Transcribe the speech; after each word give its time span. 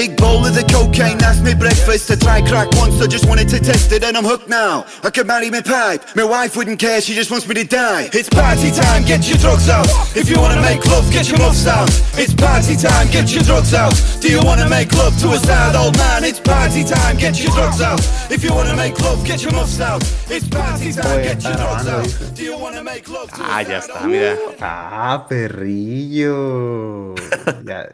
Big 0.00 0.16
bowl 0.16 0.46
of 0.46 0.54
the 0.54 0.64
cocaine, 0.64 1.18
that's 1.18 1.42
me 1.42 1.52
breakfast. 1.52 2.10
I 2.10 2.16
tried 2.16 2.46
crack 2.46 2.72
once, 2.80 3.02
I 3.02 3.06
just 3.06 3.28
wanted 3.28 3.50
to 3.50 3.60
test 3.60 3.92
it, 3.92 4.02
and 4.02 4.16
I'm 4.16 4.24
hooked 4.24 4.48
now. 4.48 4.86
I 5.04 5.10
could 5.10 5.26
marry 5.26 5.50
my 5.50 5.60
pipe. 5.60 6.16
My 6.16 6.24
wife 6.24 6.56
wouldn't 6.56 6.78
care, 6.78 7.02
she 7.02 7.12
just 7.12 7.30
wants 7.30 7.46
me 7.46 7.54
to 7.56 7.64
die. 7.64 8.08
It's 8.14 8.30
party 8.30 8.70
time, 8.70 9.04
get 9.04 9.28
your 9.28 9.36
drugs 9.36 9.68
out. 9.68 9.84
If 10.16 10.30
you 10.30 10.40
wanna 10.40 10.62
make 10.62 10.86
love, 10.86 11.04
get 11.12 11.28
your 11.28 11.36
muffs 11.36 11.66
out. 11.66 11.90
It's 12.16 12.32
party 12.32 12.76
time, 12.76 13.10
get 13.10 13.28
your 13.34 13.42
drugs 13.42 13.74
out. 13.74 13.92
Do 14.22 14.32
you 14.32 14.40
wanna 14.42 14.70
make 14.70 14.90
love 14.96 15.20
to 15.20 15.32
a 15.36 15.38
sad 15.38 15.76
old 15.76 15.98
man? 15.98 16.24
It's 16.24 16.40
party 16.40 16.82
time, 16.82 17.18
get 17.18 17.36
your 17.38 17.52
drugs 17.52 17.82
out. 17.82 18.00
If 18.32 18.42
you 18.42 18.54
wanna 18.54 18.74
make 18.74 18.98
love, 19.02 19.22
get 19.26 19.42
your 19.42 19.52
muffs 19.52 19.80
out. 19.80 20.00
It's 20.30 20.48
party 20.48 20.94
time, 20.94 21.20
get 21.22 21.44
your 21.44 21.56
drugs 21.60 21.86
out. 21.86 22.08
Do 22.34 22.42
you 22.42 22.56
wanna 22.56 22.82
make 22.82 23.06
love 23.06 23.28
to 23.32 23.42
a 23.42 23.44
Ah, 23.44 23.60
ya 23.60 23.80
sad 23.80 23.84
está, 23.84 24.00
old 24.00 24.06
mira. 24.06 24.38
Ah, 24.62 25.26
perrillo. 25.28 27.14
ya, 27.68 27.84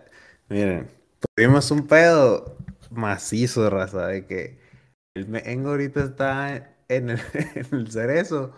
miren, 0.48 0.86
tuvimos 1.21 1.71
un 1.71 1.87
pedo 1.87 2.57
macizo, 2.91 3.69
raza, 3.71 4.07
de 4.09 4.27
que 4.27 4.59
el 5.14 5.29
mengo 5.29 5.71
ahorita 5.71 6.04
está 6.04 6.77
en 6.89 7.11
el, 7.11 7.21
en 7.54 7.67
el 7.73 7.90
cerezo 7.90 8.54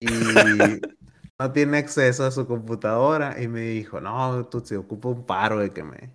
y 0.00 0.06
no 1.38 1.52
tiene 1.52 1.78
acceso 1.78 2.24
a 2.26 2.30
su 2.30 2.46
computadora 2.46 3.40
y 3.42 3.48
me 3.48 3.60
dijo, 3.62 4.00
no, 4.00 4.46
tú 4.48 4.60
se 4.60 4.76
ocupa 4.76 5.08
un 5.08 5.26
paro 5.26 5.58
de 5.60 5.70
que 5.72 5.84
me, 5.84 6.10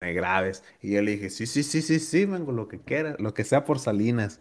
me 0.00 0.12
grabes. 0.14 0.64
Y 0.82 0.92
yo 0.94 1.02
le 1.02 1.12
dije, 1.12 1.30
sí, 1.30 1.46
sí, 1.46 1.62
sí, 1.62 1.82
sí, 1.82 2.00
sí, 2.00 2.24
vengo, 2.26 2.52
lo 2.52 2.68
que 2.68 2.80
quieras, 2.80 3.16
lo 3.20 3.34
que 3.34 3.44
sea 3.44 3.64
por 3.64 3.78
Salinas. 3.78 4.40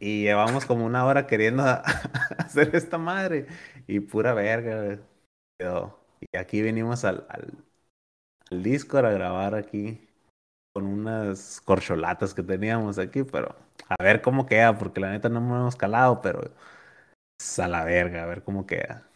Y 0.00 0.22
llevamos 0.24 0.66
como 0.66 0.86
una 0.86 1.04
hora 1.06 1.26
queriendo 1.28 1.64
hacer 2.38 2.74
esta 2.76 2.98
madre 2.98 3.46
y 3.86 4.00
pura 4.00 4.34
verga. 4.34 5.00
quedó. 5.58 6.00
Y 6.20 6.36
aquí 6.36 6.62
venimos 6.62 7.04
al, 7.04 7.26
al, 7.30 7.52
al 8.52 8.62
Discord 8.62 9.06
a 9.06 9.10
grabar 9.10 9.54
aquí 9.54 9.98
con 10.74 10.84
unas 10.84 11.60
corcholatas 11.62 12.34
que 12.34 12.42
teníamos 12.42 12.98
aquí, 12.98 13.24
pero 13.24 13.56
a 13.88 14.02
ver 14.02 14.20
cómo 14.20 14.46
queda, 14.46 14.78
porque 14.78 15.00
la 15.00 15.10
neta 15.10 15.28
no 15.28 15.40
me 15.40 15.56
hemos 15.56 15.76
calado, 15.76 16.20
pero 16.20 16.50
es 17.40 17.58
a 17.58 17.66
la 17.66 17.84
verga, 17.84 18.22
a 18.22 18.26
ver 18.26 18.42
cómo 18.44 18.66
queda. 18.66 19.08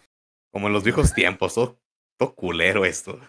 Como 0.53 0.69
en 0.69 0.73
los 0.73 0.85
viejos 0.85 1.13
tiempos, 1.13 1.55
todo, 1.55 1.79
todo 2.19 2.35
culero 2.35 2.85
esto. 2.85 3.21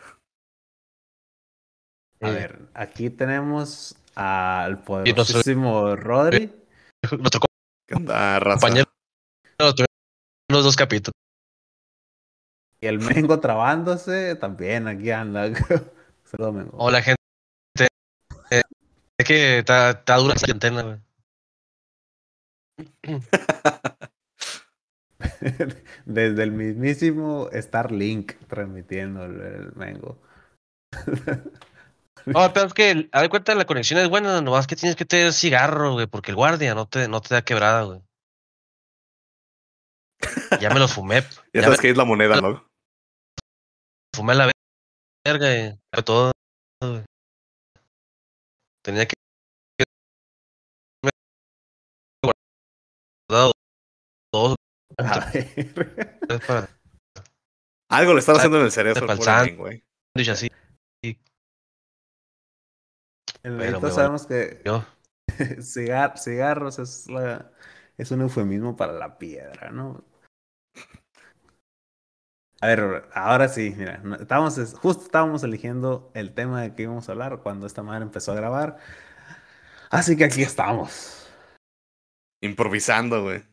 A 2.21 2.29
Eh, 2.29 2.33
ver, 2.33 2.59
aquí 2.73 3.09
tenemos 3.09 3.95
al 4.15 4.81
poderosísimo 4.81 5.95
Rodri. 5.95 6.51
Nuestro 7.19 7.41
compañero 8.49 8.89
los 10.49 10.63
dos 10.63 10.75
capítulos. 10.75 11.13
Y 12.79 12.87
el 12.87 12.99
Mengo 12.99 13.39
trabándose, 13.39 14.35
también 14.35 14.87
aquí 14.87 15.11
anda. 15.11 15.49
Saludos, 16.29 16.53
Mengo. 16.55 16.77
Hola, 16.77 17.01
gente. 17.01 17.17
Eh, 18.51 18.61
es 19.17 19.25
que 19.25 19.59
está, 19.59 19.91
está 19.91 20.17
dura 20.17 20.33
esa 20.33 20.51
antena, 20.51 20.81
güey. 20.81 20.97
Desde 26.05 26.43
el 26.43 26.51
mismísimo 26.51 27.49
Starlink 27.53 28.33
transmitiendo 28.47 29.23
el, 29.23 29.39
el 29.41 29.71
Mengo. 29.75 30.17
No, 32.25 32.51
pero 32.51 32.65
es 32.65 32.73
que, 32.73 33.09
a 33.13 33.21
ver 33.21 33.29
cuenta, 33.29 33.55
la 33.55 33.63
conexión 33.65 34.01
es 34.01 34.09
buena, 34.09 34.41
nomás 34.41 34.67
que 34.67 34.75
tienes 34.75 34.97
que 34.97 35.05
tener 35.05 35.31
cigarro, 35.31 35.93
güey, 35.93 36.07
porque 36.07 36.31
el 36.31 36.35
guardia 36.35 36.75
no 36.75 36.85
te, 36.85 37.07
no 37.07 37.21
te 37.21 37.33
da 37.33 37.41
quebrada, 37.41 37.83
güey. 37.83 38.01
Ya 40.59 40.69
me 40.71 40.79
los 40.81 40.91
fumé. 40.91 41.21
Ya 41.53 41.61
Ya, 41.61 41.63
sabes 41.63 41.79
me 41.79 41.81
que 41.83 41.89
es 41.91 41.95
la 41.95 42.03
moneda, 42.03 42.41
¿no? 42.41 42.69
fumé 44.13 44.33
a 44.33 44.35
la 44.35 44.51
verga 45.27 45.55
y 45.55 45.77
fue 45.93 46.03
todo. 46.03 46.31
güey. 46.81 47.03
Tenía 48.83 49.05
que. 49.05 49.13
guardado 53.29 53.51
dos 54.33 54.55
para 54.95 56.69
Algo 57.89 58.13
le 58.13 58.19
están 58.19 58.35
haciendo 58.37 58.59
en 58.59 58.65
el 58.65 58.71
cerebro. 58.71 59.05
Güey. 59.05 59.83
sándwich 60.15 60.29
así. 60.29 60.47
El 61.03 61.17
Pero 63.43 63.55
Menguito 63.55 63.81
me 63.81 63.91
sabemos 63.91 64.25
que 64.25 64.61
Yo. 64.65 64.85
cigar- 65.61 66.17
cigarros 66.17 66.79
es, 66.79 67.07
la, 67.07 67.51
es 67.97 68.11
un 68.11 68.21
eufemismo 68.21 68.75
para 68.75 68.93
la 68.93 69.17
piedra, 69.17 69.71
¿no? 69.71 70.03
A 72.59 72.67
ver, 72.67 73.07
ahora 73.13 73.47
sí, 73.49 73.73
mira, 73.77 74.01
estábamos, 74.19 74.57
es- 74.57 74.73
justo 74.73 75.03
estábamos 75.03 75.43
eligiendo 75.43 76.11
el 76.15 76.33
tema 76.33 76.61
de 76.61 76.73
que 76.73 76.83
íbamos 76.83 77.07
a 77.07 77.11
hablar 77.11 77.39
cuando 77.43 77.67
esta 77.67 77.83
madre 77.83 78.03
empezó 78.03 78.31
a 78.31 78.35
grabar. 78.35 78.77
Así 79.89 80.17
que 80.17 80.25
aquí 80.25 80.41
estamos. 80.41 81.27
Improvisando, 82.41 83.23
güey. 83.23 83.43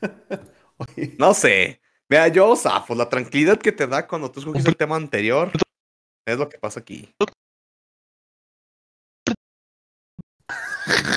No 1.18 1.34
sé. 1.34 1.80
Mira, 2.08 2.28
yo 2.28 2.54
zafo. 2.54 2.94
La 2.94 3.08
tranquilidad 3.08 3.58
que 3.58 3.72
te 3.72 3.86
da 3.88 4.06
cuando 4.06 4.30
tú 4.30 4.38
escogiste 4.40 4.70
el 4.70 4.76
tema 4.76 4.94
anterior 4.96 5.50
es 6.26 6.38
lo 6.38 6.48
que 6.48 6.58
pasa 6.58 6.80
aquí. 6.80 7.12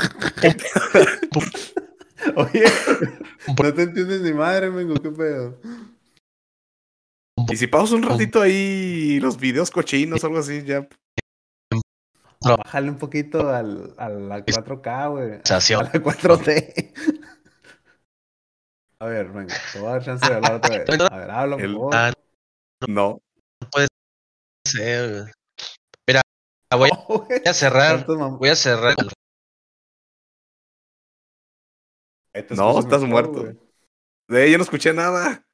Oye, 2.36 2.64
no 3.64 3.74
te 3.74 3.84
entiendes 3.84 4.22
ni 4.22 4.34
madre, 4.34 4.70
Mengo, 4.70 4.96
qué 4.96 5.12
pedo. 5.12 5.58
Y 7.50 7.56
si 7.58 7.68
pausas 7.68 7.94
un 7.96 8.04
ratito 8.04 8.42
ahí 8.42 9.20
los 9.20 9.38
videos 9.38 9.72
cochinos 9.72 10.24
o 10.24 10.28
algo 10.28 10.40
así, 10.40 10.64
ya. 10.64 10.88
Bájale 12.44 12.90
un 12.90 12.98
poquito 12.98 13.50
al, 13.50 13.94
a 13.98 14.10
la 14.10 14.46
4K, 14.46 15.10
güey. 15.12 15.34
A 15.34 15.84
la 15.84 15.92
4T. 15.92 16.94
A 19.00 19.06
ver, 19.06 19.30
venga, 19.32 19.56
te 19.74 19.80
voy 19.80 19.88
a 19.90 19.92
dar 19.94 20.04
chance 20.04 20.28
de 20.28 20.36
hablar 20.36 20.54
otra 20.56 20.78
vez. 20.78 20.90
A 21.12 21.18
ver, 21.18 21.32
habla, 21.32 21.58
por 21.58 21.72
favor. 21.72 21.96
Ah, 21.96 22.12
No. 22.88 23.20
no 23.76 23.86
sé, 24.68 25.08
güey. 25.10 25.24
Mira, 26.08 26.22
voy 26.78 26.90
Oh, 27.08 27.28
a 27.46 27.54
cerrar. 27.54 28.06
Voy 28.06 28.50
a 28.50 28.56
cerrar. 28.56 28.96
No, 32.52 32.80
estás 32.80 33.04
mejor, 33.04 33.04
muerto. 33.04 33.56
De 34.28 34.52
yo 34.52 34.58
no 34.58 34.64
escuché 34.64 34.94
nada. 34.94 35.46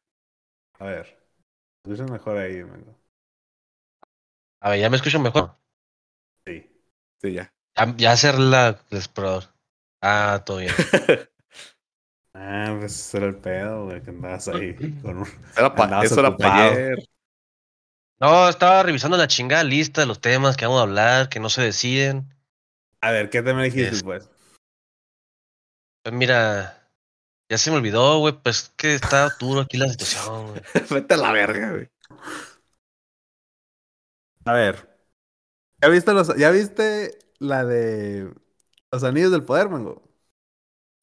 A 0.79 0.85
ver, 0.85 1.07
escuchas 1.83 2.09
mejor 2.11 2.37
ahí, 2.37 2.63
Mengo. 2.63 2.95
A 4.61 4.69
ver, 4.69 4.79
ya 4.81 4.89
me 4.91 4.97
escucho 4.97 5.19
mejor. 5.19 5.57
Sí. 6.45 6.63
Sí, 7.21 7.33
ya. 7.33 7.53
Ya, 7.77 7.85
ya 7.97 8.17
cerré 8.17 8.39
la, 8.39 8.67
el 8.89 8.97
explorador. 8.97 9.45
Ah, 10.01 10.43
todo 10.45 10.57
bien. 10.57 10.75
Ah, 12.33 12.75
pues 12.79 12.93
ese 12.93 13.17
era 13.17 13.25
el 13.27 13.35
pedo, 13.37 13.85
güey, 13.85 14.01
que 14.03 14.11
andabas 14.11 14.47
ahí 14.47 14.75
con 15.01 15.17
un... 15.19 15.25
Era 15.55 15.75
pa- 15.75 15.95
eso 16.01 16.19
era 16.21 16.37
para 16.37 16.53
ayer. 16.53 16.99
No, 18.19 18.47
estaba 18.47 18.83
revisando 18.83 19.17
la 19.17 19.27
chingada 19.27 19.63
lista 19.63 20.01
de 20.01 20.07
los 20.07 20.21
temas 20.21 20.55
que 20.55 20.65
vamos 20.67 20.81
a 20.81 20.83
hablar, 20.83 21.29
que 21.29 21.39
no 21.39 21.49
se 21.49 21.63
deciden. 21.63 22.29
A 23.01 23.11
ver, 23.11 23.29
¿qué 23.31 23.41
te 23.41 23.53
me 23.55 23.63
dijiste, 23.63 23.97
Es- 23.97 24.03
pues? 24.03 24.29
Pues 26.07 26.15
mira, 26.15 26.89
ya 27.49 27.57
se 27.57 27.71
me 27.71 27.77
olvidó, 27.77 28.19
güey, 28.19 28.33
pues 28.43 28.73
que 28.77 28.95
está 28.95 29.29
duro 29.39 29.61
aquí 29.61 29.77
la 29.77 29.89
situación, 29.89 30.47
güey. 30.49 30.61
Vete 30.91 31.13
a 31.13 31.17
la 31.17 31.31
verga, 31.31 31.71
güey. 31.71 31.89
A 34.45 34.53
ver. 34.53 34.87
¿Ya 35.81 35.89
viste, 35.89 36.13
los, 36.13 36.35
¿Ya 36.37 36.51
viste 36.51 37.19
la 37.39 37.65
de 37.65 38.33
los 38.91 39.03
anillos 39.03 39.31
del 39.31 39.43
poder, 39.45 39.69
Mango? 39.69 40.03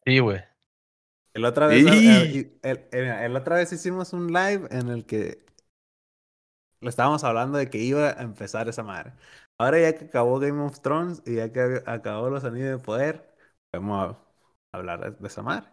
Sí, 0.06 0.18
güey. 0.20 0.40
El 1.32 1.44
otra 1.44 1.66
vez, 1.66 1.86
¡Y! 1.86 1.98
el, 2.06 2.58
el- 2.62 2.88
el- 2.92 3.06
el 3.08 3.36
otra 3.36 3.56
vez 3.56 3.72
hicimos 3.72 4.12
un 4.12 4.28
live 4.32 4.68
en 4.70 4.88
el 4.88 5.04
que 5.06 5.44
le 6.80 6.90
estábamos 6.90 7.24
hablando 7.24 7.58
de 7.58 7.70
que 7.70 7.78
iba 7.78 8.10
a 8.10 8.22
empezar 8.22 8.68
esa 8.68 8.82
madre. 8.82 9.12
Ahora 9.58 9.80
ya 9.80 9.96
que 9.96 10.06
acabó 10.06 10.38
Game 10.40 10.60
of 10.62 10.80
Thrones 10.80 11.22
y 11.26 11.36
ya 11.36 11.52
que 11.52 11.60
ab- 11.60 11.82
acabó 11.86 12.30
los 12.30 12.44
anillos 12.44 12.70
de 12.70 12.78
poder, 12.78 13.34
vamos 13.72 14.16
a 14.16 14.23
hablar 14.74 15.18
de, 15.18 15.26
esa 15.26 15.42
madre. 15.42 15.66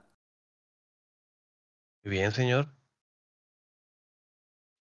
Muy 2.04 2.12
bien, 2.12 2.32
señor. 2.32 2.68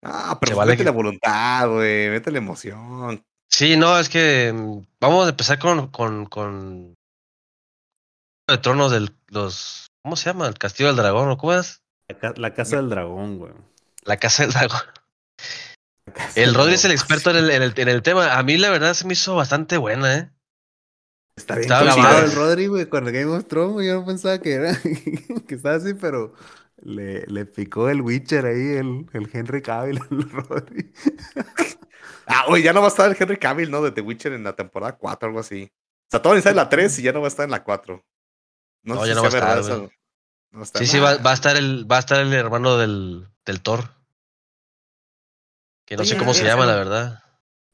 Ah, 0.03 0.39
pero 0.41 0.53
pues 0.53 0.57
vale 0.57 0.71
mete 0.73 0.79
que- 0.79 0.85
la 0.85 0.91
voluntad, 0.93 1.69
güey. 1.69 2.09
Mete 2.09 2.31
la 2.31 2.39
emoción. 2.39 3.23
Sí, 3.51 3.77
no, 3.77 3.99
es 3.99 4.09
que 4.09 4.53
mm, 4.55 4.87
vamos 5.01 5.27
a 5.27 5.31
empezar 5.31 5.59
con, 5.59 5.89
con, 5.89 6.27
con 6.27 6.95
de 8.49 8.59
tronos 8.59 8.91
del 8.93 9.15
los 9.29 9.87
¿cómo 10.03 10.17
se 10.17 10.27
llama? 10.27 10.47
El 10.49 10.59
Castillo 10.59 10.89
del 10.89 10.97
Dragón, 10.97 11.31
¿o 11.31 11.37
cómo 11.37 11.55
es? 11.55 11.83
La, 12.09 12.19
ca- 12.19 12.35
la 12.37 12.55
casa 12.55 12.77
del 12.77 12.89
dragón, 12.91 13.39
güey. 13.39 13.53
La 14.05 14.17
Casa 14.17 14.43
del 14.45 14.53
Dragón. 14.53 14.81
Casa 16.13 16.41
El 16.41 16.55
Rodri 16.55 16.75
es 16.75 16.85
el 16.85 16.91
experto 16.93 17.31
en 17.31 17.37
el, 17.37 17.51
en, 17.51 17.63
el, 17.63 17.75
en 17.77 17.89
el 17.89 18.03
tema. 18.03 18.37
A 18.39 18.43
mí 18.43 18.57
la 18.57 18.71
verdad 18.71 18.95
se 18.95 19.07
me 19.07 19.13
hizo 19.13 19.37
bastante 19.37 19.77
buena, 19.77 20.17
¿eh? 20.17 20.31
Está 21.41 21.55
bien 21.55 21.73
Estaba 21.73 21.95
clavado 21.95 22.25
el 22.25 22.33
Rodri, 22.35 22.67
güey, 22.67 22.87
con 22.87 23.07
el 23.07 23.13
Game 23.13 23.35
of 23.35 23.47
Thrones, 23.47 23.73
güey. 23.73 23.87
Yo 23.89 23.95
no 24.01 24.07
pensaba 24.07 24.39
que 24.39 24.53
era, 24.53 24.77
que 25.49 25.55
estaba 25.55 25.77
así, 25.77 25.95
pero 25.95 26.35
Le, 26.83 27.27
le 27.27 27.47
picó 27.47 27.89
el 27.89 28.03
Witcher 28.03 28.45
ahí, 28.45 28.77
el, 28.77 29.07
el 29.13 29.31
Henry 29.33 29.63
Cavill 29.63 30.01
al 30.11 30.31
Rodri. 30.31 30.93
Ah, 32.27 32.45
oye, 32.49 32.63
ya 32.63 32.73
no 32.73 32.81
va 32.81 32.87
a 32.87 32.91
estar 32.91 33.11
el 33.11 33.17
Henry 33.19 33.39
Cavill, 33.39 33.71
¿no? 33.71 33.83
De 33.83 33.91
The 33.91 34.03
Witcher 34.03 34.33
en 34.35 34.45
la 34.45 34.55
temporada 34.55 34.97
4, 34.97 35.29
algo 35.29 35.41
así. 35.41 35.65
O 35.65 36.11
sea, 36.11 36.23
todavía 36.23 36.41
está 36.41 36.51
en 36.51 36.57
la 36.57 36.69
3 36.69 36.99
y 36.99 37.03
ya 37.03 37.13
no 37.13 37.21
va 37.21 37.27
a 37.27 37.29
estar 37.29 37.45
en 37.45 37.51
la 37.51 37.65
4. 37.65 38.05
No, 38.83 38.95
No, 38.95 39.01
sé 39.03 39.09
ya 39.09 39.15
si 39.15 39.17
no 39.17 39.23
va 39.23 39.27
a 39.27 39.31
estar, 39.31 39.57
verdad 39.57 39.79
güey. 39.79 40.01
Sí, 40.75 40.87
sí, 40.87 40.99
va, 40.99 41.17
va 41.19 41.31
a 41.31 41.35
estar 41.35 41.57
el, 41.57 41.91
va 41.91 41.97
a 41.97 42.01
estar 42.01 42.21
el 42.21 42.33
hermano 42.33 42.77
del, 42.77 43.29
del 43.47 43.63
Thor. 43.63 43.95
Que 45.85 45.97
no 45.97 46.05
sé 46.05 46.17
cómo 46.17 46.35
se 46.35 46.45
llama, 46.45 46.67
la 46.67 46.75
verdad. 46.75 47.23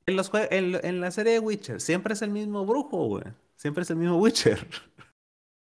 En, 0.07 0.17
los 0.17 0.31
en, 0.33 0.79
en 0.83 1.01
la 1.01 1.11
serie 1.11 1.33
de 1.33 1.39
Witcher, 1.39 1.81
siempre 1.81 2.15
es 2.15 2.23
el 2.23 2.31
mismo 2.31 2.65
brujo, 2.65 3.07
güey. 3.07 3.25
Siempre 3.57 3.83
es 3.83 3.91
el 3.91 3.97
mismo 3.97 4.17
Witcher. 4.19 4.67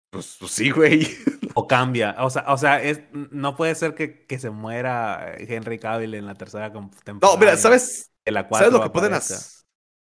Pues, 0.10 0.38
pues 0.40 0.52
sí, 0.52 0.70
güey. 0.70 1.08
O 1.56 1.68
cambia. 1.68 2.16
O 2.20 2.30
sea, 2.30 2.46
o 2.48 2.58
sea 2.58 2.82
es, 2.82 3.02
no 3.12 3.56
puede 3.56 3.76
ser 3.76 3.96
que, 3.96 4.26
que 4.26 4.40
se 4.40 4.50
muera 4.52 5.36
Henry 5.38 5.80
Cavill 5.80 6.14
en 6.14 6.26
la 6.26 6.36
tercera 6.36 6.72
temporada. 6.72 7.34
No, 7.34 7.38
mira, 7.40 7.58
¿sabes? 7.58 8.12
en 8.26 8.34
la 8.36 8.48
¿Sabes 8.50 8.72
lo 8.72 8.84
que 8.84 8.90
pueden 8.90 9.14
hacer? 9.14 9.38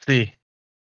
Sí. 0.06 0.32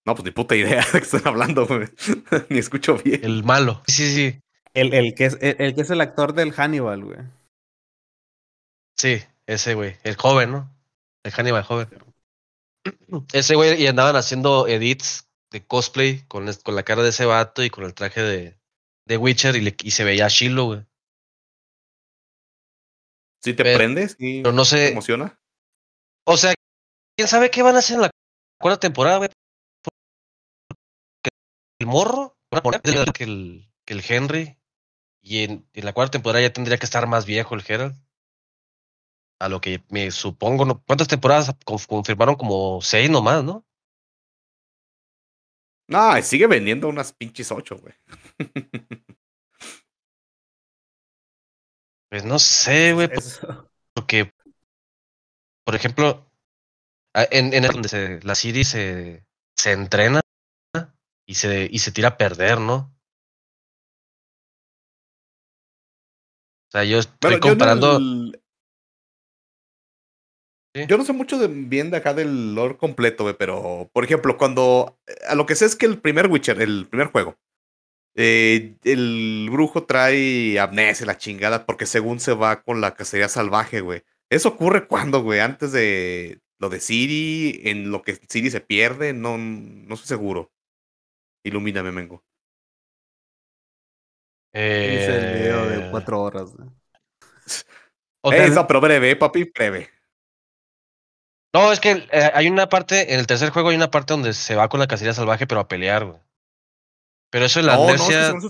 No, 0.06 0.14
pues 0.14 0.25
ni 0.25 0.31
puta 0.31 0.56
idea 0.56 0.82
de 0.90 1.00
qué 1.00 1.05
están 1.05 1.28
hablando, 1.28 1.66
güey. 1.66 1.87
ni 2.48 2.58
escucho 2.58 2.96
bien. 2.96 3.20
El 3.22 3.44
malo. 3.44 3.82
Sí, 3.87 4.06
sí, 4.06 4.14
sí. 4.14 4.40
El, 4.72 4.94
el, 4.94 5.14
que 5.14 5.26
es, 5.26 5.38
el, 5.43 5.56
el 5.58 5.75
que 5.75 5.82
es 5.82 5.90
el 5.90 6.00
actor 6.00 6.32
del 6.32 6.52
Hannibal, 6.52 7.05
güey. 7.05 7.19
Sí, 8.96 9.20
ese 9.47 9.75
güey. 9.75 9.97
El 10.03 10.17
joven, 10.17 10.53
¿no? 10.53 10.75
El 11.25 11.33
Hannibal 11.33 11.62
joven. 11.65 11.89
Ese 13.33 13.55
güey 13.55 13.81
y 13.81 13.87
andaban 13.87 14.17
haciendo 14.17 14.67
edits 14.67 15.29
de 15.53 15.65
cosplay 15.65 16.27
con, 16.27 16.50
con 16.65 16.75
la 16.75 16.83
cara 16.83 17.03
de 17.03 17.11
ese 17.11 17.27
vato 17.27 17.62
y 17.62 17.71
con 17.71 17.85
el 17.85 17.94
traje 17.94 18.21
de, 18.23 18.59
de 19.06 19.17
Witcher 19.17 19.55
y, 19.55 19.61
le- 19.61 19.77
y 19.83 19.91
se 19.93 20.03
veía 20.03 20.29
chilo, 20.29 20.65
güey. 20.65 20.87
¿Sí 23.43 23.55
te 23.55 23.62
Pero- 23.62 23.77
prendes? 23.79 24.17
¿Sí 24.19 24.41
Pero 24.43 24.53
no 24.53 24.62
te 24.62 24.69
sé. 24.69 24.89
emociona? 24.93 25.39
O 26.27 26.37
sea, 26.37 26.55
¿quién 27.17 27.29
sabe 27.29 27.50
qué 27.50 27.62
van 27.62 27.77
a 27.77 27.81
hacer 27.81 27.97
en 27.97 28.03
la 28.03 28.11
cuarta 28.61 28.81
temporada, 28.81 29.19
güey? 29.19 29.31
El 31.81 31.87
morro 31.87 32.37
que 33.15 33.25
el, 33.25 33.71
que 33.85 33.94
el 33.94 34.05
Henry. 34.09 34.59
Y 35.25 35.44
en, 35.44 35.69
en 35.73 35.85
la 35.85 35.93
cuarta 35.93 36.12
temporada 36.12 36.43
ya 36.43 36.53
tendría 36.53 36.79
que 36.79 36.85
estar 36.87 37.06
más 37.06 37.27
viejo 37.27 37.55
el 37.55 37.62
Geralt. 37.62 37.97
A 39.44 39.49
lo 39.50 39.61
que 39.61 39.83
me 39.91 40.11
supongo, 40.11 40.65
¿no? 40.65 40.83
¿cuántas 40.87 41.09
temporadas 41.09 41.50
conf- 41.67 41.87
confirmaron? 41.87 42.37
Como 42.37 42.81
seis 42.83 43.11
nomás, 43.11 43.44
¿no? 43.44 43.67
No, 45.89 46.21
sigue 46.23 46.47
vendiendo 46.47 46.89
unas 46.89 47.12
pinches 47.12 47.53
ocho, 47.53 47.77
güey. 47.79 47.94
Pues 52.09 52.25
no 52.25 52.39
sé, 52.39 52.93
güey, 52.93 53.09
porque, 53.94 54.33
por 55.65 55.75
ejemplo, 55.75 56.31
a- 57.15 57.29
en, 57.31 57.55
en 57.55 57.65
el 57.65 57.73
donde 57.73 57.89
se, 57.91 58.21
la 58.23 58.35
serie 58.37 58.65
se, 58.65 59.27
se 59.56 59.73
entrena 59.73 60.23
y 61.27 61.35
se, 61.35 61.69
y 61.71 61.81
se 61.81 61.91
tira 61.91 62.11
a 62.11 62.17
perder, 62.17 62.61
¿no? 62.61 62.94
O 66.69 66.71
sea, 66.73 66.85
yo 66.85 66.99
estoy 66.99 67.19
Bueno, 67.21 67.39
yo 67.39 67.55
no 67.56 67.59
comparando. 67.59 68.09
Sí. 70.74 70.88
Yo 70.88 70.98
no 70.98 71.04
sé 71.04 71.12
mucho 71.12 71.38
de, 71.38 71.46
bien 71.48 71.90
de 71.90 71.98
acá 71.98 72.14
del 72.14 72.54
lore 72.54 72.76
completo, 72.76 73.24
güey, 73.24 73.36
pero, 73.38 73.90
por 73.92 74.04
ejemplo, 74.04 74.36
cuando... 74.36 74.98
A 75.28 75.34
lo 75.34 75.46
que 75.46 75.54
sé 75.54 75.66
es 75.66 75.76
que 75.76 75.86
el 75.86 75.98
primer 76.00 76.26
Witcher, 76.28 76.60
el 76.60 76.88
primer 76.88 77.08
juego, 77.08 77.36
eh, 78.16 78.76
el 78.84 79.48
brujo 79.52 79.84
trae 79.84 80.58
amnesia, 80.60 81.06
la 81.06 81.19
chingada, 81.19 81.66
porque 81.66 81.86
según 81.86 82.20
se 82.20 82.34
va 82.34 82.62
con 82.62 82.80
la 82.80 82.94
cacería 82.94 83.28
salvaje, 83.28 83.80
güey. 83.82 84.02
¿Eso 84.30 84.50
ocurre 84.50 84.88
cuando, 84.88 85.22
güey? 85.22 85.40
Antes 85.40 85.72
de 85.72 86.40
lo 86.58 86.70
de 86.70 86.80
Siri, 86.80 87.62
en 87.64 87.90
lo 87.90 88.02
que 88.02 88.19
Siri 88.28 88.50
se 88.50 88.60
pierde, 88.60 89.12
no, 89.14 89.38
no 89.38 89.94
estoy 89.94 90.08
seguro. 90.08 90.52
Ilumíname, 91.44 91.92
Mengo. 91.92 92.24
Hice 94.84 95.16
el 95.16 95.26
video 95.26 95.66
eh, 95.70 95.76
de 95.76 95.82
cuatro 95.82 96.22
horas. 96.22 96.54
o 98.22 98.32
Eh, 98.32 98.36
sea, 98.36 98.48
no, 98.50 98.66
pero 98.66 98.80
breve, 98.80 99.16
papi, 99.16 99.44
breve. 99.54 99.90
No, 101.54 101.72
es 101.72 101.81
que 101.81 102.08
eh, 102.10 102.31
hay 102.34 102.49
una 102.49 102.69
parte, 102.69 103.12
en 103.14 103.20
el 103.20 103.26
tercer 103.26 103.50
juego 103.50 103.69
hay 103.70 103.76
una 103.76 103.90
parte 103.90 104.12
donde 104.14 104.32
se 104.32 104.54
va 104.56 104.69
con 104.69 104.81
la 104.81 104.87
cacería 104.87 105.12
salvaje, 105.14 105.46
pero 105.46 105.60
a 105.60 105.69
pelear, 105.69 106.04
güey. 106.06 106.20
Pero 107.31 107.44
eso 107.46 107.60
de 107.60 107.66
la 107.66 107.76
No, 107.76 107.87
no, 107.87 107.94
es 107.94 108.02
que 108.02 108.12
según 108.14 108.40
se- 108.43 108.49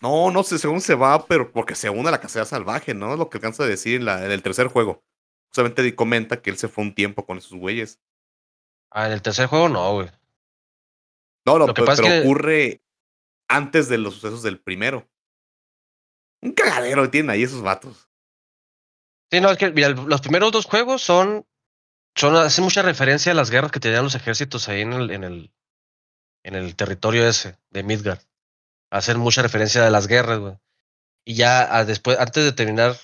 no, 0.00 0.30
no 0.30 0.42
sé, 0.42 0.58
según 0.58 0.80
se 0.80 0.94
va, 0.94 1.26
pero 1.26 1.52
porque 1.52 1.74
se 1.74 1.90
une 1.90 2.08
a 2.08 2.12
la 2.12 2.20
cacería 2.20 2.46
salvaje, 2.46 2.94
¿no? 2.94 3.12
Es 3.12 3.18
lo 3.18 3.28
que 3.28 3.38
alcanza 3.38 3.64
a 3.64 3.66
decir 3.66 3.96
en, 3.96 4.06
la, 4.06 4.24
en 4.24 4.30
el 4.30 4.42
tercer 4.42 4.68
juego. 4.68 5.04
Justamente 5.48 5.94
comenta 5.94 6.40
que 6.40 6.50
él 6.50 6.56
se 6.56 6.68
fue 6.68 6.84
un 6.84 6.94
tiempo 6.94 7.26
con 7.26 7.38
esos 7.38 7.58
güeyes. 7.58 8.00
Ah, 8.90 9.06
en 9.06 9.12
el 9.12 9.22
tercer 9.22 9.46
juego 9.46 9.68
no, 9.68 9.92
güey. 9.94 10.08
No, 11.46 11.58
no, 11.58 11.66
Lo 11.66 11.74
que 11.74 11.82
pero, 11.82 11.86
pasa 11.86 12.02
es 12.02 12.08
pero 12.08 12.22
que- 12.22 12.28
ocurre 12.28 12.82
antes 13.48 13.88
de 13.88 13.98
los 13.98 14.14
sucesos 14.14 14.42
del 14.42 14.60
primero. 14.60 15.08
Un 16.42 16.52
cagadero 16.52 17.10
tienen 17.10 17.30
ahí 17.30 17.42
esos 17.42 17.62
vatos. 17.62 18.08
Sí, 19.30 19.40
no, 19.40 19.50
es 19.50 19.58
que 19.58 19.70
mira, 19.70 19.90
los 19.90 20.20
primeros 20.20 20.52
dos 20.52 20.66
juegos 20.66 21.02
son, 21.02 21.46
son, 22.16 22.36
hacen 22.36 22.64
mucha 22.64 22.82
referencia 22.82 23.32
a 23.32 23.34
las 23.34 23.50
guerras 23.50 23.72
que 23.72 23.80
tenían 23.80 24.04
los 24.04 24.14
ejércitos 24.14 24.68
ahí 24.68 24.82
en 24.82 24.92
el, 24.92 25.10
en 25.10 25.24
el, 25.24 25.52
en 26.44 26.54
el 26.56 26.76
territorio 26.76 27.28
ese 27.28 27.58
de 27.70 27.82
Midgard. 27.82 28.20
Hacen 28.90 29.18
mucha 29.18 29.42
referencia 29.42 29.86
a 29.86 29.90
las 29.90 30.08
guerras, 30.08 30.40
güey. 30.40 30.54
Y 31.26 31.34
ya 31.36 31.76
ah, 31.76 31.84
después, 31.84 32.18
antes 32.18 32.44
de 32.44 32.52
terminar, 32.52 32.96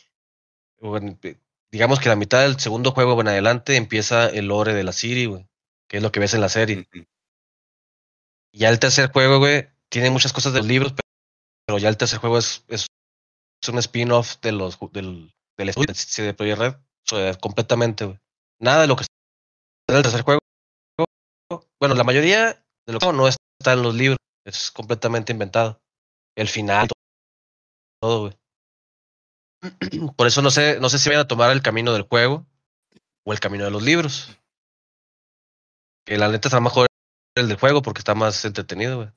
bueno, 0.80 1.18
eh, 1.22 1.38
digamos 1.70 2.00
que 2.00 2.08
la 2.10 2.16
mitad 2.16 2.42
del 2.42 2.60
segundo 2.60 2.92
juego 2.92 3.20
en 3.20 3.28
adelante 3.28 3.76
empieza 3.76 4.28
el 4.28 4.48
lore 4.48 4.74
de 4.74 4.84
la 4.84 4.92
Ciri, 4.92 5.26
güey, 5.26 5.48
que 5.88 5.98
es 5.98 6.02
lo 6.04 6.12
que 6.12 6.20
ves 6.20 6.34
en 6.34 6.42
la 6.42 6.48
serie. 6.50 6.88
Y 8.52 8.58
ya 8.60 8.70
el 8.70 8.78
tercer 8.80 9.10
juego, 9.12 9.38
güey, 9.38 9.68
tiene 9.88 10.10
muchas 10.10 10.32
cosas 10.32 10.52
de 10.52 10.60
los 10.60 10.68
libros, 10.68 10.92
pe- 10.92 11.02
pero 11.66 11.78
ya 11.78 11.88
el 11.90 11.96
tercer 11.96 12.20
juego 12.20 12.38
es, 12.38 12.64
es, 12.68 12.86
es 13.62 13.70
un 13.70 13.78
spin-off 13.78 14.36
de 14.42 14.52
los, 14.52 14.78
del, 14.92 15.35
del 15.58 15.68
estudio 15.70 16.26
de 16.26 16.34
Project 16.34 16.58
Red, 16.58 16.74
o 16.74 17.06
sea, 17.06 17.34
completamente, 17.34 18.04
güey. 18.04 18.18
Nada 18.60 18.82
de 18.82 18.86
lo 18.86 18.96
que 18.96 19.02
está 19.02 19.14
en 19.88 19.96
el 19.96 20.02
tercer 20.02 20.22
juego. 20.22 20.40
Bueno, 21.80 21.94
la 21.94 22.04
mayoría 22.04 22.64
de 22.86 22.92
lo 22.92 22.98
que 22.98 23.12
no 23.12 23.28
está 23.28 23.72
en 23.72 23.82
los 23.82 23.94
libros, 23.94 24.18
es 24.44 24.70
completamente 24.70 25.32
inventado. 25.32 25.80
El 26.36 26.48
final, 26.48 26.88
todo, 28.00 28.20
güey. 28.20 28.38
Por 30.16 30.26
eso 30.26 30.42
no 30.42 30.50
sé, 30.50 30.78
no 30.80 30.88
sé 30.88 30.98
si 30.98 31.10
van 31.10 31.18
a 31.18 31.28
tomar 31.28 31.50
el 31.50 31.62
camino 31.62 31.92
del 31.92 32.02
juego 32.02 32.46
o 33.24 33.32
el 33.32 33.40
camino 33.40 33.64
de 33.64 33.70
los 33.70 33.82
libros. 33.82 34.36
Que 36.04 36.16
la 36.16 36.28
neta 36.28 36.48
está 36.48 36.60
mejor 36.60 36.86
el 37.34 37.48
del 37.48 37.58
juego 37.58 37.82
porque 37.82 37.98
está 37.98 38.14
más 38.14 38.44
entretenido, 38.44 38.96
güey. 38.96 39.08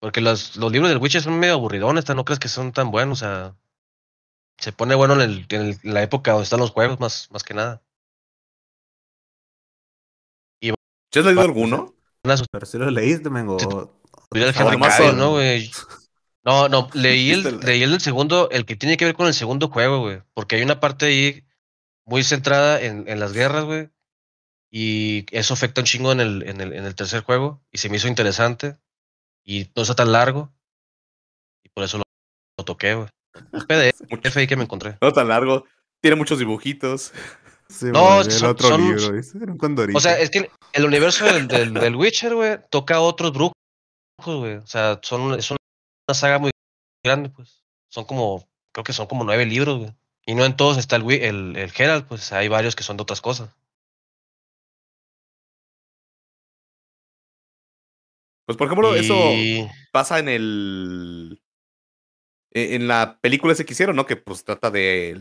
Porque 0.00 0.20
los, 0.20 0.56
los 0.56 0.72
libros 0.72 0.90
del 0.90 0.98
Witcher 0.98 1.22
son 1.22 1.38
medio 1.38 1.54
aburridones, 1.54 2.08
no 2.08 2.24
crees 2.24 2.40
que 2.40 2.48
son 2.48 2.72
tan 2.72 2.90
buenos, 2.90 3.22
o 3.22 3.24
sea. 3.24 3.56
Se 4.62 4.72
pone 4.72 4.94
bueno 4.94 5.14
en, 5.14 5.20
el, 5.22 5.46
en, 5.50 5.60
el- 5.60 5.78
en 5.82 5.94
la 5.94 6.02
época 6.02 6.30
donde 6.32 6.44
están 6.44 6.60
los 6.60 6.70
juegos, 6.70 7.00
más, 7.00 7.28
más 7.32 7.42
que 7.42 7.54
nada. 7.54 7.82
¿Ya 11.14 11.20
has 11.20 11.26
leído 11.26 11.42
alguno? 11.42 11.94
Pero 12.50 12.64
si 12.66 12.78
lo 12.78 12.90
leíste, 12.90 13.28
mengo. 13.28 13.58
El 14.32 14.40
No, 14.40 14.46
Henry 14.46 14.80
Cavill, 14.80 15.16
¿no, 15.18 15.30
güey? 15.32 15.70
No, 16.44 16.68
no, 16.68 16.88
leí 16.94 17.30
¿Viste 17.34 17.50
el, 17.50 17.54
el- 17.56 17.60
leí 17.60 17.82
el 17.84 17.90
del 17.92 18.00
segundo, 18.00 18.50
el 18.50 18.64
que 18.66 18.74
tiene 18.74 18.96
que 18.96 19.04
ver 19.04 19.14
con 19.14 19.28
el 19.28 19.34
segundo 19.34 19.68
juego, 19.68 20.00
güey. 20.00 20.22
Porque 20.34 20.56
hay 20.56 20.62
una 20.62 20.80
parte 20.80 21.06
ahí 21.06 21.44
muy 22.04 22.24
centrada 22.24 22.80
en, 22.80 23.06
en 23.08 23.20
las 23.20 23.32
guerras, 23.32 23.64
güey. 23.64 23.90
Y 24.68 25.24
eso 25.30 25.54
afecta 25.54 25.82
un 25.82 25.84
chingo 25.86 26.10
en 26.10 26.18
el, 26.20 26.42
en, 26.48 26.60
el, 26.60 26.72
en 26.72 26.84
el 26.84 26.94
tercer 26.96 27.22
juego. 27.22 27.62
Y 27.70 27.78
se 27.78 27.88
me 27.90 27.96
hizo 27.98 28.08
interesante. 28.08 28.76
Y 29.44 29.70
no 29.76 29.82
está 29.82 29.94
tan 29.94 30.10
largo. 30.10 30.52
Y 31.62 31.68
por 31.68 31.84
eso 31.84 31.98
lo, 31.98 32.04
lo 32.58 32.64
toqué, 32.64 32.94
güey. 32.94 33.08
Un 33.52 34.18
PDF 34.20 34.36
ahí 34.36 34.46
que 34.46 34.56
me 34.56 34.64
encontré. 34.64 34.96
No 35.00 35.12
tan 35.12 35.28
largo. 35.28 35.64
Tiene 36.00 36.16
muchos 36.16 36.38
dibujitos. 36.38 37.12
Sí, 37.68 37.86
No, 37.86 38.20
el 38.20 38.30
son- 38.30 38.50
otro 38.50 38.68
son- 38.68 38.80
libro. 38.86 39.12
dice, 39.12 39.38
Era 39.40 39.52
un 39.52 39.58
condorito. 39.58 39.96
O 39.96 40.00
sea, 40.00 40.18
es 40.18 40.30
que 40.30 40.50
el 40.72 40.84
universo 40.84 41.24
del, 41.24 41.48
del, 41.48 41.72
del 41.74 41.96
Witcher, 41.96 42.34
güey, 42.34 42.58
toca 42.70 42.96
a 42.96 43.00
otros 43.00 43.32
brujos, 43.32 43.54
güey. 44.18 44.56
O 44.56 44.66
sea, 44.66 44.98
son, 45.02 45.38
es 45.38 45.50
una 45.50 45.58
saga 46.14 46.38
muy 46.38 46.50
grande, 47.04 47.30
pues. 47.30 47.64
Son 47.88 48.04
como, 48.04 48.46
creo 48.72 48.84
que 48.84 48.92
son 48.92 49.06
como 49.06 49.24
nueve 49.24 49.46
libros, 49.46 49.78
güey. 49.78 49.94
Y 50.26 50.34
no 50.34 50.44
en 50.44 50.54
todos 50.56 50.76
está 50.78 50.96
el, 50.96 51.10
el, 51.10 51.56
el 51.56 51.70
Geralt, 51.72 52.06
pues 52.06 52.32
hay 52.32 52.48
varios 52.48 52.76
que 52.76 52.82
son 52.84 52.96
de 52.96 53.02
otras 53.02 53.20
cosas. 53.20 53.50
Pues 58.46 58.58
por 58.58 58.66
ejemplo, 58.66 58.94
eso 58.94 59.14
pasa 59.92 60.18
en 60.18 60.28
el. 60.28 61.41
E- 62.54 62.74
En 62.74 62.88
la 62.88 63.18
película 63.20 63.52
ese 63.52 63.64
que 63.64 63.72
hicieron, 63.72 63.96
¿no? 63.96 64.06
Que 64.06 64.16
pues 64.16 64.44
trata 64.44 64.70
de. 64.70 65.20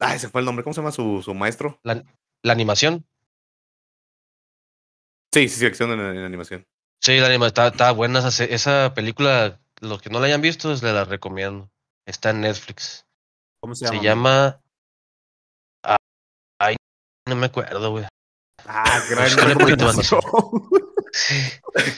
Ah, 0.00 0.14
ese 0.14 0.28
fue 0.28 0.40
el 0.40 0.44
nombre. 0.44 0.62
¿Cómo 0.64 0.74
se 0.74 0.80
llama 0.80 0.92
su, 0.92 1.22
su 1.22 1.34
maestro? 1.34 1.78
La, 1.82 2.02
la 2.42 2.52
animación. 2.52 3.06
Sí, 5.32 5.48
sí, 5.48 5.60
sí, 5.60 5.66
acción 5.66 5.90
en, 5.92 6.00
en 6.00 6.24
animación. 6.24 6.64
Sí, 7.02 7.18
la 7.18 7.26
animación 7.26 7.48
está, 7.48 7.66
está 7.68 7.90
buena. 7.92 8.18
Esa, 8.20 8.30
se- 8.30 8.54
esa 8.54 8.92
película, 8.94 9.60
los 9.80 10.00
que 10.00 10.10
no 10.10 10.18
la 10.20 10.26
hayan 10.26 10.40
visto, 10.40 10.70
les 10.70 10.82
la 10.82 11.04
recomiendo. 11.04 11.70
Está 12.06 12.30
en 12.30 12.40
Netflix. 12.42 13.04
¿Cómo 13.60 13.74
se 13.74 13.86
Se 13.86 13.94
llama? 13.94 14.02
llama. 14.04 14.60
Ah, 15.84 15.96
Ay, 16.60 16.76
no 17.28 17.36
me 17.36 17.46
acuerdo, 17.46 17.90
güey. 17.90 18.06
Ah, 18.66 19.00
gran. 19.10 19.28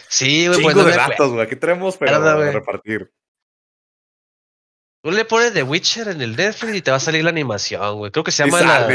Sí, 0.09 0.47
güey, 0.47 0.59
Chingo 0.59 0.63
pues 0.63 0.77
no 0.77 0.85
de 0.85 0.91
me 0.91 0.97
datos, 0.97 1.31
güey. 1.33 1.43
Aquí 1.45 1.57
tenemos, 1.57 1.97
pero 1.97 2.13
Nada, 2.13 2.33
a 2.33 2.37
güey. 2.37 2.53
repartir. 2.53 3.13
Tú 5.05 5.11
le 5.13 5.25
pones 5.25 5.53
The 5.55 5.63
Witcher 5.63 6.09
en 6.09 6.21
el 6.23 6.35
Netflix 6.37 6.75
y 6.77 6.83
te 6.83 6.91
va 6.91 6.97
a 6.97 7.01
salir 7.01 7.23
la 7.25 7.31
animación, 7.31 7.99
güey. 7.99 8.11
Creo 8.11 8.25
que 8.25 8.33
se 8.33 8.45
llama 8.45 8.59
la- 8.67 8.87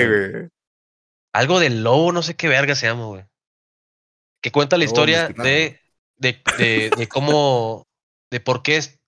algo 1.33 1.59
del 1.59 1.81
lobo, 1.83 2.11
no 2.11 2.21
sé 2.21 2.35
qué 2.35 2.47
verga 2.47 2.75
se 2.75 2.87
llama, 2.87 3.05
güey. 3.05 3.25
Que 4.43 4.51
cuenta 4.51 4.77
la 4.77 4.83
historia 4.83 5.29
de, 5.43 5.79
de, 6.17 6.41
de, 6.57 6.89
de 6.97 7.07
cómo, 7.07 7.87
de 8.31 8.39
por 8.41 8.61
qué 8.61 8.77
es, 8.77 8.99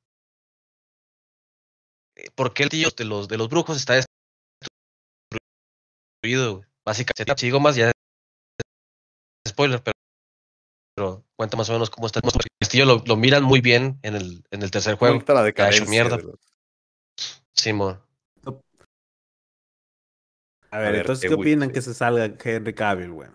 por 2.35 2.53
qué 2.53 2.63
el 2.63 2.69
tío 2.69 2.89
de 2.95 3.03
los, 3.05 3.27
de 3.27 3.37
los 3.37 3.49
brujos 3.49 3.75
está 3.77 3.95
destruido, 6.23 6.57
güey. 6.57 6.69
Básicamente, 6.85 7.33
si 7.37 7.47
digo 7.47 7.59
más 7.59 7.75
ya 7.75 7.87
es 7.87 7.93
spoiler, 9.51 9.83
pero, 9.83 9.93
pero 10.95 11.25
cuenta 11.35 11.57
más 11.57 11.69
o 11.69 11.73
menos 11.73 11.89
cómo 11.89 12.07
está. 12.07 12.21
El 12.23 12.31
castillo 12.61 12.85
lo, 12.85 13.03
lo 13.05 13.15
miran 13.17 13.43
muy 13.43 13.59
bien 13.59 13.99
en 14.03 14.15
el, 14.15 14.43
en 14.51 14.61
el 14.63 14.71
tercer 14.71 14.95
juego. 14.95 15.15
Cuenta 15.15 15.33
la 15.33 15.43
decadencia. 15.43 15.85
mierda. 15.85 16.17
de 16.17 16.23
los- 16.23 16.39
Simón. 17.55 17.99
A 20.71 20.79
ver, 20.79 20.91
ver, 20.91 21.01
entonces, 21.01 21.29
¿qué 21.29 21.33
opinan 21.35 21.71
que 21.71 21.81
se 21.81 21.93
salga 21.93 22.25
Henry 22.43 22.73
Cavill, 22.73 23.11
güey? 23.11 23.29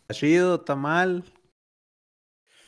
¿Está 0.00 0.14
chido? 0.14 0.56
¿Está 0.56 0.74
mal? 0.74 1.22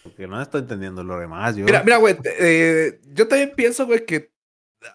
Porque 0.04 0.28
no 0.28 0.40
estoy 0.40 0.60
entendiendo 0.60 1.02
lo 1.02 1.18
demás, 1.18 1.56
yo. 1.56 1.64
Mira, 1.64 1.82
mira, 1.82 1.96
güey. 1.96 2.16
eh, 2.24 3.00
yo 3.12 3.26
también 3.26 3.52
pienso, 3.56 3.86
güey, 3.86 4.06
que 4.06 4.30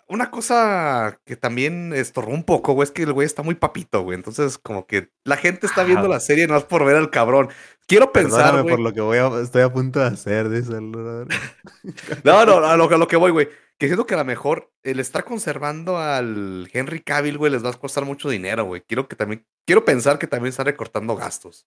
una 0.08 0.32
cosa 0.32 1.20
que 1.26 1.36
también 1.36 1.92
estorró 1.92 2.30
un 2.30 2.46
poco, 2.46 2.72
güey, 2.74 2.86
es 2.86 2.92
que 2.92 3.04
el 3.04 3.12
güey 3.12 3.26
está 3.26 3.44
muy 3.44 3.56
papito, 3.56 4.02
güey. 4.04 4.16
Entonces, 4.18 4.58
como 4.58 4.88
que 4.88 5.10
la 5.26 5.36
gente 5.36 5.68
está 5.68 5.84
viendo 5.84 6.06
Ah. 6.06 6.12
la 6.12 6.20
serie 6.22 6.48
no 6.48 6.56
es 6.56 6.64
por 6.64 6.86
ver 6.86 6.96
al 6.96 7.10
cabrón. 7.10 7.50
Quiero 7.86 8.14
pensar, 8.14 8.54
güey. 8.62 8.70
por 8.70 8.80
lo 8.80 8.94
que 8.94 9.02
voy 9.02 9.18
a- 9.18 9.42
estoy 9.42 9.64
a 9.64 9.74
punto 9.74 10.00
de 10.00 10.06
hacer, 10.06 10.48
dice 10.50 10.72
el. 10.78 10.92
No, 12.24 12.46
no, 12.46 12.66
a 12.66 12.78
lo, 12.78 12.90
a 12.90 12.98
lo 12.98 13.08
que 13.10 13.18
voy, 13.18 13.32
güey. 13.32 13.50
Que 13.80 13.88
siento 13.88 14.06
que 14.06 14.14
a 14.14 14.18
lo 14.18 14.26
mejor 14.26 14.72
el 14.84 15.00
estar 15.00 15.26
conservando 15.26 15.98
al 15.98 16.70
Henry 16.72 17.02
Cavill, 17.02 17.38
güey, 17.38 17.52
les 17.52 17.66
va 17.66 17.70
a 17.72 17.74
costar 17.74 18.06
mucho 18.06 18.30
dinero, 18.30 18.66
güey. 18.66 18.82
Quiero 18.82 19.08
que 19.08 19.16
también, 19.16 19.46
quiero 19.66 19.84
pensar 19.84 20.20
que 20.20 20.28
también 20.28 20.50
está 20.52 20.64
recortando 20.64 21.16
gastos. 21.16 21.66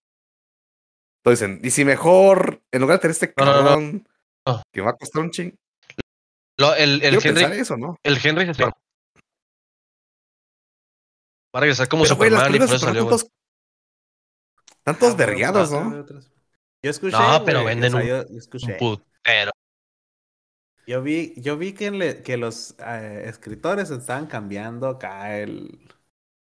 Entonces, 1.25 1.59
y 1.65 1.71
si 1.71 1.85
mejor, 1.85 2.63
en 2.71 2.81
lugar 2.83 2.99
de 2.99 3.03
tener 3.03 3.13
este 3.13 3.35
No, 3.37 3.45
no, 3.45 3.53
no, 3.53 3.59
no. 3.59 3.65
cabrón 3.69 4.09
No. 4.47 4.63
que 4.73 4.81
va 4.81 4.91
a 4.91 4.97
costar 4.97 5.23
un 5.23 5.31
ching, 5.31 5.53
Lo- 6.59 6.75
el, 6.75 7.03
el 7.03 7.19
Henry, 7.23 7.59
eso, 7.61 7.77
¿no? 7.77 7.97
el 8.03 8.19
Henry 8.25 8.55
se 8.55 8.65
va 8.65 8.73
a 11.53 11.61
regresar 11.61 11.89
como 11.89 12.05
Pero, 12.05 12.17
güey, 12.17 12.31
Superman 12.31 12.39
y 12.55 12.59
por 12.59 12.69
películas 12.69 12.71
eso 12.77 12.87
salió, 12.87 13.03
están 13.03 13.19
güey. 13.19 13.31
tantos, 14.85 14.85
tantos 14.85 15.13
Ah, 15.13 15.17
vergueados, 15.17 15.71
¿no? 15.73 16.07
Yo 16.83 16.91
escuché. 16.91 17.17
No, 17.19 17.45
pero 17.45 17.63
güey, 17.63 17.75
venden 17.75 17.95
un- 17.95 18.03
yo 18.07 18.17
escuché. 18.39 18.73
Un 18.73 18.79
putero. 18.79 19.51
Yo 20.87 21.03
vi, 21.03 21.35
yo 21.41 21.57
vi 21.59 21.73
que, 21.75 21.91
le- 21.91 22.23
que 22.23 22.37
los 22.37 22.77
eh, 22.79 23.25
escritores 23.29 23.91
estaban 23.91 24.27
cambiando 24.27 24.87
acá 24.89 25.37
el, 25.39 25.81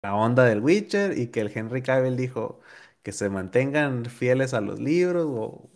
la 0.02 0.14
onda 0.14 0.44
del 0.44 0.60
Witcher 0.62 1.18
y 1.18 1.28
que 1.28 1.40
el 1.40 1.52
Henry 1.56 1.82
Cavill 1.82 2.16
dijo 2.16 2.60
que 3.02 3.12
se 3.12 3.30
mantengan 3.30 4.06
fieles 4.06 4.54
a 4.54 4.60
los 4.60 4.80
libros 4.80 5.26
o, 5.28 5.70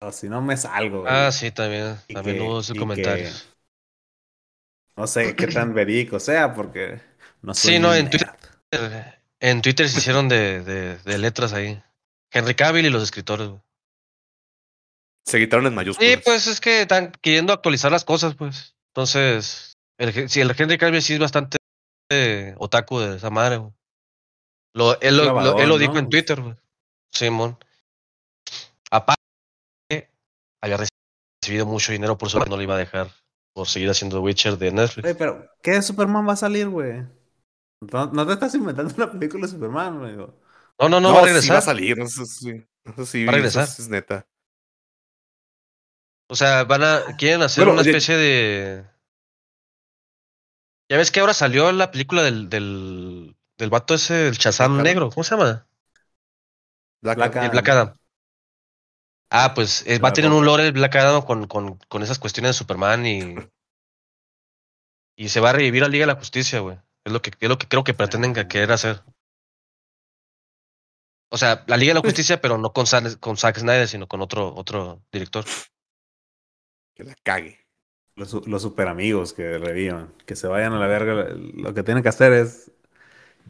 o 0.00 0.12
si 0.12 0.28
no 0.28 0.42
me 0.42 0.56
salgo. 0.56 1.02
güey. 1.08 1.26
Ah, 1.26 1.30
sí, 1.32 1.50
también. 1.52 1.96
Y 2.08 2.16
También 2.16 2.38
que- 2.38 2.42
hubo 2.42 2.62
sus 2.62 2.76
comentarios. 2.76 3.48
No 4.96 5.06
sé 5.06 5.36
qué 5.36 5.48
tan 5.48 5.74
verídico 5.74 6.18
sea 6.20 6.52
porque 6.54 7.00
no 7.42 7.54
soy 7.54 7.72
Sí, 7.72 7.78
no, 7.80 7.94
en 7.94 8.08
Twitter-. 8.08 8.28
En 9.40 9.62
Twitter 9.62 9.88
se 9.88 9.98
hicieron 9.98 10.28
de, 10.28 10.62
de, 10.62 10.98
de 10.98 11.18
letras 11.18 11.52
ahí. 11.54 11.82
Henry 12.30 12.54
Cavill 12.54 12.86
y 12.86 12.90
los 12.90 13.02
escritores, 13.02 13.48
güey. 13.48 13.60
Se 15.26 15.38
quitaron 15.38 15.66
en 15.66 15.74
mayúsculas. 15.74 16.10
Sí, 16.10 16.20
pues 16.24 16.46
es 16.46 16.60
que 16.60 16.82
están 16.82 17.12
queriendo 17.20 17.52
actualizar 17.52 17.90
las 17.90 18.04
cosas, 18.04 18.34
pues. 18.36 18.76
Entonces, 18.94 19.76
el, 19.98 20.28
sí, 20.28 20.40
el 20.40 20.54
Henry 20.56 20.78
Cavill 20.78 21.02
sí 21.02 21.14
es 21.14 21.18
bastante 21.18 21.58
eh, 22.10 22.54
otaku 22.58 23.00
de 23.00 23.16
esa 23.16 23.30
madre, 23.30 23.56
güey. 23.56 23.72
Lo, 24.74 25.00
él, 25.00 25.16
lo, 25.16 25.58
él 25.58 25.68
lo 25.68 25.78
dijo 25.78 25.94
¿no? 25.94 25.98
en 26.00 26.08
Twitter, 26.10 26.40
güey. 26.40 26.54
Simón. 27.12 27.58
Aparte, 28.90 29.16
había 30.62 30.78
recibido 31.42 31.66
mucho 31.66 31.92
dinero 31.92 32.16
por 32.18 32.30
su 32.30 32.38
no 32.38 32.56
le 32.56 32.62
iba 32.62 32.74
a 32.74 32.78
dejar 32.78 33.10
por 33.54 33.66
seguir 33.66 33.88
haciendo 33.88 34.20
Witcher 34.20 34.58
de 34.58 34.70
Netflix. 34.70 35.06
Oye, 35.06 35.14
pero 35.14 35.50
¿qué 35.62 35.72
de 35.72 35.82
Superman 35.82 36.28
va 36.28 36.34
a 36.34 36.36
salir, 36.36 36.68
güey? 36.68 37.04
No, 37.80 38.06
no 38.06 38.26
te 38.26 38.34
estás 38.34 38.54
inventando 38.54 38.94
una 38.96 39.10
película 39.10 39.46
de 39.46 39.52
Superman, 39.52 39.98
güey. 39.98 40.16
No, 40.16 40.34
no, 40.78 40.88
no, 40.88 41.00
no, 41.00 41.14
va 41.14 41.20
a 41.20 41.22
sí 41.22 41.26
regresar. 41.28 41.54
va 41.54 41.58
a 41.58 41.62
salir, 41.62 41.98
eso 42.00 42.26
sí. 42.26 42.64
Eso 42.84 43.06
sí, 43.06 43.24
Va 43.24 43.32
a 43.32 43.34
regresar. 43.34 43.64
eso 43.64 43.82
es 43.82 43.88
neta. 43.88 44.26
O 46.28 46.34
sea, 46.34 46.64
van 46.64 46.82
a 46.82 47.16
quieren 47.16 47.42
hacer 47.42 47.64
Bueno, 47.64 47.80
una 47.80 47.82
especie 47.82 48.16
de 48.16 48.84
Ya 50.90 50.96
ves 50.96 51.10
que 51.10 51.20
ahora 51.20 51.34
salió 51.34 51.70
la 51.72 51.90
película 51.90 52.22
del 52.22 52.48
del 52.48 53.36
del 53.58 53.70
vato 53.70 53.94
ese, 53.94 54.28
el 54.28 54.36
Adam. 54.60 54.82
negro, 54.82 55.10
¿cómo 55.10 55.24
se 55.24 55.34
llama? 55.36 55.66
Black 57.02 57.16
Black 57.16 57.32
Adam. 57.36 57.44
El 57.44 57.50
Black 57.50 57.68
Adam. 57.68 57.96
Ah, 59.30 59.52
pues 59.54 59.84
eh, 59.86 59.98
va 59.98 60.10
a 60.10 60.12
tener 60.12 60.30
un 60.30 60.44
lore 60.44 60.66
el 60.66 60.72
Black 60.72 60.94
Adam 60.96 61.22
con, 61.22 61.46
con, 61.46 61.78
con 61.88 62.02
esas 62.02 62.18
cuestiones 62.18 62.50
de 62.50 62.58
Superman 62.58 63.06
y 63.06 63.34
y 65.18 65.28
se 65.30 65.40
va 65.40 65.50
a 65.50 65.52
revivir 65.54 65.82
a 65.82 65.88
Liga 65.88 66.02
de 66.02 66.12
la 66.12 66.18
Justicia, 66.18 66.60
güey. 66.60 66.78
Es 67.04 67.12
lo 67.12 67.22
que 67.22 67.30
es 67.38 67.48
lo 67.48 67.56
que 67.58 67.68
creo 67.68 67.84
que 67.84 67.94
pretenden 67.94 68.34
que- 68.34 68.46
querer 68.48 68.72
hacer. 68.72 69.02
O 71.30 71.38
sea, 71.38 71.64
la 71.66 71.76
Liga 71.76 71.90
de 71.90 72.00
la 72.00 72.06
Justicia, 72.06 72.40
pero 72.40 72.58
no 72.58 72.72
con, 72.72 72.86
Zack- 72.86 73.18
con 73.18 73.36
Zack 73.36 73.58
Snyder, 73.58 73.88
sino 73.88 74.06
con 74.06 74.20
otro 74.20 74.54
otro 74.54 75.02
director. 75.10 75.44
Que 76.96 77.04
la 77.04 77.14
cague. 77.22 77.58
Los, 78.16 78.46
los 78.48 78.62
super 78.62 78.88
amigos 78.88 79.34
que 79.34 79.58
revivan, 79.58 80.14
que 80.24 80.34
se 80.36 80.46
vayan 80.46 80.72
a 80.72 80.78
la 80.80 80.86
verga. 80.86 81.28
Lo 81.34 81.74
que 81.74 81.82
tienen 81.82 82.02
que 82.02 82.08
hacer 82.08 82.32
es, 82.32 82.70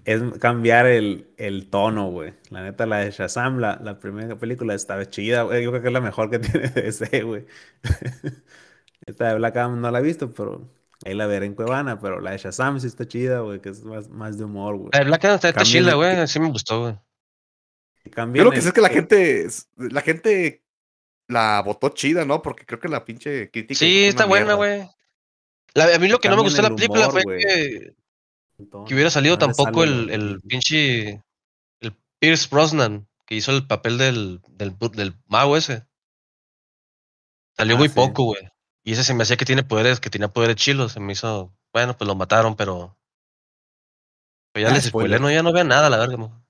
es 0.04 0.20
cambiar 0.40 0.86
el, 0.86 1.28
el 1.36 1.70
tono, 1.70 2.10
güey. 2.10 2.34
La 2.50 2.62
neta, 2.62 2.84
la 2.84 2.98
de 2.98 3.12
Shazam, 3.12 3.58
la, 3.58 3.80
la 3.80 4.00
primera 4.00 4.36
película 4.36 4.74
estaba 4.74 5.08
chida, 5.08 5.42
güey. 5.42 5.62
Yo 5.62 5.70
creo 5.70 5.82
que 5.82 5.88
es 5.88 5.94
la 5.94 6.00
mejor 6.00 6.30
que 6.30 6.38
tiene 6.40 6.68
DC, 6.68 7.22
güey. 7.22 7.46
Esta 9.06 9.28
de 9.28 9.36
Black 9.36 9.56
Adam 9.56 9.80
no 9.80 9.90
la 9.92 10.00
he 10.00 10.02
visto, 10.02 10.32
pero 10.32 10.68
ahí 11.04 11.14
la 11.14 11.28
veré 11.28 11.46
en 11.46 11.54
Cuevana. 11.54 12.00
Pero 12.00 12.20
la 12.20 12.32
de 12.32 12.38
Shazam 12.38 12.80
sí 12.80 12.88
está 12.88 13.06
chida, 13.06 13.40
güey, 13.40 13.60
que 13.60 13.68
es 13.68 13.84
más, 13.84 14.08
más 14.08 14.36
de 14.36 14.44
humor, 14.44 14.76
güey. 14.76 14.90
La 14.92 14.98
de 14.98 15.04
Black 15.04 15.24
Adam 15.24 15.36
está, 15.36 15.48
está 15.50 15.62
el- 15.62 15.94
güey. 15.94 16.26
Sí 16.26 16.40
me 16.40 16.50
gustó, 16.50 16.80
güey. 16.80 16.98
Yo 18.34 18.44
lo 18.44 18.50
que 18.50 18.60
sé 18.62 18.68
es 18.68 18.74
que 18.74 18.80
la 18.80 18.88
gente, 18.88 19.46
la 19.76 20.00
gente 20.00 20.65
la 21.28 21.60
votó 21.62 21.88
chida, 21.90 22.24
¿no? 22.24 22.42
Porque 22.42 22.64
creo 22.66 22.78
que 22.80 22.88
la 22.88 23.04
pinche 23.04 23.50
crítica. 23.50 23.78
Sí, 23.78 24.04
está 24.04 24.26
buena, 24.26 24.54
güey. 24.54 24.88
La- 25.74 25.94
A 25.94 25.98
mí 25.98 26.08
lo 26.08 26.18
que 26.18 26.28
no 26.28 26.36
me 26.36 26.42
gustó 26.42 26.56
de 26.58 26.62
la 26.62 26.68
el 26.68 26.74
película 26.76 27.08
humor, 27.08 27.22
fue 27.22 27.38
que, 27.38 27.94
hubiera 28.94 29.10
salido 29.10 29.34
No 29.34 29.38
tampoco 29.40 29.80
sale 29.84 29.92
el, 29.92 30.10
el 30.10 30.40
pinche. 30.40 31.22
El 31.80 31.94
Pierce 32.18 32.48
Brosnan 32.50 33.06
que 33.26 33.34
hizo 33.34 33.50
el 33.50 33.66
papel 33.66 33.98
del, 33.98 34.40
del, 34.48 34.76
del 34.92 35.14
mago 35.26 35.56
ese. 35.56 35.84
Salió 37.56 37.74
Ah, 37.74 37.78
muy 37.78 37.88
sí. 37.88 37.94
poco, 37.94 38.24
güey. 38.24 38.48
Y 38.84 38.92
ese 38.92 39.02
se 39.02 39.14
me 39.14 39.24
hacía 39.24 39.36
que 39.36 39.44
tiene 39.44 39.64
poderes, 39.64 39.98
que 40.00 40.10
tenía 40.10 40.28
poderes 40.28 40.56
chilos. 40.56 40.92
Se 40.92 41.00
me 41.00 41.12
hizo. 41.12 41.52
Bueno, 41.72 41.96
pues 41.96 42.06
lo 42.06 42.14
mataron, 42.14 42.54
pero. 42.54 42.96
Pero 44.52 44.68
ya 44.68 44.72
Ah, 44.72 44.76
les 44.76 44.84
spoilé, 44.86 45.18
no, 45.18 45.30
ya 45.30 45.42
no 45.42 45.52
veo 45.52 45.64
nada, 45.64 45.90
la 45.90 45.98
verga. 45.98 46.16
mo. 46.16 46.46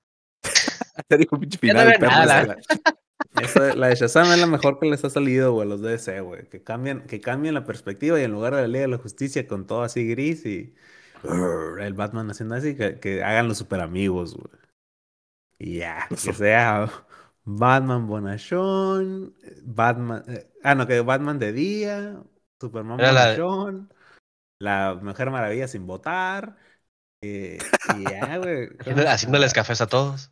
Te 1.07 1.17
dijo 1.17 1.39
pinche 1.39 1.57
no 1.57 1.61
final. 1.61 1.87
ve 1.87 1.97
perro, 1.99 2.13
esa. 3.41 3.75
La 3.75 3.87
de 3.87 3.95
Shazam 3.95 4.31
es 4.31 4.39
la 4.39 4.47
mejor 4.47 4.79
que 4.79 4.87
les 4.89 5.03
ha 5.05 5.09
salido, 5.09 5.53
güey, 5.53 5.67
a 5.67 5.69
los 5.69 5.81
DC, 5.81 6.21
güey. 6.21 6.47
Que 6.49 6.63
cambien, 6.63 7.01
que 7.07 7.21
cambien 7.21 7.53
la 7.53 7.65
perspectiva 7.65 8.19
y 8.19 8.23
en 8.23 8.31
lugar 8.31 8.55
de 8.55 8.61
la 8.61 8.67
Liga 8.67 8.81
de 8.81 8.87
la 8.89 8.97
Justicia 8.97 9.47
con 9.47 9.67
todo 9.67 9.83
así 9.83 10.07
gris 10.07 10.45
y 10.45 10.75
el 11.79 11.93
Batman 11.93 12.29
haciendo 12.31 12.55
así, 12.55 12.75
que, 12.75 12.99
que 12.99 13.23
hagan 13.23 13.47
los 13.47 13.57
super 13.57 13.81
amigos, 13.81 14.35
güey. 14.35 14.49
Y 15.59 15.77
ya, 15.79 16.07
que 16.09 16.33
sea 16.33 16.89
Batman 17.43 18.07
bonachón, 18.07 19.35
Batman, 19.63 20.23
eh, 20.27 20.51
ah, 20.63 20.75
no, 20.75 20.85
que 20.85 21.01
Batman 21.01 21.39
de 21.39 21.51
día, 21.53 22.21
Superman 22.61 22.99
Era 22.99 23.11
la- 23.11 23.25
bonachón, 23.37 23.93
la 24.59 24.99
Mujer 25.01 25.31
Maravilla 25.31 25.67
sin 25.67 25.87
votar, 25.87 26.57
eh, 27.21 27.57
y 27.97 28.03
ya, 28.03 28.37
güey. 28.37 28.69
Haciéndoles 29.07 29.53
cafés 29.53 29.81
a 29.81 29.87
todos. 29.87 30.31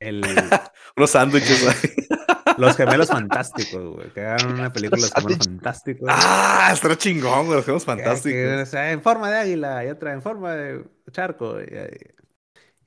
El, 0.00 0.22
Unos 0.96 1.10
sándwiches. 1.10 1.64
Los 2.58 2.76
gemelos 2.76 3.08
fantásticos, 3.08 3.94
güey. 3.96 4.10
Que 4.12 4.20
hagan 4.22 4.52
una 4.54 4.72
película 4.72 4.96
de 4.96 5.02
los 5.02 5.12
gemelos 5.14 5.46
fantásticos. 5.46 6.08
ah, 6.10 6.70
estará 6.72 6.96
chingón, 6.96 7.46
güey. 7.46 7.56
Los 7.56 7.64
Que- 7.64 7.80
fantásticos. 7.80 8.32
que, 8.32 8.54
o 8.62 8.66
sea, 8.66 8.92
en 8.92 9.02
forma 9.02 9.30
de 9.30 9.38
águila 9.38 9.84
y 9.84 9.88
otra 9.88 10.12
en 10.12 10.20
forma 10.20 10.54
de 10.54 10.84
charco. 11.12 11.56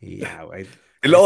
Y, 0.01 0.17
ya, 0.17 0.43
güey. 0.43 0.67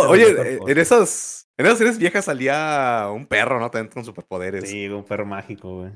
Oye, 0.08 0.54
eh, 0.56 0.60
en 0.66 0.78
esas, 0.78 1.50
en 1.58 1.66
esas 1.66 1.78
series 1.78 1.98
viejas 1.98 2.26
salía 2.26 3.10
un 3.12 3.26
perro, 3.28 3.60
¿no? 3.60 3.70
También 3.70 3.92
con 3.92 4.06
superpoderes. 4.06 4.70
Sí, 4.70 4.88
un 4.88 5.04
perro 5.06 5.26
mágico, 5.26 5.80
güey. 5.82 5.92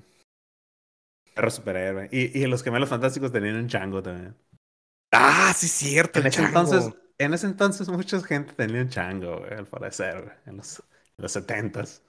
Perro 1.33 1.51
superhéroe. 1.51 2.09
Y, 2.11 2.37
y 2.39 2.45
los 2.47 2.63
gemelos 2.63 2.89
fantásticos 2.89 3.31
tenían 3.31 3.55
un 3.55 3.67
chango 3.67 4.03
también. 4.03 4.35
Ah, 5.13 5.53
sí, 5.55 5.67
cierto. 5.67 6.19
En 6.19 6.27
ese 6.27 6.37
chango. 6.37 6.47
entonces, 6.59 6.93
en 7.21 7.33
ese 7.33 7.47
entonces 7.47 7.87
mucha 7.89 8.21
gente 8.21 8.53
tenía 8.53 8.81
un 8.81 8.89
chango, 8.89 9.39
güey, 9.39 9.53
al 9.53 9.65
parecer, 9.65 10.21
güey. 10.23 10.35
En 10.45 10.57
los, 10.57 10.79
en 10.79 11.21
los 11.23 11.35
70s. 11.35 12.01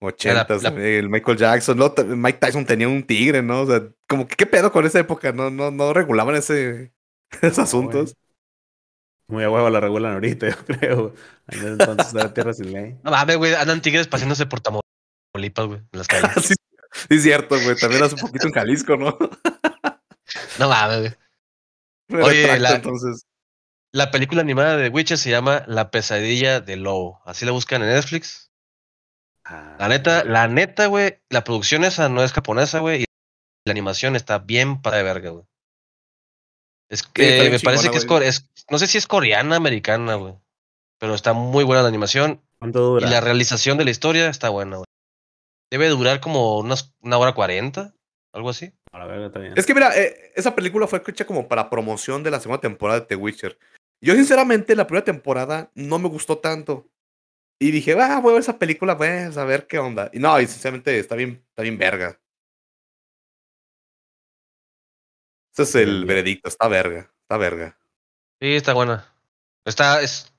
Ochentas, 0.00 0.62
La- 0.62 0.70
la- 0.70 0.84
el 0.84 1.08
Michael 1.08 1.38
Jackson, 1.38 1.78
Mike 2.20 2.38
Tyson 2.38 2.66
tenía 2.66 2.88
un 2.88 3.06
tigre, 3.06 3.42
¿no? 3.42 3.62
O 3.62 3.66
sea, 3.66 3.82
como 4.08 4.28
que 4.28 4.36
qué 4.36 4.44
pedo 4.46 4.70
con 4.70 4.84
esa 4.84 4.98
época, 5.00 5.32
no, 5.32 5.50
no, 5.50 5.70
no 5.70 5.92
regulaban 5.94 6.34
ese, 6.36 6.92
esos 7.42 7.56
No, 7.58 7.64
asuntos. 7.64 8.16
Muy 9.28 9.42
a 9.44 9.50
huevo 9.50 9.70
lo 9.70 9.80
regulan 9.80 10.12
ahorita, 10.14 10.48
yo 10.50 10.56
creo. 10.66 11.14
En 11.48 11.58
ese 11.58 11.68
entonces 11.68 12.14
era 12.14 12.34
tierra 12.34 12.52
sin 12.52 12.72
ley. 12.72 12.98
No 13.02 13.10
mames, 13.10 13.36
güey, 13.38 13.54
andan 13.54 13.80
tigres 13.80 14.06
paseándose 14.06 14.44
por 14.44 14.60
Tamaulipas, 14.60 15.66
güey, 15.66 15.78
en 15.80 15.98
las 15.98 16.08
calles. 16.08 16.44
sí, 16.44 16.54
sí, 17.08 17.18
cierto, 17.20 17.54
güey. 17.62 17.74
También 17.76 18.02
hace 18.02 18.16
un 18.16 18.20
poquito 18.20 18.46
en 18.48 18.52
Jalisco, 18.52 18.96
¿no? 18.98 19.16
No 20.58 20.68
mames, 20.68 21.16
güey. 22.10 22.22
Oye, 22.22 22.58
la- 22.58 22.76
entonces. 22.76 23.24
La 23.94 24.10
película 24.10 24.40
animada 24.40 24.76
de 24.76 24.88
Witcher 24.88 25.16
se 25.16 25.30
llama 25.30 25.62
La 25.68 25.92
pesadilla 25.92 26.60
del 26.60 26.82
lobo. 26.82 27.22
Así 27.24 27.44
la 27.44 27.52
buscan 27.52 27.80
en 27.82 27.90
Netflix. 27.90 28.50
Ah, 29.44 29.76
La 29.78 29.86
neta, 29.88 30.24
la 30.24 30.48
neta, 30.48 30.86
güey, 30.86 31.20
la 31.30 31.44
producción 31.44 31.84
esa 31.84 32.08
no 32.08 32.24
es 32.24 32.32
japonesa, 32.32 32.80
güey, 32.80 33.02
y 33.02 33.04
la 33.64 33.70
animación 33.70 34.16
está 34.16 34.38
bien 34.38 34.82
para 34.82 34.96
de 34.96 35.02
verga, 35.04 35.30
güey. 35.30 35.44
Es 36.90 37.04
que 37.04 37.50
me 37.52 37.60
parece 37.60 37.88
chingona, 37.90 38.20
que 38.20 38.26
es, 38.28 38.48
es- 38.56 38.66
no 38.68 38.78
sé 38.80 38.88
si 38.88 38.98
es 38.98 39.06
coreana, 39.06 39.54
americana, 39.54 40.14
güey. 40.16 40.34
Pero 40.98 41.14
está 41.14 41.32
muy 41.32 41.62
buena 41.62 41.82
la 41.82 41.88
animación 41.88 42.42
¿Cuánto 42.58 42.80
dura? 42.80 43.06
y 43.06 43.10
la 43.10 43.20
realización 43.20 43.78
de 43.78 43.84
la 43.84 43.90
historia 43.92 44.28
está 44.28 44.48
buena, 44.48 44.76
güey. 44.78 44.86
Debe 45.70 45.88
durar 45.88 46.18
como 46.20 46.58
unas, 46.58 46.92
una 47.00 47.18
hora 47.18 47.32
cuarenta, 47.34 47.94
algo 48.32 48.50
así. 48.50 48.72
A 48.92 48.98
la 48.98 49.06
verga, 49.06 49.26
está 49.26 49.38
bien. 49.38 49.54
Es 49.56 49.66
que 49.66 49.74
mira, 49.74 49.96
eh, 49.96 50.32
esa 50.34 50.56
película 50.56 50.88
fue 50.88 51.00
hecha 51.06 51.26
como 51.26 51.46
para 51.46 51.70
promoción 51.70 52.24
de 52.24 52.30
la 52.32 52.40
segunda 52.40 52.60
temporada 52.60 53.00
de 53.00 53.06
The 53.06 53.16
Witcher. 53.16 53.56
Yo, 54.00 54.14
sinceramente, 54.14 54.76
la 54.76 54.86
primera 54.86 55.04
temporada 55.04 55.70
no 55.74 55.98
me 55.98 56.08
gustó 56.08 56.38
tanto. 56.38 56.88
Y 57.58 57.70
dije, 57.70 57.96
ah, 58.00 58.20
voy 58.20 58.30
a 58.30 58.34
ver 58.34 58.42
esa 58.42 58.58
película, 58.58 58.96
pues, 58.96 59.36
a 59.36 59.44
ver 59.44 59.66
qué 59.66 59.78
onda. 59.78 60.10
Y 60.12 60.18
no, 60.18 60.38
y 60.40 60.46
sinceramente 60.46 60.98
está 60.98 61.14
bien, 61.14 61.42
está 61.48 61.62
bien 61.62 61.78
verga. 61.78 62.20
Ese 65.52 65.62
es 65.62 65.74
el 65.76 66.04
veredicto, 66.04 66.48
está 66.48 66.66
verga, 66.66 67.12
está 67.22 67.36
verga. 67.36 67.78
Sí, 68.40 68.54
está 68.54 68.72
buena. 68.74 69.14
Está, 69.64 70.02
es, 70.02 70.34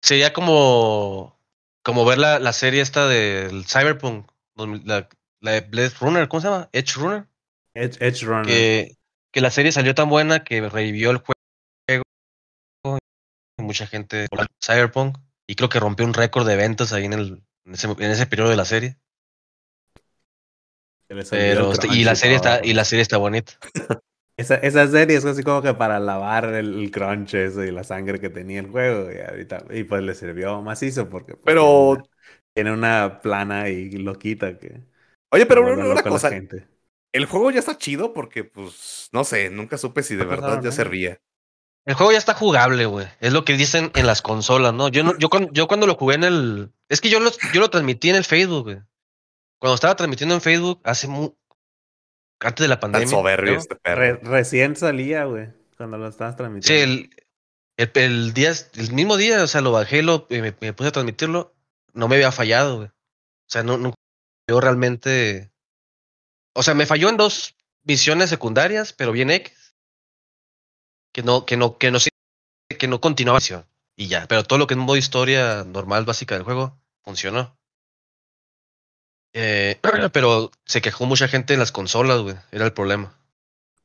sería 0.00 0.32
como, 0.32 1.36
como 1.82 2.04
ver 2.04 2.18
la, 2.18 2.38
la 2.38 2.52
serie 2.52 2.80
esta 2.80 3.08
del 3.08 3.66
Cyberpunk, 3.66 4.30
2000 4.54 4.82
la, 4.86 5.08
la 5.40 5.50
de 5.50 5.60
Blade 5.62 5.92
Runner, 6.00 6.28
¿cómo 6.28 6.40
se 6.40 6.48
llama? 6.48 6.68
Edge 6.72 6.94
Runner. 6.94 7.26
Edge, 7.74 7.98
Edge 8.00 8.24
Runner. 8.24 8.46
que, 8.46 8.96
que 9.32 9.40
la 9.40 9.50
serie 9.50 9.72
salió 9.72 9.94
tan 9.94 10.08
buena 10.08 10.44
que 10.44 10.60
revivió 10.68 11.10
el 11.10 11.18
juego 11.18 11.33
mucha 13.64 13.86
gente 13.86 14.26
Cyberpunk 14.64 15.18
y 15.46 15.56
creo 15.56 15.68
que 15.68 15.80
rompió 15.80 16.06
un 16.06 16.14
récord 16.14 16.46
de 16.46 16.56
ventas 16.56 16.92
ahí 16.92 17.04
en 17.04 17.12
el 17.12 17.42
en 17.66 17.74
ese, 17.74 17.86
en 17.86 18.10
ese 18.10 18.26
periodo 18.26 18.50
de 18.50 18.56
la 18.56 18.64
serie 18.64 18.96
pero 21.30 21.72
y 21.92 22.04
la 22.04 22.14
serie 22.14 22.36
está 22.36 22.64
y 22.64 22.72
la 22.72 22.84
serie 22.84 23.02
está 23.02 23.16
bonita 23.18 23.54
Esa, 24.36 24.56
esa 24.56 24.88
serie 24.88 25.16
es 25.16 25.24
así 25.24 25.44
como 25.44 25.62
que 25.62 25.74
para 25.74 26.00
lavar 26.00 26.46
el, 26.46 26.80
el 26.80 26.90
crunch 26.90 27.34
ese 27.34 27.68
y 27.68 27.70
la 27.70 27.84
sangre 27.84 28.18
que 28.18 28.30
tenía 28.30 28.60
el 28.60 28.68
juego. 28.68 29.10
Y, 29.12 29.18
ahorita, 29.18 29.64
y 29.70 29.84
pues 29.84 30.02
le 30.02 30.14
sirvió 30.14 30.60
macizo 30.60 31.08
porque 31.08 31.34
pues, 31.34 31.44
Pero- 31.44 32.02
tiene, 32.52 32.72
una, 32.72 33.20
plana 33.20 33.68
y 33.68 33.90
loquita 33.92 34.58
que 34.58 34.80
Oye, 35.30 35.46
pero 35.46 35.62
una, 35.62 35.84
una 35.86 36.02
cosa, 36.02 36.30
gente. 36.30 36.68
el 37.12 37.26
juego 37.26 37.50
ya 37.50 37.58
está 37.58 37.76
chido 37.76 38.12
porque, 38.12 38.44
pues, 38.44 39.08
no 39.12 39.24
sé, 39.24 39.50
nunca 39.50 39.76
supe 39.78 40.04
si 40.04 40.14
de 40.14 40.24
verdad 40.24 40.62
ya 40.62 40.70
servía. 40.70 41.18
El 41.86 41.94
juego 41.94 42.12
ya 42.12 42.18
está 42.18 42.34
jugable 42.34 42.86
güey 42.86 43.06
es 43.20 43.32
lo 43.32 43.44
que 43.44 43.54
dicen 43.56 43.90
en 43.94 44.06
las 44.06 44.22
consolas 44.22 44.72
no 44.74 44.88
yo 44.88 45.02
no 45.04 45.16
yo 45.18 45.28
cuando, 45.28 45.52
yo 45.52 45.66
cuando 45.68 45.86
lo 45.86 45.94
jugué 45.96 46.14
en 46.16 46.24
el 46.24 46.72
es 46.88 47.00
que 47.00 47.10
yo 47.10 47.20
lo 47.20 47.30
yo 47.52 47.60
lo 47.60 47.70
transmití 47.70 48.10
en 48.10 48.16
el 48.16 48.24
Facebook 48.24 48.64
güey 48.64 48.78
cuando 49.60 49.74
estaba 49.74 49.94
transmitiendo 49.96 50.34
en 50.34 50.40
Facebook 50.40 50.80
hace 50.84 51.08
mu- 51.08 51.34
antes 52.40 52.62
de 52.64 52.68
la 52.68 52.78
Tan 52.80 52.92
pandemia 52.92 53.08
soberbio 53.16 53.46
creo. 53.52 53.58
este 53.60 53.76
perro. 53.76 54.00
Re- 54.00 54.20
recién 54.22 54.76
salía, 54.76 55.24
güey, 55.24 55.48
cuando 55.78 55.96
lo 55.96 56.08
estabas 56.08 56.34
Sí, 56.34 56.36
transmitiendo. 56.36 56.84
el, 56.84 57.10
el, 57.78 57.90
el 57.94 58.34
día, 58.34 58.52
el 58.74 58.92
mismo 58.92 59.16
día, 59.16 59.42
o 59.42 59.46
sea, 59.46 59.62
lo 59.62 59.72
bajé, 59.72 60.02
lo, 60.02 60.26
y 60.28 60.42
me, 60.42 60.54
me 60.60 60.72
puse 60.74 60.88
a 60.88 60.92
transmitirlo, 60.92 61.54
no 61.94 62.06
me 62.08 62.16
había 62.16 62.32
fallado, 62.32 62.76
güey. 62.76 62.88
O 62.88 63.48
sea, 63.48 63.62
no, 63.62 63.78
no, 63.78 63.94
yo 64.46 64.60
realmente, 64.60 65.52
o 66.54 66.62
sea, 66.62 66.74
me 66.74 66.84
falló 66.84 67.08
en 67.08 67.16
dos 67.16 67.56
misiones 67.84 68.28
secundarias, 68.28 68.92
pero 68.92 69.12
bien 69.12 69.30
X, 69.30 69.63
que 71.14 71.22
no, 71.22 71.46
que 71.46 71.56
no, 71.56 71.78
que 71.78 71.90
no, 71.92 71.98
que 72.78 72.88
no 72.88 73.00
continuaba 73.00 73.38
y 73.96 74.08
ya, 74.08 74.26
pero 74.26 74.42
todo 74.42 74.58
lo 74.58 74.66
que 74.66 74.74
es 74.74 74.78
modo 74.78 74.96
historia 74.96 75.64
normal, 75.64 76.04
básica 76.04 76.34
del 76.34 76.42
juego, 76.42 76.76
funcionó. 77.04 77.56
Eh, 79.32 79.78
pero 80.12 80.50
se 80.66 80.82
quejó 80.82 81.06
mucha 81.06 81.28
gente 81.28 81.54
en 81.54 81.60
las 81.60 81.72
consolas, 81.72 82.20
güey, 82.20 82.36
era 82.50 82.64
el 82.64 82.72
problema. 82.72 83.16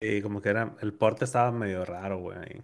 Y 0.02 0.22
como 0.22 0.42
que 0.42 0.50
era, 0.50 0.76
el 0.82 0.94
porte 0.94 1.26
estaba 1.26 1.52
medio 1.52 1.86
raro, 1.86 2.18
güey. 2.18 2.62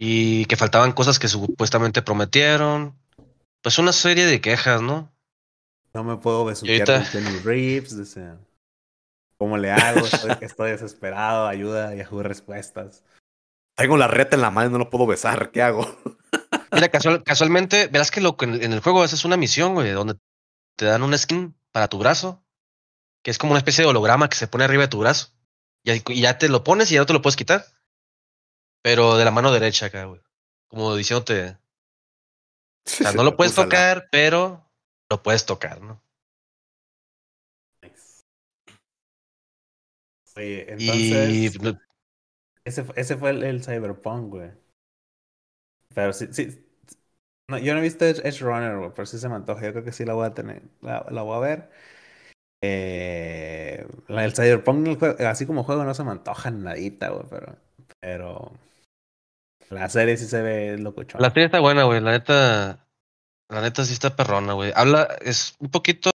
y 0.00 0.44
que 0.44 0.56
faltaban 0.56 0.92
cosas 0.92 1.18
que 1.18 1.28
supuestamente 1.28 2.02
prometieron. 2.02 2.94
Pues 3.62 3.78
una 3.78 3.92
serie 3.92 4.26
de 4.26 4.40
quejas, 4.40 4.80
¿no? 4.80 5.10
No 5.94 6.04
me 6.04 6.16
puedo 6.16 6.44
besuquear 6.44 6.88
ahorita- 6.88 7.10
con 7.10 7.22
Kenny 7.24 7.38
Reeves, 7.40 7.96
dice. 7.96 8.34
¿Cómo 9.38 9.56
le 9.56 9.70
hago? 9.70 10.00
Estoy, 10.00 10.36
estoy 10.40 10.70
desesperado, 10.72 11.46
ayuda, 11.46 11.94
Yahoo 11.94 12.22
Respuestas. 12.22 13.02
Tengo 13.78 13.96
la 13.96 14.08
reta 14.08 14.34
en 14.34 14.42
la 14.42 14.50
mano 14.50 14.68
y 14.68 14.72
no 14.72 14.78
lo 14.78 14.90
puedo 14.90 15.06
besar, 15.06 15.52
¿qué 15.52 15.62
hago? 15.62 15.86
Mira, 16.72 16.88
casual- 16.88 17.22
casualmente, 17.22 17.86
verás 17.86 18.10
que 18.10 18.20
lo 18.20 18.36
que 18.36 18.44
en 18.44 18.60
en 18.62 18.72
el 18.72 18.80
juego 18.80 19.02
haces 19.02 19.24
una 19.24 19.36
misión, 19.36 19.74
güey, 19.74 19.92
donde 19.92 20.16
te 20.76 20.84
dan 20.84 21.02
una 21.04 21.16
skin 21.16 21.56
para 21.72 21.86
tu 21.88 21.98
brazo, 21.98 22.44
que 23.22 23.30
es 23.30 23.38
como 23.38 23.52
una 23.52 23.58
especie 23.58 23.84
de 23.84 23.90
holograma 23.90 24.28
que 24.28 24.36
se 24.36 24.48
pone 24.48 24.64
arriba 24.64 24.82
de 24.82 24.88
tu 24.88 24.98
brazo. 24.98 25.28
Y, 25.84 25.92
y 26.12 26.20
ya 26.22 26.38
te 26.38 26.48
lo 26.48 26.64
pones 26.64 26.90
y 26.90 26.94
ya 26.94 27.00
no 27.00 27.06
te 27.06 27.12
lo 27.12 27.22
puedes 27.22 27.36
quitar. 27.36 27.64
Pero 28.82 29.16
de 29.16 29.24
la 29.24 29.30
mano 29.30 29.52
derecha 29.52 29.86
acá, 29.86 30.04
güey. 30.04 30.20
Como 30.68 30.94
diciéndote, 30.96 31.50
o 31.50 32.90
sea, 32.90 33.12
no 33.12 33.22
lo 33.22 33.36
puedes 33.36 33.52
Úsala. 33.52 33.68
tocar, 33.68 34.08
pero 34.10 34.70
lo 35.08 35.22
puedes 35.22 35.46
tocar, 35.46 35.80
¿no? 35.80 36.02
Oye, 40.36 40.66
Y 40.68 40.72
entonces, 40.72 41.58
ese, 42.68 42.84
ese 42.96 43.16
fue 43.16 43.30
el, 43.30 43.42
el 43.42 43.64
Cyberpunk, 43.64 44.30
güey. 44.30 44.50
Pero 45.94 46.12
sí, 46.12 46.28
sí. 46.32 46.64
No, 47.50 47.58
yo 47.58 47.72
no 47.72 47.80
he 47.80 47.82
visto 47.82 48.04
Edge, 48.04 48.40
Runner, 48.40 48.76
güey, 48.76 48.90
pero 48.94 49.06
sí 49.06 49.18
se 49.18 49.28
me 49.28 49.36
antoja. 49.36 49.64
Yo 49.64 49.72
creo 49.72 49.84
que 49.84 49.92
sí 49.92 50.04
la 50.04 50.14
voy 50.14 50.26
a 50.26 50.34
tener, 50.34 50.62
la, 50.82 51.06
la 51.10 51.22
voy 51.22 51.36
a 51.36 51.40
ver. 51.40 51.70
Eh, 52.62 53.86
Cyberpunk, 54.08 54.86
el 54.86 54.96
juego- 54.98 55.26
así 55.26 55.46
como 55.46 55.64
juego, 55.64 55.84
no 55.84 55.94
se 55.94 56.04
me 56.04 56.10
antoja 56.10 56.50
nadita, 56.50 57.10
güey, 57.10 57.24
pero, 57.30 57.56
pero 58.00 58.52
la 59.70 59.88
serie 59.88 60.16
sí 60.16 60.26
se 60.26 60.42
ve 60.42 60.78
locochona. 60.78 61.22
La 61.22 61.30
serie 61.30 61.46
está 61.46 61.60
buena, 61.60 61.84
güey. 61.84 62.00
La 62.00 62.12
neta. 62.12 62.86
La 63.50 63.62
neta 63.62 63.84
sí 63.84 63.94
está 63.94 64.14
perrona, 64.14 64.52
güey. 64.52 64.72
Habla, 64.74 65.08
es 65.22 65.56
un 65.58 65.70
poquito 65.70 66.10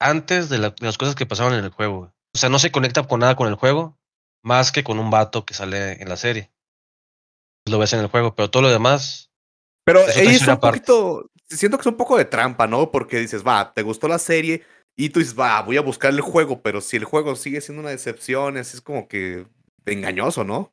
antes 0.00 0.48
de, 0.48 0.58
de 0.58 0.72
las 0.80 0.98
cosas 0.98 1.16
que 1.16 1.26
pasaron 1.26 1.54
en 1.54 1.64
el 1.64 1.70
juego. 1.70 1.98
güey. 1.98 2.10
O 2.34 2.38
sea, 2.38 2.50
no 2.50 2.58
se 2.58 2.70
conecta 2.70 3.02
con 3.02 3.20
nada 3.20 3.34
con 3.34 3.48
el 3.48 3.54
juego, 3.56 3.98
más 4.46 4.70
que 4.70 4.84
con 4.84 5.00
un 5.00 5.10
vato 5.10 5.44
que 5.44 5.54
sale 5.54 6.00
en 6.00 6.08
la 6.08 6.16
serie. 6.16 6.52
Lo 7.68 7.80
ves 7.80 7.92
en 7.92 8.00
el 8.00 8.06
juego, 8.06 8.36
pero 8.36 8.48
todo 8.48 8.62
lo 8.62 8.70
demás, 8.70 9.32
Pero 9.84 10.00
ahí 10.16 10.28
es 10.28 10.46
un 10.46 10.58
poquito. 10.58 11.28
Siento 11.48 11.76
que 11.76 11.82
es 11.82 11.86
un 11.86 11.96
poco 11.96 12.16
de 12.16 12.24
trampa, 12.24 12.68
¿no? 12.68 12.92
Porque 12.92 13.18
dices, 13.18 13.44
va, 13.44 13.72
te 13.74 13.82
gustó 13.82 14.06
la 14.06 14.20
serie 14.20 14.62
y 14.96 15.10
tú 15.10 15.18
dices, 15.18 15.38
va, 15.38 15.62
voy 15.62 15.76
a 15.76 15.82
buscar 15.82 16.12
el 16.12 16.20
juego, 16.20 16.62
pero 16.62 16.80
si 16.80 16.96
el 16.96 17.04
juego 17.04 17.34
sigue 17.34 17.60
siendo 17.60 17.80
una 17.80 17.90
decepción, 17.90 18.56
es, 18.56 18.74
es 18.74 18.80
como 18.80 19.08
que 19.08 19.46
engañoso, 19.84 20.44
¿no? 20.44 20.72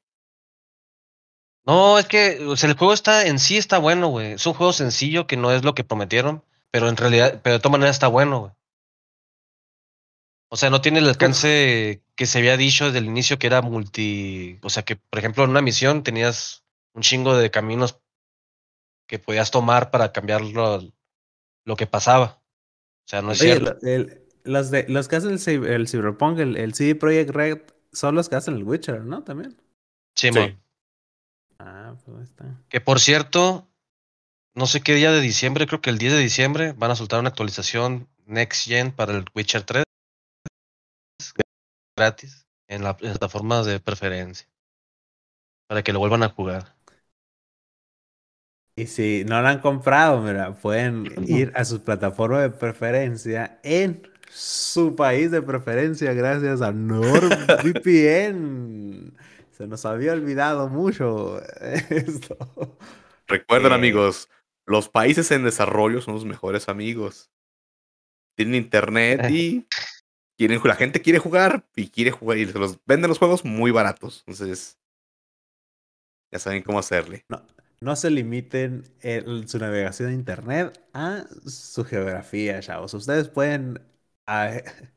No, 1.65 1.97
es 1.97 2.05
que 2.05 2.45
o 2.45 2.55
sea, 2.55 2.69
el 2.69 2.77
juego 2.77 2.93
está 2.93 3.25
en 3.25 3.39
sí 3.39 3.57
está 3.57 3.79
bueno, 3.79 4.09
güey. 4.09 4.33
Es 4.33 4.45
un 4.45 4.53
juego 4.53 4.71
sencillo 4.71 5.25
que 5.25 5.37
no 5.37 5.51
es 5.51 5.63
lo 5.63 5.73
que 5.73 5.83
prometieron, 5.83 6.43
pero 6.69 6.89
en 6.89 6.97
realidad, 6.97 7.41
pero 7.43 7.55
de 7.55 7.59
todas 7.59 7.71
maneras 7.71 7.95
está 7.95 8.07
bueno, 8.07 8.39
güey. 8.39 8.51
O 10.53 10.55
sea, 10.55 10.69
no 10.69 10.81
tiene 10.81 10.99
el 10.99 11.07
alcance 11.07 12.03
que 12.15 12.27
se 12.27 12.37
había 12.37 12.57
dicho 12.57 12.85
desde 12.85 12.99
el 12.99 13.05
inicio 13.05 13.39
que 13.39 13.47
era 13.47 13.63
multi, 13.63 14.59
o 14.61 14.69
sea, 14.69 14.83
que 14.83 14.95
por 14.95 15.17
ejemplo 15.17 15.43
en 15.43 15.49
una 15.49 15.63
misión 15.63 16.03
tenías 16.03 16.63
un 16.93 17.01
chingo 17.01 17.35
de 17.35 17.49
caminos 17.49 17.99
que 19.07 19.17
podías 19.17 19.49
tomar 19.49 19.89
para 19.89 20.11
cambiar 20.11 20.41
lo, 20.41 20.79
lo 21.65 21.75
que 21.75 21.87
pasaba. 21.87 22.43
O 23.03 23.07
sea, 23.07 23.23
no 23.23 23.31
es 23.31 23.41
Oye, 23.41 23.55
cierto. 23.55 23.79
el- 23.81 24.21
los, 24.43 24.69
de, 24.69 24.85
los 24.89 25.07
que 25.07 25.15
hacen 25.15 25.31
el, 25.43 25.65
el 25.65 25.87
Cyberpunk, 25.87 26.37
el, 26.37 26.55
el 26.55 26.75
CD 26.75 26.93
Projekt 26.93 27.31
Red, 27.31 27.61
son 27.91 28.13
los 28.13 28.29
que 28.29 28.35
hacen 28.35 28.53
el 28.53 28.63
Witcher, 28.63 29.03
¿no? 29.05 29.23
También. 29.23 29.57
Simón. 30.15 30.51
sí. 30.51 30.57
Ah, 31.57 31.95
pues 32.05 32.15
ahí 32.15 32.23
está. 32.25 32.61
Que 32.69 32.79
por 32.79 32.99
cierto, 32.99 33.67
no 34.53 34.67
sé 34.67 34.81
qué 34.81 34.93
día 34.93 35.11
de 35.11 35.19
diciembre, 35.19 35.65
creo 35.65 35.81
que 35.81 35.89
el 35.89 35.97
10 35.97 36.13
de 36.13 36.19
diciembre 36.19 36.73
van 36.73 36.91
a 36.91 36.95
soltar 36.95 37.19
una 37.21 37.29
actualización 37.29 38.07
Next 38.27 38.67
Gen 38.67 38.91
para 38.91 39.13
el 39.13 39.25
Witcher 39.33 39.63
3 39.63 39.83
gratis 41.95 42.47
en 42.67 42.83
la 42.83 42.95
plataforma 42.97 43.63
de 43.63 43.79
preferencia 43.79 44.47
para 45.67 45.83
que 45.83 45.93
lo 45.93 45.99
vuelvan 45.99 46.23
a 46.23 46.29
jugar. 46.29 46.75
Y 48.75 48.87
si 48.87 49.23
no 49.25 49.39
lo 49.41 49.47
han 49.47 49.59
comprado, 49.59 50.19
mira, 50.21 50.53
pueden 50.55 51.05
ir 51.27 51.51
a 51.55 51.63
su 51.63 51.83
plataforma 51.83 52.41
de 52.41 52.49
preferencia 52.49 53.59
en 53.63 54.01
su 54.31 54.95
país 54.95 55.29
de 55.29 55.43
preferencia 55.43 56.11
gracias 56.13 56.61
a 56.61 56.71
NordVPN. 56.71 57.53
Se 59.51 59.67
nos 59.67 59.85
había 59.85 60.13
olvidado 60.13 60.67
mucho 60.69 61.39
esto. 61.89 62.35
Recuerden, 63.27 63.71
Eh. 63.71 63.75
amigos, 63.75 64.27
los 64.65 64.89
países 64.89 65.29
en 65.29 65.43
desarrollo 65.43 66.01
son 66.01 66.15
los 66.15 66.25
mejores 66.25 66.67
amigos. 66.67 67.29
Tienen 68.35 68.55
internet 68.55 69.21
Eh. 69.25 69.31
y 69.31 69.67
quieren, 70.37 70.61
la 70.63 70.75
gente 70.75 71.01
quiere 71.01 71.19
jugar 71.19 71.65
y 71.75 71.89
quiere 71.89 72.11
jugar 72.11 72.37
y 72.37 72.45
se 72.47 72.59
los 72.59 72.79
venden 72.85 73.09
los 73.09 73.19
juegos 73.19 73.45
muy 73.45 73.71
baratos. 73.71 74.23
Entonces, 74.27 74.79
ya 76.31 76.39
saben 76.39 76.63
cómo 76.63 76.79
hacerle. 76.79 77.25
No 77.81 77.95
se 77.95 78.09
limiten 78.09 78.85
el- 79.01 79.47
su 79.47 79.59
navegación 79.59 80.09
de 80.09 80.15
internet 80.15 80.79
a 80.93 81.25
su 81.45 81.83
geografía, 81.85 82.59
chavos. 82.61 82.93
Ustedes 82.93 83.29
pueden 83.29 83.81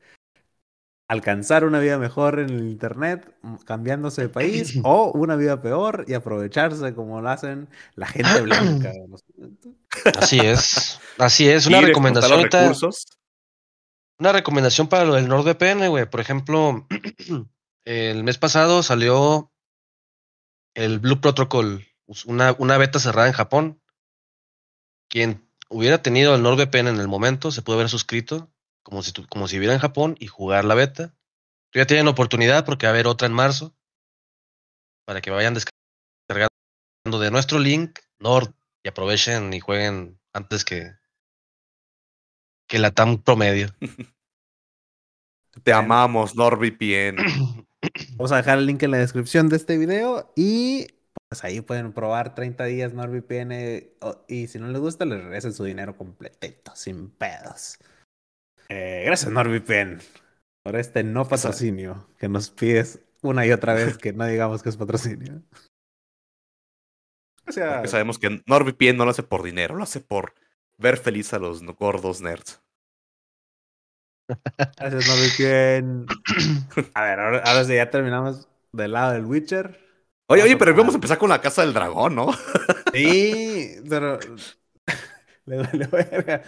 alcanzar 1.07 1.63
una 1.65 1.79
vida 1.79 1.97
mejor 1.97 2.39
en 2.39 2.49
el 2.49 2.67
internet 2.69 3.33
mm, 3.41 3.55
cambiándose 3.65 4.23
de 4.23 4.29
país 4.29 4.79
o 4.83 5.11
una 5.13 5.35
vida 5.35 5.61
peor 5.61 6.05
y 6.07 6.13
aprovecharse 6.13 6.93
como 6.93 7.21
lo 7.21 7.29
hacen 7.29 7.69
la 7.95 8.07
gente 8.07 8.41
blanca. 8.41 8.91
Así 10.13 10.39
es. 10.39 10.99
Así 11.17 11.49
es. 11.49 11.67
Una 11.67 11.81
recomendación 11.81 12.39
los 12.39 12.41
recursos. 12.41 13.05
Una 14.19 14.31
recomendación 14.31 14.87
para 14.87 15.05
lo 15.05 15.13
del 15.13 15.27
NordVPN, 15.27 15.89
güey. 15.89 16.09
Por 16.09 16.19
ejemplo, 16.19 16.87
el 17.85 18.23
mes 18.23 18.37
pasado 18.37 18.81
salió 18.81 19.51
el 20.73 20.99
Blue 20.99 21.21
Protocol, 21.21 21.85
una, 22.25 22.55
una 22.57 22.77
beta 22.77 22.99
cerrada 22.99 23.27
en 23.27 23.33
Japón. 23.33 23.81
Quien 25.09 25.47
hubiera 25.69 26.01
tenido 26.01 26.35
el 26.35 26.41
NordVPN 26.41 26.87
en 26.87 26.99
el 26.99 27.07
momento 27.07 27.51
se 27.51 27.61
puede 27.61 27.79
haber 27.79 27.89
suscrito 27.89 28.51
como 28.83 29.03
si, 29.03 29.11
como 29.25 29.47
si 29.47 29.57
viviera 29.57 29.73
en 29.73 29.81
Japón 29.81 30.15
y 30.19 30.27
jugar 30.27 30.65
la 30.65 30.75
beta. 30.75 31.13
Ya 31.73 31.85
tienen 31.85 32.07
oportunidad 32.07 32.65
porque 32.65 32.87
va 32.87 32.91
a 32.91 32.93
haber 32.93 33.07
otra 33.07 33.27
en 33.27 33.33
marzo 33.33 33.75
para 35.05 35.21
que 35.21 35.29
vayan 35.29 35.53
descargando 35.53 36.49
de 37.19 37.31
nuestro 37.31 37.59
link 37.59 37.99
Nord 38.19 38.53
y 38.83 38.89
aprovechen 38.89 39.53
y 39.53 39.59
jueguen 39.59 40.19
antes 40.33 40.65
que, 40.65 40.91
que 42.67 42.79
la 42.79 42.91
TAM 42.91 43.21
promedio. 43.21 43.69
Te 45.63 45.73
amamos, 45.73 46.35
NordVPN. 46.35 47.17
Vamos 48.17 48.31
a 48.31 48.37
dejar 48.37 48.57
el 48.59 48.65
link 48.65 48.83
en 48.83 48.91
la 48.91 48.97
descripción 48.97 49.49
de 49.49 49.55
este 49.55 49.77
video 49.77 50.31
y 50.35 50.87
pues 51.29 51.43
ahí 51.43 51.61
pueden 51.61 51.93
probar 51.93 52.35
30 52.35 52.65
días 52.65 52.93
NordVPN 52.93 53.91
o- 54.01 54.23
y 54.27 54.47
si 54.47 54.59
no 54.59 54.67
les 54.67 54.81
gusta 54.81 55.05
les 55.05 55.21
regresen 55.23 55.53
su 55.53 55.63
dinero 55.63 55.95
completito, 55.95 56.75
sin 56.75 57.09
pedos. 57.09 57.77
Eh, 58.69 59.03
gracias 59.05 59.31
NordVPN 59.31 59.99
por 60.63 60.75
este 60.75 61.03
no 61.03 61.27
patrocinio 61.27 62.07
que 62.17 62.27
nos 62.27 62.49
pides 62.49 62.99
una 63.21 63.45
y 63.45 63.51
otra 63.51 63.73
vez 63.73 63.97
que 63.97 64.13
no 64.13 64.25
digamos 64.25 64.63
que 64.63 64.69
es 64.69 64.77
patrocinio. 64.77 65.41
O 67.47 67.51
sea, 67.51 67.75
Porque 67.75 67.87
sabemos 67.87 68.19
que 68.19 68.41
NordVPN 68.45 68.97
no 68.97 69.05
lo 69.05 69.11
hace 69.11 69.23
por 69.23 69.43
dinero, 69.43 69.75
lo 69.75 69.83
hace 69.83 70.01
por 70.01 70.33
ver 70.77 70.97
feliz 70.97 71.33
a 71.33 71.39
los 71.39 71.61
gordos 71.63 72.21
nerds. 72.21 72.61
gracias 74.77 75.07
NordVPN. 75.07 76.05
A 76.93 77.03
ver, 77.03 77.19
ahora, 77.19 77.43
ahora 77.45 77.63
sí 77.63 77.75
ya 77.75 77.89
terminamos 77.89 78.47
del 78.71 78.91
lado 78.91 79.13
del 79.13 79.25
Witcher. 79.25 79.79
Oye, 80.29 80.43
oye, 80.43 80.57
pero 80.57 80.75
vamos 80.75 80.93
a 80.93 80.97
empezar 80.97 81.17
con 81.17 81.29
la 81.29 81.41
Casa 81.41 81.61
del 81.61 81.73
Dragón, 81.73 82.15
¿no? 82.15 82.33
Sí, 82.93 83.75
pero 83.89 84.19
le 85.45 85.57
duele 85.57 85.87
verga. 85.87 86.43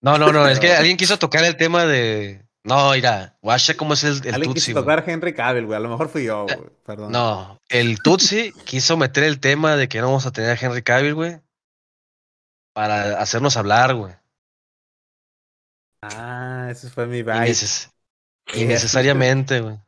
No, 0.00 0.16
no, 0.16 0.32
no, 0.32 0.48
es 0.48 0.58
que 0.58 0.72
alguien 0.76 0.96
quiso 0.96 1.18
tocar 1.18 1.44
el 1.44 1.56
tema 1.56 1.84
de. 1.84 2.46
No, 2.64 2.92
mira, 2.92 3.36
guacha 3.40 3.76
cómo 3.76 3.94
es 3.94 4.04
el, 4.04 4.26
el 4.26 4.34
Alguien 4.34 4.54
Tutsi. 4.54 4.66
quiso 4.72 4.80
tocar 4.80 4.98
a 5.00 5.10
Henry 5.10 5.32
Cavill, 5.34 5.66
güey. 5.66 5.76
A 5.76 5.80
lo 5.80 5.88
mejor 5.88 6.08
fui 6.08 6.24
yo, 6.24 6.44
güey. 6.44 6.58
Perdón. 6.84 7.12
No, 7.12 7.58
el 7.68 8.00
Tutsi 8.02 8.52
quiso 8.64 8.96
meter 8.96 9.24
el 9.24 9.40
tema 9.40 9.76
de 9.76 9.88
que 9.88 10.00
no 10.00 10.06
vamos 10.06 10.26
a 10.26 10.32
tener 10.32 10.50
a 10.50 10.58
Henry 10.60 10.82
Cavill, 10.82 11.14
güey, 11.14 11.40
para 12.78 13.20
hacernos 13.20 13.56
hablar, 13.56 13.92
güey. 13.96 14.14
Ah, 16.00 16.68
ese 16.70 16.88
fue 16.90 17.06
mi 17.06 17.22
vibe. 17.22 17.34
Inneces- 17.34 17.90
innecesariamente, 18.54 19.60
güey. 19.60 19.80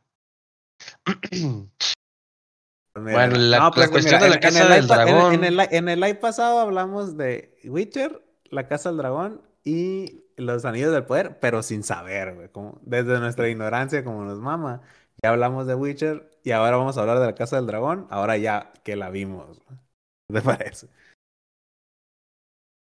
Bueno, 2.93 3.37
la- 3.37 3.59
la 3.59 3.71
pues 3.71 3.89
cuestión 3.89 4.19
de 4.21 4.27
la 4.29 4.35
en- 4.35 4.41
Casa 4.41 4.63
el 4.63 4.69
del 4.81 4.87
pa- 4.87 5.03
en- 5.03 5.05
Dragón. 5.07 5.33
En, 5.35 5.43
el, 5.45 5.59
en 5.71 5.87
el 5.89 5.99
live 6.01 6.15
pasado 6.15 6.59
hablamos 6.59 7.15
de 7.15 7.57
Witcher, 7.63 8.21
la 8.49 8.67
Casa 8.67 8.89
del 8.89 8.97
Dragón 8.97 9.41
y 9.63 10.25
los 10.35 10.65
Anillos 10.65 10.91
del 10.91 11.05
Poder, 11.05 11.39
pero 11.39 11.63
sin 11.63 11.83
saber, 11.83 12.35
güey. 12.35 12.49
Como, 12.49 12.77
desde 12.81 13.19
nuestra 13.19 13.47
ignorancia, 13.47 14.03
como 14.03 14.25
nos 14.25 14.39
mama. 14.39 14.81
Ya 15.23 15.29
hablamos 15.29 15.65
de 15.67 15.75
Witcher 15.75 16.29
y 16.43 16.51
ahora 16.51 16.75
vamos 16.75 16.97
a 16.97 17.01
hablar 17.01 17.19
de 17.19 17.27
la 17.27 17.35
Casa 17.35 17.55
del 17.55 17.67
Dragón. 17.67 18.07
Ahora 18.09 18.35
ya 18.37 18.73
que 18.83 18.97
la 18.97 19.09
vimos. 19.09 19.59
güey. 19.65 19.79
¿Qué 20.27 20.33
te 20.33 20.41
parece? 20.41 20.87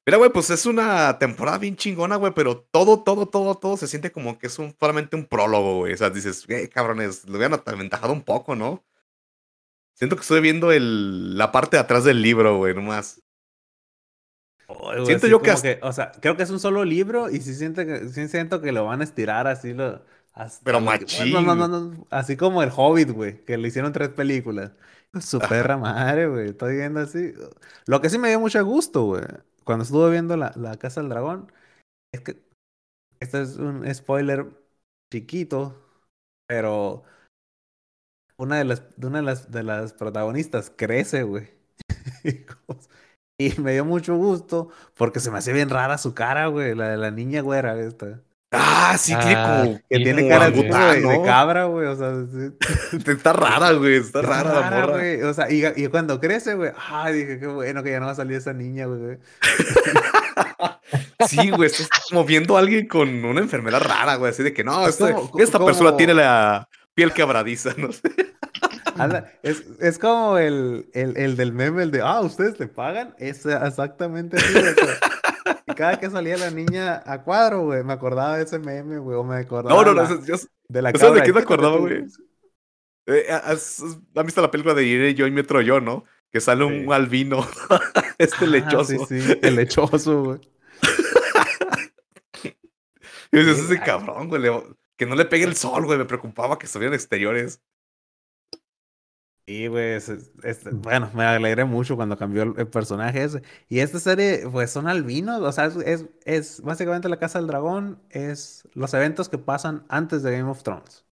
Mira, 0.05 0.17
güey, 0.17 0.31
pues 0.31 0.49
es 0.49 0.65
una 0.65 1.19
temporada 1.19 1.59
bien 1.59 1.75
chingona, 1.75 2.15
güey, 2.15 2.33
pero 2.33 2.57
todo, 2.71 3.03
todo, 3.03 3.27
todo, 3.27 3.55
todo 3.55 3.77
se 3.77 3.87
siente 3.87 4.11
como 4.11 4.39
que 4.39 4.47
es 4.47 4.57
un, 4.57 4.75
solamente 4.79 5.15
un 5.15 5.25
prólogo, 5.25 5.77
güey. 5.77 5.93
O 5.93 5.97
sea, 5.97 6.09
dices, 6.09 6.45
eh, 6.49 6.69
cabrones, 6.69 7.27
lo 7.27 7.37
hubieran 7.37 7.61
aventajado 7.65 8.11
un 8.11 8.23
poco, 8.23 8.55
¿no? 8.55 8.83
Siento 9.93 10.15
que 10.15 10.23
estoy 10.23 10.41
viendo 10.41 10.71
el, 10.71 11.37
la 11.37 11.51
parte 11.51 11.77
de 11.77 11.81
atrás 11.81 12.03
del 12.03 12.23
libro, 12.23 12.57
güey, 12.57 12.73
nomás. 12.73 13.21
Güey, 14.67 15.05
Siento 15.05 15.27
yo 15.27 15.41
que 15.41 15.79
O 15.83 15.93
sea, 15.93 16.11
creo 16.19 16.35
que 16.35 16.43
es 16.43 16.49
un 16.49 16.59
solo 16.59 16.83
libro 16.83 17.29
y 17.29 17.39
sí 17.41 17.53
siento 17.53 17.85
que, 17.85 18.09
sí 18.09 18.27
siento 18.27 18.61
que 18.61 18.71
lo 18.71 18.85
van 18.85 19.01
a 19.01 19.03
estirar 19.03 19.45
así. 19.45 19.73
Lo, 19.73 20.03
hasta 20.33 20.63
Pero 20.63 20.81
machín. 20.81 21.33
No, 21.33 21.41
no, 21.41 21.55
no, 21.55 21.67
no, 21.67 22.07
Así 22.09 22.37
como 22.37 22.63
el 22.63 22.71
Hobbit, 22.75 23.11
güey, 23.11 23.45
que 23.45 23.57
le 23.57 23.67
hicieron 23.67 23.93
tres 23.93 24.09
películas. 24.09 24.71
Su 25.19 25.39
perra 25.39 25.77
madre, 25.77 26.27
güey. 26.27 26.49
Estoy 26.49 26.77
viendo 26.77 27.01
así. 27.01 27.33
Lo 27.85 28.01
que 28.01 28.09
sí 28.09 28.17
me 28.17 28.29
dio 28.29 28.39
mucho 28.39 28.63
gusto, 28.65 29.03
güey, 29.03 29.23
cuando 29.63 29.83
estuve 29.83 30.11
viendo 30.11 30.37
la, 30.37 30.53
la 30.55 30.77
Casa 30.77 31.01
del 31.01 31.09
Dragón, 31.09 31.51
es 32.13 32.21
que 32.21 32.43
este 33.19 33.41
es 33.41 33.57
un 33.57 33.93
spoiler 33.93 34.47
chiquito, 35.11 35.75
pero 36.47 37.03
una 38.37 38.57
de 38.57 38.65
las, 38.65 38.83
una 39.01 39.19
de 39.19 39.23
las, 39.23 39.51
de 39.51 39.63
las 39.63 39.93
protagonistas 39.93 40.71
crece, 40.75 41.23
güey. 41.23 41.49
Y 43.39 43.59
me 43.59 43.73
dio 43.73 43.85
mucho 43.85 44.15
gusto 44.17 44.69
porque 44.95 45.19
se 45.19 45.31
me 45.31 45.39
hacía 45.39 45.53
bien 45.53 45.69
rara 45.69 45.97
su 45.97 46.13
cara, 46.13 46.45
güey, 46.47 46.75
la 46.75 46.89
de 46.89 46.97
la 46.97 47.09
niña 47.09 47.41
güera 47.41 47.79
esta. 47.79 48.21
Ah, 48.53 48.97
sí, 48.99 49.15
tiene 49.15 49.35
Ah, 49.35 49.61
como. 49.63 49.79
Que 49.89 49.99
tiene 49.99 50.27
cara 50.27 50.51
de, 50.51 51.21
cabra, 51.25 51.65
güey, 51.65 51.87
o 51.87 51.95
sea, 51.95 52.11
sí. 52.31 52.99
Está 53.11 53.31
rara, 53.33 53.71
güey, 53.71 53.95
está 53.95 54.19
Está 54.19 54.29
rara 54.43 54.53
la 54.53 54.61
rara, 54.69 54.81
morra. 54.87 54.97
güey. 54.97 55.21
O 55.23 55.33
sea, 55.33 55.49
y, 55.49 55.63
y 55.77 55.87
cuando 55.87 56.19
crece, 56.19 56.55
güey, 56.55 56.71
ay, 56.89 57.13
dije, 57.13 57.39
qué 57.39 57.47
bueno 57.47 57.81
que 57.81 57.91
ya 57.91 57.99
no 58.01 58.07
va 58.07 58.11
a 58.11 58.15
salir 58.15 58.35
esa 58.37 58.51
niña, 58.53 58.85
güey. 58.87 59.17
Sí, 61.27 61.51
güey, 61.51 61.69
estás 61.69 61.87
como 62.09 62.25
viendo 62.25 62.57
a 62.57 62.59
alguien 62.59 62.87
con 62.87 63.23
una 63.23 63.41
enfermedad 63.41 63.79
rara, 63.81 64.15
güey, 64.15 64.31
así 64.31 64.41
de 64.43 64.53
que 64.53 64.63
no, 64.63 64.87
Es 64.87 64.99
este- 64.99 65.15
esta 65.37 65.63
persona 65.63 65.95
tiene 65.95 66.13
la 66.15 66.67
piel 66.95 67.13
quebradiza, 67.13 67.73
no 67.77 67.91
sé. 67.91 68.01
Anda, 68.97 69.31
es, 69.43 69.63
es 69.79 69.97
como 69.99 70.37
el, 70.37 70.89
el, 70.93 71.15
el 71.17 71.37
del 71.37 71.53
meme, 71.53 71.83
el 71.83 71.91
de, 71.91 72.01
ah, 72.01 72.21
¿ustedes 72.21 72.59
le 72.59 72.67
pagan? 72.67 73.13
Es 73.19 73.45
exactamente 73.45 74.37
así, 74.37 74.51
güey. 74.53 74.73
Cada 75.75 75.99
que 75.99 76.09
salía 76.09 76.37
la 76.37 76.51
niña 76.51 77.01
a 77.05 77.23
cuadro, 77.23 77.61
güey, 77.61 77.83
me 77.83 77.93
acordaba 77.93 78.37
de 78.37 78.43
ese 78.43 78.59
meme, 78.59 78.97
güey, 78.99 79.17
o 79.17 79.23
me 79.23 79.35
acordaba 79.37 79.75
No, 79.75 79.83
no, 79.83 79.93
no, 79.93 80.03
la- 80.03 80.25
yo- 80.25 80.35
de 80.67 80.81
la 80.81 80.91
¿sabes 80.91 81.01
de 81.01 81.07
cabra. 81.07 81.23
qué 81.23 81.33
me 81.33 81.39
"Quítate 81.39 81.43
acordaba, 81.43 81.75
tú". 81.77 81.81
güey? 81.83 82.03
eh, 83.07 83.25
¿has, 83.31 83.81
has 84.15 84.25
visto 84.25 84.41
la 84.41 84.51
película 84.51 84.73
de 84.73 84.83
Irene 84.85 85.13
yo 85.15 85.27
y 85.27 85.31
Metro 85.31 85.61
Yo, 85.61 85.81
no? 85.81 86.05
Que 86.31 86.39
sale 86.39 86.63
un 86.63 86.91
albino, 86.93 87.45
este 88.17 88.45
Ah, 88.45 88.47
lechoso. 88.47 89.05
Sí, 89.05 89.19
sí, 89.21 89.39
el 89.41 89.55
lechoso, 89.55 90.23
güey. 90.23 90.39
Y 93.33 93.37
dices, 93.39 93.59
ese 93.59 93.79
cabrón, 93.79 94.27
güey, 94.27 94.41
que 94.97 95.05
no 95.05 95.15
le 95.15 95.25
pegue 95.25 95.45
el 95.45 95.55
sol, 95.55 95.85
güey, 95.85 95.97
me 95.97 96.05
preocupaba 96.05 96.59
que 96.59 96.65
estuvieran 96.65 96.93
exteriores. 96.93 97.61
Sí, 99.51 99.67
güey, 99.67 99.95
es- 99.95 100.07
es- 100.07 100.63
bueno, 100.71 101.11
me 101.13 101.25
alegré 101.25 101.65
mucho 101.65 101.97
cuando 101.97 102.17
cambió 102.17 102.43
el, 102.43 102.53
el 102.57 102.67
personaje 102.67 103.21
ese. 103.21 103.41
Y 103.67 103.79
esta 103.79 103.99
serie, 103.99 104.47
pues 104.49 104.71
son 104.71 104.87
albinos, 104.87 105.41
o 105.41 105.51
sea, 105.51 105.65
es, 105.65 105.75
es, 105.75 106.05
es 106.23 106.61
básicamente 106.61 107.09
la 107.09 107.19
Casa 107.19 107.39
del 107.39 107.47
Dragón, 107.47 108.01
es 108.11 108.65
los 108.73 108.93
eventos 108.93 109.27
que 109.27 109.37
pasan 109.37 109.83
antes 109.89 110.23
de 110.23 110.31
Game 110.31 110.49
of 110.49 110.63
Thrones. 110.63 111.05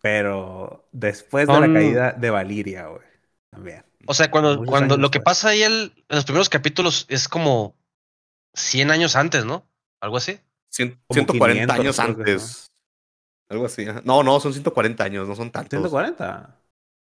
Pero 0.00 0.86
después 0.92 1.48
de 1.48 1.52
la 1.54 1.72
caída 1.74 2.12
de 2.12 2.30
Valiria, 2.30 2.86
güey. 2.86 3.02
También. 3.50 3.84
O 4.06 4.14
sea, 4.14 4.30
cuando, 4.30 4.56
Muchos 4.56 4.70
cuando 4.70 4.96
lo 4.96 5.10
que 5.10 5.18
pasa 5.20 5.48
ahí 5.48 5.62
el- 5.62 5.92
en 6.08 6.16
los 6.16 6.24
primeros 6.24 6.48
capítulos 6.48 7.04
es 7.08 7.28
como 7.28 7.74
100 8.54 8.92
años 8.92 9.16
antes, 9.16 9.44
¿no? 9.44 9.66
Algo 10.00 10.18
así. 10.18 10.38
Cien- 10.72 11.00
Como 11.08 11.14
140 11.14 11.74
500, 11.74 11.80
años 11.80 11.96
creo 11.96 12.08
antes. 12.36 12.70
Algo 13.48 13.66
así. 13.66 13.84
No, 14.04 14.22
no, 14.22 14.38
son 14.38 14.52
140 14.52 15.02
años, 15.02 15.26
no 15.26 15.34
son 15.34 15.50
tantos. 15.50 15.80
140. 15.80 16.59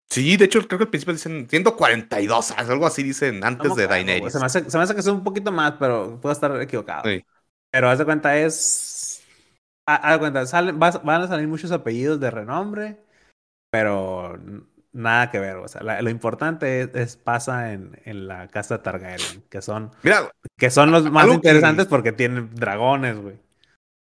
Sí, 0.09 0.37
de 0.37 0.45
hecho, 0.45 0.59
creo 0.67 0.77
que 0.77 0.83
al 0.85 0.89
principio 0.89 1.13
dicen 1.13 1.47
142, 1.49 2.45
¿sabes? 2.45 2.69
algo 2.69 2.85
así 2.85 3.01
dicen 3.03 3.43
antes 3.43 3.75
de. 3.75 3.87
Daenerys. 3.87 4.33
Se 4.33 4.39
me, 4.39 4.45
hace, 4.45 4.69
se 4.69 4.77
me 4.77 4.83
hace 4.83 4.93
que 4.93 4.99
es 4.99 5.07
un 5.07 5.23
poquito 5.23 5.51
más, 5.51 5.73
pero 5.79 6.19
puedo 6.21 6.33
estar 6.33 6.61
equivocado. 6.61 7.09
Sí. 7.09 7.23
Pero 7.71 7.89
haz 7.89 7.97
de 7.97 8.05
cuenta, 8.05 8.37
es. 8.37 9.23
ha- 9.87 9.95
Haz 9.95 10.13
de 10.13 10.19
cuenta, 10.19 10.45
salen, 10.45 10.79
vas- 10.79 11.03
van 11.03 11.23
a 11.23 11.27
salir 11.27 11.47
muchos 11.47 11.71
apellidos 11.71 12.19
de 12.19 12.29
renombre, 12.29 12.99
pero 13.71 14.39
nada 14.91 15.31
que 15.31 15.39
ver. 15.39 15.55
O 15.57 15.67
sea, 15.67 15.81
la- 15.81 16.01
lo 16.03 16.11
importante 16.11 16.81
es, 16.81 16.89
es- 16.93 17.17
pasa 17.17 17.73
en, 17.73 17.99
en 18.05 18.27
la 18.27 18.47
casa 18.49 18.83
Targaryen, 18.83 19.43
que 19.49 19.63
son, 19.63 19.89
Mira, 20.03 20.29
que 20.59 20.69
son 20.69 20.91
los 20.91 21.09
más 21.11 21.25
que- 21.25 21.33
interesantes 21.33 21.87
porque 21.87 22.11
tienen 22.11 22.53
dragones, 22.53 23.17
güey. 23.17 23.39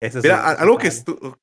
Es 0.02 0.16
mira, 0.16 0.42
a- 0.42 0.54
algo 0.54 0.80
que, 0.80 0.88
estu- 0.88 1.38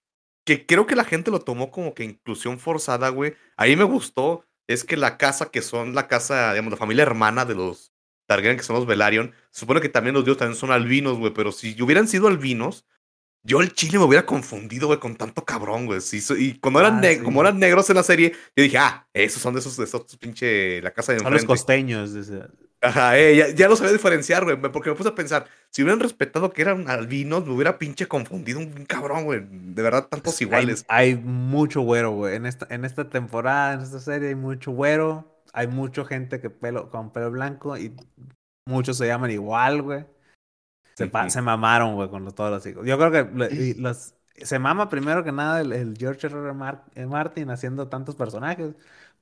que 0.49 0.65
creo 0.65 0.87
que 0.87 0.97
la 0.97 1.05
gente 1.05 1.31
lo 1.31 1.41
tomó 1.41 1.71
como 1.71 1.93
que 1.93 2.05
inclusión 2.05 2.59
forzada, 2.59 3.11
güey. 3.11 3.35
Ahí 3.59 3.77
me 3.77 3.85
gustó. 3.85 4.47
Es 4.67 4.83
que 4.83 4.97
la 4.97 5.19
casa 5.19 5.51
que 5.51 5.61
son 5.61 5.95
la 5.95 6.09
casa, 6.09 6.53
digamos, 6.53 6.71
la 6.71 6.79
familia 6.79 7.03
hermana 7.03 7.45
de 7.45 7.55
los 7.55 7.93
Targaryen, 8.27 8.57
que 8.57 8.63
son 8.63 8.77
los 8.77 8.87
Velaryon, 8.87 9.35
supone 9.51 9.83
que 9.83 9.91
también 9.91 10.15
los 10.15 10.25
dioses 10.25 10.39
también 10.39 10.59
son 10.59 10.71
albinos, 10.71 11.19
güey. 11.19 11.35
Pero 11.35 11.53
si 11.53 11.81
hubieran 11.83 12.09
sido 12.09 12.29
albinos, 12.29 12.87
yo 13.49 13.61
el 13.63 13.73
chile 13.73 13.99
me 13.99 14.05
hubiera 14.05 14.27
confundido, 14.27 14.87
güey, 14.87 15.01
con 15.01 15.17
tanto 15.17 15.45
cabrón, 15.45 15.87
güey. 15.87 16.01
Y 16.39 16.55
cuando 16.59 16.81
eran, 16.81 17.05
Ah, 17.05 17.09
sí. 17.09 17.19
como 17.21 17.41
eran 17.41 17.59
negros 17.59 17.89
en 17.89 17.97
la 17.97 18.03
serie, 18.03 18.33
yo 18.55 18.63
dije, 18.63 18.79
ah, 18.79 19.09
esos 19.15 19.43
son 19.43 19.55
de 19.55 19.61
esos, 19.61 19.77
de 19.77 19.85
esos 19.85 20.05
pinche, 20.19 20.81
la 20.83 20.93
casa 20.93 21.13
de 21.15 21.21
Son 21.21 21.33
los 21.33 21.45
costeños. 21.45 22.13
Ajá, 22.81 23.19
eh, 23.19 23.35
ya, 23.35 23.49
ya 23.49 23.69
lo 23.69 23.75
sabía 23.75 23.93
diferenciar, 23.93 24.45
güey, 24.45 24.57
porque 24.71 24.91
me 24.91 24.97
puse 24.97 25.09
a 25.09 25.15
pensar, 25.15 25.47
si 25.71 25.83
hubieran 25.83 25.99
respetado 25.99 26.53
que 26.53 26.63
eran 26.63 26.89
albinos, 26.89 27.45
me 27.45 27.53
hubiera 27.55 27.77
pinche 27.79 28.07
confundido 28.07 28.61
un 28.61 28.85
cabrón, 28.85 29.25
güey. 29.25 29.41
De 29.51 29.83
verdad, 29.83 30.07
tantos 30.09 30.41
iguales. 30.43 30.85
Hay, 30.87 31.11
hay 31.11 31.17
mucho 31.17 31.81
güero, 31.81 32.13
güey. 32.13 32.37
En 32.37 32.47
esta, 32.47 32.67
en 32.71 32.85
esta 32.85 33.09
temporada, 33.09 33.75
en 33.75 33.81
esta 33.81 33.99
serie, 33.99 34.29
hay 34.29 34.35
mucho 34.37 34.71
güero. 34.71 35.35
Hay 35.55 35.67
mucha 35.67 36.05
gente 36.05 36.41
que 36.41 36.51
pelo, 36.51 36.91
con 36.91 37.11
pelo 37.13 37.31
blanco 37.31 37.77
y 37.79 37.93
muchos 38.67 38.99
se 38.99 39.07
llaman 39.07 39.31
igual, 39.31 39.83
güey. 39.83 40.05
Se, 41.31 41.43
mamaron, 41.43 41.95
güey, 41.95 42.09
con 42.09 42.25
los- 42.25 42.35
todos 42.35 42.51
los 42.51 42.67
hijos. 42.67 42.87
Yo 42.87 42.99
creo 42.99 43.11
que 43.13 43.75
los, 43.77 44.15
se 44.37 44.59
mama 44.59 44.89
primero 44.89 45.25
que 45.25 45.33
nada 45.33 45.61
el, 45.61 45.73
el 45.73 45.97
George 45.97 46.27
R. 46.27 46.37
R. 46.39 46.53
Mar- 46.53 46.85
eh, 46.95 47.07
Martin 47.07 47.51
haciendo 47.51 47.89
tantos 47.89 48.15
personajes, 48.17 48.75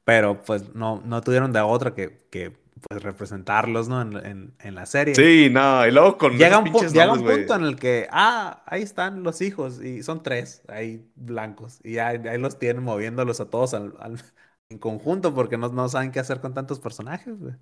pero 0.05 0.43
pues 0.43 0.75
no, 0.75 1.03
no 1.05 1.21
tuvieron 1.23 1.53
de 1.53 1.61
otra 1.61 1.95
que, 1.95 2.19
que 2.31 2.53
pues 2.89 3.03
representarlos, 3.03 3.89
¿no? 3.89 4.03
En, 4.03 4.17
en, 4.25 4.55
en 4.61 4.75
la 4.75 4.85
serie 4.87 5.15
Sí, 5.15 5.49
no, 5.51 5.87
y 5.87 5.91
luego 5.91 6.19
con 6.19 6.37
llega 6.37 6.59
un, 6.59 6.67
pu- 6.67 6.89
llega 6.93 7.13
un 7.13 7.25
punto 7.25 7.55
en 7.55 7.65
el 7.65 7.77
que, 7.77 8.07
ah, 8.11 8.63
ahí 8.67 8.83
están 8.83 9.23
los 9.23 9.41
hijos, 9.41 9.83
y 9.83 10.03
son 10.03 10.23
tres, 10.23 10.63
ahí 10.69 11.11
blancos, 11.17 11.81
y 11.83 11.99
ahí, 11.99 12.19
ahí 12.29 12.39
los 12.39 12.59
tienen 12.59 12.83
moviéndolos 12.83 13.41
a 13.41 13.49
todos 13.49 13.73
al- 13.75 13.95
al- 13.99 14.21
en 14.69 14.79
conjunto 14.79 15.35
porque 15.35 15.57
no, 15.57 15.69
no 15.71 15.89
saben 15.89 16.13
qué 16.13 16.21
hacer 16.21 16.41
con 16.41 16.53
tantos 16.53 16.81
personajes, 16.81 17.39
güey. 17.39 17.55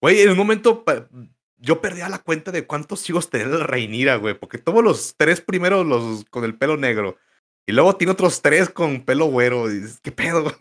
Güey, 0.00 0.20
en 0.22 0.30
un 0.30 0.36
momento 0.36 0.84
yo 1.62 1.80
perdía 1.80 2.08
la 2.08 2.18
cuenta 2.18 2.50
de 2.50 2.66
cuántos 2.66 3.08
hijos 3.08 3.30
tenía 3.30 3.46
la 3.46 3.66
Reinira, 3.66 4.16
güey, 4.16 4.38
porque 4.38 4.58
tuvo 4.58 4.82
los 4.82 5.14
tres 5.16 5.40
primeros 5.40 5.86
los 5.86 6.24
con 6.30 6.44
el 6.44 6.56
pelo 6.58 6.76
negro. 6.76 7.16
Y 7.64 7.72
luego 7.72 7.94
tiene 7.96 8.12
otros 8.12 8.42
tres 8.42 8.68
con 8.68 9.04
pelo 9.04 9.26
güero. 9.26 9.70
Y 9.70 9.76
dices, 9.78 10.00
¿Qué 10.02 10.10
pedo? 10.10 10.52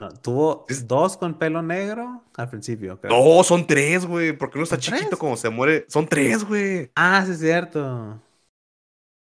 No, 0.00 0.08
tuvo 0.22 0.64
Es- 0.68 0.88
dos 0.88 1.16
con 1.18 1.38
pelo 1.38 1.60
negro 1.62 2.24
al 2.36 2.48
principio, 2.48 2.98
creo. 3.00 3.12
No, 3.12 3.44
son 3.44 3.66
tres, 3.66 4.06
güey. 4.06 4.32
Porque 4.32 4.56
uno 4.58 4.64
está 4.64 4.76
¿Son 4.76 4.80
chiquito 4.82 5.08
tres? 5.10 5.18
como 5.18 5.36
se 5.36 5.50
muere. 5.50 5.84
Son 5.88 6.06
tres, 6.08 6.44
güey. 6.44 6.90
Ah, 6.96 7.22
sí 7.26 7.32
es 7.32 7.40
cierto. 7.40 8.20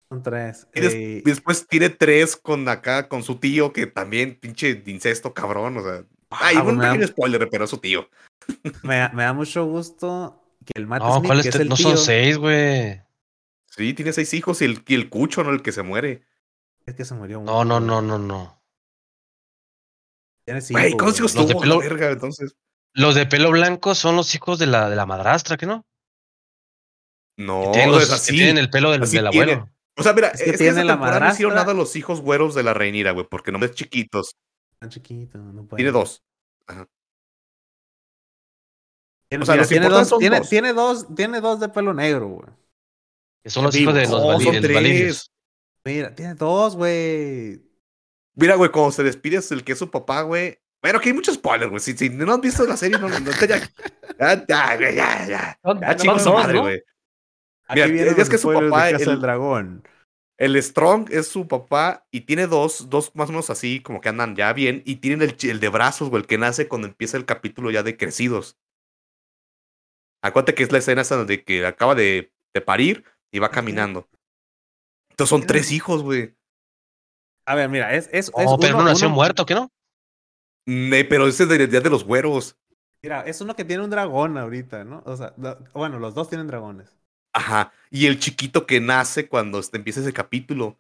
Son 0.10 0.24
tres. 0.24 0.68
Y, 0.74 0.82
des- 0.82 0.94
Eh, 0.94 1.22
y 1.26 1.30
después 1.30 1.68
tiene 1.68 1.90
tres 1.90 2.36
con 2.36 2.68
acá, 2.68 3.08
con 3.08 3.24
su 3.24 3.36
tío, 3.36 3.72
que 3.72 3.86
también 3.88 4.38
pinche 4.40 4.82
incesto, 4.88 5.34
cabrón. 5.34 5.78
O 5.78 5.84
sea. 5.84 6.04
Ah, 6.32 6.64
un 6.64 6.80
pequeño 6.80 7.06
spoiler, 7.08 7.48
pero 7.50 7.66
es 7.66 7.70
su 7.70 7.78
tío. 7.78 8.10
me 8.84 8.98
da 8.98 9.34
mucho 9.34 9.64
gusto 9.66 10.42
que 10.63 10.73
el 10.76 10.88
Matt 10.88 11.02
No, 11.02 11.15
Smith, 11.17 11.26
¿cuál 11.28 11.41
que 11.41 11.49
es? 11.49 11.56
es 11.56 11.62
el 11.62 11.69
No 11.69 11.76
tío, 11.76 11.88
son 11.89 11.97
seis, 11.97 12.38
güey. 12.38 13.02
Sí, 13.67 13.93
tiene 13.93 14.13
seis 14.13 14.34
hijos 14.34 14.62
y 14.62 14.65
el, 14.65 14.84
y 14.88 14.95
el 14.95 15.10
cucho, 15.10 15.43
¿no? 15.43 15.52
El 15.52 15.62
que 15.62 15.71
se 15.71 15.82
muere. 15.84 16.23
es 16.86 16.95
que 16.95 17.06
se 17.06 17.13
murió 17.15 17.41
No, 17.41 17.62
uno, 17.62 17.80
no, 17.80 17.95
güey. 17.97 18.08
no, 18.08 18.17
no, 18.17 18.19
no. 18.19 18.63
Tiene 20.45 20.62
cinco, 20.62 20.80
Güey, 20.80 20.91
¿cuántos 20.93 21.19
güey. 21.21 21.32
hijos 21.32 21.36
Los 21.36 21.47
de 21.47 21.56
pelo- 21.56 21.80
verga, 21.80 22.12
entonces? 22.12 22.56
Los 22.93 23.15
de 23.15 23.26
pelo 23.26 23.49
blanco 23.52 23.95
son 23.95 24.15
los 24.15 24.36
hijos 24.36 24.60
de 24.60 24.67
la, 24.67 24.89
de 24.89 24.95
la 24.95 25.06
madrastra, 25.06 25.58
¿qué 25.58 25.65
no? 25.65 25.86
No, 27.38 27.63
Que 27.65 27.69
tienen, 27.71 27.89
no 27.89 27.95
los- 27.95 28.04
es 28.04 28.10
que 28.10 28.15
así. 28.15 28.36
tienen 28.36 28.58
el 28.58 28.69
pelo 28.69 28.91
del, 28.91 29.04
así 29.04 29.15
del 29.17 29.30
tiene. 29.32 29.52
abuelo. 29.54 29.69
O 29.97 30.04
sea, 30.04 30.13
mira, 30.13 30.28
Es 30.30 30.41
es 30.41 30.45
que 30.45 30.52
que, 30.52 30.58
tiene 30.58 30.71
esa 30.73 30.84
la 30.84 30.93
temporada 30.93 31.19
no 31.28 31.32
hicieron 31.32 31.52
madrastra. 31.54 31.73
nada 31.73 31.82
a 31.82 31.84
los 31.84 31.95
hijos 31.95 32.21
güeros 32.21 32.56
de 32.56 32.63
la 32.63 32.73
Reinira, 32.73 33.12
güey, 33.12 33.26
porque 33.30 33.52
no 33.52 33.63
es 33.63 33.71
chiquitos. 33.73 34.36
Tan 34.80 34.89
chiquito, 34.89 35.38
no 35.38 35.65
puede. 35.65 35.78
Tiene 35.82 35.91
dos. 35.91 36.23
Tiene, 36.67 36.86
O 39.41 39.46
sea, 39.46 39.54
mira, 39.56 39.62
los 39.63 39.69
tiene 39.69 39.89
dos, 39.89 40.08
son 40.08 40.19
tiene, 40.19 40.39
dos. 40.39 40.50
tiene 40.50 40.74
dos, 40.74 41.15
tiene 41.15 41.41
dos 41.41 41.60
de 41.60 41.69
pelo 41.69 41.93
negro, 41.93 42.28
güey. 42.28 42.48
Que 43.43 43.50
son 43.50 43.63
los 43.65 43.76
hijos 43.76 43.93
de 43.93 44.02
los, 44.02 44.12
no, 44.12 44.28
vali- 44.28 44.43
son 44.43 44.54
de 44.54 44.60
los 44.60 44.67
tres. 44.67 44.76
valirios. 44.76 45.32
Mira, 45.86 46.15
tiene 46.15 46.36
dos, 46.36 46.76
güey. 46.76 47.62
Mira, 48.36 48.56
güey, 48.56 48.72
cuando 48.72 48.91
se 48.91 49.04
despide 49.04 49.38
es 49.38 49.52
el 49.52 49.63
que 49.63 49.74
es 49.74 49.80
su 49.80 49.89
papá, 49.91 50.22
güey. 50.22 50.58
Bueno, 50.82 51.00
que 51.00 51.10
hay 51.10 51.13
muchos 51.13 51.36
spoilers, 51.36 51.69
güey. 51.69 51.80
Si, 51.82 51.96
si 51.98 52.10
no 52.10 52.34
has 52.34 52.41
visto 52.41 52.65
la 52.65 52.76
serie, 52.78 52.98
no, 53.00 53.08
no, 53.08 53.32
te 53.32 53.48
ya. 53.48 53.60
Ya, 54.19 54.46
ya, 54.48 54.76
güey, 54.78 54.96
ya, 54.96 55.28
ya. 55.28 55.60
Ya 55.82 55.96
chingó 55.96 56.19
su 56.19 56.32
madre, 56.34 56.60
güey. 56.60 56.82
Mira, 57.74 57.86
es 58.22 58.30
que 58.30 58.38
su 58.38 58.52
papá, 58.52 58.91
Casa 58.91 59.12
el- 59.12 59.22
Dragón. 59.22 59.88
El 60.38 60.62
Strong 60.62 61.10
es 61.12 61.28
su 61.28 61.48
papá 61.48 62.06
y 62.12 62.22
tiene 62.22 62.48
dos, 62.48 62.89
dos 62.89 63.12
más 63.15 63.30
o 63.30 63.32
menos 63.34 63.50
así, 63.52 63.82
como 63.82 64.02
que 64.02 64.10
andan 64.10 64.36
ya 64.36 64.52
bien. 64.52 64.82
Y 64.86 64.96
tienen 64.98 65.22
el, 65.22 65.38
el 65.50 65.60
de 65.60 65.69
brazos, 65.69 66.10
güey, 66.10 66.22
el 66.24 66.28
que 66.28 66.38
nace 66.39 66.67
cuando 66.67 66.88
empieza 66.88 67.17
el 67.17 67.26
capítulo 67.26 67.72
ya 67.72 67.84
de 67.84 67.96
crecidos. 67.98 68.58
Acuérdate 70.24 70.56
que 70.56 70.64
es 70.64 70.72
la 70.72 70.78
escena 70.80 71.02
esa 71.02 71.24
de 71.26 71.44
que 71.44 71.66
acaba 71.66 71.94
de, 71.96 72.34
de 72.54 72.62
parir 72.62 73.04
y 73.32 73.40
va 73.40 73.50
caminando. 73.52 74.08
Entonces 75.12 75.30
son 75.30 75.46
tres 75.46 75.72
hijos, 75.72 76.02
güey. 76.02 76.36
A 77.46 77.56
ver, 77.56 77.70
mira, 77.70 77.94
es, 77.94 78.08
es, 78.14 78.32
es 78.36 78.46
No, 78.46 78.58
pero 78.58 78.76
uno- 78.76 78.86
no 78.86 78.90
nació 78.90 79.08
uno- 79.08 79.16
muerto, 79.16 79.46
¿qué 79.46 79.54
no? 79.54 79.70
Ne, 80.66 81.04
pero 81.04 81.28
ese 81.28 81.44
es 81.44 81.50
de, 81.50 81.68
de, 81.68 81.82
de 81.82 81.90
los 81.90 82.06
güeros. 82.06 82.58
Mira, 83.02 83.22
es 83.22 83.42
uno 83.42 83.54
que 83.54 83.66
tiene 83.66 83.84
un 83.84 83.90
dragón 83.90 84.38
ahorita, 84.38 84.86
¿no? 84.86 85.04
O 85.06 85.18
sea, 85.18 85.34
lo- 85.38 85.60
bueno, 85.74 86.00
los 86.00 86.16
dos 86.16 86.30
tienen 86.30 86.48
dragones. 86.48 86.98
Ajá. 87.36 87.74
Y 87.92 88.06
el 88.08 88.18
chiquito 88.20 88.66
que 88.66 88.80
nace 88.80 89.28
cuando 89.28 89.60
este- 89.60 89.76
empieza 89.78 90.00
ese 90.00 90.14
capítulo. 90.14 90.80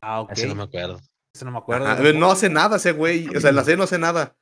Ah, 0.00 0.20
ok. 0.22 0.32
Ese 0.32 0.48
no 0.48 0.54
me 0.54 0.64
acuerdo. 0.64 1.00
Ese 1.34 1.44
no 1.44 1.50
me 1.52 1.58
acuerdo. 1.58 1.86
Ajá, 1.86 2.02
No 2.12 2.30
hace 2.30 2.48
nada 2.50 2.76
ese 2.76 2.92
güey. 2.92 3.28
O 3.36 3.40
sea, 3.40 3.52
la 3.52 3.62
serie 3.64 3.76
no 3.76 3.84
hace 3.84 3.98
nada. 3.98 4.36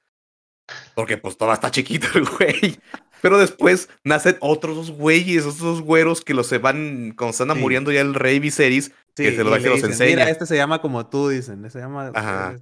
Porque 0.95 1.19
pues 1.19 1.37
todavía 1.37 1.55
está 1.55 1.71
chiquito 1.71 2.07
el 2.15 2.25
güey. 2.25 2.79
Pero 3.21 3.39
después 3.39 3.89
nacen 4.05 4.37
otros 4.41 4.75
dos 4.77 4.91
güeyes, 4.91 5.43
otros 5.45 5.59
dos 5.61 5.81
güeros 5.83 6.23
que 6.23 6.35
los 6.35 6.47
se 6.49 6.59
van, 6.59 7.13
cuando 7.17 7.31
están 7.31 7.53
Sí. 7.55 7.61
muriendo 7.61 7.93
ya 7.93 8.01
el 8.01 8.15
rey 8.15 8.41
Viserys, 8.41 8.87
Sí, 9.17 9.25
que 9.25 9.37
se 9.37 9.45
lo 9.45 9.51
y 9.51 9.53
va 9.53 9.59
y 9.59 9.63
se 9.63 9.67
le 9.67 9.71
los 9.71 9.77
dicen, 9.77 9.91
enseña. 9.93 10.11
Mira, 10.11 10.31
este 10.31 10.47
se 10.47 10.57
llama 10.57 10.81
como 10.81 11.07
tú, 11.09 11.29
dicen. 11.29 11.71
Se 11.71 11.79
llama. 11.79 12.11
Ajá. 12.15 12.57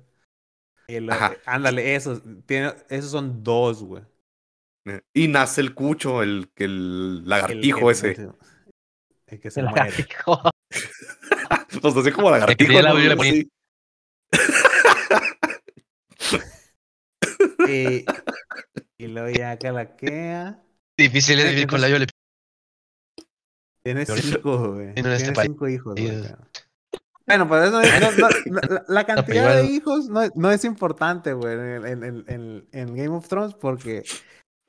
Y 0.89 0.99
lo- 1.01 1.13
Ajá. 1.13 1.35
Ándale, 1.47 1.95
esos. 1.95 2.23
Tiene, 2.47 2.75
esos 2.89 3.11
son 3.13 3.43
dos, 3.45 3.83
güey. 3.85 4.03
Eh, 4.87 5.01
Y 5.15 5.29
nace 5.29 5.61
el 5.61 5.75
cucho, 5.75 6.23
el, 6.23 6.51
que 6.55 6.65
el 6.65 7.27
lagartijo 7.29 7.91
el- 7.91 7.97
ese. 7.97 8.11
el- 8.13 8.33
el 9.29 9.41
que 9.41 9.51
se 9.51 9.61
El 9.61 9.67
muere. 9.69 9.91
lagartijo. 9.91 10.43
Pues 11.81 11.97
así 11.97 12.11
como 12.11 12.31
lagartijo. 12.31 12.73
Y, 17.69 18.05
y 18.99 19.07
luego 19.09 19.29
ya 19.31 19.59
calaquea. 19.59 20.63
Difícil 20.99 21.39
es 21.41 21.51
vivir 21.51 21.67
con 21.67 21.81
la 21.81 21.87
Biblia. 21.89 22.07
Tiene 23.83 24.01
Ahorita- 24.07 24.21
cinco, 24.23 24.73
güey. 24.75 24.89
en 24.89 24.95
Tiene 24.95 25.15
este 25.15 25.33
país. 25.33 25.49
cinco 25.51 25.69
hijos, 25.69 25.95
güey. 25.95 26.23
Bueno, 27.27 27.49
pues 27.49 27.69
eso 27.69 27.81
no- 27.81 28.11
no- 28.11 28.29
no- 28.29 28.29
la, 28.71 28.85
la 28.89 29.05
cantidad 29.07 29.57
de 29.57 29.65
hijos 29.67 30.09
no, 30.09 30.21
no 30.35 30.51
es 30.51 30.65
importante, 30.65 31.33
güey, 31.33 31.55
en, 31.55 31.87
en- 31.87 32.25
en- 32.27 32.69
en- 32.73 32.95
Game 32.97 33.11
of 33.11 33.29
Thrones 33.29 33.55
porque 33.55 34.03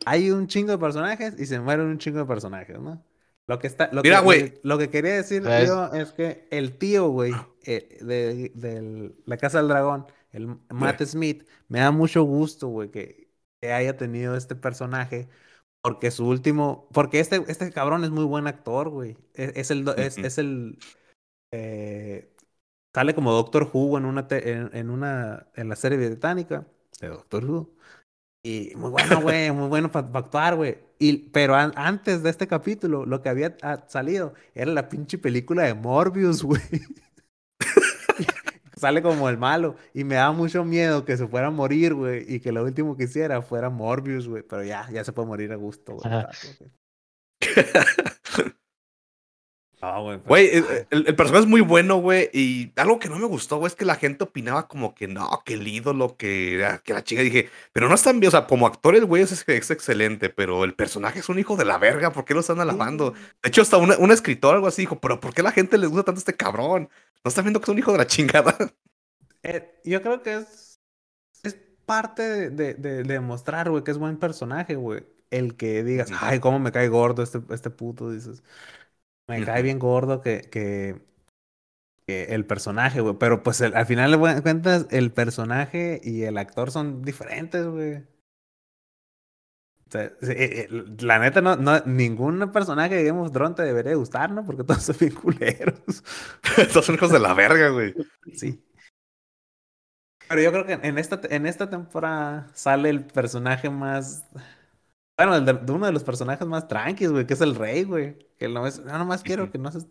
hay 0.06 0.32
un 0.32 0.48
chingo 0.48 0.72
de 0.72 0.78
personajes 0.78 1.34
y 1.40 1.46
se 1.46 1.60
mueren 1.60 1.88
un 1.88 1.98
chingo 1.98 2.20
de 2.20 2.26
personajes, 2.26 2.80
¿no? 2.80 3.04
Lo 3.48 3.58
que 3.60 3.68
está, 3.68 3.90
lo 3.92 4.02
Mira, 4.04 4.20
que, 4.20 4.24
güey. 4.24 4.54
lo 4.64 4.78
que- 4.78 4.90
quería 4.90 5.16
decir 5.16 5.44
yo 5.44 5.92
es 5.94 6.12
que 6.14 6.48
el 6.52 6.78
tío, 6.78 7.10
güey, 7.10 7.34
eh, 7.66 7.98
de, 8.02 8.52
del- 8.56 9.16
la 9.26 9.38
Casa 9.38 9.58
del 9.58 9.68
Dragón, 9.68 10.06
el 10.32 10.48
Matt 10.70 11.02
Smith, 11.04 11.48
me 11.68 11.80
da 11.80 11.92
mucho 11.92 12.24
gusto, 12.24 12.68
güey, 12.68 12.90
que, 12.92 13.30
que 13.62 13.74
haya 13.74 13.98
tenido 13.98 14.36
este 14.36 14.56
personaje. 14.56 15.30
Porque 15.82 16.12
su 16.12 16.28
último. 16.28 16.88
Porque 16.94 17.20
este, 17.20 17.44
este 17.48 17.72
cabrón 17.72 18.04
es 18.04 18.12
muy 18.12 18.24
buen 18.26 18.48
actor, 18.48 18.90
güey. 18.90 19.18
Es, 19.34 19.52
es 19.56 19.72
el. 19.72 19.88
Es, 19.98 20.18
es 20.18 20.38
el. 20.38 20.78
eh, 21.52 22.32
sale 22.94 23.16
como 23.16 23.32
Doctor 23.34 23.70
Who 23.74 23.98
en 23.98 24.06
una, 24.06 24.28
te- 24.28 24.52
en, 24.54 24.70
en 24.76 24.90
una. 24.90 25.48
En 25.56 25.70
la 25.70 25.76
serie 25.76 25.98
británica 25.98 26.68
de 27.00 27.08
Doctor 27.10 27.46
Who. 27.46 27.70
Y 28.44 28.74
muy 28.76 28.90
bueno, 28.92 29.22
güey. 29.24 29.52
Muy 29.52 29.68
bueno 29.70 29.92
para 29.92 30.08
actuar, 30.20 30.56
güey. 30.56 30.80
Y, 31.00 31.30
pero 31.30 31.56
an- 31.56 31.74
antes 31.76 32.24
de 32.24 32.30
este 32.30 32.48
capítulo, 32.48 33.06
lo 33.06 33.22
que 33.22 33.30
había 33.30 33.58
ah, 33.62 33.86
salido 33.88 34.34
era 34.56 34.72
la 34.72 34.90
pinche 34.90 35.18
película 35.18 35.64
de 35.64 35.74
Morbius, 35.74 36.44
güey. 36.46 36.62
Sale 38.82 39.04
como 39.04 39.30
el 39.30 39.38
malo. 39.38 39.76
Y 39.94 40.04
me 40.04 40.16
da 40.16 40.32
mucho 40.32 40.66
miedo 40.66 41.06
que 41.06 41.16
se 41.16 41.28
fuera 41.28 41.48
a 41.48 41.52
morir, 41.52 41.94
güey. 41.94 42.26
Y 42.28 42.40
que 42.40 42.52
lo 42.52 42.64
último 42.64 42.98
que 42.98 43.04
hiciera 43.04 43.44
fuera 43.44 43.70
Morbius, 43.70 44.28
güey. 44.28 44.42
Pero 44.42 44.64
ya, 44.64 44.90
ya 44.92 45.04
se 45.04 45.14
puede 45.14 45.28
morir 45.28 45.52
a 45.52 45.56
gusto, 45.56 45.98
güey. 45.98 46.12
No, 49.82 50.04
güey. 50.04 50.18
pero- 50.18 50.28
Güey, 50.28 50.50
el, 50.58 50.66
el- 50.92 51.08
el 51.08 51.16
personaje 51.16 51.44
es 51.44 51.50
muy 51.50 51.62
bueno, 51.62 51.96
güey. 51.98 52.30
Y 52.34 52.72
algo 52.76 53.00
que 53.00 53.10
no 53.10 53.18
me 53.18 53.26
gustó, 53.26 53.58
güey, 53.58 53.68
es 53.68 53.76
que 53.76 53.84
la 53.86 53.96
gente 53.96 54.24
opinaba 54.24 54.68
como 54.68 54.94
que 54.94 55.08
no, 55.08 55.42
que 55.44 55.56
el 55.56 55.68
ídolo, 55.68 56.16
que, 56.18 56.80
que 56.84 56.94
la 56.94 57.04
chica. 57.04 57.24
Dije, 57.24 57.50
pero 57.74 57.90
no 57.90 57.96
están 57.96 58.20
bien. 58.20 58.28
O 58.28 58.32
sea, 58.32 58.46
como 58.46 58.68
actor, 58.68 58.96
el 58.96 59.06
güey 59.06 59.24
es, 59.24 59.44
es 59.48 59.72
excelente, 59.72 60.30
pero 60.30 60.64
el 60.66 60.76
personaje 60.76 61.20
es 61.20 61.30
un 61.30 61.40
hijo 61.40 61.56
de 61.58 61.66
la 61.66 61.80
verga. 61.80 62.12
¿Por 62.12 62.26
qué 62.26 62.36
lo 62.36 62.42
están 62.42 62.60
alabando? 62.60 63.12
De 63.42 63.50
hecho, 63.50 63.64
hasta 63.64 63.78
una- 63.78 63.98
un 63.98 64.12
escritor 64.12 64.54
algo 64.56 64.68
así 64.68 64.84
dijo, 64.84 65.00
pero 65.00 65.20
¿por 65.20 65.34
qué 65.34 65.42
la 65.42 65.52
gente 65.52 65.78
les 65.80 65.90
gusta 65.90 66.04
tanto 66.06 66.20
este 66.20 66.36
cabrón? 66.36 66.88
¿No 67.24 67.30
están 67.30 67.46
viendo 67.46 67.60
que 67.60 67.66
es 67.66 67.70
un 67.70 67.80
hijo 67.80 67.92
de 67.92 67.98
la 67.98 68.08
chingada? 68.08 68.56
Eh, 69.44 69.82
yo 69.84 70.04
creo 70.04 70.22
que 70.22 70.36
es, 70.36 70.80
es 71.42 71.58
parte 71.88 72.22
de, 72.52 72.76
de, 72.76 73.04
de- 73.04 73.20
güey, 73.70 73.84
que 73.84 73.90
es 73.90 73.98
buen 73.98 74.18
personaje, 74.18 74.76
güey. 74.76 75.04
El 75.32 75.56
que 75.56 75.84
digas, 75.84 76.12
ay, 76.20 76.40
cómo 76.40 76.60
me 76.60 76.72
cae 76.72 76.90
gordo 76.90 77.24
este, 77.24 77.42
este 77.50 77.72
puto, 77.72 78.12
dices. 78.12 78.44
Me 79.40 79.46
cae 79.46 79.62
bien 79.64 79.80
gordo 79.80 80.22
que, 80.22 80.42
que, 80.42 81.02
que 82.08 82.26
el 82.36 82.46
personaje, 82.46 83.02
güey. 83.02 83.16
Pero 83.20 83.44
pues 83.44 83.62
el- 83.62 83.76
al 83.76 83.86
final 83.86 84.12
de 84.12 84.42
cuentas, 84.42 84.88
el 84.92 85.12
personaje 85.12 86.00
y 86.04 86.24
el 86.24 86.38
actor 86.38 86.72
son 86.72 87.02
diferentes, 87.04 87.66
güey. 87.68 88.04
O 89.88 89.92
sea, 89.92 90.08
sí, 90.22 90.32
eh, 90.32 90.68
eh, 90.72 90.86
la 91.02 91.20
neta, 91.20 91.42
no, 91.42 91.58
no, 91.58 91.80
ningún 91.86 92.50
personaje 92.54 92.96
de 92.96 93.04
Game 93.04 93.20
of 93.20 93.32
Thrones 93.32 93.58
te 93.58 93.64
debería 93.64 93.94
gustar, 93.96 94.32
¿no? 94.32 94.46
Porque 94.46 94.64
todos 94.68 94.84
son 94.84 94.96
bien 95.00 95.14
culeros. 95.14 96.04
Estos 96.58 96.86
son 96.86 96.96
hijos 96.96 97.12
de 97.12 97.20
la 97.20 97.34
verga, 97.34 97.70
güey. 97.70 97.94
Sí. 98.34 98.64
Pero 100.28 100.42
yo 100.42 100.52
creo 100.52 100.66
que 100.66 100.88
en 100.88 100.98
esta, 100.98 101.20
en 101.30 101.46
esta 101.46 101.70
temporada 101.70 102.48
sale 102.54 102.90
el 102.90 103.06
personaje 103.06 103.70
más. 103.70 104.26
Bueno, 105.26 105.36
el 105.36 105.46
de, 105.46 105.54
de 105.54 105.72
uno 105.72 105.86
de 105.86 105.92
los 105.92 106.04
personajes 106.04 106.48
más 106.48 106.68
tranquis, 106.68 107.12
güey, 107.12 107.28
que 107.28 107.34
es 107.36 107.42
el 107.42 107.56
rey, 107.56 107.84
güey. 107.84 108.18
Que 108.40 108.48
no 108.48 108.66
es. 108.66 108.80
No, 108.80 108.98
nomás 108.98 109.22
quiero 109.24 109.52
que 109.52 109.58
no 109.58 109.72
se. 109.72 109.80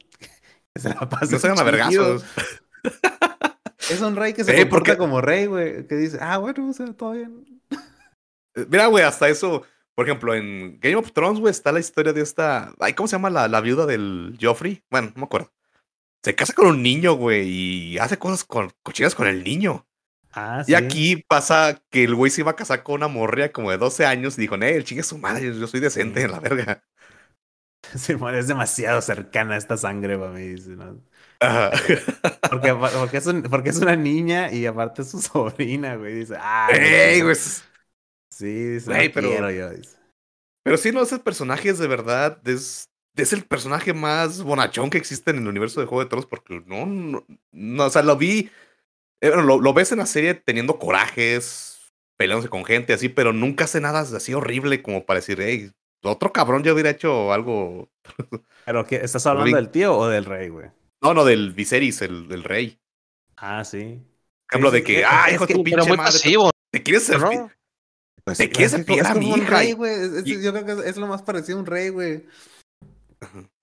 Que 0.73 0.81
se 0.81 0.89
la 0.89 1.09
pase. 1.09 1.33
No 1.33 1.39
se 1.41 1.49
hagan 1.49 1.59
a 1.69 1.89
chido. 1.89 2.05
vergazos. 2.05 2.25
Es 3.91 4.01
un 4.03 4.15
rey 4.15 4.33
que 4.35 4.45
se 4.45 4.53
Sí, 4.53 4.61
comporta 4.61 4.93
porque- 4.93 4.97
como 4.99 5.21
rey, 5.21 5.47
güey. 5.47 5.87
Que 5.89 5.97
dice, 5.97 6.19
ah, 6.21 6.39
bueno, 6.39 6.69
o 6.69 6.73
sea, 6.73 6.93
todo 6.95 7.13
bien. 7.13 7.61
Eh, 8.55 8.67
Mira, 8.69 8.87
güey, 8.87 9.05
hasta 9.05 9.29
eso. 9.29 9.63
Por 9.97 10.07
ejemplo, 10.07 10.35
en 10.35 10.79
Game 10.81 10.97
of 10.97 11.13
Thrones, 11.13 11.39
güey, 11.41 11.51
está 11.53 11.71
la 11.73 11.79
historia 11.81 12.13
de 12.13 12.21
esta. 12.21 12.73
Ay, 12.81 12.95
¿cómo 12.95 13.07
se 13.09 13.13
llama 13.17 13.31
la, 13.31 13.47
la 13.49 13.61
viuda 13.61 13.87
del 13.87 14.37
Joffrey? 14.41 14.83
Bueno, 14.91 15.09
no 15.15 15.21
me 15.21 15.25
acuerdo. 15.25 15.53
Se 16.25 16.35
casa 16.35 16.53
con 16.53 16.67
un 16.67 16.83
niño, 16.83 17.15
güey, 17.15 17.49
y 17.49 17.99
hace 17.99 18.19
cosas 18.19 18.45
con 18.45 18.71
cochinas 18.83 19.15
con 19.15 19.27
el 19.29 19.43
niño. 19.45 19.87
Ah, 20.33 20.65
Y 20.67 20.75
aquí 20.75 21.17
pasa 21.29 21.83
que 21.91 22.05
el 22.05 22.15
güey 22.15 22.31
se 22.31 22.43
iba 22.43 22.53
a 22.53 22.57
casar 22.57 22.83
con 22.83 22.97
una 22.97 23.09
morria 23.09 23.53
como 23.53 23.71
de 23.71 23.79
12 23.79 24.07
años 24.07 24.39
y 24.39 24.43
dijo, 24.43 24.55
eh, 24.57 24.77
el 24.77 24.85
chingue 24.85 25.03
su 25.03 25.19
madre, 25.19 25.55
yo 25.59 25.67
soy 25.67 25.81
decente 25.81 26.23
en 26.23 26.31
la 26.33 26.41
verga. 26.41 26.85
Sí, 27.97 28.15
es 28.35 28.47
demasiado 28.49 29.01
cercana 29.01 29.57
esta 29.57 29.77
sangre 29.77 30.19
para 30.19 30.31
mí. 30.33 30.41
dice, 30.43 30.71
¿no? 30.71 31.01
Ajá. 31.41 31.71
Porque, 32.51 32.75
porque, 32.75 33.17
es 33.19 33.27
un- 33.27 33.43
porque 33.45 33.71
es 33.71 33.79
una 33.79 33.97
niña 33.97 34.53
y 34.53 34.67
aparte 34.67 35.03
es 35.03 35.11
su 35.11 35.21
sobrina, 35.23 35.97
güey. 35.97 36.15
Dice, 36.15 36.37
ah, 36.39 36.69
Ey, 36.73 37.21
güey. 37.23 37.35
Sí, 38.31 38.47
dice, 38.47 38.91
"No 38.91 39.13
pero- 39.13 39.29
quiero 39.31 39.51
yo", 39.51 39.71
dice. 39.71 39.97
Pero 40.63 40.77
sí, 40.77 40.93
no, 40.93 41.03
ese 41.03 41.19
personaje 41.19 41.71
es 41.71 41.79
de 41.79 41.89
verdad, 41.89 42.41
es, 42.47 42.91
es 43.17 43.33
el 43.33 43.45
personaje 43.45 43.95
más 43.95 44.43
bonachón 44.43 44.91
que 44.91 44.99
existe 44.99 45.31
en 45.31 45.39
el 45.39 45.49
universo 45.49 45.81
de 45.81 45.87
Juego 45.87 46.03
de 46.05 46.09
Tronos, 46.11 46.27
porque 46.27 46.63
no, 46.67 46.87
no, 46.87 47.25
no, 47.53 47.85
o 47.87 47.91
sea, 47.91 48.03
lo 48.03 48.17
vi, 48.17 48.41
eh, 48.41 48.51
lo, 49.21 49.61
lo 49.61 49.73
ves 49.73 49.93
en 49.93 49.99
la 49.99 50.07
serie 50.07 50.35
teniendo 50.35 50.79
corajes, 50.79 51.91
peleándose 52.17 52.49
con 52.49 52.65
gente 52.65 52.93
así, 52.93 53.09
pero 53.09 53.33
nunca 53.33 53.65
hace 53.65 53.81
nada 53.81 54.01
así 54.01 54.35
horrible 54.35 54.83
como 54.83 55.05
para 55.05 55.21
decir, 55.21 55.39
hey, 55.41 55.71
otro 56.03 56.33
cabrón 56.33 56.63
ya 56.63 56.73
hubiera 56.73 56.91
hecho 56.91 57.33
algo. 57.33 57.89
¿Pero 58.65 58.87
qué? 58.87 58.97
¿Estás 58.97 59.27
hablando 59.27 59.57
del 59.57 59.71
tío 59.71 59.97
o 59.97 60.09
del 60.09 60.25
rey, 60.25 60.49
güey? 60.49 60.71
No, 61.03 61.15
no, 61.15 61.25
del 61.25 61.53
Viserys, 61.53 62.03
el, 62.03 62.29
del 62.29 62.45
rey. 62.45 62.79
Ah, 63.37 63.65
sí. 63.65 64.03
Ejemplo 64.51 64.71
Sí, 64.71 64.77
de 64.77 64.83
que, 64.85 65.05
ah, 65.05 65.31
hijo 65.33 65.47
de 65.47 65.55
Pero 65.55 65.65
pinche 65.65 65.89
muy 65.89 65.97
madre, 65.97 66.13
pasivo, 66.13 66.51
te 66.71 66.83
quieres 66.83 67.05
ser. 67.05 67.21
Pues 68.25 68.39
¿De 68.39 68.45
sí, 68.45 68.51
qué 68.51 68.65
es 68.65 68.75
es 68.75 68.85
como 68.87 69.35
un 69.35 69.47
rey, 69.47 69.73
güey. 69.73 69.93
Es- 69.93 70.13
es- 70.13 70.27
Y- 70.27 70.43
Yo 70.43 70.53
creo 70.53 70.65
que 70.67 70.89
es, 70.89 70.97
lo 70.97 71.07
más 71.07 71.23
parecido 71.23 71.59
a 71.59 71.61
un 71.61 71.67
rey, 71.67 71.89
güey. 71.89 72.27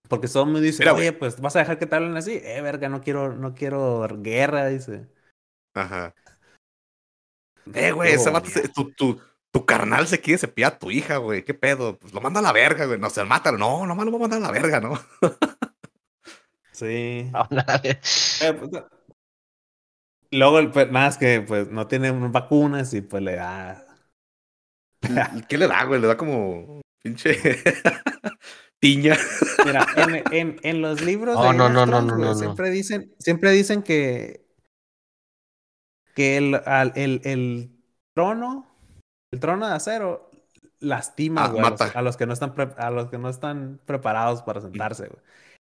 Porque 0.09 0.27
todo 0.27 0.45
mundo 0.45 0.61
dice, 0.61 0.79
Mira, 0.79 0.93
oye, 0.93 1.11
pues 1.13 1.39
vas 1.41 1.55
a 1.55 1.59
dejar 1.59 1.77
que 1.77 1.85
te 1.85 1.95
hablen 1.95 2.15
así. 2.15 2.39
Eh, 2.43 2.61
verga, 2.61 2.89
no 2.89 3.01
quiero, 3.01 3.33
no 3.35 3.53
quiero 3.53 4.07
guerra, 4.21 4.67
dice. 4.67 5.07
Ajá. 5.77 6.13
Eh, 7.73 7.91
güey, 7.91 8.13
ese 8.13 8.29
vato, 8.29 8.49
se- 8.49 8.69
tu, 8.69 8.91
tu, 8.93 9.19
tu 9.51 9.65
carnal 9.65 10.07
se 10.07 10.19
quiere 10.21 10.37
cepillar 10.37 10.73
a 10.73 10.79
tu 10.79 10.89
hija, 10.91 11.17
güey. 11.17 11.43
¿Qué 11.43 11.53
pedo? 11.53 11.97
Pues 11.99 12.13
lo 12.13 12.21
manda 12.21 12.39
a 12.39 12.43
la 12.43 12.53
verga, 12.53 12.85
güey. 12.85 12.99
No, 12.99 13.09
se 13.09 13.23
mátalo. 13.23 13.57
No, 13.57 13.85
nomás 13.85 14.05
lo 14.05 14.11
va 14.13 14.17
a 14.17 14.21
mandar 14.21 14.39
a 14.39 14.43
la 14.43 14.51
verga, 14.51 14.79
¿no? 14.79 14.99
Sí. 16.71 17.29
Eh, 18.41 18.53
pues. 18.53 18.83
Luego, 20.31 20.59
el- 20.59 20.71
pues, 20.71 20.91
más 20.91 21.17
que 21.17 21.41
pues 21.41 21.69
no 21.69 21.87
tienen 21.87 22.31
vacunas 22.31 22.93
y 22.93 23.01
pues 23.01 23.23
le 23.23 23.35
da. 23.35 23.83
¿Qué 25.47 25.57
le 25.57 25.67
da, 25.67 25.83
güey? 25.85 26.01
Le 26.01 26.07
da 26.07 26.17
como 26.17 26.81
pinche 27.01 27.37
piña. 28.79 29.17
Mira, 29.65 29.85
en, 29.95 30.23
en, 30.33 30.59
en 30.63 30.81
los 30.81 31.01
libros 31.01 31.35
No, 31.35 31.51
de 31.51 31.57
no, 31.57 31.69
no, 31.69 31.85
no, 31.85 32.01
no, 32.01 32.15
no. 32.17 32.35
siempre 32.35 32.69
dicen, 32.69 33.13
siempre 33.19 33.51
dicen 33.51 33.83
que 33.83 34.45
que 36.17 36.35
el, 36.37 36.55
al- 36.65 36.93
el, 36.95 37.21
el 37.25 37.69
trono, 38.15 38.65
el 39.31 39.39
trono 39.39 39.67
de 39.67 39.73
acero 39.75 40.31
lastima, 40.79 41.45
Ah, 41.45 41.47
güey, 41.49 41.59
a 41.63 41.69
los- 41.69 41.79
mata. 41.79 41.99
a 41.99 42.01
los 42.01 42.17
que 42.17 42.25
no 42.25 42.33
están 42.33 42.55
pre- 42.55 42.73
a 42.75 42.89
los 42.89 43.09
que 43.11 43.19
no 43.19 43.29
están 43.29 43.79
preparados 43.85 44.41
para 44.41 44.61
sentarse, 44.61 45.09
güey. 45.09 45.21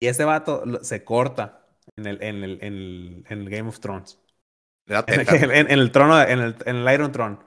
Y 0.02 0.08
ese 0.08 0.24
vato 0.24 0.64
se 0.82 1.04
corta 1.04 1.64
en 1.96 2.06
el, 2.06 2.20
en 2.22 2.42
el, 2.42 2.58
en 2.60 2.74
el, 2.74 3.24
en 3.28 3.38
el 3.42 3.48
Game 3.50 3.68
of 3.68 3.78
Thrones. 3.78 4.18
En, 5.06 5.52
el- 5.52 5.70
en- 5.70 5.92
trono, 5.92 6.20
en 6.20 6.40
el, 6.40 6.56
en 6.66 6.76
el 6.76 6.92
Iron 6.92 7.12
Throne. 7.12 7.38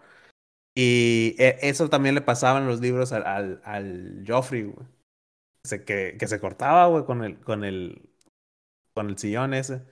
Y 0.74 1.36
eh, 1.38 1.57
eso 1.63 1.89
también 1.89 2.15
le 2.15 2.22
pasaba 2.22 2.59
en 2.59 2.67
los 2.67 2.80
libros 2.80 3.11
al, 3.11 3.26
al, 3.28 3.61
al 3.65 4.24
Joffrey, 4.26 4.63
güey. 4.63 4.88
Se, 5.65 5.84
que, 5.84 6.15
que 6.17 6.28
se 6.28 6.39
cortaba, 6.39 6.88
güey, 6.88 7.03
con 7.03 7.26
el, 7.26 7.39
con 7.41 7.65
el, 7.65 8.09
con 8.93 9.09
el 9.09 9.17
sillón 9.17 9.53
ese. 9.53 9.84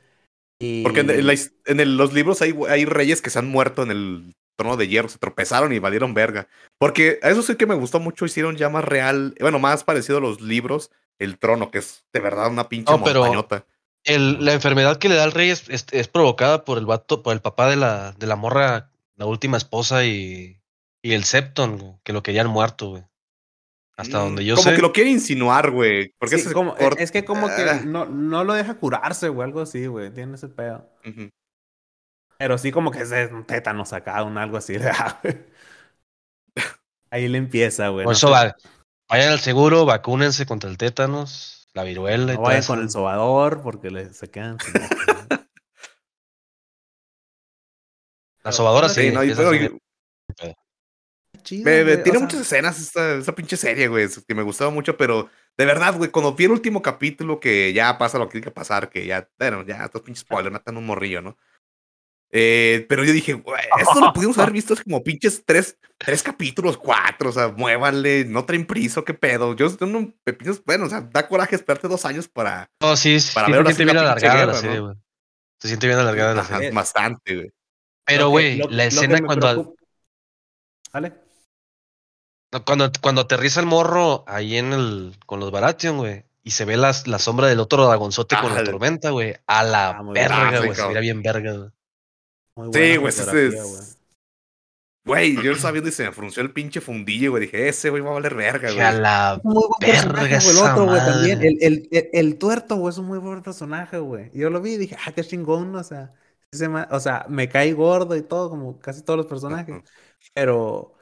Y... 0.63 0.83
Porque 0.83 1.01
en, 1.01 1.09
en 1.09 1.27
la 1.27 1.33
en 1.65 1.79
el- 1.79 1.97
los 1.97 2.13
libros 2.13 2.41
hay, 2.41 2.53
hay 2.69 2.85
reyes 2.85 3.21
que 3.21 3.29
se 3.29 3.39
han 3.39 3.47
muerto 3.47 3.83
en 3.83 3.91
el 3.91 4.35
trono 4.55 4.77
de 4.77 4.87
hierro, 4.87 5.09
se 5.09 5.17
tropezaron 5.17 5.73
y 5.73 5.79
valieron 5.79 6.13
verga. 6.13 6.47
Porque 6.79 7.19
a 7.23 7.29
eso 7.29 7.41
sí 7.41 7.55
que 7.55 7.65
me 7.65 7.75
gustó 7.75 7.99
mucho, 7.99 8.25
hicieron 8.25 8.55
ya 8.55 8.69
más 8.69 8.85
real, 8.85 9.35
bueno, 9.39 9.59
más 9.59 9.83
parecido 9.83 10.19
a 10.19 10.21
los 10.21 10.41
libros, 10.41 10.91
el 11.19 11.37
trono, 11.39 11.71
que 11.71 11.79
es 11.79 12.05
de 12.13 12.19
verdad 12.19 12.49
una 12.51 12.69
pinche 12.69 12.91
No, 12.91 13.03
pero- 13.03 13.21
montañota. 13.21 13.65
El- 14.05 14.43
la 14.43 14.51
enfermedad 14.53 14.97
que 14.97 15.07
le 15.09 15.15
da 15.15 15.23
al 15.23 15.31
rey 15.31 15.49
es, 15.49 15.69
es- 15.69 15.85
es 15.91 16.07
provocada 16.09 16.65
por 16.65 16.77
el 16.77 16.85
vato, 16.85 17.23
por 17.23 17.33
el 17.33 17.39
papá 17.41 17.69
de 17.69 17.77
la, 17.77 18.11
de 18.11 18.27
la 18.27 18.35
morra, 18.35 18.89
la 19.15 19.25
última 19.25 19.55
esposa 19.57 20.05
y, 20.05 20.59
y 21.01 21.13
el 21.13 21.23
Septon, 21.23 21.77
güey, 21.77 21.93
que 22.03 22.11
lo 22.13 22.21
querían 22.21 22.47
muerto, 22.47 22.89
güey. 22.89 23.03
Hasta 23.95 24.17
Mm, 24.17 24.21
donde 24.23 24.45
yo 24.45 24.55
como 24.55 24.69
sé. 24.69 24.75
que 24.75 24.81
lo 24.81 24.91
quiere 24.91 25.09
insinuar, 25.11 25.69
güey. 25.71 26.13
Porque 26.19 26.39
Sí, 26.39 26.51
como- 26.51 26.75
es 26.77 27.11
que 27.11 27.23
como 27.25 27.47
que 27.47 27.61
Ah, 27.69 27.81
no, 27.85 28.05
no 28.05 28.43
lo 28.43 28.53
deja 28.53 28.75
curarse 28.75 29.29
o 29.29 29.41
algo 29.43 29.61
así, 29.61 29.85
güey. 29.85 30.11
Tiene 30.11 30.35
ese 30.35 30.47
pedo. 30.49 30.89
Pero 32.39 32.57
sí 32.57 32.71
como 32.71 32.89
que 32.91 33.01
es 33.01 33.11
un 33.31 33.45
tétano 33.45 33.85
sacado, 33.85 34.25
un 34.25 34.37
algo 34.37 34.57
así. 34.57 34.75
ah, 35.07 35.19
güey. 35.21 35.37
Ahí 37.11 37.27
le 37.27 37.37
empieza, 37.37 37.89
güey. 37.89 38.05
Por 38.05 38.13
no 38.13 38.17
eso 38.17 38.31
va- 38.31 38.55
vayan 39.07 39.31
al 39.33 39.39
seguro, 39.39 39.85
vacúnense 39.85 40.47
contra 40.47 40.69
el 40.71 40.77
tétanos, 40.79 41.67
la 41.73 41.83
viruela 41.83 42.23
y 42.23 42.27
No 42.27 42.33
todo 42.33 42.43
vayan 42.45 42.59
eso. 42.61 42.73
con 42.73 42.81
el 42.81 42.89
sobador 42.89 43.61
porque 43.61 43.91
le, 43.91 44.11
se 44.13 44.29
quedan 44.31 44.57
güey. 44.57 44.73
La 48.43 48.51
sobadora 48.51 48.89
sí. 48.89 49.09
Sí, 49.09 49.11
no, 49.11 49.21
pero- 49.21 49.77
sí. 51.43 51.57
Chido, 51.57 51.65
Me- 51.65 51.77
me- 51.77 51.83
güey, 51.83 51.95
o 51.99 52.03
tiene 52.03 52.17
sea, 52.19 52.25
muchas 52.27 52.41
escenas 52.41 52.79
esa, 52.79 53.15
esa 53.15 53.35
pinche 53.35 53.57
serie, 53.57 53.87
güey, 53.87 54.07
que 54.27 54.35
me 54.35 54.43
gustaba 54.43 54.71
mucho, 54.71 54.95
pero 54.97 55.29
de 55.57 55.65
verdad, 55.65 55.95
güey, 55.97 56.09
cuando 56.11 56.33
vi 56.33 56.45
el 56.45 56.51
último 56.51 56.81
capítulo 56.81 57.39
que 57.39 57.73
ya 57.73 57.97
pasa 57.97 58.17
lo 58.17 58.25
que 58.27 58.33
tiene 58.33 58.45
que 58.45 58.51
pasar, 58.51 58.89
que 58.89 59.05
ya, 59.05 59.29
bueno, 59.37 59.63
ya, 59.65 59.85
estos 59.85 60.01
pinches 60.01 60.21
spoilers, 60.21 60.51
matan 60.53 60.77
un 60.77 60.85
morrillo, 60.85 61.21
¿no? 61.21 61.37
Eh, 62.35 62.87
pero 62.89 63.03
yo 63.03 63.11
dije, 63.13 63.33
güey, 63.33 63.61
esto 63.79 63.99
lo 64.01 64.11
pudimos 64.11 64.35
haber 64.39 64.51
visto 64.53 64.73
como 64.83 65.03
pinches 65.03 65.43
tres, 65.45 65.77
tres 65.99 66.23
capítulos, 66.23 66.77
cuatro, 66.77 67.29
o 67.29 67.31
sea, 67.31 67.49
muévanle, 67.49 68.25
no 68.25 68.43
traen 68.43 68.65
prisa, 68.65 69.03
qué 69.05 69.13
pedo. 69.13 69.55
Yo, 69.55 69.67
yo 69.77 69.85
no, 69.85 70.11
pepinos, 70.23 70.63
bueno, 70.65 70.85
o 70.85 70.89
sea, 70.89 71.01
da 71.01 71.27
coraje 71.27 71.55
esperarte 71.55 71.87
dos 71.87 72.05
años 72.05 72.27
para, 72.27 72.71
No, 72.81 72.97
sí, 72.97 73.19
sí, 73.19 73.31
Para 73.35 73.45
sí 73.47 73.51
ver 73.53 73.67
se 73.67 73.73
siente 73.75 73.85
bien 73.93 73.97
alargada 73.97 74.45
la 74.47 74.53
serie, 74.55 74.77
¿no? 74.77 74.85
güey. 74.85 74.95
Se 75.61 75.67
siente 75.67 75.85
bien 75.85 75.99
alargada 75.99 76.33
la 76.33 76.41
ajá, 76.41 76.55
serie. 76.55 76.71
bastante, 76.71 77.35
güey. 77.35 77.51
Pero, 78.05 78.29
güey, 78.29 78.57
la 78.67 78.85
escena 78.85 79.21
cuando, 79.21 79.47
preocupa- 79.53 79.83
¿Vale? 80.91 81.13
Cuando, 82.61 82.91
cuando 83.01 83.21
aterriza 83.21 83.59
el 83.59 83.65
morro 83.65 84.23
ahí 84.27 84.57
en 84.57 84.73
el, 84.73 85.15
con 85.25 85.39
los 85.39 85.51
Baratheon, 85.51 85.97
güey, 85.97 86.25
y 86.43 86.51
se 86.51 86.65
ve 86.65 86.77
las, 86.77 87.07
la 87.07 87.19
sombra 87.19 87.47
del 87.47 87.59
otro 87.59 87.85
dragonzote 87.85 88.35
con 88.41 88.53
la 88.53 88.63
tormenta, 88.63 89.09
güey, 89.11 89.35
a 89.47 89.63
la 89.63 89.89
Ah, 89.91 90.01
verga, 90.13 90.51
sí, 90.59 90.65
güey, 90.65 90.75
se 90.75 90.87
mira 90.87 90.99
bien 91.01 91.21
verga, 91.21 91.53
güey. 91.53 91.69
Muy 92.55 92.67
Sí, 92.73 92.97
güey, 92.97 93.09
ese 93.09 93.23
fotografía, 93.23 93.61
es- 93.61 93.69
güey. 93.69 93.83
Güey, 95.05 95.35
yo 95.35 95.49
lo 95.49 95.51
estaba 95.57 95.71
viendo 95.73 95.89
y 95.89 95.91
se 95.91 96.05
me 96.05 96.13
frunció 96.13 96.41
el 96.41 96.53
pinche 96.53 96.79
fundillo, 96.79 97.31
güey. 97.31 97.43
Dije, 97.43 97.67
ese 97.67 97.89
güey 97.89 98.01
va 98.01 98.11
a 98.11 98.13
valer 98.13 98.35
verga, 98.35 98.69
Que 98.73 98.81
a 98.81 98.89
güey. 98.91 99.01
la 99.01 99.41
Muy 99.43 99.53
buen 99.55 99.71
personaje, 99.91 100.21
Verga 100.29 100.39
güey, 100.45 100.49
el 100.49 100.57
otro, 100.63 100.85
güey, 100.85 100.99
también. 100.99 101.41
El, 101.43 101.57
el, 101.61 101.87
el, 101.91 102.09
el 102.13 102.37
tuerto, 102.37 102.77
güey, 102.77 102.91
es 102.91 102.97
un 102.99 103.07
muy 103.07 103.17
buen 103.19 103.41
personaje, 103.43 103.97
güey. 103.97 104.31
Yo 104.33 104.49
lo 104.49 104.61
vi 104.61 104.75
y 104.75 104.77
dije, 104.77 104.95
ah, 105.05 105.11
qué 105.11 105.23
chingón, 105.25 105.75
o 105.75 105.83
sea. 105.83 106.13
se 106.53 106.69
me- 106.69 106.87
o 106.89 106.99
sea, 107.01 107.25
me 107.27 107.49
cae 107.49 107.73
gordo 107.73 108.15
y 108.15 108.21
todo, 108.21 108.49
como 108.49 108.79
casi 108.79 109.01
todos 109.01 109.17
los 109.17 109.25
personajes. 109.25 109.75
Pero. 110.33 110.95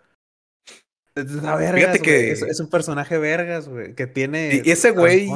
Vergas, 1.15 1.73
Fíjate 1.75 1.99
que- 1.99 2.31
Es, 2.31 2.41
es 2.41 2.59
un 2.59 2.69
personaje 2.69 3.17
vergas, 3.17 3.67
güey. 3.67 3.93
Que 3.95 4.07
tiene. 4.07 4.61
Y- 4.63 4.71
ese 4.71 4.91
güey-. 4.91 5.27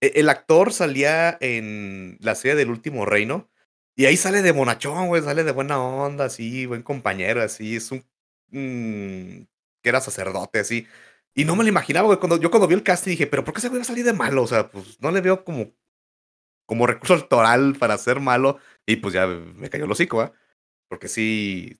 E- 0.00 0.12
El 0.16 0.28
actor 0.28 0.72
salía 0.72 1.36
en 1.40 2.16
la 2.20 2.34
serie 2.34 2.54
del 2.56 2.70
último 2.70 3.04
reino. 3.06 3.48
Y 3.96 4.06
ahí 4.06 4.16
sale 4.16 4.40
de 4.40 4.52
bonachón, 4.52 5.08
güey. 5.08 5.22
Sale 5.22 5.44
de 5.44 5.52
buena 5.52 5.78
onda, 5.82 6.24
así, 6.26 6.64
buen 6.66 6.82
compañero, 6.82 7.42
así. 7.42 7.76
Es 7.76 7.90
un. 7.92 8.04
mm, 8.48 9.44
que 9.82 9.88
era 9.88 10.00
sacerdote, 10.00 10.58
así. 10.60 10.86
Y 11.34 11.44
no 11.44 11.54
me 11.56 11.62
lo 11.64 11.68
imaginaba, 11.68 12.06
güey. 12.06 12.18
Cuando, 12.18 12.38
yo 12.38 12.50
cuando 12.50 12.66
vi 12.66 12.74
el 12.74 12.82
casting 12.82 13.10
dije, 13.12 13.26
¿pero 13.26 13.44
por 13.44 13.54
qué 13.54 13.58
ese 13.58 13.68
güey 13.68 13.78
va 13.80 13.82
a 13.82 13.86
salir 13.86 14.04
de 14.04 14.12
malo? 14.12 14.42
O 14.42 14.46
sea, 14.46 14.70
pues 14.70 14.98
no 15.00 15.10
le 15.10 15.20
veo 15.20 15.44
como. 15.44 15.70
Como 16.66 16.86
recurso 16.86 17.14
actoral 17.14 17.74
para 17.78 17.98
ser 17.98 18.20
malo. 18.20 18.58
Y 18.86 18.96
pues 18.96 19.12
ya 19.12 19.26
me 19.26 19.68
cayó 19.68 19.84
el 19.84 19.90
hocico, 19.90 20.20
¿ah? 20.22 20.32
Porque 20.88 21.08
sí. 21.08 21.78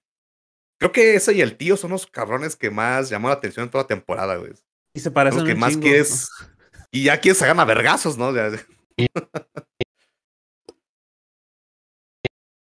Creo 0.80 0.92
que 0.92 1.14
ese 1.14 1.34
y 1.34 1.42
el 1.42 1.56
tío 1.58 1.76
son 1.76 1.90
los 1.90 2.06
cabrones 2.06 2.56
que 2.56 2.70
más 2.70 3.10
llamó 3.10 3.28
la 3.28 3.34
atención 3.34 3.64
en 3.64 3.70
toda 3.70 3.84
la 3.84 3.88
temporada, 3.88 4.36
güey. 4.36 4.52
Y 4.94 5.00
se 5.00 5.10
parecen 5.10 5.40
los 5.40 5.46
que 5.46 5.52
un 5.54 5.60
más 5.60 5.70
chingo. 5.72 5.82
quieres. 5.82 6.28
Y 6.92 7.04
ya 7.04 7.20
quieres 7.20 7.38
se 7.38 7.44
hagan 7.44 7.60
a 7.60 7.64
vergazos, 7.64 8.16
¿no? 8.18 8.34
Ya- 8.34 8.50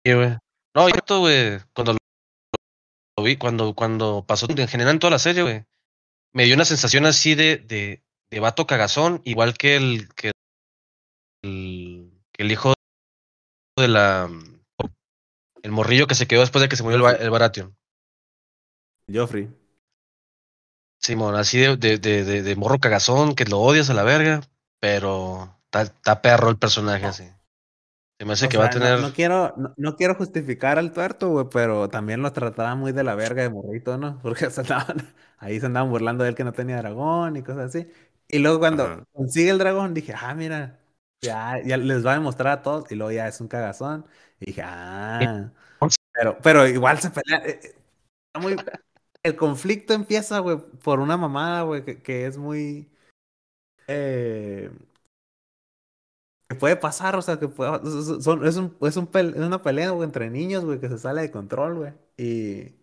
Sí, 0.05 0.13
güey. 0.13 0.37
No, 0.75 0.89
yo 0.89 0.95
esto, 0.95 1.19
güey, 1.19 1.59
cuando 1.73 1.93
lo, 3.17 3.23
vi, 3.23 3.37
cuando, 3.37 3.73
cuando 3.75 4.25
pasó 4.27 4.47
en 4.49 4.67
general 4.67 4.93
en 4.93 4.99
toda 4.99 5.11
la 5.11 5.19
serie, 5.19 5.43
güey, 5.43 5.65
me 6.33 6.45
dio 6.45 6.55
una 6.55 6.65
sensación 6.65 7.05
así 7.05 7.35
de, 7.35 7.57
de, 7.57 8.03
de 8.31 8.39
vato 8.39 8.65
cagazón, 8.67 9.21
igual 9.25 9.55
que 9.57 9.75
el, 9.75 10.07
que 10.15 10.31
el, 11.43 12.11
que 12.31 12.43
el 12.43 12.51
hijo 12.51 12.73
de 13.77 13.87
la, 13.87 14.29
el 15.63 15.71
morrillo 15.71 16.07
que 16.07 16.15
se 16.15 16.27
quedó 16.27 16.39
después 16.41 16.61
de 16.61 16.69
que 16.69 16.75
se 16.77 16.83
murió 16.83 17.07
el, 17.09 17.21
el 17.21 17.29
Baratheon. 17.29 17.75
Joffrey. 19.07 19.49
Simón, 20.99 21.35
así 21.35 21.59
de, 21.59 21.75
de, 21.77 21.97
de, 21.97 22.23
de, 22.23 22.41
de 22.43 22.55
morro 22.55 22.79
cagazón, 22.79 23.35
que 23.35 23.45
lo 23.45 23.59
odias 23.59 23.89
a 23.89 23.93
la 23.93 24.03
verga, 24.03 24.41
pero 24.79 25.57
está, 25.71 26.21
perro 26.21 26.49
el 26.49 26.57
personaje 26.59 27.05
así. 27.05 27.25
Se 28.19 28.25
me 28.25 28.33
hace 28.33 28.47
O 28.47 28.49
que 28.49 28.57
va 28.57 28.65
a 28.65 28.69
tener. 28.69 28.99
No, 28.99 29.13
quiero, 29.13 29.53
no, 29.57 29.73
no 29.77 29.95
quiero 29.95 30.15
justificar 30.15 30.79
al 30.79 30.93
tuerto, 30.93 31.29
güey, 31.29 31.45
pero 31.51 31.89
también 31.89 32.21
lo 32.23 32.33
trataba 32.33 32.73
muy 32.75 32.91
de 32.91 33.03
la 33.03 33.13
verga 33.15 33.43
de 33.43 33.49
morrito, 33.49 33.97
¿no? 33.99 34.19
Porque 34.23 34.49
se 34.49 34.61
andaban- 34.61 35.13
ahí 35.37 35.59
se 35.59 35.67
andaban 35.67 35.89
burlando 35.91 36.23
de 36.23 36.29
él 36.31 36.35
que 36.35 36.43
no 36.43 36.51
tenía 36.53 36.77
dragón 36.77 37.35
y 37.37 37.43
cosas 37.43 37.65
así. 37.75 37.87
Y 38.27 38.39
luego 38.39 38.59
cuando 38.59 38.89
Ajá. 38.89 39.05
consigue 39.13 39.51
el 39.51 39.59
dragón, 39.59 39.93
dije, 39.93 40.13
ah, 40.17 40.33
mira, 40.33 40.79
ya, 41.21 41.61
ya 41.63 41.77
les 41.77 42.03
va 42.05 42.11
a 42.13 42.13
demostrar 42.15 42.53
a 42.59 42.61
todos. 42.63 42.91
Y 42.91 42.95
luego 42.95 43.11
ya 43.11 43.27
es 43.27 43.39
un 43.41 43.47
cagazón. 43.47 44.05
Y 44.39 44.45
dije, 44.47 44.61
ah. 44.65 45.51
Pero, 46.13 46.37
pero 46.41 46.67
igual 46.67 46.99
se 46.99 47.11
pelea. 47.11 47.39
eh, 47.45 47.59
eh, 47.63 47.75
está 48.27 48.39
muy... 48.41 48.63
El 49.23 49.35
conflicto 49.35 49.93
empieza, 49.93 50.39
güey, 50.39 50.57
por 50.83 50.99
una 50.99 51.15
mamada, 51.17 51.61
güey, 51.63 51.83
que, 51.85 52.01
que 52.01 52.25
es 52.25 52.37
muy... 52.37 52.89
eh, 53.87 54.71
que 56.49 56.55
puede 56.55 56.75
pasar, 56.75 57.15
o 57.15 57.21
sea, 57.21 57.39
que 57.39 57.47
puede, 57.47 57.79
son- 58.21 58.45
es, 58.45 58.57
un, 58.57 58.75
es, 58.81 58.97
un 58.97 59.09
es 59.13 59.35
una 59.37 59.61
pelea, 59.61 59.91
güey, 59.91 60.05
entre 60.05 60.29
niños, 60.29 60.65
güey, 60.65 60.79
que 60.79 60.89
se 60.89 60.97
sale 60.97 61.21
de 61.21 61.31
control, 61.31 61.75
güey. 61.77 61.93
Y, 62.17 62.75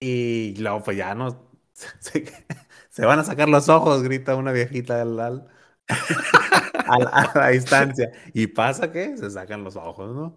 y 0.00 0.56
luego, 0.58 0.82
pues 0.82 0.96
ya 0.96 1.14
no. 1.14 1.52
Se, 1.98 2.24
se 2.90 3.04
van 3.04 3.18
a 3.18 3.24
sacar 3.24 3.48
los 3.48 3.68
ojos, 3.68 4.04
grita 4.04 4.36
una 4.36 4.52
viejita 4.52 5.02
al, 5.02 5.18
al- 5.18 5.48
a, 5.88 6.98
la, 7.00 7.08
a 7.10 7.38
la 7.38 7.48
distancia. 7.48 8.12
Y 8.32 8.46
pasa 8.46 8.92
que 8.92 9.16
se 9.16 9.28
sacan 9.30 9.64
los 9.64 9.74
ojos, 9.74 10.14
¿no? 10.14 10.36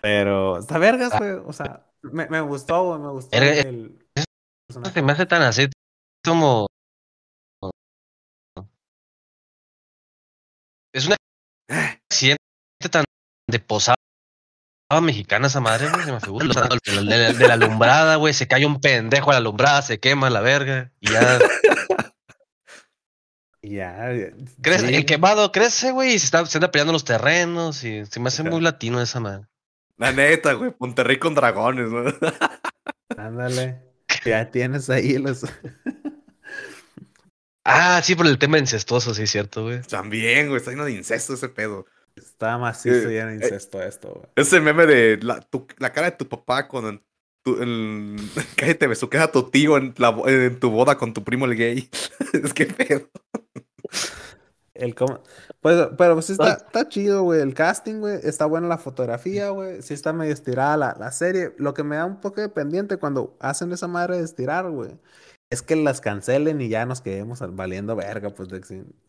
Pero 0.00 0.58
está 0.58 0.78
vergas, 0.78 1.16
güey. 1.16 1.32
O 1.46 1.52
sea, 1.52 1.86
me, 2.02 2.26
me 2.26 2.40
gustó, 2.40 2.84
güey, 2.84 3.00
me 3.00 3.10
gustó 3.10 3.38
Verga, 3.38 3.70
No 4.72 4.90
se 4.90 5.02
me 5.02 5.12
hace 5.12 5.26
tan 5.26 5.42
así 5.42 5.68
como. 6.24 6.66
Es 10.92 11.06
un 11.06 11.14
accidente 11.68 12.38
tan 12.90 13.04
de 13.50 13.58
posada 13.58 13.96
mexicana 15.02 15.48
esa 15.48 15.60
madre, 15.60 15.90
güey. 15.90 16.04
Se 16.04 16.12
me 16.12 16.20
figura. 16.20 16.46
De, 16.46 16.52
la, 16.54 17.00
de 17.02 17.02
la- 17.18 17.32
de 17.32 17.48
la 17.48 17.54
alumbrada, 17.54 18.16
güey. 18.16 18.32
Se 18.32 18.46
cae 18.46 18.64
un 18.64 18.80
pendejo 18.80 19.30
a 19.30 19.34
la 19.34 19.38
alumbrada, 19.38 19.82
se 19.82 19.98
quema 19.98 20.30
la 20.30 20.40
verga. 20.40 20.92
Y 21.00 21.10
ya. 21.10 21.38
Ya, 23.62 24.12
ya, 24.12 24.26
Crece, 24.62 24.88
sí. 24.88 24.94
El 24.94 25.06
quemado 25.06 25.50
crece, 25.50 25.90
güey. 25.90 26.14
Y 26.14 26.18
se, 26.18 26.26
está, 26.26 26.44
se 26.46 26.58
anda 26.58 26.70
peleando 26.70 26.92
los 26.92 27.04
terrenos. 27.04 27.82
Y 27.82 28.04
se 28.06 28.20
me 28.20 28.28
hace 28.28 28.42
muy 28.44 28.60
latino 28.60 29.00
esa 29.00 29.20
madre. 29.20 29.46
La 29.96 30.12
neta, 30.12 30.52
güey. 30.52 30.74
Monterrey 30.78 31.18
con 31.18 31.34
dragones, 31.34 31.88
¿no? 31.90 32.04
Ándale. 33.16 33.93
Ya 34.24 34.50
tienes 34.50 34.90
ahí 34.90 35.18
los. 35.18 35.42
Ah, 37.66 38.02
sí, 38.04 38.14
por 38.14 38.26
el 38.26 38.38
tema 38.38 38.58
incestuoso, 38.58 39.14
sí, 39.14 39.26
cierto, 39.26 39.62
güey. 39.62 39.80
También, 39.82 40.48
güey. 40.48 40.58
Está 40.58 40.70
lleno 40.72 40.84
de 40.84 40.92
incesto 40.92 41.32
ese 41.32 41.48
pedo. 41.48 41.86
Está 42.14 42.58
macizo 42.58 43.08
Eh, 43.08 43.14
y 43.14 43.16
en 43.16 43.30
eh, 43.30 43.34
incesto 43.36 43.82
esto, 43.82 44.10
güey. 44.10 44.26
Ese 44.36 44.60
meme 44.60 44.84
de 44.84 45.18
la, 45.22 45.40
tu- 45.40 45.66
la 45.78 45.90
cara 45.90 46.10
de 46.10 46.16
tu 46.18 46.28
papá 46.28 46.68
con 46.68 46.84
el, 46.86 47.02
tu, 47.42 47.62
el, 47.62 48.16
cállate, 48.56 48.86
beso, 48.86 49.08
queda 49.08 49.32
tu 49.32 49.48
tío 49.50 49.78
en, 49.78 49.94
la, 49.96 50.14
en 50.26 50.60
tu 50.60 50.70
boda 50.70 50.98
con 50.98 51.14
tu 51.14 51.24
primo 51.24 51.46
el 51.46 51.56
gay. 51.56 51.88
es 52.34 52.52
que 52.52 52.66
pedo. 52.66 53.08
El 54.74 54.94
Pues, 55.60 55.88
pero 55.96 56.14
pues 56.14 56.30
está, 56.30 56.54
está 56.54 56.88
chido, 56.88 57.22
güey. 57.22 57.40
El 57.40 57.54
casting, 57.54 58.00
güey. 58.00 58.18
Está 58.24 58.46
buena 58.46 58.66
la 58.66 58.76
fotografía, 58.78 59.50
güey. 59.50 59.82
Sí 59.82 59.94
está 59.94 60.12
medio 60.12 60.32
estirada 60.32 60.76
la, 60.76 60.96
la 60.98 61.12
serie. 61.12 61.54
Lo 61.58 61.74
que 61.74 61.84
me 61.84 61.94
da 61.96 62.04
un 62.06 62.20
poco 62.20 62.40
de 62.40 62.48
pendiente 62.48 62.96
cuando 62.96 63.36
hacen 63.40 63.72
esa 63.72 63.86
madre 63.86 64.18
de 64.18 64.24
estirar, 64.24 64.68
güey. 64.70 64.90
Es 65.50 65.62
que 65.62 65.76
las 65.76 66.00
cancelen 66.00 66.60
y 66.60 66.68
ya 66.68 66.86
nos 66.86 67.00
quedemos 67.00 67.40
al- 67.40 67.52
valiendo 67.52 67.94
verga, 67.94 68.30
pues 68.30 68.48
de 68.48 68.62
sin, 68.64 68.92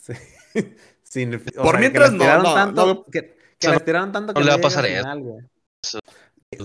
sin- 0.53 0.77
sin- 1.01 1.31
Por 1.39 1.43
sea, 1.43 1.71
que 1.71 1.77
mientras, 1.79 2.13
la 2.13 2.37
no, 2.37 2.43
no, 2.43 2.53
tanto, 2.53 2.85
no. 2.85 3.05
que, 3.05 3.21
que 3.21 3.37
sea, 3.59 3.71
la 3.71 3.77
estiraron 3.77 4.11
tanto 4.11 4.33
que 4.33 4.39
no 4.41 4.45
le 4.45 4.51
va 4.51 4.57
a 4.57 4.61
pasar 4.61 4.85
final, 4.85 5.21
güey. 5.23 5.45
Eso. 5.83 5.99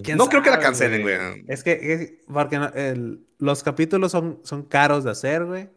¿Quién 0.02 0.18
No 0.18 0.28
creo 0.28 0.42
que 0.42 0.50
la 0.50 0.58
cancelen, 0.58 1.02
güey. 1.02 1.16
Es 1.48 1.64
que, 1.64 1.92
es- 1.94 2.12
porque 2.30 2.58
no- 2.58 2.68
el- 2.74 3.26
los 3.38 3.62
capítulos 3.62 4.12
son, 4.12 4.40
son 4.44 4.64
caros 4.64 5.04
de 5.04 5.10
hacer, 5.12 5.46
güey. 5.46 5.70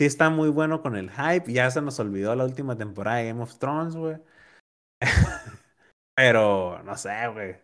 Sí 0.00 0.06
está 0.06 0.30
muy 0.30 0.48
bueno 0.48 0.80
con 0.80 0.96
el 0.96 1.10
hype. 1.10 1.52
Ya 1.52 1.70
se 1.70 1.82
nos 1.82 2.00
olvidó 2.00 2.34
la 2.34 2.46
última 2.46 2.74
temporada 2.74 3.18
de 3.18 3.26
Game 3.26 3.42
of 3.42 3.58
Thrones, 3.58 3.94
güey. 3.94 4.16
Pero, 6.16 6.82
no 6.84 6.96
sé, 6.96 7.10
güey. 7.30 7.56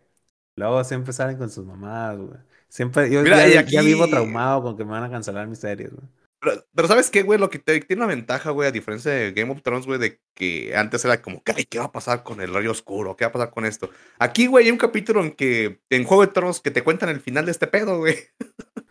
Luego 0.59 0.85
siempre 0.85 1.15
salen 1.15 1.39
con 1.39 1.49
sus 1.49 1.65
mamadas, 1.65 2.19
güey. 2.19 2.39
Siempre, 2.69 3.11
yo 3.11 3.23
Mira, 3.23 3.49
ya, 3.49 3.81
vivo 3.81 4.07
traumado 4.09 4.63
con 4.63 4.77
que 4.77 4.85
me 4.85 4.91
van 4.91 5.05
a 5.05 5.11
cancelar 5.11 5.47
mis 5.47 5.61
series, 5.61 5.93
güey. 5.95 6.07
Pero, 6.39 6.63
pero 6.75 6.89
¿sabes 6.89 7.11
qué, 7.11 7.23
güey? 7.23 7.39
Lo 7.39 7.49
que 7.49 7.59
te- 7.59 7.81
tiene 7.81 8.05
una 8.05 8.15
ventaja, 8.15 8.51
güey, 8.51 8.69
a 8.69 8.73
diferencia 8.73 9.13
de 9.13 9.33
Game 9.33 9.51
of 9.51 9.63
Thrones, 9.63 9.87
güey, 9.87 9.99
de 9.99 10.21
que 10.35 10.77
antes 10.77 11.07
era 11.07 11.23
como, 11.23 11.43
"Ay, 11.57 11.65
¿qué 11.65 11.79
va 11.79 11.87
a 11.87 11.93
pasar 11.93 12.23
con 12.23 12.43
el 12.43 12.53
rayo 12.53 12.71
oscuro? 12.71 13.17
¿Qué 13.17 13.25
va 13.25 13.31
a 13.31 13.33
pasar 13.33 13.51
con 13.51 13.65
esto? 13.65 13.89
Aquí, 14.19 14.47
güey, 14.47 14.67
hay 14.67 14.71
un 14.71 14.77
capítulo 14.77 15.23
en 15.23 15.33
que, 15.33 15.81
en 15.89 16.05
Juego 16.05 16.27
de 16.27 16.33
Tronos, 16.35 16.61
que 16.61 16.71
te 16.71 16.85
cuentan 16.85 17.09
el 17.09 17.21
final 17.21 17.47
de 17.47 17.53
este 17.53 17.67
pedo, 17.67 17.97
güey. 17.97 18.17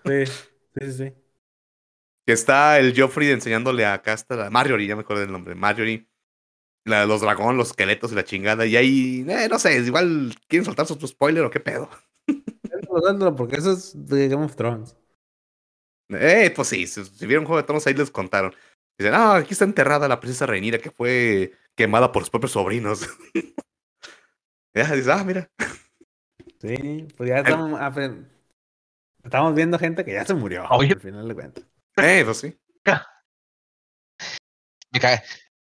Sí, 0.04 0.26
sí, 0.26 0.92
sí. 0.92 1.25
Que 2.26 2.34
está 2.34 2.80
el 2.80 3.00
Joffrey 3.00 3.30
enseñándole 3.30 3.86
a 3.86 4.02
está 4.06 4.36
la 4.36 4.50
Marjorie, 4.50 4.88
ya 4.88 4.96
me 4.96 5.02
acuerdo 5.02 5.22
del 5.22 5.32
nombre, 5.32 5.56
Marjorie. 5.56 6.08
La, 6.84 7.06
los 7.06 7.22
dragones, 7.22 7.58
los 7.58 7.70
esqueletos 7.70 8.12
y 8.12 8.16
la 8.16 8.24
chingada. 8.24 8.66
Y 8.66 8.76
ahí, 8.76 9.26
eh, 9.28 9.48
no 9.50 9.58
sé, 9.58 9.80
igual 9.80 10.36
quieren 10.48 10.66
soltar 10.66 10.86
su 10.86 11.08
spoiler 11.08 11.44
o 11.44 11.50
qué 11.50 11.60
pedo. 11.60 11.90
Porque 13.36 13.58
eso 13.58 13.72
es 13.72 14.08
de 14.08 14.28
Game 14.28 14.46
of 14.46 14.56
Thrones. 14.56 14.96
Eh, 16.10 16.52
pues 16.56 16.68
sí, 16.68 16.86
si, 16.86 17.04
si 17.04 17.26
vieron 17.26 17.46
Juego 17.46 17.58
de 17.58 17.64
Tronos, 17.64 17.86
ahí 17.88 17.94
les 17.94 18.12
contaron. 18.12 18.54
Dicen, 18.98 19.14
ah, 19.14 19.36
aquí 19.36 19.54
está 19.54 19.66
enterrada 19.66 20.08
la 20.08 20.20
princesa 20.20 20.46
Reinira 20.46 20.78
que 20.78 20.92
fue 20.92 21.54
quemada 21.76 22.12
por 22.12 22.24
sus 22.24 22.30
propios 22.30 22.52
sobrinos. 22.52 23.10
ya, 24.74 24.92
dices, 24.92 25.08
ah, 25.10 25.24
mira. 25.24 25.50
Sí, 26.62 27.08
pues 27.18 27.30
ya 27.30 27.40
estamos, 27.40 27.80
estamos 29.24 29.56
viendo 29.56 29.78
gente 29.78 30.06
que 30.06 30.14
ya 30.14 30.26
se 30.26 30.34
murió. 30.34 30.66
Oye. 30.70 30.94
Al 30.94 31.02
final 31.02 31.28
de 31.28 31.36
cuentas. 31.36 31.75
Eh, 31.98 32.22
pues 32.26 32.38
sí. 32.38 32.58
Me 34.92 35.00
ca- 35.00 35.14
Eh, 35.16 35.22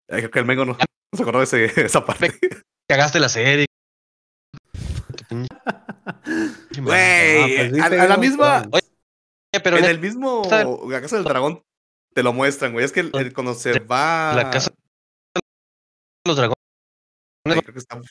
Creo 0.07 0.31
que 0.31 0.39
el 0.39 0.45
Mengo 0.45 0.65
no, 0.65 0.73
no 0.73 1.17
se 1.17 1.21
acordó 1.23 1.39
de 1.39 1.45
ese- 1.45 1.85
esa 1.85 2.05
parte. 2.05 2.33
cagaste 2.89 3.19
la 3.19 3.29
serie. 3.29 3.65
Güey, 6.77 7.79
a, 7.79 7.85
a 7.85 8.07
la 8.07 8.17
misma. 8.17 8.63
Eh, 9.53 9.59
pero 9.63 9.77
en 9.77 9.85
el 9.85 9.99
mismo 9.99 10.41
La 10.89 11.01
Casa 11.01 11.15
del 11.17 11.25
Dragón 11.25 11.61
te 12.13 12.23
lo 12.23 12.33
muestran, 12.33 12.73
güey. 12.73 12.83
Es 12.85 12.91
que 12.91 13.01
el- 13.01 13.11
el- 13.13 13.33
cuando 13.33 13.53
se 13.53 13.79
va. 13.79 14.33
la 14.35 14.49
casa 14.49 14.71
de 14.71 15.41
los 16.27 16.35
dragones 16.35 16.55
Ay, 17.45 17.61
creo 17.61 17.73
que 17.73 17.79
está- 17.79 18.01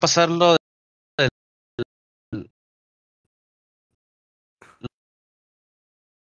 pasarlo 0.00 0.56
de, 1.18 1.28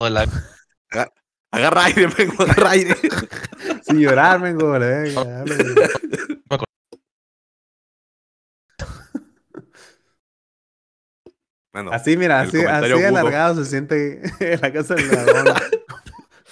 lo 0.00 0.04
de 0.06 0.10
la 0.10 0.26
Agarra 1.52 1.84
aire, 1.86 2.08
Mengo, 2.18 2.42
agarra 2.42 2.70
aire. 2.70 2.96
Sin 3.82 3.98
llorar, 3.98 4.40
vengo, 4.40 4.70
venga. 4.70 5.44
Bueno, 11.72 11.92
Así, 11.92 12.16
mira, 12.16 12.40
así, 12.40 12.58
así 12.62 12.92
alargado 13.04 13.64
se 13.64 13.70
siente 13.70 14.20
en 14.40 14.60
la 14.60 14.72
casa 14.72 14.96
del 14.96 15.08
dragón. 15.08 15.54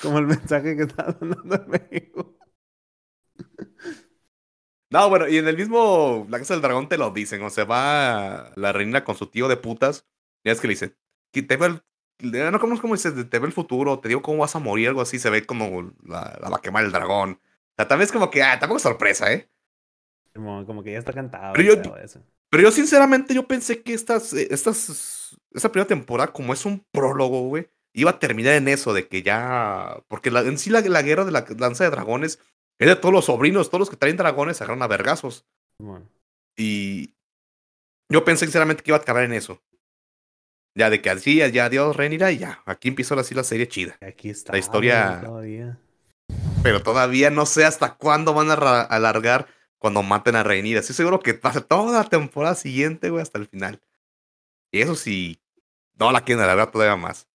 como 0.01 0.18
el 0.20 0.26
mensaje 0.26 0.76
que 0.76 0.84
está 0.84 1.16
dando 1.20 1.57
el 1.57 1.66
México. 1.66 2.36
No, 4.91 5.09
bueno, 5.09 5.28
y 5.28 5.36
en 5.36 5.49
el 5.49 5.57
mismo 5.57 6.26
La 6.30 6.39
Casa 6.39 6.55
del 6.55 6.62
Dragón 6.62 6.89
te 6.89 6.97
lo 6.97 7.11
dicen, 7.11 7.43
o 7.43 7.51
sea, 7.51 7.64
va 7.64 8.53
la 8.57 8.72
reina 8.72 9.05
con 9.05 9.16
su 9.16 9.26
tío 9.26 9.47
de 9.47 9.59
putas, 9.59 10.07
ya 10.45 10.53
es 10.53 10.61
que 10.61 10.68
le 10.68 10.72
dice, 10.72 10.97
que 11.30 11.43
te 11.43 11.55
el, 11.57 11.82
no 12.21 12.59
como, 12.61 12.81
como 12.81 12.95
dices, 12.95 13.14
te 13.29 13.39
ve 13.39 13.47
el 13.47 13.53
futuro, 13.53 13.99
te 14.01 14.09
digo 14.09 14.23
cómo 14.23 14.39
vas 14.39 14.57
a 14.57 14.59
morir, 14.59 14.89
algo 14.89 15.01
así, 15.01 15.19
se 15.19 15.31
ve 15.31 15.45
como 15.47 15.93
la, 16.05 16.39
la 16.41 16.49
va 16.51 16.57
a 16.57 16.62
quemar 16.62 16.85
el 16.85 16.93
dragón. 16.93 17.33
O 17.43 17.75
sea, 17.77 17.89
también 17.89 18.07
es 18.07 18.12
como 18.12 18.31
que, 18.31 18.43
ah, 18.43 18.59
tampoco 18.59 18.79
es 18.79 18.83
sorpresa, 18.83 19.33
¿eh? 19.33 19.49
Como, 20.35 20.66
como 20.66 20.83
que 20.83 20.93
ya 20.93 20.99
está 20.99 21.12
cantado. 21.12 21.53
Pero 21.55 21.75
yo-. 21.75 21.95
Pero 22.51 22.62
yo 22.62 22.71
sinceramente 22.73 23.35
yo 23.35 23.47
pensé 23.47 23.83
que 23.83 23.93
estas, 23.93 24.33
eh, 24.33 24.49
estas, 24.51 25.37
esta 25.53 25.71
primera 25.71 25.87
temporada, 25.87 26.33
como 26.33 26.53
es 26.55 26.64
un 26.64 26.85
prólogo, 26.91 27.43
güey, 27.49 27.69
iba 27.93 28.11
a 28.11 28.19
terminar 28.19 28.55
en 28.55 28.69
eso, 28.69 28.95
de 28.95 29.07
que 29.07 29.23
ya, 29.23 30.03
porque 30.09 30.31
la- 30.31 30.41
en 30.41 30.57
sí 30.59 30.71
la, 30.71 30.81
la 30.81 31.03
guerra 31.03 31.25
de 31.25 31.33
la 31.33 31.45
lanza 31.59 31.85
de 31.85 31.91
dragones 31.91 32.39
es 32.79 32.89
de 32.89 32.97
todos 32.97 33.12
los 33.12 33.27
sobrinos, 33.27 33.69
todos 33.69 33.81
los 33.81 33.91
que 33.91 33.97
traen 33.97 34.16
dragones 34.16 34.57
se 34.57 34.64
agarran 34.64 34.83
a 34.83 34.87
vergazos. 34.87 35.45
Simón. 35.79 36.09
Y 36.57 37.14
yo 38.09 38.25
pensé 38.25 38.47
sinceramente 38.47 38.83
que 38.83 38.91
iba 38.91 38.97
a 38.99 39.01
acabar 39.03 39.25
en 39.25 39.35
eso. 39.35 39.61
Ya 40.79 40.91
de 40.91 41.03
que 41.03 41.11
así, 41.11 41.39
ya 41.53 41.64
adiós 41.64 41.97
Renira 41.97 42.31
y 42.31 42.39
ya. 42.39 42.62
Aquí 42.64 42.87
empieza 42.87 43.16
así 43.16 43.35
la 43.35 43.43
serie 43.43 43.66
chida. 43.66 43.99
Aquí 44.01 44.31
está. 44.31 44.53
La 44.53 44.61
historia- 44.61 45.20
Todavía. 45.24 45.76
Pero 46.62 46.85
todavía 46.85 47.31
no 47.31 47.47
sé 47.47 47.64
hasta 47.64 47.97
cuándo 47.97 48.33
van 48.33 48.49
a 48.53 48.55
alargar 48.83 49.49
cuando 49.79 50.05
maten 50.05 50.37
a 50.37 50.45
Rhaenyra. 50.45 50.79
Estoy 50.79 50.95
seguro 50.95 51.18
que 51.18 51.33
va 51.33 51.51
a 51.51 51.55
ser 51.55 51.62
toda 51.64 52.01
la 52.05 52.09
temporada 52.09 52.55
siguiente, 52.55 53.11
güey, 53.11 53.22
hasta 53.22 53.41
el 53.41 53.49
final. 53.49 53.81
Y 54.70 54.81
eso 54.81 54.95
sí, 54.95 55.41
no 55.99 56.12
la 56.12 56.20
quieren 56.20 56.45
alargar 56.45 56.70
todavía 56.70 56.95
más. 56.97 57.26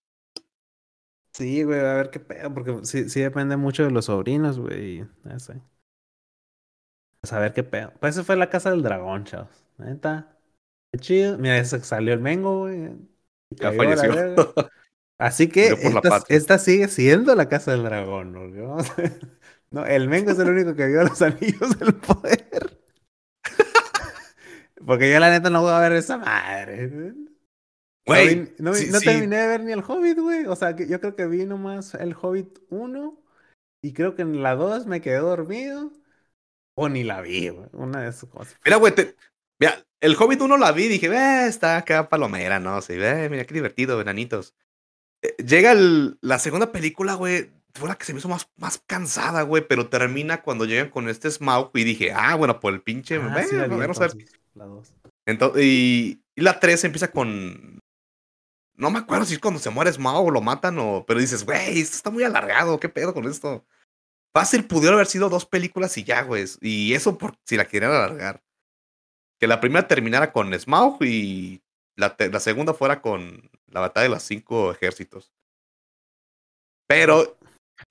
Sí, 1.34 1.64
güey, 1.64 1.82
a 1.82 1.96
ver 1.96 2.12
qué 2.12 2.22
pedo, 2.22 2.54
porque 2.54 2.80
sí, 2.84 3.10
sí 3.10 3.20
depende 3.20 3.58
mucho 3.58 3.84
de 3.84 3.92
los 3.92 4.06
sobrinos, 4.06 4.58
güey. 4.58 5.06
No 5.26 5.38
sé. 5.40 5.60
Pues 7.20 7.34
a 7.34 7.40
ver 7.40 7.54
qué 7.54 7.64
pedo. 7.64 7.92
Pues 8.00 8.16
esa 8.16 8.24
fue 8.24 8.38
la 8.38 8.50
casa 8.50 8.72
del 8.72 8.84
dragón, 8.84 9.26
chavos. 9.26 9.66
Neta. 9.80 10.38
Qué 10.94 11.00
chido. 11.00 11.38
Mira, 11.38 11.58
ese 11.58 11.82
salió 11.82 12.14
el 12.14 12.22
Mengo, 12.22 12.62
güey. 12.62 12.92
Ya 13.56 13.72
falleció. 13.74 14.54
Así 15.20 15.48
que 15.48 15.76
esta, 16.30 16.58
sigue 16.58 16.88
siendo 16.88 17.36
la 17.36 17.48
casa 17.48 17.72
del 17.72 17.84
dragón, 17.84 18.34
No, 19.72 19.86
el 19.86 20.08
Mengo 20.10 20.32
es 20.32 20.40
el 20.40 20.50
único 20.50 20.76
que 20.76 20.88
vio 20.88 21.04
los 21.04 21.22
anillos 21.22 21.80
del 21.80 21.94
poder. 21.96 22.80
Porque 24.86 25.12
yo 25.12 25.20
la 25.20 25.30
neta 25.30 25.50
no 25.50 25.62
voy 25.62 25.72
a 25.72 25.80
ver 25.80 25.94
esa 25.94 26.18
madre. 26.18 26.88
No 26.88 27.14
Güey, 28.06 28.36
vi- 28.36 28.52
no, 28.60 28.72
vi- 28.74 28.78
sí, 28.80 28.90
no 28.92 29.00
sí. 29.00 29.06
terminé 29.06 29.38
de 29.38 29.48
ver 29.48 29.64
ni 29.64 29.72
el 29.72 29.84
Hobbit, 29.88 30.20
güey. 30.20 30.46
O 30.46 30.56
sea, 30.58 30.76
que 30.76 30.88
yo 30.88 31.00
creo 31.00 31.16
que 31.16 31.26
vi 31.26 31.46
nomás 31.46 31.94
el 31.96 32.16
Hobbit 32.20 32.60
1 32.70 33.24
y 33.82 33.94
creo 33.94 34.16
que 34.16 34.24
en 34.24 34.44
la 34.44 34.56
2 34.56 34.86
me 34.88 35.00
quedé 35.00 35.18
dormido 35.20 35.92
o 36.76 36.90
ni 36.90 37.04
la 37.04 37.22
vi, 37.22 37.48
güey. 37.50 37.70
Una 37.72 38.02
de 38.02 38.10
esas 38.10 38.30
cosas. 38.30 38.58
Mira, 38.66 38.76
güey, 38.78 38.94
te- 38.94 39.16
mira, 39.60 39.84
el 40.02 40.16
Hobbit 40.20 40.42
1 40.42 40.58
la 40.58 40.72
vi 40.72 40.86
y 40.86 40.90
dije, 40.90 41.08
eh, 41.08 41.48
está 41.48 41.78
acá 41.78 42.10
palomera, 42.10 42.60
¿no? 42.60 42.82
Sí, 42.82 42.94
eh, 42.98 43.28
mira 43.30 43.46
qué 43.46 43.54
divertido, 43.54 44.00
enanitos. 44.02 44.54
Eh, 45.22 45.36
llega 45.44 45.72
el- 45.72 46.18
la 46.22 46.40
segunda 46.40 46.72
película, 46.72 47.14
güey, 47.14 47.52
fue 47.76 47.88
la 47.90 47.96
que 47.96 48.06
se 48.06 48.14
me 48.14 48.20
hizo 48.20 48.30
más, 48.30 48.50
más 48.58 48.82
cansada, 48.86 49.42
güey, 49.44 49.66
pero 49.68 49.90
termina 49.90 50.42
cuando 50.42 50.66
llegan 50.66 50.90
con 50.90 51.10
este 51.10 51.32
Smaug 51.32 51.72
y 51.74 51.84
dije, 51.84 52.12
ah, 52.14 52.36
bueno, 52.36 52.60
por 52.60 52.74
el 52.74 52.82
pinche, 52.82 53.16
Ah, 53.16 53.44
sí 53.48 53.56
la 53.56 53.68
vi, 53.68 53.76
vamos 53.78 53.98
a 53.98 54.02
ver. 54.02 54.12
entonces, 54.12 54.40
la 54.54 54.66
2. 54.66 54.94
Entonces, 55.26 55.64
y, 55.64 56.22
y 56.36 56.42
la 56.42 56.60
3 56.60 56.84
empieza 56.84 57.10
con... 57.10 57.80
No 58.76 58.90
me 58.92 59.00
acuerdo 59.00 59.26
si 59.26 59.36
es 59.36 59.40
cuando 59.40 59.60
se 59.60 59.70
muere 59.70 59.94
Smaug 59.94 60.28
o 60.28 60.32
lo 60.32 60.42
matan 60.42 60.78
o... 60.80 61.06
Pero 61.08 61.20
dices, 61.20 61.46
güey, 61.46 61.80
esto 61.80 61.96
está 61.96 62.10
muy 62.10 62.24
alargado, 62.24 62.80
¿qué 62.80 62.90
pedo 62.90 63.14
con 63.14 63.26
esto? 63.26 63.66
Fácil 64.36 64.66
pudieron 64.66 64.96
haber 64.96 65.06
sido 65.08 65.30
dos 65.30 65.46
películas 65.46 65.96
y 65.98 66.04
ya, 66.04 66.24
güey. 66.24 66.46
Y 66.62 66.94
eso 66.94 67.18
por 67.18 67.36
si 67.46 67.56
la 67.56 67.66
querían 67.66 67.92
alargar. 67.92 68.42
Que 69.44 69.48
la 69.48 69.60
primera 69.60 69.86
terminara 69.90 70.32
con 70.32 70.58
Smaug 70.58 71.04
y 71.04 71.62
la, 71.98 72.16
la 72.18 72.40
segunda 72.40 72.74
fuera 72.74 73.02
con 73.02 73.52
la 73.68 73.82
batalla 73.82 74.04
de 74.04 74.10
los 74.16 74.24
cinco 74.24 74.72
ejércitos. 74.72 75.34
Pero 76.88 77.38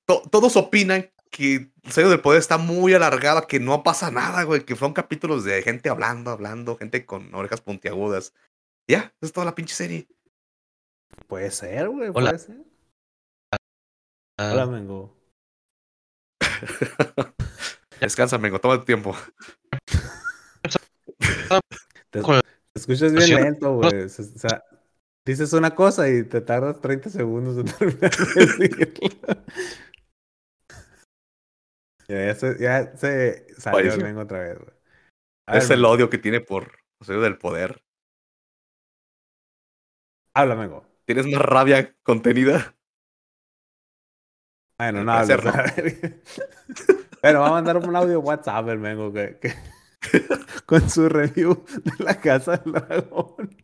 to- 0.06 0.22
todos 0.30 0.56
opinan 0.56 1.10
que 1.30 1.70
el 1.82 1.92
sello 1.92 2.08
del 2.08 2.22
poder 2.22 2.40
está 2.40 2.56
muy 2.56 2.94
alargada, 2.94 3.46
que 3.46 3.60
no 3.60 3.82
pasa 3.82 4.10
nada, 4.10 4.44
güey. 4.44 4.64
Que 4.64 4.76
fueron 4.76 4.94
capítulos 4.94 5.44
de 5.44 5.60
gente 5.62 5.90
hablando, 5.90 6.30
hablando, 6.30 6.78
gente 6.78 7.04
con 7.04 7.34
orejas 7.34 7.60
puntiagudas. 7.60 8.32
Ya, 8.88 9.00
esa 9.00 9.26
es 9.26 9.32
toda 9.34 9.44
la 9.44 9.54
pinche 9.54 9.74
serie. 9.74 10.08
Puede 11.26 11.50
ser, 11.50 11.90
güey, 11.90 12.08
Hola. 12.14 12.30
puede 12.30 12.38
ser. 12.38 12.56
Ah, 14.38 14.52
Hola, 14.54 14.64
Mengo. 14.64 15.14
Descansa, 18.00 18.38
Mengo, 18.38 18.58
toma 18.58 18.78
tu 18.78 18.86
tiempo. 18.86 19.14
Te, 22.10 22.20
escuchas 22.74 23.12
bien 23.12 23.42
lento, 23.42 23.76
güey. 23.76 24.04
O 24.04 24.08
sea, 24.08 24.64
dices 25.24 25.52
una 25.52 25.74
cosa 25.74 26.08
y 26.08 26.24
te 26.24 26.40
tardas 26.40 26.80
30 26.80 27.10
segundos 27.10 27.56
en 27.56 27.64
terminar 27.78 28.10
de 28.10 28.68
decirla. 28.68 29.44
Ya, 32.08 32.26
ya 32.26 32.34
se, 32.34 32.58
ya 32.58 32.96
se 32.96 33.54
salió 33.58 33.94
el. 33.94 34.02
Mengo 34.02 34.22
otra 34.22 34.40
vez, 34.40 34.58
güey. 34.58 34.76
Es 35.46 35.70
el 35.70 35.84
odio 35.84 36.10
que 36.10 36.18
tiene 36.18 36.40
por 36.40 36.72
el 37.00 37.06
sello 37.06 37.20
del 37.20 37.38
poder. 37.38 37.82
Habla, 40.34 40.56
Mengo. 40.56 40.84
¿Tienes 41.06 41.26
más 41.26 41.40
rabia 41.40 41.94
contenida? 42.02 42.74
Bueno, 44.78 45.04
no 45.04 45.24
no. 45.24 45.52
Pero 47.20 47.40
va 47.40 47.46
a 47.46 47.50
mandar 47.50 47.76
un 47.76 47.94
audio 47.94 48.20
WhatsApp 48.20 48.68
el 48.68 48.78
Mengo 48.78 49.12
que, 49.12 49.38
que- 49.40 49.54
con 50.66 50.88
su 50.90 51.08
review 51.08 51.64
de 51.84 52.04
la 52.04 52.20
casa 52.20 52.56
del 52.58 52.72
dragón. 52.72 53.56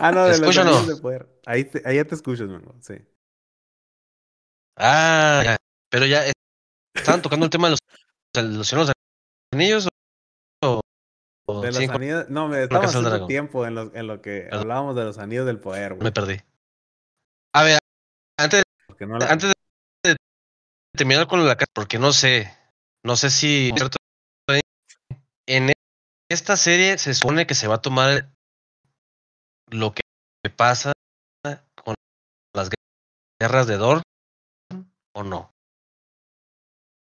Ah, 0.00 0.12
no, 0.12 0.24
de 0.24 0.30
los 0.38 0.40
¿Escucha 0.40 0.62
o 0.62 0.64
no? 0.64 0.70
anillos 0.76 0.96
de 0.96 1.02
poder. 1.02 1.40
Ahí, 1.46 1.64
te- 1.64 1.82
ahí 1.84 1.96
ya 1.96 2.04
te 2.04 2.14
escuchas, 2.14 2.48
Mengo. 2.48 2.74
Sí. 2.80 2.94
Ah, 4.76 5.42
ya. 5.44 5.56
Pero 5.90 6.06
ya 6.06 6.26
eh, 6.26 6.32
estaban 6.94 7.22
tocando 7.22 7.44
el 7.44 7.50
tema 7.50 7.68
de 7.68 7.72
los, 7.72 7.78
de 8.70 8.76
los 8.76 8.86
de 8.88 8.92
anillos 9.52 9.88
o, 10.62 10.80
o 11.46 11.60
De 11.60 11.68
los 11.68 11.88
anillos. 11.88 12.28
No, 12.30 12.48
me 12.48 12.62
estaba 12.62 12.86
haciendo 12.86 13.26
tiempo 13.26 13.66
en 13.66 13.74
lo, 13.74 13.94
en 13.94 14.06
lo 14.06 14.22
que 14.22 14.42
Perdón. 14.42 14.60
hablábamos 14.60 14.96
de 14.96 15.04
los 15.04 15.18
anillos 15.18 15.46
del 15.46 15.58
poder, 15.60 15.94
güey. 15.94 16.04
me 16.04 16.12
perdí. 16.12 16.40
A 17.54 17.64
ver, 17.64 17.78
antes, 18.38 18.62
no 19.00 19.18
la- 19.18 19.26
antes 19.26 19.52
terminar 20.96 21.26
con 21.26 21.46
la 21.46 21.56
casa, 21.56 21.70
porque 21.74 21.98
no 21.98 22.12
sé, 22.12 22.50
no 23.04 23.16
sé 23.16 23.30
si 23.30 23.72
en 25.46 25.72
esta 26.30 26.56
serie 26.56 26.98
se 26.98 27.14
supone 27.14 27.46
que 27.46 27.54
se 27.54 27.68
va 27.68 27.76
a 27.76 27.82
tomar 27.82 28.32
lo 29.70 29.92
que 29.92 30.02
pasa 30.56 30.92
con 31.84 31.94
las 32.54 32.70
guerras 33.40 33.66
de 33.66 33.76
Dor 33.76 34.02
o 35.14 35.22
no. 35.22 35.52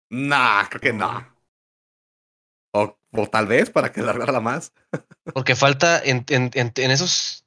Nah, 0.10 0.68
creo 0.70 0.82
que 0.82 0.94
no. 0.94 1.12
O, 2.74 2.98
o 3.12 3.28
tal 3.28 3.48
vez 3.48 3.70
para 3.70 3.92
que 3.92 4.02
alargarla 4.02 4.40
más. 4.40 4.74
Porque 5.34 5.56
falta 5.56 6.02
en, 6.04 6.26
en, 6.30 6.52
en, 6.54 6.72
en 6.76 6.92
esos. 6.92 7.44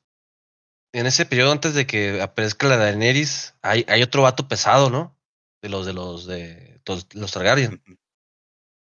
En 0.95 1.07
ese 1.07 1.27
periodo 1.27 1.53
antes 1.53 1.75
de 1.75 1.87
que 1.87 2.23
aparezca 2.23 2.67
la 2.67 2.79
Daenerys, 2.79 3.55
hay, 3.61 3.85
hay 3.89 4.03
otro 4.03 4.23
vato 4.23 4.49
pesado, 4.49 4.89
¿no? 4.89 5.15
De 5.63 5.69
los 5.69 5.85
de 5.85 5.93
los 5.93 6.27
de 6.27 6.81
los, 6.87 7.15
los 7.15 7.31
Targaryen. 7.33 7.83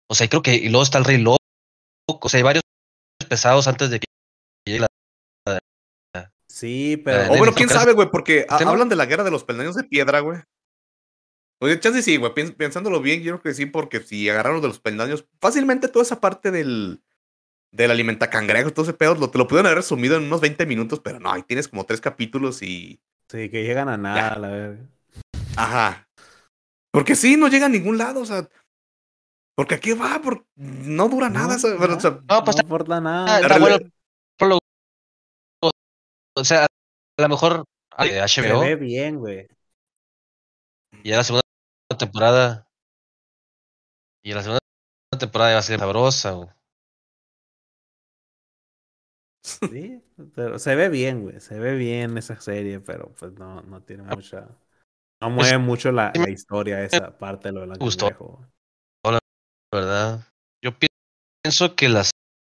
O 0.09 0.15
sea, 0.15 0.29
creo 0.29 0.43
que. 0.43 0.55
Y 0.55 0.69
luego 0.69 0.85
está 0.85 0.99
el 0.99 1.05
Rey 1.05 1.19
Loco. 1.19 1.46
O 2.21 2.29
sea, 2.29 2.39
hay 2.39 2.45
varios 2.45 2.63
pesados 3.29 3.67
antes 3.69 3.91
de 3.91 4.01
que 4.01 4.07
llegue 4.67 4.81
la. 4.81 4.87
Sí, 6.49 7.01
pero. 7.05 7.19
La 7.23 7.31
O 7.33 7.37
bueno, 7.39 7.53
quién 7.53 7.69
sabe, 7.69 7.93
güey, 7.93 8.11
porque 8.11 8.47
a- 8.49 8.57
hablan 8.57 8.89
de 8.89 8.97
la 8.97 9.07
guerra 9.07 9.25
de 9.25 9.31
los 9.31 9.45
peldaños 9.45 9.75
de 9.75 9.85
piedra, 9.85 10.21
güey. 10.21 10.41
Oye, 11.61 11.79
chance 11.81 12.03
sí, 12.03 12.17
güey. 12.17 12.33
pens- 12.33 12.55
pensándolo 12.55 13.01
bien, 13.01 13.23
yo 13.23 13.33
creo 13.35 13.43
que 13.43 13.55
sí, 13.55 13.67
porque 13.67 14.01
si 14.01 14.29
agarraron 14.29 14.61
de 14.61 14.69
los 14.69 14.79
peldaños, 14.81 15.27
fácilmente 15.41 15.89
toda 15.89 16.03
esa 16.05 16.21
parte 16.21 16.51
del. 16.51 17.03
Del 17.73 17.91
alimentacangrejos, 17.91 18.73
todo 18.73 18.85
ese 18.85 18.95
pedo, 18.95 19.17
lo, 19.17 19.29
te 19.29 19.37
lo 19.37 19.47
pudieron 19.49 19.67
haber 19.67 19.79
resumido 19.79 20.17
en 20.17 20.23
unos 20.25 20.41
20 20.41 20.65
minutos, 20.65 21.01
pero 21.01 21.19
no, 21.21 21.31
ahí 21.31 21.43
tienes 21.43 21.69
como 21.69 21.85
tres 21.85 22.01
capítulos 22.01 22.63
y. 22.63 23.01
Sí, 23.29 23.51
que 23.51 23.65
llegan 23.65 23.89
a 23.91 23.99
nada, 23.99 24.39
la 24.39 24.49
verga. 24.49 24.79
Ajá. 25.57 26.09
Porque 26.91 27.15
sí, 27.17 27.37
no 27.37 27.49
llega 27.49 27.67
a 27.67 27.69
ningún 27.69 27.99
lado, 27.99 28.21
o 28.21 28.25
sea. 28.25 28.49
Porque 29.57 29.75
aquí 29.77 29.93
va, 29.95 30.21
por... 30.23 30.47
no 30.55 31.09
dura 31.09 31.31
nada. 31.31 31.49
No, 31.49 31.55
o 31.55 31.59
sea, 31.59 31.77
pero, 31.81 31.97
o 31.97 32.01
sea, 32.01 32.11
No, 32.11 32.45
pues 32.45 32.57
no 32.57 32.77
Ah, 32.97 33.01
nada. 33.01 33.41
está 33.41 33.57
rele- 33.57 33.61
bueno. 33.61 33.77
Pero- 34.39 34.59
O 36.39 36.45
sea, 36.45 36.65
a 36.65 37.23
lo 37.23 37.29
mejor 37.31 37.65
Se 38.29 38.43
ve 38.43 38.77
bien, 38.77 39.19
güey. 39.19 39.49
y 41.03 41.09
ya 41.09 41.17
la 41.17 41.25
segunda 41.25 41.43
temporada. 41.99 42.69
Y 44.23 44.35
la 44.35 44.43
segunda 44.43 44.61
temporada 45.19 45.55
va 45.55 45.59
a 45.61 45.63
ser 45.63 45.79
sabrosa, 45.79 46.33
güey. 46.33 46.49
Sí, 49.43 50.03
pero 50.35 50.59
se 50.59 50.75
ve 50.75 50.89
bien, 50.91 51.23
güey. 51.23 51.41
Se 51.41 51.59
ve 51.59 51.77
bien 51.77 52.19
esa 52.19 52.39
serie, 52.41 52.81
pero 52.81 53.15
pues 53.15 53.33
no, 53.33 53.63
no 53.63 53.83
tiene 53.83 54.03
mucha. 54.03 54.49
No 55.23 55.31
mueve 55.31 55.57
mucho 55.59 55.93
la, 55.93 56.13
historia, 56.29 56.83
esa 56.83 57.17
parte 57.17 57.49
de 57.49 57.53
lo 57.55 57.61
del 57.61 57.79
gustó. 57.79 58.11
güey. 58.19 58.56
¿Verdad? 59.73 60.21
Yo 60.65 60.77
pi- 60.79 60.87
pienso 61.43 61.75
que 61.75 61.89
la 61.89 62.03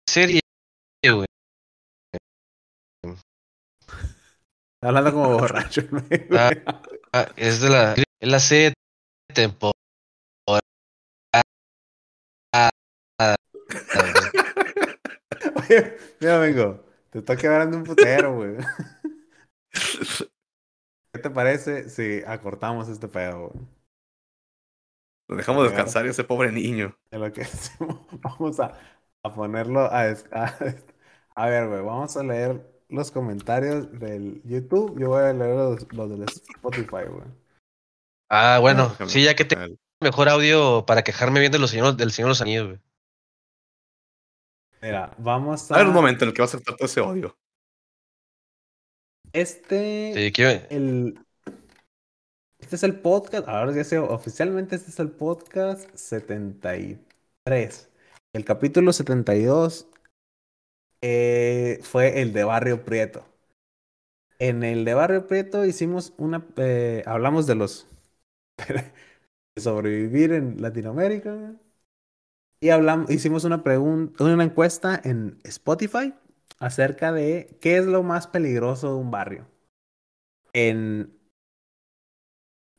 serie, 0.10 0.42
güey, 1.04 1.26
Está 4.76 4.90
hablando 4.90 5.14
como 5.14 5.30
borracho. 5.40 5.82
Ah. 6.32 6.52
ah, 7.14 7.32
es 7.38 7.62
de 7.62 7.70
la, 7.70 7.94
es 7.94 8.30
la 8.30 8.40
serie 8.40 8.74
temporada. 9.34 9.74
Oye, 15.56 15.98
mira, 16.20 16.38
vengo. 16.40 16.84
Te 17.10 17.20
está 17.20 17.36
quebrando 17.38 17.78
un 17.78 17.84
putero, 17.84 18.36
güey. 18.36 18.58
¿Qué 21.14 21.20
te 21.20 21.30
parece 21.30 21.90
si 21.90 22.24
acortamos 22.26 22.90
este 22.90 23.08
pedo, 23.08 23.50
güey? 23.50 23.66
Lo 25.28 25.36
dejamos 25.36 25.64
descansar 25.64 26.06
ese 26.06 26.24
pobre 26.24 26.52
niño. 26.52 26.98
De 27.12 27.20
lo 27.20 27.32
que. 27.32 27.46
Vamos 28.22 28.60
a, 28.60 28.78
a 29.24 29.34
ponerlo 29.34 29.82
a, 29.82 30.04
a, 30.32 30.56
a 31.36 31.50
ver, 31.50 31.68
güey. 31.68 31.82
Vamos 31.82 32.16
a 32.18 32.24
leer 32.24 32.74
los 32.90 33.12
comentarios 33.12 33.92
del 34.00 34.42
YouTube. 34.44 35.00
Yo 35.00 35.10
voy 35.10 35.24
a 35.24 35.34
leer 35.34 35.56
los, 35.56 35.94
los 35.94 36.10
del 36.10 36.24
Spotify, 36.24 37.08
güey. 37.10 37.28
Ah, 38.30 38.58
bueno, 38.60 38.96
sí, 39.08 39.24
ya 39.24 39.36
que 39.36 39.46
tengo 39.46 39.76
mejor 40.02 40.28
audio 40.28 40.86
para 40.86 41.04
quejarme 41.04 41.40
bien 41.40 41.52
de 41.52 41.60
los 41.60 41.70
señores, 41.70 41.98
del 41.98 42.12
Señor 42.12 42.30
los 42.30 42.42
Anillos, 42.42 42.68
güey. 42.68 42.80
Mira, 44.82 45.14
vamos 45.18 45.72
a. 45.72 45.76
A 45.76 45.78
ver 45.78 45.88
un 45.88 45.94
momento 45.94 46.26
en 46.26 46.30
el 46.30 46.34
que 46.34 46.42
va 46.42 46.46
a 46.46 46.50
saltar 46.50 46.76
todo 46.76 46.86
ese 46.86 47.00
odio. 47.00 47.38
Este. 49.32 50.32
Sí, 50.34 50.44
el, 50.70 51.26
este 52.64 52.78
es 52.78 52.84
el 52.84 52.96
podcast, 52.96 53.46
ahora 53.50 53.74
ya 53.74 53.84
sé, 53.84 54.00
oficialmente 54.00 54.78
este 54.78 54.90
es 54.90 55.00
el 55.00 55.10
podcast 55.10 55.94
73. 55.96 57.90
El 58.32 58.46
capítulo 58.46 58.94
72 58.94 59.90
eh, 61.02 61.82
fue 61.84 62.22
el 62.22 62.32
de 62.32 62.46
Barrio 62.46 62.86
Prieto. 62.86 63.26
En 64.40 64.64
el 64.64 64.86
de 64.86 64.94
Barrio 64.94 65.28
Prieto 65.28 65.66
hicimos 65.66 66.14
una, 66.18 66.48
eh, 66.56 67.04
hablamos 67.06 67.48
de 67.48 67.56
los 67.56 67.86
de 68.58 69.62
sobrevivir 69.62 70.32
en 70.32 70.62
Latinoamérica 70.62 71.56
y 72.62 72.70
hablamos, 72.70 73.12
hicimos 73.12 73.44
una 73.44 73.62
pregunta, 73.62 74.24
una 74.24 74.42
encuesta 74.42 75.02
en 75.04 75.38
Spotify 75.44 76.14
acerca 76.60 77.12
de 77.12 77.58
qué 77.60 77.76
es 77.76 77.86
lo 77.86 78.04
más 78.04 78.28
peligroso 78.28 78.94
de 78.94 79.02
un 79.02 79.12
barrio. 79.12 79.48
En 80.54 81.23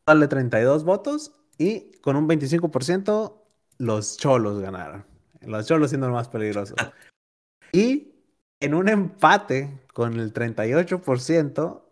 de 0.07 0.28
32 0.28 0.84
votos 0.84 1.32
y 1.59 1.92
con 2.02 2.16
un 2.16 2.28
25% 2.28 3.42
los 3.78 4.16
cholos 4.18 4.61
ganaron. 4.61 5.05
Los 5.40 5.66
cholos 5.66 5.90
siendo 5.90 6.09
lo 6.09 6.14
más 6.14 6.28
peligroso. 6.28 6.74
Y 7.72 8.12
en 8.61 8.74
un 8.74 8.88
empate 8.88 9.80
con 9.92 10.20
el 10.20 10.32
38% 10.32 11.88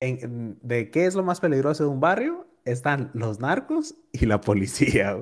en- 0.00 0.18
en- 0.22 0.58
de 0.62 0.90
qué 0.92 1.06
es 1.06 1.14
lo 1.16 1.24
más 1.24 1.40
peligroso 1.40 1.82
de 1.84 1.90
un 1.90 1.98
barrio 2.00 2.46
están 2.64 3.10
los 3.12 3.40
narcos 3.40 3.96
y 4.12 4.26
la 4.26 4.40
policía. 4.40 5.18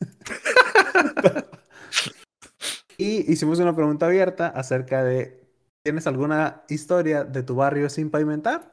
y 2.96 3.30
hicimos 3.30 3.58
una 3.58 3.76
pregunta 3.76 4.06
abierta 4.06 4.48
acerca 4.48 5.04
de 5.04 5.46
¿tienes 5.82 6.06
alguna 6.06 6.62
historia 6.68 7.24
de 7.24 7.42
tu 7.42 7.54
barrio 7.56 7.90
sin 7.90 8.10
pavimentar? 8.10 8.72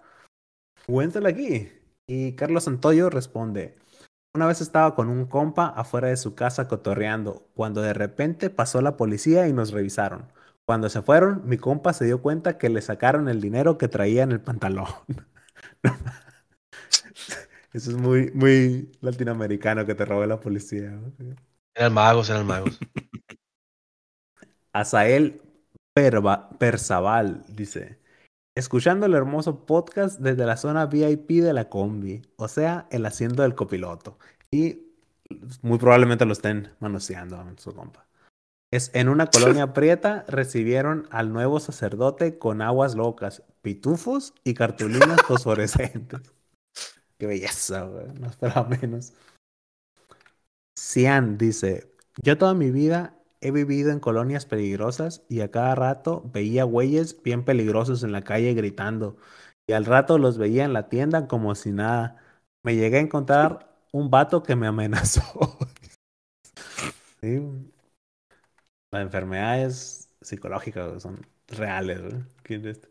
Cuéntala 0.85 1.29
aquí. 1.29 1.69
Y 2.09 2.33
Carlos 2.35 2.63
Santoyo 2.63 3.09
responde, 3.09 3.75
una 4.33 4.47
vez 4.47 4.61
estaba 4.61 4.95
con 4.95 5.09
un 5.09 5.25
compa 5.25 5.67
afuera 5.67 6.07
de 6.07 6.15
su 6.15 6.35
casa 6.35 6.69
cotorreando, 6.69 7.49
cuando 7.53 7.81
de 7.81 7.93
repente 7.93 8.49
pasó 8.49 8.81
la 8.81 8.95
policía 8.95 9.47
y 9.47 9.53
nos 9.53 9.71
revisaron. 9.71 10.31
Cuando 10.65 10.89
se 10.89 11.01
fueron, 11.01 11.41
mi 11.47 11.57
compa 11.57 11.91
se 11.93 12.05
dio 12.05 12.21
cuenta 12.21 12.57
que 12.57 12.69
le 12.69 12.81
sacaron 12.81 13.27
el 13.27 13.41
dinero 13.41 13.77
que 13.77 13.89
traía 13.89 14.23
en 14.23 14.31
el 14.31 14.39
pantalón. 14.39 14.87
Eso 17.73 17.91
es 17.91 17.97
muy, 17.97 18.31
muy 18.31 18.91
latinoamericano 19.01 19.85
que 19.85 19.95
te 19.95 20.05
robe 20.05 20.27
la 20.27 20.39
policía. 20.39 20.97
Eran 21.75 21.93
magos, 21.93 22.29
eran 22.29 22.47
magos. 22.47 22.79
Azael 24.71 25.41
Perzaval 25.93 27.43
dice, 27.49 27.99
escuchando 28.57 29.05
el 29.05 29.13
hermoso 29.13 29.65
podcast 29.65 30.19
desde 30.19 30.45
la 30.45 30.57
zona 30.57 30.87
VIP 30.87 31.43
de 31.43 31.53
la 31.53 31.69
combi, 31.69 32.23
o 32.37 32.47
sea, 32.47 32.87
el 32.89 33.05
asiento 33.05 33.43
del 33.43 33.53
copiloto. 33.53 34.17
Y 34.49 34.87
muy 35.61 35.77
probablemente 35.77 36.25
lo 36.25 36.33
estén 36.33 36.71
manoseando 36.79 37.37
a 37.37 37.45
su 37.57 37.73
compa. 37.75 38.07
Es 38.71 38.89
en 38.95 39.09
una 39.09 39.27
colonia 39.27 39.73
prieta 39.73 40.25
recibieron 40.27 41.07
al 41.11 41.31
nuevo 41.31 41.59
sacerdote 41.59 42.39
con 42.39 42.63
aguas 42.63 42.95
locas, 42.95 43.43
pitufos 43.61 44.33
y 44.43 44.55
cartulinas 44.55 45.21
fosforescentes. 45.27 46.21
Qué 47.19 47.27
belleza, 47.27 47.83
güey. 47.83 48.07
No 48.19 48.27
esperaba 48.27 48.67
menos. 48.67 49.13
Cian 50.75 51.37
dice, 51.37 51.91
yo 52.23 52.37
toda 52.39 52.55
mi 52.55 52.71
vida 52.71 53.16
he 53.47 53.51
vivido 53.51 53.91
en 53.91 53.99
colonias 53.99 54.45
peligrosas 54.45 55.25
y 55.29 55.41
a 55.41 55.51
cada 55.51 55.75
rato 55.75 56.23
veía 56.33 56.63
güeyes 56.63 57.21
bien 57.23 57.43
peligrosos 57.45 58.03
en 58.03 58.11
la 58.11 58.23
calle 58.23 58.53
gritando 58.53 59.17
y 59.67 59.73
al 59.73 59.85
rato 59.85 60.17
los 60.17 60.37
veía 60.37 60.63
en 60.65 60.73
la 60.73 60.89
tienda 60.89 61.27
como 61.27 61.55
si 61.55 61.71
nada. 61.71 62.21
Me 62.63 62.75
llegué 62.75 62.97
a 62.97 63.01
encontrar 63.01 63.75
un 63.91 64.09
vato 64.09 64.43
que 64.43 64.55
me 64.55 64.67
amenazó. 64.67 65.57
Sí. 67.19 67.41
Las 68.91 69.01
enfermedades 69.01 70.09
psicológicas 70.21 70.87
güey, 70.87 70.99
son 70.99 71.19
reales. 71.47 71.99
güey. 72.01 72.23
¿Quién 72.43 72.67
es? 72.67 72.81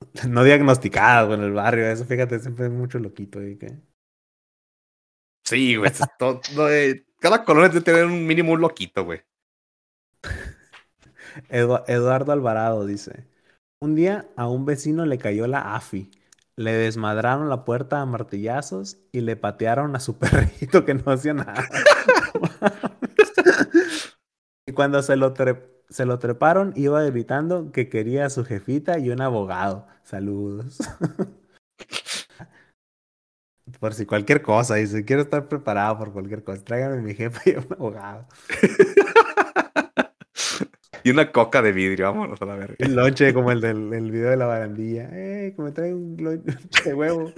No 0.28 0.44
diagnosticadas 0.44 1.32
en 1.32 1.42
el 1.44 1.52
barrio. 1.52 1.86
Eso, 1.86 2.04
fíjate, 2.04 2.38
siempre 2.38 2.66
hay 2.66 2.70
mucho 2.70 2.98
loquito 3.00 3.40
que... 3.40 3.80
Sí, 5.44 5.76
güey. 5.76 5.90
es 5.90 6.00
todo- 6.18 6.40
no, 6.54 6.68
eh, 6.68 7.04
cada 7.22 7.44
colonia 7.44 7.68
debe 7.70 7.80
tener 7.84 8.04
un 8.06 8.26
mínimo 8.26 8.52
un 8.52 8.60
loquito, 8.60 9.04
güey. 9.04 9.20
Edu- 11.50 11.82
Eduardo 11.86 12.32
Alvarado 12.32 12.86
dice, 12.86 13.26
un 13.80 13.94
día 13.94 14.26
a 14.36 14.48
un 14.48 14.64
vecino 14.64 15.06
le 15.06 15.18
cayó 15.18 15.46
la 15.46 15.74
AFI. 15.76 16.10
le 16.56 16.72
desmadraron 16.72 17.48
la 17.48 17.64
puerta 17.64 18.00
a 18.02 18.06
martillazos 18.06 18.98
y 19.12 19.20
le 19.22 19.36
patearon 19.36 19.96
a 19.96 20.00
su 20.00 20.18
perrito 20.18 20.84
que 20.84 20.94
no 20.94 21.12
hacía 21.12 21.34
nada. 21.34 21.64
y 24.66 24.72
cuando 24.72 25.02
se 25.02 25.16
lo, 25.16 25.34
se 25.88 26.06
lo 26.06 26.18
treparon, 26.18 26.72
iba 26.76 27.02
gritando 27.04 27.72
que 27.72 27.88
quería 27.88 28.26
a 28.26 28.30
su 28.30 28.44
jefita 28.44 28.98
y 28.98 29.10
un 29.10 29.20
abogado. 29.20 29.86
Saludos. 30.04 30.78
Por 33.82 33.94
si 33.94 34.06
cualquier 34.06 34.42
cosa, 34.42 34.76
dice, 34.76 35.04
quiero 35.04 35.22
estar 35.22 35.48
preparado 35.48 35.98
por 35.98 36.12
cualquier 36.12 36.44
cosa. 36.44 36.62
Tráigame 36.62 37.02
mi 37.02 37.16
jefe 37.16 37.50
y 37.50 37.56
un 37.56 37.66
abogado. 37.72 38.28
Y 41.04 41.10
una 41.10 41.32
coca 41.32 41.62
de 41.62 41.72
vidrio, 41.72 42.04
vámonos 42.04 42.40
a 42.40 42.46
la 42.46 42.54
verga. 42.54 42.76
Un 42.78 42.94
lonche 42.94 43.34
como 43.34 43.50
el 43.50 43.60
del 43.60 43.92
el 43.92 44.12
video 44.12 44.30
de 44.30 44.36
la 44.36 44.46
barandilla. 44.46 45.08
¡Eh! 45.10 45.52
Que 45.56 45.60
me 45.60 45.72
trae 45.72 45.92
un 45.94 46.16
lonche 46.16 46.54
de 46.84 46.94
huevo 46.94 47.32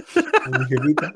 a 0.44 0.58
mi 0.58 0.66
jefita. 0.66 1.10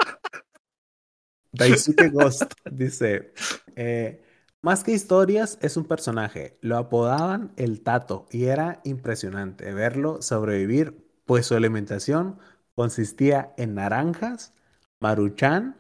Daisuke 1.53 2.09
Ghost 2.09 2.55
dice: 2.73 3.35
eh, 3.77 4.23
Más 4.63 4.83
que 4.83 4.93
historias, 4.93 5.59
es 5.61 5.77
un 5.77 5.85
personaje. 5.85 6.57
Lo 6.63 6.79
apodaban 6.79 7.53
el 7.57 7.83
Tato 7.83 8.25
y 8.31 8.47
era 8.47 8.81
impresionante 8.85 9.75
verlo 9.75 10.23
sobrevivir, 10.23 11.07
pues 11.27 11.45
su 11.45 11.55
alimentación 11.55 12.39
consistía 12.75 13.53
en 13.59 13.75
naranjas, 13.75 14.55
maruchan, 15.01 15.77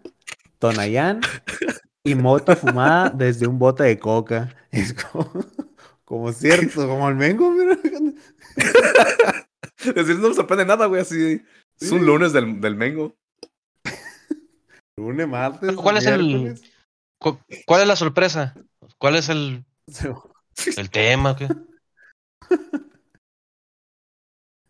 tonayán 0.59 1.21
y 2.05 2.14
mota 2.14 2.57
fumada 2.57 3.11
desde 3.11 3.47
un 3.47 3.59
bote 3.59 3.85
de 3.85 3.99
coca. 3.99 4.55
Es 4.71 4.93
como, 4.93 5.31
como 6.05 6.31
cierto, 6.33 6.87
como 6.87 7.09
el 7.09 7.14
mengo, 7.14 7.51
mira. 7.51 7.75
Decir, 9.95 10.19
no 10.19 10.29
me 10.29 10.35
sorprende 10.35 10.66
nada, 10.66 10.85
güey, 10.87 11.01
así. 11.01 11.43
Es 11.81 11.91
un 11.91 12.05
lunes 12.05 12.33
del, 12.35 12.61
del 12.61 12.77
Mengo. 12.77 13.16
Lunes, 14.99 15.27
martes. 15.29 15.75
¿Cuál 15.77 15.97
es 15.97 16.05
el- 16.07 16.25
miércoles. 16.27 16.62
¿Cu- 17.19 17.39
¿Cuál 17.66 17.81
es 17.83 17.89
la 17.89 17.97
sorpresa? 17.97 18.55
¿Cuál 18.99 19.16
es 19.16 19.29
el, 19.31 19.64
el 20.77 20.91
tema? 20.91 21.35
¿Qué? 21.37 21.49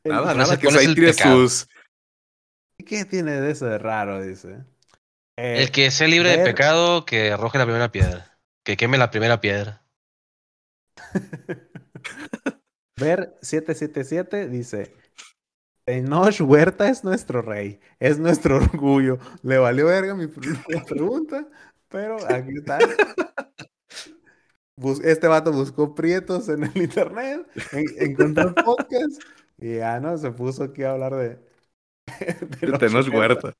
Nada, 0.04 0.22
¿cuál 0.22 0.38
nada, 0.38 0.54
es- 0.54 0.60
que 0.60 0.68
es 0.68 0.76
ahí 0.76 0.86
el 0.86 0.94
tire 0.94 1.12
pecado? 1.12 1.48
sus. 1.48 1.68
¿Qué 2.86 3.04
tiene 3.04 3.40
de 3.40 3.50
eso 3.50 3.66
de 3.66 3.78
raro? 3.78 4.22
Dice. 4.22 4.64
Eh, 5.36 5.62
El 5.62 5.70
que 5.70 5.90
sea 5.90 6.08
libre 6.08 6.36
de 6.36 6.44
pecado, 6.44 7.04
que 7.04 7.32
arroje 7.32 7.58
la 7.58 7.64
primera 7.64 7.90
piedra. 7.92 8.38
Que 8.64 8.76
queme 8.76 8.98
la 8.98 9.10
primera 9.10 9.40
piedra. 9.40 9.84
Ver 12.96 13.36
777 13.42 14.48
dice: 14.48 14.94
Tenoch 15.84 16.40
Huerta 16.40 16.88
es 16.88 17.04
nuestro 17.04 17.42
rey, 17.42 17.78
es 18.00 18.18
nuestro 18.18 18.56
orgullo. 18.56 19.18
Le 19.42 19.58
valió 19.58 19.86
verga 19.86 20.14
mi 20.14 20.26
pregunta, 20.88 21.46
pero 21.88 22.16
aquí 22.28 22.56
está. 22.56 22.78
Este 25.02 25.26
vato 25.26 25.50
buscó 25.52 25.92
prietos 25.92 26.48
en 26.48 26.62
el 26.62 26.76
internet, 26.76 27.44
en- 27.72 28.10
encontró 28.10 28.54
podcast 28.54 29.20
y 29.58 29.78
ya 29.78 29.98
no 29.98 30.16
se 30.16 30.30
puso 30.30 30.62
aquí 30.62 30.84
a 30.84 30.92
hablar 30.92 31.16
de. 31.16 31.47
de 32.60 32.78
Tenoch 32.78 33.08
Huerta. 33.12 33.54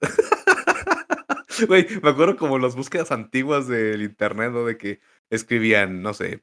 Güey, 1.68 1.86
me 2.02 2.10
acuerdo 2.10 2.36
como 2.36 2.58
las 2.58 2.76
búsquedas 2.76 3.10
antiguas 3.10 3.66
del 3.66 4.02
internet, 4.02 4.52
¿no? 4.52 4.66
De 4.66 4.76
que 4.76 5.00
escribían, 5.30 6.02
no 6.02 6.12
sé, 6.12 6.42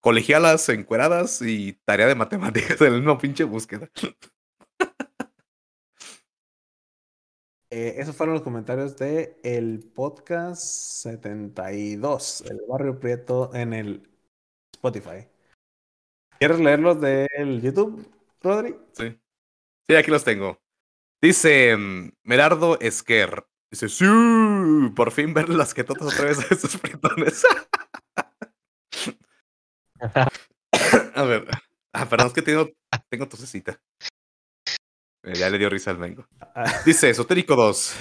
colegialas 0.00 0.68
encueradas 0.68 1.40
y 1.40 1.78
tarea 1.86 2.06
de 2.06 2.14
matemáticas 2.14 2.78
en 2.82 2.92
la 2.92 2.98
misma 2.98 3.16
pinche 3.16 3.44
búsqueda. 3.44 3.88
Eh, 7.72 7.94
esos 7.98 8.16
fueron 8.16 8.34
los 8.34 8.42
comentarios 8.42 8.96
de 8.96 9.38
el 9.44 9.78
podcast 9.94 10.60
72, 10.60 12.42
el 12.50 12.60
barrio 12.68 12.98
Prieto 12.98 13.54
en 13.54 13.72
el 13.72 14.10
Spotify. 14.72 15.28
¿Quieres 16.40 16.58
leerlos 16.58 17.00
del 17.00 17.62
YouTube, 17.62 18.10
Rodri? 18.42 18.74
Sí. 18.92 19.16
Sí, 19.90 19.96
aquí 19.96 20.10
los 20.12 20.22
tengo. 20.22 20.56
Dice 21.20 21.76
mm, 21.76 22.10
Merardo 22.22 22.78
Esquer. 22.78 23.44
Dice, 23.72 23.88
sí, 23.88 24.04
por 24.94 25.10
fin 25.10 25.34
ver 25.34 25.48
las 25.48 25.74
que 25.74 25.80
otra 25.82 26.24
vez 26.24 26.38
a 26.38 26.54
estos 26.54 26.76
fritones. 26.76 27.44
a 31.14 31.22
ver. 31.24 31.48
Ah, 31.92 32.08
perdón, 32.08 32.28
es 32.28 32.32
que 32.32 32.42
tengo, 32.42 32.70
tengo 33.08 33.28
tosecita. 33.28 33.80
Eh, 35.24 35.34
Ya 35.34 35.50
le 35.50 35.58
dio 35.58 35.68
risa 35.68 35.90
al 35.90 35.98
Mengo. 35.98 36.24
Ah, 36.40 36.82
Dice 36.86 37.10
Esotérico 37.10 37.56
2. 37.56 37.96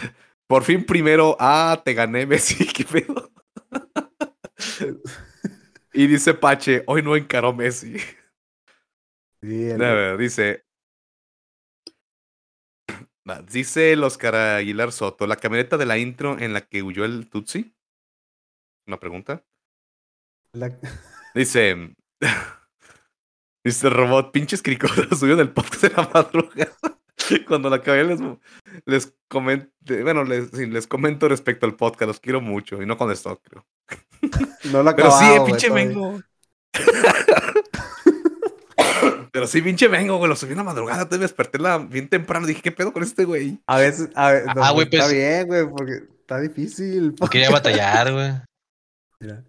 Por 0.47 0.63
fin 0.63 0.85
primero. 0.85 1.35
Ah, 1.39 1.81
te 1.83 1.95
gané, 1.95 2.27
Messi. 2.27 2.67
¿Qué 2.67 2.85
pedo? 2.85 3.31
y 5.93 6.05
dice 6.05 6.35
Pache, 6.35 6.83
hoy 6.85 7.01
no 7.01 7.15
encaró 7.15 7.51
Messi. 7.51 7.97
sí, 9.41 9.71
A 9.71 9.75
ver, 9.77 10.17
dice. 10.17 10.68
Dice 13.49 13.93
el 13.93 14.03
Oscar 14.03 14.35
Aguilar 14.35 14.91
Soto, 14.91 15.27
la 15.27 15.35
camioneta 15.35 15.77
de 15.77 15.85
la 15.85 15.97
intro 15.97 16.37
en 16.39 16.53
la 16.53 16.61
que 16.61 16.81
huyó 16.83 17.05
el 17.05 17.29
Tutsi. 17.29 17.73
Una 18.87 18.99
pregunta. 18.99 19.43
la- 20.53 20.77
Dice. 21.35 21.95
Dice 23.63 23.89
Robot, 23.89 24.31
pinches 24.31 24.61
cricosos 24.61 25.07
subió 25.19 25.35
del 25.35 25.51
podcast 25.51 25.83
de 25.83 25.89
la 25.89 26.09
madrugada. 26.13 26.71
Cuando 27.47 27.69
la 27.69 27.75
acabé 27.77 28.03
les, 28.05 28.19
les 28.85 29.13
comento, 29.27 29.69
bueno, 30.01 30.23
les, 30.23 30.49
sí, 30.51 30.65
les 30.65 30.87
comento 30.87 31.27
respecto 31.27 31.65
al 31.65 31.75
podcast, 31.75 32.07
los 32.07 32.19
quiero 32.19 32.41
mucho 32.41 32.81
y 32.81 32.85
no 32.85 32.97
contestó, 32.97 33.39
creo. 33.41 33.67
no 34.71 34.81
lo 34.81 34.95
Pero 34.95 35.11
sí, 35.11 35.25
eh, 35.25 35.41
pinche 35.45 35.67
todavía. 35.67 36.25
Pero 39.31 39.47
sí, 39.47 39.61
pinche 39.61 39.89
Mengo, 39.89 40.17
güey, 40.17 40.29
lo 40.29 40.35
subí 40.35 40.51
en 40.51 40.57
la 40.57 40.63
madrugada, 40.63 41.07
te 41.07 41.17
desperté 41.17 41.59
la, 41.59 41.77
bien 41.77 42.09
temprano, 42.09 42.47
dije, 42.47 42.61
¿qué 42.61 42.71
pedo 42.71 42.91
con 42.93 43.03
este 43.03 43.25
güey? 43.25 43.59
A 43.67 43.77
veces, 43.77 44.09
a 44.15 44.31
ver, 44.31 44.45
no, 44.55 44.63
Ah, 44.63 44.71
güey, 44.71 44.85
está 44.85 45.03
pues- 45.05 45.13
bien, 45.13 45.47
güey, 45.47 45.69
porque 45.69 45.93
está 46.19 46.39
difícil. 46.39 47.15
No 47.19 47.27
quería 47.27 47.49
batallar, 47.49 48.11
güey. 48.13 48.31
Mira. 49.19 49.43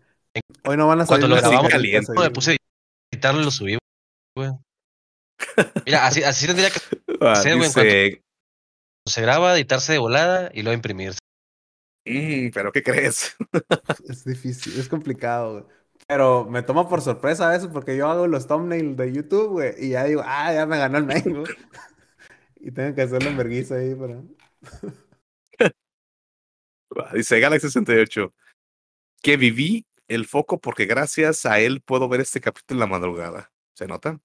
Hoy 0.65 0.77
no 0.77 0.87
van 0.87 1.01
a 1.01 1.07
Cuando 1.07 1.27
salir 1.27 1.29
lo 1.29 1.35
las 1.37 1.43
grabamos, 1.51 1.71
caliente. 1.73 2.13
me 2.17 2.31
puse 2.31 2.53
a 2.53 2.57
editarlo 3.13 3.41
y 3.41 3.45
lo 3.45 3.51
subí, 3.51 3.79
güey. 4.37 4.51
Mira, 5.87 6.07
así, 6.07 6.23
así 6.23 6.47
tendría 6.47 6.71
que 6.71 6.81
Ah, 7.21 7.41
güey, 7.43 7.59
dice, 7.61 8.23
se 9.07 9.23
graba, 9.23 9.55
editarse 9.57 9.93
de 9.93 9.99
volada 9.99 10.51
y 10.55 10.63
luego 10.63 10.75
imprimirse. 10.75 11.19
"Mm, 12.07 12.51
¿pero 12.53 12.73
qué 12.73 12.83
crees? 12.83 13.37
Es 14.09 14.25
difícil, 14.25 14.79
es 14.79 14.89
complicado, 14.89 15.53
güey. 15.53 15.65
Pero 16.07 16.45
me 16.45 16.63
toma 16.63 16.89
por 16.89 17.01
sorpresa 17.01 17.49
a 17.49 17.53
veces 17.53 17.69
porque 17.73 17.97
yo 17.97 18.09
hago 18.09 18.27
los 18.27 18.47
thumbnails 18.47 18.97
de 18.97 19.13
YouTube, 19.13 19.51
güey, 19.51 19.75
y 19.79 19.91
ya 19.91 20.05
digo, 20.05 20.23
ah, 20.25 20.53
ya 20.53 20.67
me 20.67 20.79
ganó 20.79 20.99
el 20.99 21.05
Mengo. 21.05 21.45
y 22.57 22.71
tengo 22.73 22.95
que 22.95 23.03
hacerle 23.03 23.31
enverguiza 23.31 23.77
ahí 23.77 23.95
para. 23.95 24.23
Ah, 26.97 27.11
Dice 27.15 27.39
Galaxy 27.39 27.69
68, 27.69 28.35
que 29.23 29.37
viví 29.37 29.87
el 30.09 30.27
foco 30.27 30.61
porque 30.61 30.87
gracias 30.87 31.47
a 31.47 31.61
él 31.61 31.81
puedo 31.81 32.09
ver 32.09 32.21
este 32.21 32.41
capítulo 32.41 32.77
en 32.77 32.81
la 32.81 32.87
madrugada. 32.87 33.53
¿Se 33.75 33.87
nota? 33.87 34.21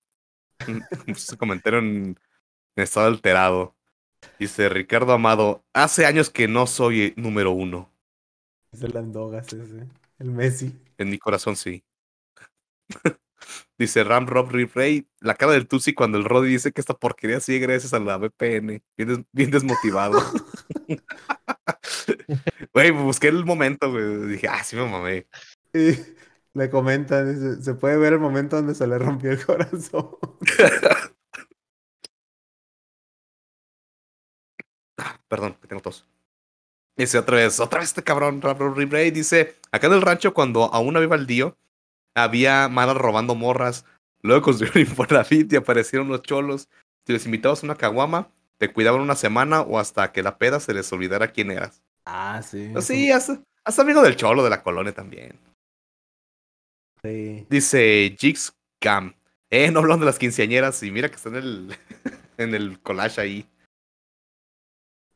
Mm, 0.68 0.80
Ese 1.08 1.38
comentario 1.38 1.80
en, 1.80 2.20
en 2.76 2.84
estado 2.84 3.08
alterado. 3.08 3.76
Dice 4.40 4.70
Ricardo 4.70 5.14
Amado, 5.14 5.64
hace 5.74 6.06
años 6.06 6.30
que 6.30 6.48
no 6.48 6.68
soy 6.68 7.02
eh, 7.02 7.14
número 7.16 7.52
uno. 7.52 7.92
Es 8.72 8.82
el 8.82 8.98
Andogas 8.98 9.54
ese, 9.54 9.88
el 10.20 10.32
Messi. 10.32 10.76
En 10.98 11.10
mi 11.10 11.18
corazón 11.18 11.56
sí. 11.56 11.84
dice 13.78 14.04
Ram 14.04 14.28
Rob 14.28 14.50
Rey, 14.52 15.08
la 15.20 15.36
cara 15.36 15.54
del 15.54 15.68
Tusi 15.68 15.94
cuando 15.94 16.18
el 16.18 16.26
Roddy 16.26 16.50
dice 16.50 16.72
que 16.72 16.82
esta 16.82 16.94
porquería 16.94 17.40
sigue 17.40 17.60
gracias 17.60 17.94
a 17.94 18.00
la 18.00 18.18
VPN. 18.18 18.84
Bien, 18.98 19.10
des- 19.10 19.26
bien 19.32 19.52
desmotivado. 19.52 20.20
Güey, 22.74 22.92
busqué 22.92 23.28
el 23.30 23.46
momento, 23.46 23.92
güey. 23.92 24.28
Dije, 24.28 24.48
ah, 24.48 24.64
sí 24.64 24.76
me 24.76 24.86
mamé. 24.90 25.28
Y 25.74 25.96
le 26.54 26.70
comentan, 26.70 27.34
dice, 27.34 27.62
se 27.64 27.74
puede 27.76 27.98
ver 27.98 28.14
el 28.14 28.20
momento 28.20 28.56
donde 28.58 28.76
se 28.76 28.88
le 28.88 28.98
rompió 28.98 29.32
el 29.32 29.46
corazón. 29.46 30.10
Ah, 34.98 35.20
perdón, 35.30 35.54
que 35.62 35.68
tengo 35.70 35.82
tos. 35.82 36.06
Dice 36.98 37.18
otra 37.18 37.38
vez, 37.38 37.60
otra 37.60 37.80
vez 37.80 37.90
este 37.90 38.04
cabrón, 38.04 38.42
Rey 38.42 39.12
dice, 39.12 39.56
acá 39.72 39.88
en 39.88 39.94
el 39.94 40.02
rancho 40.02 40.34
cuando 40.34 40.74
aún 40.74 40.96
había 40.96 41.10
baldío, 41.10 41.58
había 42.16 42.70
malas 42.70 42.96
robando 42.96 43.36
morras. 43.36 43.86
Luego 44.22 44.44
construyeron 44.44 44.82
Infonavit 44.90 45.52
y 45.52 45.56
aparecieron 45.58 46.08
los 46.08 46.22
cholos. 46.22 46.70
Si 47.06 47.14
les 47.14 47.26
invitabas 47.26 47.62
a 47.62 47.66
una 47.68 47.76
caguama, 47.76 48.30
te 48.58 48.72
cuidaban 48.72 49.02
una 49.02 49.16
semana 49.16 49.62
o 49.62 49.78
hasta 49.78 50.12
que 50.12 50.24
la 50.24 50.38
peda 50.38 50.60
se 50.60 50.74
les 50.74 50.92
olvidara 50.94 51.32
quién 51.32 51.52
eras. 51.52 51.84
Ah, 52.06 52.42
sí. 52.42 52.70
Pues 52.72 52.86
sí, 52.86 53.12
hasta, 53.12 53.42
hasta 53.64 53.82
amigo 53.82 54.02
del 54.02 54.16
cholo 54.16 54.44
de 54.44 54.50
la 54.50 54.64
colonia 54.64 54.94
también. 54.94 55.40
Sí. 57.04 57.46
Dice 57.50 58.16
Jigs 58.18 58.56
Cam. 58.80 59.14
Eh, 59.50 59.70
no 59.70 59.80
hablan 59.80 60.00
de 60.00 60.06
las 60.06 60.18
quinceañeras 60.18 60.82
y 60.82 60.92
mira 60.92 61.10
que 61.10 61.16
está 61.16 61.30
en 61.30 61.36
el, 61.36 61.78
en 62.38 62.56
el 62.56 62.80
collage 62.80 63.22
ahí. 63.22 63.48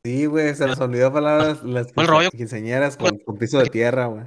Sí, 0.04 0.26
güey, 0.26 0.56
se 0.56 0.66
nos 0.66 0.80
olvidó 0.80 1.12
palabras 1.12 1.64
las 1.64 1.91
¿Cuál 1.91 2.08
rollo? 2.08 2.30
quinceañeras 2.32 2.95
con, 2.95 3.18
con 3.20 3.38
piso 3.38 3.60
de 3.60 3.70
tierra, 3.70 4.06
güey. 4.06 4.26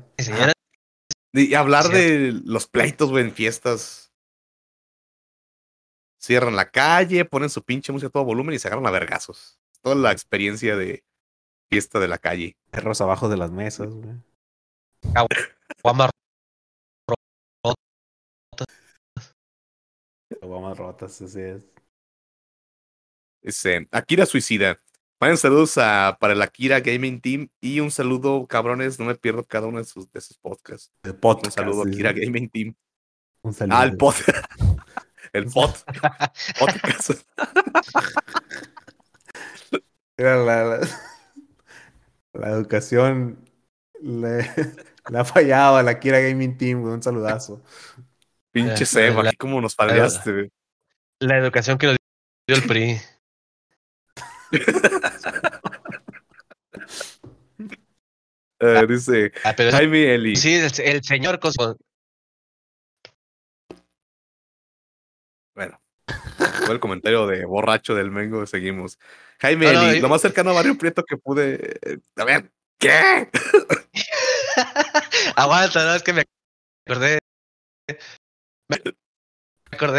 Y 1.32 1.54
hablar 1.54 1.88
de 1.88 2.40
los 2.44 2.66
pleitos, 2.66 3.10
güey, 3.10 3.24
en 3.24 3.32
fiestas. 3.32 4.12
Cierran 6.20 6.54
la 6.54 6.70
calle, 6.70 7.24
ponen 7.24 7.50
su 7.50 7.62
pinche 7.62 7.90
música 7.90 8.08
a 8.08 8.10
todo 8.10 8.24
volumen 8.24 8.54
y 8.54 8.58
se 8.58 8.68
agarran 8.68 8.86
a 8.86 8.90
vergazos. 8.90 9.58
Toda 9.80 9.94
la 9.96 10.12
experiencia 10.12 10.76
de 10.76 11.02
fiesta 11.70 11.98
de 11.98 12.08
la 12.08 12.18
calle. 12.18 12.56
Perros 12.70 13.00
abajo 13.00 13.28
de 13.28 13.38
las 13.38 13.50
mesas, 13.50 13.88
güey. 13.88 14.14
Rotas, 20.74 21.20
así 21.20 21.40
es. 21.40 21.62
Dice, 23.42 23.88
Akira 23.90 24.26
Suicida. 24.26 24.80
Manden 25.22 25.38
saludos 25.38 25.78
a, 25.78 26.16
para 26.18 26.32
el 26.32 26.42
Akira 26.42 26.80
Gaming 26.80 27.20
Team 27.20 27.48
y 27.60 27.78
un 27.78 27.92
saludo, 27.92 28.44
cabrones. 28.48 28.98
No 28.98 29.04
me 29.04 29.14
pierdo 29.14 29.44
cada 29.44 29.68
uno 29.68 29.78
de 29.78 29.84
sus, 29.84 30.10
de 30.10 30.20
sus 30.20 30.36
podcasts. 30.36 30.90
El 31.04 31.12
Un 31.12 31.20
podcast. 31.20 31.54
saludo 31.54 31.82
a 31.82 31.84
sí, 31.84 31.90
Akira 31.92 32.12
sí. 32.12 32.24
Gaming 32.24 32.50
Team. 32.50 32.74
Un 33.42 33.54
saludo. 33.54 33.76
Ah, 33.76 33.84
el 33.86 33.96
pod. 33.96 34.14
el 35.32 35.44
pod. 35.54 35.70
podcast. 36.58 37.10
La, 40.16 40.34
la, 40.38 40.80
la 42.32 42.48
educación 42.50 43.48
le, 44.00 44.50
le 45.08 45.18
ha 45.20 45.24
fallado 45.24 45.76
a 45.76 45.84
la 45.84 46.00
Kira 46.00 46.18
Gaming 46.18 46.58
Team. 46.58 46.82
Un 46.82 47.00
saludazo. 47.00 47.62
Pinche 48.50 48.82
Eh, 48.82 48.86
Seba, 48.86 49.22
aquí 49.28 49.36
como 49.36 49.60
nos 49.60 49.76
faldeaste, 49.76 50.32
güey. 50.32 50.52
La 51.20 51.38
educación 51.38 51.78
que 51.78 51.86
nos 51.86 51.96
dio 52.48 52.56
el 52.56 52.64
PRI. 52.64 53.00
Dice 58.86 59.32
Ah, 59.44 59.54
pero 59.56 59.70
Jaime 59.72 60.14
Eli. 60.14 60.36
sí, 60.36 60.54
el, 60.54 60.70
el 60.84 61.02
señor 61.02 61.40
con- 61.40 61.52
Bueno, 65.54 65.80
fue 66.64 66.74
el 66.74 66.80
comentario 66.80 67.26
de 67.26 67.44
borracho 67.44 67.94
del 67.94 68.10
Mengo. 68.10 68.46
Seguimos. 68.46 68.98
Jaime 69.40 69.66
No, 69.66 69.72
no, 69.82 69.90
Eli, 69.90 70.00
lo 70.00 70.08
más 70.08 70.20
cercano 70.22 70.50
a 70.50 70.54
Barrio 70.54 70.78
Prieto 70.78 71.02
que 71.04 71.16
pude. 71.16 71.76
eh, 71.82 71.98
A 72.16 72.24
ver, 72.24 72.50
¿qué? 72.78 73.28
Aguanta, 75.36 75.84
no, 75.84 75.94
es 75.94 76.02
que 76.02 76.12
me 76.12 76.24
acordé. 76.86 77.18
Me 78.68 78.78
acordé. 79.72 79.98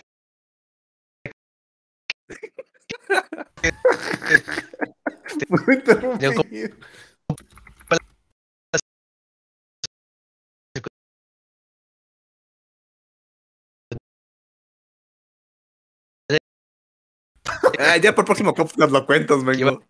Ah, 17.79 17.97
ya 17.97 18.13
por 18.15 18.25
próximo 18.25 18.53
podcast 18.53 18.91
lo 18.91 19.05
cuentas, 19.05 19.43
Mengo. 19.43 19.81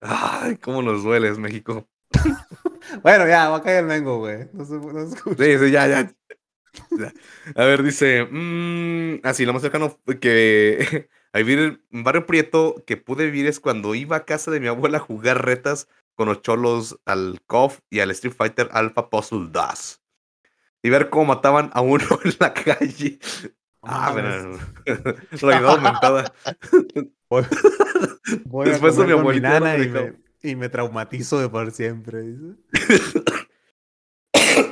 Ay, 0.00 0.56
cómo 0.58 0.82
nos 0.82 1.02
dueles, 1.02 1.38
México. 1.38 1.86
Bueno, 3.02 3.28
ya, 3.28 3.50
va 3.50 3.58
a 3.58 3.62
caer 3.62 3.80
el 3.80 3.86
mengo, 3.86 4.18
güey. 4.18 4.48
No 4.54 4.64
se, 4.64 4.74
no 4.76 5.06
se. 5.06 5.16
Sí, 5.16 5.58
sí, 5.66 5.70
ya, 5.70 5.86
ya. 5.86 6.10
A 7.54 7.64
ver, 7.64 7.82
dice, 7.82 8.24
mm, 8.30 9.20
así, 9.24 9.44
lo 9.44 9.52
más 9.52 9.62
cercano 9.62 9.98
que 10.20 11.08
a 11.32 11.38
vivir 11.38 11.82
en 11.90 12.04
Barrio 12.04 12.26
Prieto 12.26 12.82
que 12.86 12.96
pude 12.96 13.26
vivir 13.26 13.46
es 13.46 13.60
cuando 13.60 13.94
iba 13.94 14.16
a 14.16 14.24
casa 14.24 14.50
de 14.50 14.60
mi 14.60 14.66
abuela 14.66 14.98
a 14.98 15.00
jugar 15.00 15.44
retas 15.44 15.88
con 16.14 16.28
los 16.28 16.42
cholos 16.42 16.98
al 17.06 17.40
KOF 17.46 17.78
y 17.90 18.00
al 18.00 18.10
Street 18.10 18.34
Fighter 18.36 18.68
Alpha 18.72 19.08
Puzzle 19.08 19.48
2. 19.52 20.02
Y 20.82 20.90
ver 20.90 21.10
cómo 21.10 21.26
mataban 21.26 21.70
a 21.74 21.80
uno 21.80 22.04
en 22.24 22.32
la 22.40 22.54
calle. 22.54 23.18
Ah, 23.82 24.12
mames. 24.12 24.60
pero 24.84 25.16
realidad 25.40 25.70
aumentada. 25.70 26.32
Voy, 27.30 27.44
voy 28.46 28.68
Después 28.68 28.96
de 28.96 29.04
a 29.04 29.06
mi 29.06 29.12
abuelita, 29.12 29.78
y 29.78 29.88
me 29.88 29.88
me, 29.88 30.14
y 30.42 30.56
me 30.56 30.68
traumatizo 30.68 31.38
de 31.38 31.48
por 31.48 31.70
siempre. 31.70 32.24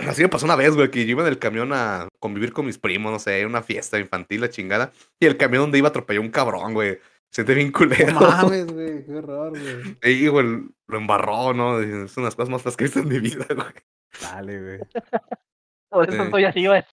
Así 0.11 0.23
me 0.23 0.29
pasó 0.29 0.45
una 0.45 0.57
vez, 0.57 0.75
güey, 0.75 0.91
que 0.91 1.05
yo 1.05 1.13
iba 1.13 1.23
en 1.23 1.29
el 1.29 1.39
camión 1.39 1.73
a 1.73 2.09
convivir 2.19 2.53
con 2.53 2.67
mis 2.67 2.79
primos, 2.79 3.13
no 3.13 3.19
sé, 3.19 3.45
una 3.45 3.63
fiesta 3.63 3.99
infantil, 3.99 4.41
la 4.41 4.51
chingada. 4.51 4.93
Y 5.19 5.27
el 5.27 5.37
camión 5.37 5.65
donde 5.65 5.79
iba 5.79 5.89
atropelló 5.89 6.21
un 6.21 6.31
cabrón, 6.31 6.75
güey. 6.75 6.99
Siente 7.31 7.55
bien 7.55 7.73
culero. 7.73 8.13
No 8.13 8.21
mames, 8.21 8.67
güey. 8.73 9.05
Qué 9.05 9.15
horror, 9.15 9.51
güey. 9.51 9.99
Y, 10.03 10.29
güey, 10.29 10.47
lo 10.87 10.99
embarró, 10.99 11.53
¿no? 11.53 11.81
Es 11.81 12.17
una 12.17 12.25
de 12.25 12.29
las 12.29 12.37
cosas 12.37 12.51
más 12.51 12.63
feas 12.63 12.77
que 12.77 12.85
he 12.85 12.87
visto 12.87 13.01
en 13.01 13.09
mi 13.09 13.19
vida, 13.19 13.47
güey. 13.55 13.75
Dale, 14.23 14.61
güey. 14.63 14.79
Por 15.91 16.09
eso 16.09 16.23
estoy 16.23 16.45
así, 16.45 16.67
güey. 16.67 16.85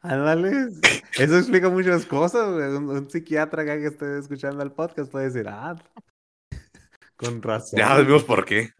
Ándale. 0.00 0.50
Eso 1.16 1.38
explica 1.38 1.68
muchas 1.68 2.04
cosas, 2.06 2.52
güey. 2.52 2.66
Un, 2.68 2.88
un 2.88 3.10
psiquiatra 3.10 3.62
acá 3.62 3.78
que 3.78 3.86
esté 3.86 4.18
escuchando 4.18 4.62
el 4.62 4.72
podcast 4.72 5.10
puede 5.10 5.26
decir, 5.26 5.46
ah, 5.48 5.76
con 7.16 7.40
razón. 7.40 7.78
Ya 7.78 7.96
vimos 7.98 8.24
por 8.24 8.44
qué. 8.44 8.72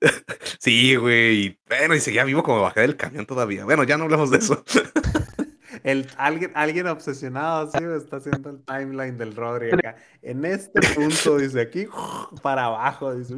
sí, 0.60 0.96
güey. 0.96 1.58
Bueno, 1.68 1.94
y 1.94 2.00
seguía 2.00 2.24
vivo 2.24 2.42
como 2.42 2.62
bajé 2.62 2.80
del 2.80 2.96
camión 2.96 3.26
todavía. 3.26 3.64
Bueno, 3.64 3.84
ya 3.84 3.96
no 3.96 4.04
hablamos 4.04 4.30
de 4.30 4.38
eso. 4.38 4.64
El, 5.84 6.08
alguien, 6.18 6.52
alguien 6.54 6.86
obsesionado 6.88 7.68
así 7.68 7.82
güey, 7.82 7.96
está 7.96 8.16
haciendo 8.16 8.50
el 8.50 8.62
timeline 8.64 9.16
del 9.16 9.34
Rodri 9.34 9.70
acá. 9.70 9.96
En 10.20 10.44
este 10.44 10.80
punto, 10.94 11.38
dice 11.38 11.60
aquí, 11.60 11.86
para 12.42 12.64
abajo, 12.64 13.14
dice. 13.14 13.34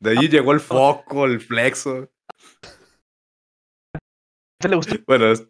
De 0.00 0.10
ahí 0.10 0.28
llegó 0.28 0.52
el 0.52 0.60
foco, 0.60 1.24
el 1.26 1.40
flexo. 1.40 2.10
¿Te 4.58 4.68
le 4.68 4.76
gustó? 4.76 4.96
Bueno, 5.06 5.30
es- 5.30 5.46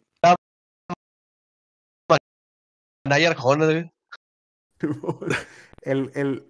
Arjona, 3.05 3.65
güey. 3.65 3.91
el, 5.81 6.11
el, 6.13 6.45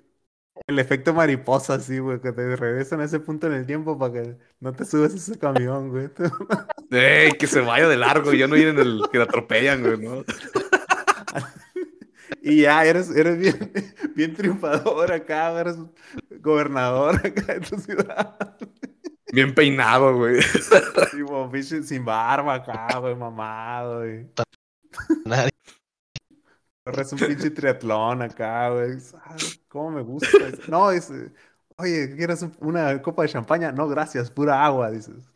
el 0.70 0.78
efecto 0.78 1.16
mariposa, 1.16 1.74
así, 1.74 1.98
güey, 1.98 2.22
que 2.22 2.32
te 2.32 2.56
regresan 2.56 3.02
a 3.02 3.06
ese 3.06 3.20
punto 3.20 3.48
en 3.48 3.54
el 3.54 3.66
tiempo 3.66 3.98
para 3.98 4.14
que 4.14 4.38
no 4.60 4.72
te 4.72 4.86
subes 4.86 5.14
a 5.14 5.18
ese 5.18 5.40
camión, 5.40 5.90
güey. 5.90 6.10
¡Ey! 6.92 7.32
Que 7.32 7.48
se 7.48 7.60
vaya 7.62 7.88
de 7.88 7.98
largo 7.98 8.32
y 8.32 8.38
ya 8.38 8.48
no 8.48 8.56
ir 8.56 8.68
en 8.68 8.78
el 8.78 9.02
que 9.12 9.18
le 9.18 9.24
atropellan, 9.24 9.82
güey, 9.82 9.98
¿no? 9.98 10.24
Y 12.42 12.62
ya, 12.62 12.86
eres, 12.86 13.10
eres 13.10 13.38
bien, 13.38 13.74
bien 14.16 14.34
triunfador 14.34 15.12
acá, 15.12 15.60
eres 15.60 15.78
gobernador 16.40 17.16
acá 17.16 17.56
de 17.56 17.60
tu 17.60 17.78
ciudad. 17.80 18.56
Bien 19.34 19.54
peinado, 19.54 20.16
güey. 20.16 20.40
Pinche 21.52 21.84
sin 21.84 22.06
barba 22.06 22.56
acá, 22.56 23.00
güey, 23.00 23.16
mamado, 23.16 24.00
güey. 24.00 24.28
Corres 26.92 27.14
un 27.14 27.20
pinche 27.20 27.50
triatlón 27.52 28.22
acá, 28.22 28.70
güey. 28.70 28.98
Ah, 29.24 29.36
¿Cómo 29.68 29.92
me 29.92 30.02
gusta? 30.02 30.38
No, 30.68 30.90
dice, 30.92 31.32
oye, 31.78 32.16
¿quieres 32.16 32.42
un- 32.42 32.56
una 32.60 33.02
copa 33.02 33.24
de 33.24 33.30
champaña? 33.30 33.72
No, 33.72 33.88
gracias, 33.88 34.32
pura 34.32 34.64
agua, 34.66 34.92
dices. 34.92 35.30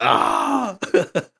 ¡Ah! 0.00 0.78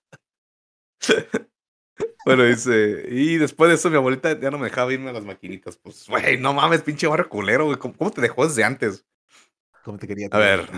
Bueno, 2.25 2.45
dice, 2.45 3.07
y 3.09 3.39
después 3.39 3.71
de 3.71 3.77
eso 3.77 3.89
mi 3.91 3.97
abuelita 3.97 4.39
ya 4.39 4.51
no 4.51 4.59
me 4.59 4.67
dejaba 4.67 4.93
irme 4.93 5.09
a 5.09 5.13
las 5.15 5.25
maquinitas. 5.25 5.79
Pues, 5.79 6.07
güey, 6.07 6.37
no 6.39 6.53
mames, 6.53 6.83
pinche 6.83 7.07
barrio 7.07 7.29
culero, 7.29 7.65
güey. 7.65 7.79
¿Cómo, 7.79 7.95
cómo 7.97 8.11
te 8.11 8.21
dejó 8.21 8.47
desde 8.47 8.63
antes? 8.63 9.07
¿Cómo 9.83 9.99
te 9.99 10.07
quería? 10.07 10.29
A 10.31 10.39
ver. 10.39 10.69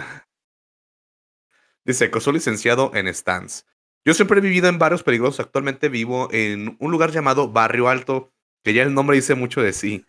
Dice, 1.85 2.11
que 2.11 2.21
soy 2.21 2.35
licenciado 2.35 2.93
en 2.95 3.13
stands. 3.13 3.67
Yo 4.05 4.15
siempre 4.15 4.39
he 4.39 4.41
vivido 4.41 4.69
en 4.69 4.79
barrios 4.79 5.03
peligrosos. 5.03 5.41
Actualmente 5.41 5.89
vivo 5.89 6.29
en 6.31 6.77
un 6.79 6.91
lugar 6.93 7.11
llamado 7.11 7.51
Barrio 7.51 7.89
Alto, 7.89 8.32
que 8.63 8.75
ya 8.75 8.83
el 8.83 8.95
nombre 8.95 9.17
dice 9.17 9.35
mucho 9.35 9.63
de 9.63 9.73
sí. 9.73 10.05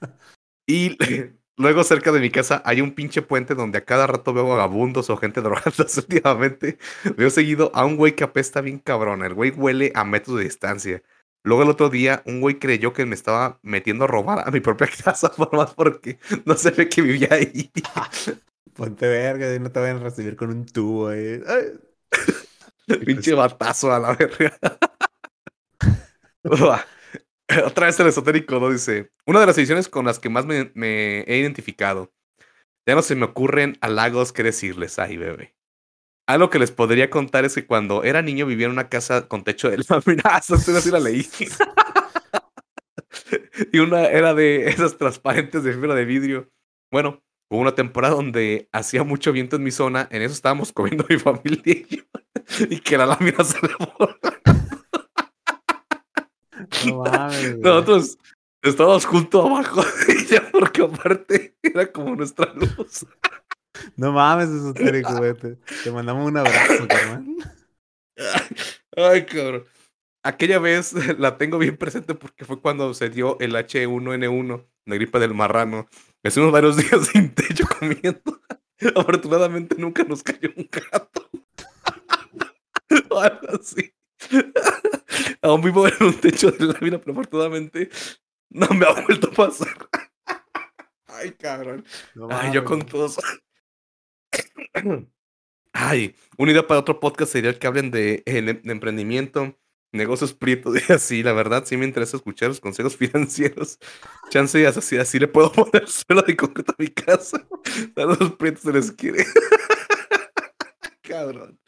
Y 0.68 0.98
luego 1.58 1.84
cerca 1.84 2.12
de 2.12 2.20
mi 2.20 2.30
casa 2.30 2.62
hay 2.66 2.82
un 2.82 2.94
pinche 2.94 3.22
puente 3.22 3.56
donde 3.56 3.78
a 3.78 3.86
cada 3.86 4.08
rato 4.08 4.34
veo 4.34 4.48
vagabundos 4.48 5.10
o 5.10 5.18
gente 5.18 5.42
drogándose 5.44 6.00
últimamente. 6.02 6.78
Veo 7.16 7.30
seguido 7.30 7.72
a 7.74 7.86
un 7.86 7.98
güey 7.98 8.16
que 8.16 8.24
apesta 8.24 8.62
bien 8.62 8.80
cabrón. 8.80 9.24
El 9.24 9.34
güey 9.34 9.52
huele 9.52 9.92
a 9.96 10.04
metros 10.04 10.38
de 10.38 10.44
distancia. 10.44 11.04
Luego 11.46 11.64
el 11.64 11.70
otro 11.70 11.90
día 11.90 12.24
un 12.26 12.40
güey 12.40 12.58
creyó 12.58 12.94
que 12.94 13.06
me 13.06 13.16
estaba 13.16 13.60
metiendo 13.64 14.06
a 14.06 14.08
robar 14.08 14.48
a 14.48 14.52
mi 14.52 14.62
propia 14.62 14.88
casa 15.04 15.32
por 15.32 15.54
más 15.54 15.74
porque 15.74 16.18
no 16.46 16.56
se 16.56 16.72
ve 16.72 16.88
que 16.88 17.02
vivía 17.02 17.30
ahí. 17.32 17.70
Ponte 18.74 19.08
verga 19.08 19.60
no 19.60 19.72
te 19.72 19.80
vayan 19.80 19.98
a 19.98 20.04
recibir 20.04 20.36
con 20.36 20.50
un 20.50 20.66
tubo. 20.66 21.10
Ay, 21.10 21.42
Pinche 23.06 23.34
batazo 23.34 23.92
a 23.94 24.00
la 24.00 24.14
verga. 24.14 24.58
Otra 27.66 27.88
vez 27.88 28.00
el 28.00 28.08
esotérico, 28.08 28.60
¿no? 28.60 28.70
Dice, 28.70 29.12
una 29.26 29.40
de 29.40 29.46
las 29.46 29.58
ediciones 29.58 29.90
con 29.90 30.06
las 30.06 30.20
que 30.20 30.30
más 30.30 30.46
me, 30.46 31.22
he 31.22 31.38
identificado. 31.38 32.14
Ya 32.88 32.96
no 32.96 33.02
se 33.02 33.16
me 33.16 33.26
ocurren 33.26 33.78
halagos 33.82 34.34
que 34.34 34.44
decirles. 34.44 35.00
Ay, 35.00 35.18
bebé. 35.18 35.56
Algo 36.28 36.50
que 36.50 36.60
les 36.60 36.72
podría 36.72 37.10
contar 37.10 37.46
es 37.46 37.56
que 37.56 37.66
cuando 37.66 38.04
era 38.04 38.22
niño 38.22 38.46
vivía 38.46 38.66
en 38.66 38.72
una 38.72 38.90
casa 38.90 39.28
con 39.28 39.44
techo 39.44 39.70
de 39.70 39.78
lámina. 39.78 40.24
Ah, 40.26 40.40
esa 40.40 40.58
sí 40.58 40.92
la 40.92 41.00
leí. 41.00 41.28
y 43.72 43.80
una 43.80 44.06
era 44.06 44.34
de 44.34 44.70
esas 44.70 44.98
transparentes 44.98 45.64
de 45.64 45.74
fibra 45.74 45.96
de 45.96 46.06
vidrio. 46.06 46.52
Bueno, 46.92 47.24
hubo 47.50 47.62
una 47.62 47.76
temporada 47.76 48.16
donde 48.16 48.70
hacía 48.72 49.04
mucho 49.04 49.32
viento 49.32 49.56
en 49.56 49.64
mi 49.64 49.72
zona. 49.72 50.08
En 50.12 50.22
eso 50.22 50.34
estábamos 50.34 50.72
comiendo 50.72 51.06
mi 51.10 51.18
familia 51.18 51.62
y 51.66 51.98
yo. 51.98 52.04
Y 52.70 52.80
que 52.80 52.98
la 52.98 53.06
lámina 53.06 53.44
se 53.44 53.58
le. 53.66 53.74
No 56.86 57.04
mames. 57.04 57.58
Nosotros 57.60 58.18
estábamos 58.62 59.06
junto 59.06 59.46
abajo 59.46 59.84
de 60.08 60.14
ella 60.14 60.50
porque 60.52 60.82
aparte 60.82 61.56
era 61.62 61.92
como 61.92 62.16
nuestra 62.16 62.54
luz. 62.54 63.06
No 63.96 64.12
mames, 64.12 64.50
esotérico, 64.50 65.16
güey. 65.18 65.34
Te, 65.40 65.58
te 65.84 65.92
mandamos 65.92 66.28
un 66.28 66.38
abrazo, 66.38 66.88
carnal. 66.88 67.26
Ay, 68.96 69.26
cabrón. 69.26 69.66
Aquella 70.26 70.60
vez 70.60 70.94
la 71.20 71.38
tengo 71.38 71.58
bien 71.58 71.76
presente 71.76 72.16
porque 72.16 72.46
fue 72.46 72.62
cuando 72.62 72.94
se 72.94 73.10
dio 73.10 73.38
el 73.42 73.56
H1N1, 73.56 74.66
la 74.86 74.96
gripe 74.96 75.20
del 75.20 75.34
marrano. 75.34 75.88
Estuvimos 76.22 76.54
varios 76.54 76.78
días 76.78 77.08
sin 77.12 77.34
techo 77.34 77.66
comiendo. 77.80 78.40
Afortunadamente 78.96 79.76
nunca 79.78 80.04
nos 80.06 80.24
cayó 80.24 80.50
un 80.56 80.70
gato. 80.72 81.30
O 83.10 83.20
algo 83.20 83.48
así. 83.60 83.94
Aún 85.44 85.62
vivo 85.62 85.88
en 85.88 85.94
un 86.02 86.14
techo 86.14 86.52
de 86.52 86.66
lámina, 86.66 86.98
pero 87.00 87.12
afortunadamente 87.12 87.90
no 88.50 88.68
me 88.70 88.86
ha 88.86 89.02
vuelto 89.02 89.28
a 89.28 89.32
pasar. 89.32 89.76
Ay, 91.08 91.32
cabrón. 91.32 91.86
No 92.16 92.28
Ay, 92.32 92.52
yo 92.54 92.64
con 92.64 92.82
todos. 92.82 93.18
Ay, 95.74 96.16
una 96.38 96.52
idea 96.52 96.66
para 96.66 96.80
otro 96.80 97.00
podcast 97.00 97.32
sería 97.32 97.50
el 97.50 97.60
que 97.60 97.68
hablen 97.68 97.92
de, 97.92 98.24
de 98.26 98.72
emprendimiento, 98.72 99.60
negocios 99.92 100.34
prietos 100.34 100.76
y 100.90 100.94
así. 100.94 101.24
La 101.24 101.34
verdad, 101.34 101.64
sí 101.66 101.78
me 101.78 101.86
interesa 101.86 102.18
escuchar 102.18 102.50
los 102.50 102.60
consejos 102.60 102.96
financieros. 102.98 103.80
Chance 104.30 104.62
y 104.62 104.66
así, 104.66 104.98
así 104.98 105.20
le 105.20 105.28
puedo 105.28 105.52
poner 105.52 105.88
suelo 105.88 106.22
de 106.22 106.36
concreto 106.36 106.72
a 106.72 106.82
mi 106.82 106.88
casa. 106.88 107.46
A 107.96 108.02
los 108.02 108.32
prietos 108.34 108.64
se 108.64 108.74
les 108.74 108.92
quiere. 108.92 109.26
Cabrón. 111.02 111.60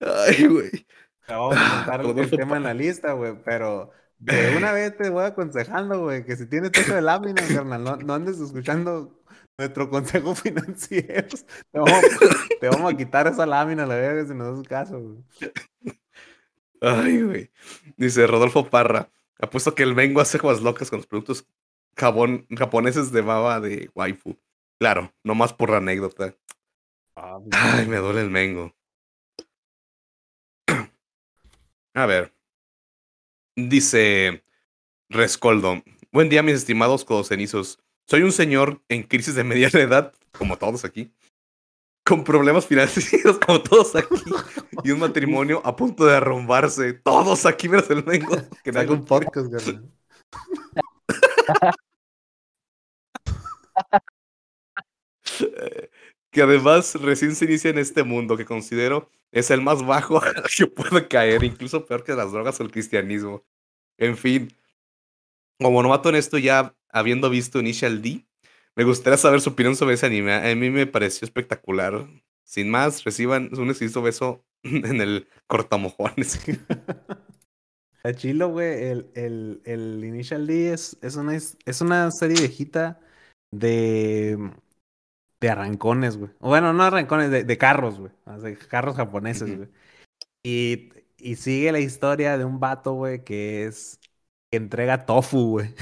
Ay, 0.00 0.46
güey. 0.46 0.86
Vamos 1.28 1.56
a 1.56 1.74
montar 1.76 2.00
el 2.00 2.30
tema 2.30 2.56
en 2.56 2.62
la 2.62 2.74
lista, 2.74 3.12
güey, 3.12 3.34
pero 3.44 3.90
de 4.18 4.56
una 4.56 4.72
vez 4.72 4.96
te 4.96 5.10
voy 5.10 5.24
aconsejando, 5.24 6.02
güey, 6.02 6.24
que 6.24 6.36
si 6.36 6.46
tienes 6.46 6.72
techo 6.72 6.94
de 6.94 7.02
lámina, 7.02 7.42
carnal, 7.46 7.84
no, 7.84 7.96
no 7.96 8.14
andes 8.14 8.40
escuchando 8.40 9.22
nuestro 9.58 9.90
consejo 9.90 10.34
financiero. 10.34 11.28
Te 11.70 11.78
vamos, 11.78 12.04
te 12.60 12.68
vamos 12.68 12.92
a 12.92 12.96
quitar 12.96 13.26
esa 13.26 13.46
lámina, 13.46 13.86
la 13.86 13.96
verga, 13.96 14.26
si 14.26 14.34
no 14.34 14.60
es 14.60 14.68
caso, 14.68 15.00
güey. 15.00 15.52
Ay, 16.80 17.22
güey. 17.22 17.50
Dice 17.96 18.26
Rodolfo 18.26 18.68
Parra. 18.68 19.10
Apuesto 19.40 19.74
que 19.74 19.82
el 19.82 19.94
Mengo 19.94 20.20
hace 20.20 20.38
aguas 20.38 20.62
locas 20.62 20.90
con 20.90 20.98
los 20.98 21.06
productos 21.06 21.46
jabón, 21.96 22.46
japoneses 22.56 23.12
de 23.12 23.20
baba 23.20 23.60
de 23.60 23.90
waifu. 23.94 24.36
Claro, 24.78 25.12
no 25.24 25.34
más 25.34 25.52
por 25.52 25.70
la 25.70 25.78
anécdota. 25.78 26.34
Ah, 27.16 27.38
Ay, 27.50 27.86
me 27.86 27.96
duele 27.96 28.20
el 28.22 28.30
Mengo. 28.30 28.72
A 31.98 32.06
ver. 32.06 32.32
Dice 33.56 34.44
Rescoldo. 35.10 35.82
Buen 36.12 36.28
día, 36.28 36.44
mis 36.44 36.54
estimados 36.54 37.04
codocenizos. 37.04 37.80
Soy 38.06 38.22
un 38.22 38.30
señor 38.30 38.80
en 38.88 39.02
crisis 39.02 39.34
de 39.34 39.42
mediana 39.42 39.80
edad, 39.80 40.14
como 40.30 40.56
todos 40.56 40.84
aquí, 40.84 41.12
con 42.04 42.22
problemas 42.22 42.66
financieros, 42.66 43.38
como 43.44 43.60
todos 43.60 43.96
aquí, 43.96 44.14
y 44.84 44.92
un 44.92 45.00
matrimonio 45.00 45.60
a 45.64 45.74
punto 45.74 46.06
de 46.06 46.14
arrumbarse. 46.14 46.92
Todos 46.92 47.44
aquí 47.46 47.68
menos 47.68 47.90
el 47.90 48.04
Mengo. 48.04 48.36
Que 48.62 48.72
Saca 48.72 48.84
nadie 48.84 48.92
un 48.92 49.04
podcast, 49.04 49.52
que 56.30 56.42
además 56.42 56.94
recién 56.94 57.34
se 57.34 57.46
inicia 57.46 57.70
en 57.70 57.78
este 57.78 58.04
mundo 58.04 58.36
que 58.36 58.44
considero 58.44 59.10
es 59.32 59.50
el 59.50 59.60
más 59.60 59.84
bajo 59.84 60.20
que 60.56 60.66
puede 60.66 61.08
caer, 61.08 61.44
incluso 61.44 61.84
peor 61.86 62.04
que 62.04 62.14
las 62.14 62.32
drogas 62.32 62.58
o 62.60 62.62
el 62.62 62.70
cristianismo. 62.70 63.44
En 63.98 64.16
fin, 64.16 64.52
como 65.58 65.82
novato 65.82 66.08
en 66.08 66.16
esto 66.16 66.38
ya 66.38 66.74
habiendo 66.90 67.30
visto 67.30 67.60
Initial 67.60 68.00
D, 68.00 68.24
me 68.76 68.84
gustaría 68.84 69.16
saber 69.16 69.40
su 69.40 69.50
opinión 69.50 69.76
sobre 69.76 69.94
ese 69.94 70.06
anime. 70.06 70.34
A 70.34 70.54
mí 70.54 70.70
me 70.70 70.86
pareció 70.86 71.24
espectacular. 71.24 72.06
Sin 72.44 72.70
más, 72.70 73.04
reciban 73.04 73.50
un 73.58 73.70
exquisito 73.70 74.00
beso 74.00 74.44
en 74.62 75.00
el 75.00 75.28
cortamojones. 75.46 76.40
Está 77.96 78.14
chilo, 78.14 78.48
güey. 78.48 78.84
El, 78.84 79.10
el, 79.14 79.60
el 79.64 80.04
Initial 80.04 80.46
D 80.46 80.72
es, 80.72 80.96
es, 81.02 81.16
una, 81.16 81.34
es 81.34 81.80
una 81.80 82.10
serie 82.12 82.38
viejita 82.38 83.00
de, 83.50 84.38
de 85.40 85.50
arrancones, 85.50 86.16
güey. 86.16 86.30
Bueno, 86.40 86.72
no 86.72 86.82
arrancones, 86.84 87.30
de, 87.30 87.44
de 87.44 87.58
carros, 87.58 87.98
güey. 88.00 88.12
Carros 88.68 88.96
japoneses, 88.96 89.56
güey. 89.56 89.68
Y, 90.42 90.90
y 91.18 91.36
sigue 91.36 91.72
la 91.72 91.80
historia 91.80 92.38
de 92.38 92.44
un 92.44 92.60
vato, 92.60 92.92
güey, 92.94 93.24
que 93.24 93.66
es. 93.66 94.00
que 94.50 94.58
entrega 94.58 95.06
tofu, 95.06 95.50
güey. 95.52 95.74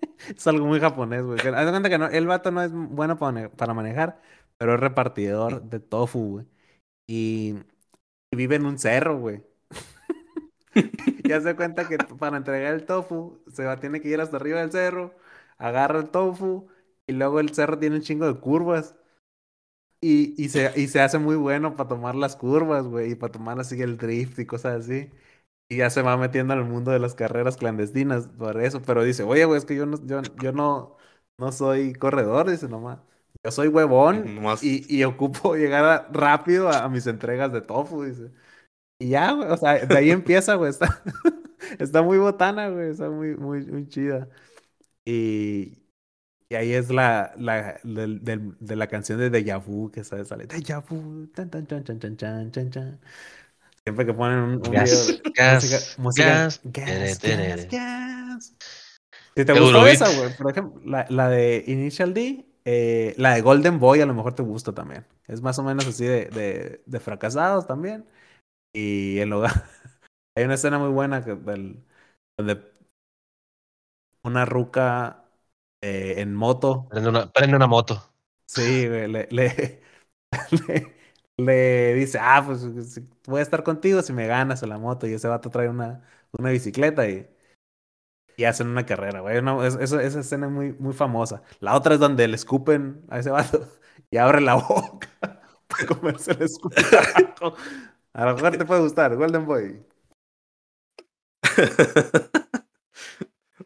es 0.36 0.46
algo 0.46 0.66
muy 0.66 0.80
japonés, 0.80 1.24
güey. 1.24 1.38
Haz 1.40 1.66
de 1.66 1.70
cuenta 1.72 1.90
que 1.90 1.98
no, 1.98 2.06
el 2.08 2.26
vato 2.26 2.50
no 2.50 2.62
es 2.62 2.72
bueno 2.72 3.18
para, 3.18 3.50
para 3.50 3.74
manejar, 3.74 4.20
pero 4.58 4.74
es 4.74 4.80
repartidor 4.80 5.62
de 5.62 5.80
tofu, 5.80 6.30
güey. 6.30 6.46
Y, 7.06 7.56
y 8.32 8.36
vive 8.36 8.56
en 8.56 8.66
un 8.66 8.78
cerro, 8.78 9.18
güey. 9.18 9.42
Ya 11.24 11.40
se 11.40 11.56
cuenta 11.56 11.88
que 11.88 11.98
para 12.18 12.36
entregar 12.36 12.74
el 12.74 12.84
tofu 12.86 13.40
se 13.52 13.64
va, 13.64 13.80
tiene 13.80 14.00
que 14.00 14.08
ir 14.08 14.20
hasta 14.20 14.36
arriba 14.36 14.60
del 14.60 14.70
cerro, 14.72 15.14
agarra 15.58 15.98
el 15.98 16.10
tofu 16.10 16.68
y 17.06 17.12
luego 17.12 17.40
el 17.40 17.54
cerro 17.54 17.78
tiene 17.78 17.96
un 17.96 18.02
chingo 18.02 18.26
de 18.32 18.40
curvas. 18.40 18.96
Y, 20.00 20.34
y, 20.42 20.48
se, 20.50 20.72
y 20.80 20.88
se 20.88 21.00
hace 21.00 21.18
muy 21.18 21.36
bueno 21.36 21.74
para 21.74 21.88
tomar 21.88 22.14
las 22.14 22.36
curvas, 22.36 22.86
güey, 22.86 23.12
y 23.12 23.14
para 23.14 23.32
tomar 23.32 23.58
así 23.60 23.80
el 23.82 23.96
drift 23.96 24.38
y 24.38 24.46
cosas 24.46 24.84
así. 24.84 25.10
Y 25.68 25.78
ya 25.78 25.90
se 25.90 26.02
va 26.02 26.16
metiendo 26.18 26.54
en 26.54 26.60
el 26.60 26.66
mundo 26.66 26.90
de 26.92 26.98
las 27.00 27.14
carreras 27.14 27.56
clandestinas 27.58 28.28
por 28.28 28.60
eso. 28.60 28.82
Pero 28.82 29.04
dice, 29.04 29.22
oye, 29.24 29.44
güey, 29.46 29.58
es 29.58 29.66
que 29.66 29.76
yo 29.76 29.86
no, 29.86 29.98
yo, 30.06 30.22
yo 30.42 30.52
no, 30.52 30.96
no 31.38 31.52
soy 31.52 31.94
corredor, 31.94 32.50
dice 32.50 32.68
nomás. 32.68 33.00
Yo 33.44 33.52
soy 33.52 33.68
huevón 33.68 34.24
Nomás- 34.36 34.62
y, 34.64 34.84
y 34.88 35.04
ocupo 35.04 35.54
llegar 35.56 35.84
a- 35.84 36.08
rápido 36.12 36.68
a, 36.70 36.84
a 36.84 36.88
mis 36.88 37.06
entregas 37.06 37.52
de 37.52 37.62
tofu, 37.62 38.04
dice. 38.04 38.32
Y 39.00 39.10
ya, 39.10 39.32
güey, 39.32 39.48
o 39.50 39.56
sea, 39.56 39.86
de 39.86 39.96
ahí 39.98 40.10
empieza, 40.10 40.54
güey. 40.56 40.70
Está, 40.70 41.02
está 41.80 42.02
muy 42.02 42.18
botana, 42.18 42.68
güey. 42.70 42.90
Está 42.90 43.10
muy, 43.10 43.36
muy, 43.36 43.66
muy 43.66 43.88
chida. 43.88 44.28
Y, 45.04 45.78
y 46.48 46.54
ahí 46.54 46.72
es 46.72 46.90
la, 46.90 47.32
la 47.36 47.80
del- 47.82 48.56
de 48.60 48.76
la 48.76 48.86
canción 48.86 49.18
de 49.18 49.30
Deja 49.30 49.56
Vu 49.58 49.90
que 49.90 50.04
sale, 50.04 50.24
sale 50.24 50.46
Deja 50.46 50.80
Vu, 50.80 51.26
tan, 51.28 51.50
tan, 51.50 51.66
chan, 51.66 51.84
chan, 51.84 51.98
chan, 51.98 52.16
chan, 52.16 52.52
chan, 52.52 52.70
chan. 52.70 53.00
Siempre 53.84 54.06
que 54.06 54.14
ponen 54.14 54.38
un, 54.38 54.52
un 54.54 54.60
Gas, 54.72 55.06
video, 55.08 55.32
gas, 55.34 55.64
música, 55.64 56.02
música, 56.02 56.24
gas, 56.24 56.60
gas, 56.64 56.74
tere, 56.74 57.08
gas, 57.08 57.18
tere. 57.18 57.68
gas. 57.70 58.56
Si 59.36 59.44
te 59.44 59.52
gustó 59.60 59.86
esa, 59.86 60.08
güey, 60.16 60.36
por 60.36 60.50
ejemplo, 60.50 60.80
la, 60.84 61.06
la 61.10 61.28
de 61.28 61.62
Initial 61.66 62.14
D, 62.14 62.46
eh, 62.64 63.14
la 63.18 63.34
de 63.34 63.42
Golden 63.42 63.78
Boy 63.78 64.00
a 64.00 64.06
lo 64.06 64.14
mejor 64.14 64.34
te 64.34 64.42
gusta 64.42 64.72
también. 64.72 65.04
Es 65.28 65.42
más 65.42 65.58
o 65.58 65.62
menos 65.62 65.86
así 65.86 66.04
de, 66.04 66.26
de, 66.26 66.82
de 66.86 67.00
fracasados 67.00 67.66
también. 67.66 68.06
Y 68.74 69.18
en 69.20 69.30
lugar, 69.30 69.52
hay 70.36 70.44
una 70.44 70.54
escena 70.54 70.78
muy 70.78 70.90
buena 70.90 71.24
que 71.24 71.34
del- 71.34 71.84
donde 72.38 72.62
una 74.24 74.44
ruca 74.44 75.25
eh, 75.80 76.14
en 76.18 76.34
moto, 76.34 76.88
Prende 76.88 77.08
una, 77.10 77.30
prende 77.32 77.54
una 77.56 77.66
moto. 77.68 78.02
sí, 78.46 78.86
güey, 78.88 79.08
le, 79.08 79.28
le, 79.30 79.82
le, 80.68 80.94
le 81.38 81.94
dice, 81.94 82.18
ah, 82.20 82.42
pues 82.46 82.60
si- 82.94 83.08
voy 83.26 83.40
a 83.40 83.42
estar 83.42 83.62
contigo 83.64 84.02
si 84.02 84.12
me 84.12 84.26
ganas 84.26 84.62
en 84.62 84.70
la 84.70 84.78
moto. 84.78 85.06
Y 85.06 85.14
ese 85.14 85.28
vato 85.28 85.50
trae 85.50 85.68
una, 85.68 86.04
una 86.32 86.50
bicicleta 86.50 87.08
y, 87.08 87.28
y 88.36 88.44
hacen 88.44 88.68
una 88.68 88.84
carrera, 88.86 89.20
güey. 89.20 89.38
Una- 89.38 89.66
es- 89.66 89.76
esa, 89.76 90.02
esa 90.02 90.20
escena 90.20 90.46
es 90.46 90.52
muy, 90.52 90.72
muy 90.74 90.92
famosa. 90.94 91.42
La 91.60 91.74
otra 91.74 91.94
es 91.94 92.00
donde 92.00 92.28
le 92.28 92.36
escupen 92.36 93.04
a 93.08 93.18
ese 93.18 93.30
vato 93.30 93.66
y 94.10 94.16
abre 94.18 94.40
la 94.40 94.54
boca 94.54 95.08
para 95.68 95.86
comerse 95.86 96.32
el 96.32 96.42
escupitajo. 96.42 97.54
A 98.12 98.24
lo 98.26 98.34
mejor 98.34 98.56
te 98.56 98.64
puede 98.64 98.80
gustar, 98.82 99.14
Golden 99.16 99.46
Boy. 99.46 99.84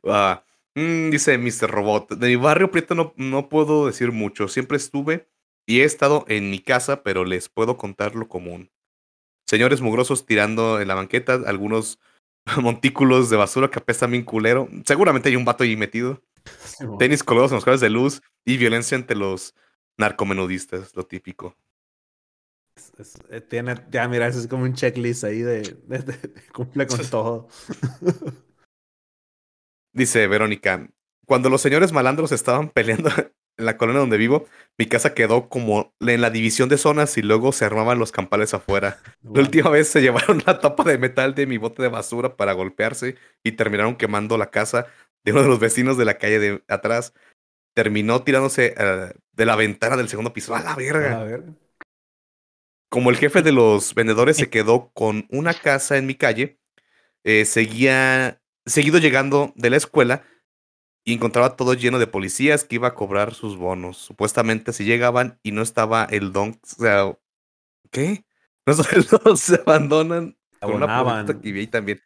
Ah, 0.05 0.43
mm, 0.81 1.11
dice 1.11 1.39
Mr. 1.39 1.71
Robot. 1.71 2.13
De 2.15 2.29
mi 2.29 2.37
barrio 2.37 2.71
Prieto 2.71 2.95
no, 2.95 3.13
no 3.17 3.49
puedo 3.49 3.87
decir 3.87 4.13
mucho. 4.13 4.49
Siempre 4.49 4.77
estuve 4.77 5.29
y 5.67 5.81
he 5.81 5.85
estado 5.85 6.25
en 6.29 6.51
mi 6.51 6.59
casa, 6.61 7.03
pero 7.03 7.25
les 7.25 7.49
puedo 7.49 7.77
contar 7.77 8.15
lo 8.15 8.29
común. 8.29 8.71
Señores 9.49 9.81
mugrosos 9.81 10.27
tirando 10.27 10.81
en 10.81 10.89
la 10.89 10.95
banqueta, 10.95 11.35
algunos 11.47 11.99
montículos 12.61 13.31
de 13.31 13.37
basura 13.37 13.69
que 13.71 13.79
apestan 13.79 14.11
bien 14.13 14.25
culero. 14.25 14.69
Seguramente 14.85 15.29
hay 15.29 15.37
un 15.37 15.45
vato 15.45 15.65
ahí 15.65 15.77
metido. 15.77 16.23
Tenis 16.99 17.23
colgados 17.23 17.51
en 17.51 17.57
los 17.57 17.65
cables 17.65 17.81
de 17.83 17.91
luz 17.91 18.23
y 18.47 18.57
violencia 18.57 18.95
entre 18.97 19.17
los 19.17 19.55
narcomenudistas, 19.99 20.97
lo 20.97 21.05
típico. 21.05 21.55
Es- 22.99 23.19
eh, 23.31 23.41
tiene, 23.43 23.75
ya 23.91 24.09
mira, 24.09 24.27
eso 24.27 24.39
es 24.39 24.47
como 24.47 24.65
un 24.65 24.73
checklist 24.73 25.25
ahí 25.25 25.41
de, 25.41 25.61
de- 25.63 25.99
de- 25.99 26.13
de- 26.17 26.43
cumple 26.53 26.87
con 26.87 26.99
todo. 27.11 27.49
Dice 29.93 30.27
Verónica, 30.27 30.89
cuando 31.27 31.51
los 31.51 31.61
señores 31.61 31.93
malandros 31.93 32.33
estaban 32.33 32.71
peleando 32.71 33.11
en 33.57 33.67
la 33.67 33.77
colonia 33.77 34.01
donde 34.01 34.17
vivo, 34.17 34.47
mi 34.79 34.87
casa 34.87 35.15
quedó 35.15 35.49
como 35.49 35.95
en 36.01 36.21
la 36.21 36.31
división 36.31 36.69
de 36.69 36.79
zonas 36.79 37.17
y 37.19 37.23
luego 37.23 37.53
se 37.53 37.65
armaban 37.65 37.99
los 37.99 38.13
campales 38.13 38.55
afuera. 38.55 38.99
La 39.23 39.41
última 39.41 39.71
vez 39.71 39.89
se 39.89 40.01
llevaron 40.01 40.43
la 40.47 40.61
tapa 40.61 40.85
de 40.85 40.99
metal 40.99 41.35
de 41.35 41.47
mi 41.47 41.59
bote 41.59 41.83
de 41.83 41.89
basura 41.89 42.37
para 42.37 42.53
golpearse 42.53 43.17
y 43.43 43.53
terminaron 43.53 43.97
quemando 43.97 44.39
la 44.39 44.51
casa 44.51 44.87
de 45.25 45.33
uno 45.33 45.43
de 45.43 45.49
los 45.49 45.61
vecinos 45.61 45.99
de 45.99 46.05
la 46.05 46.19
calle 46.19 46.39
de 46.39 46.65
atrás. 46.69 47.13
Terminó 47.75 48.23
tirándose 48.23 48.75
eh, 48.77 49.13
de 49.33 49.47
la 49.47 49.57
ventana 49.57 49.97
del 49.97 50.09
segundo 50.09 50.33
piso. 50.33 50.55
¡A 50.55 50.63
la 50.63 50.75
verga! 50.75 51.21
A 51.21 51.25
como 52.91 53.11
el 53.11 53.17
jefe 53.17 53.41
de 53.41 53.53
los 53.53 53.95
vendedores 53.95 54.37
se 54.37 54.51
quedó 54.51 54.91
con 54.93 55.27
una 55.31 55.55
casa 55.55 55.97
en 55.97 56.07
mi 56.07 56.15
calle, 56.15 56.59
eh, 57.25 57.47
seguía 57.47 58.40
seguido 58.67 58.99
llegando 58.99 59.53
de 59.57 59.71
la 59.71 59.77
escuela 59.77 60.25
y 61.05 61.15
encontraba 61.15 61.57
todo 61.57 61.75
lleno 61.75 61.99
de 61.99 62.07
policías 62.07 62.65
que 62.65 62.77
iba 62.77 62.89
a 62.89 62.95
cobrar 62.95 63.35
sus 63.35 63.57
bonos. 63.57 63.97
Supuestamente 63.97 64.73
si 64.73 64.85
llegaban 64.85 65.39
y 65.43 65.53
no 65.53 65.63
estaba 65.63 66.05
el 66.05 66.33
don, 66.33 66.51
o 66.63 66.67
sea, 66.67 67.19
¿qué? 67.91 68.25
No 68.67 68.75
el 68.93 69.05
don, 69.05 69.37
se 69.39 69.55
abandonan 69.55 70.39
con 70.61 70.75
una 70.75 70.85
Abonaban. 70.85 71.41
que 71.41 71.67
también. 71.67 72.01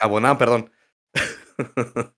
Abonaban, 0.00 0.38
perdón. 0.38 0.72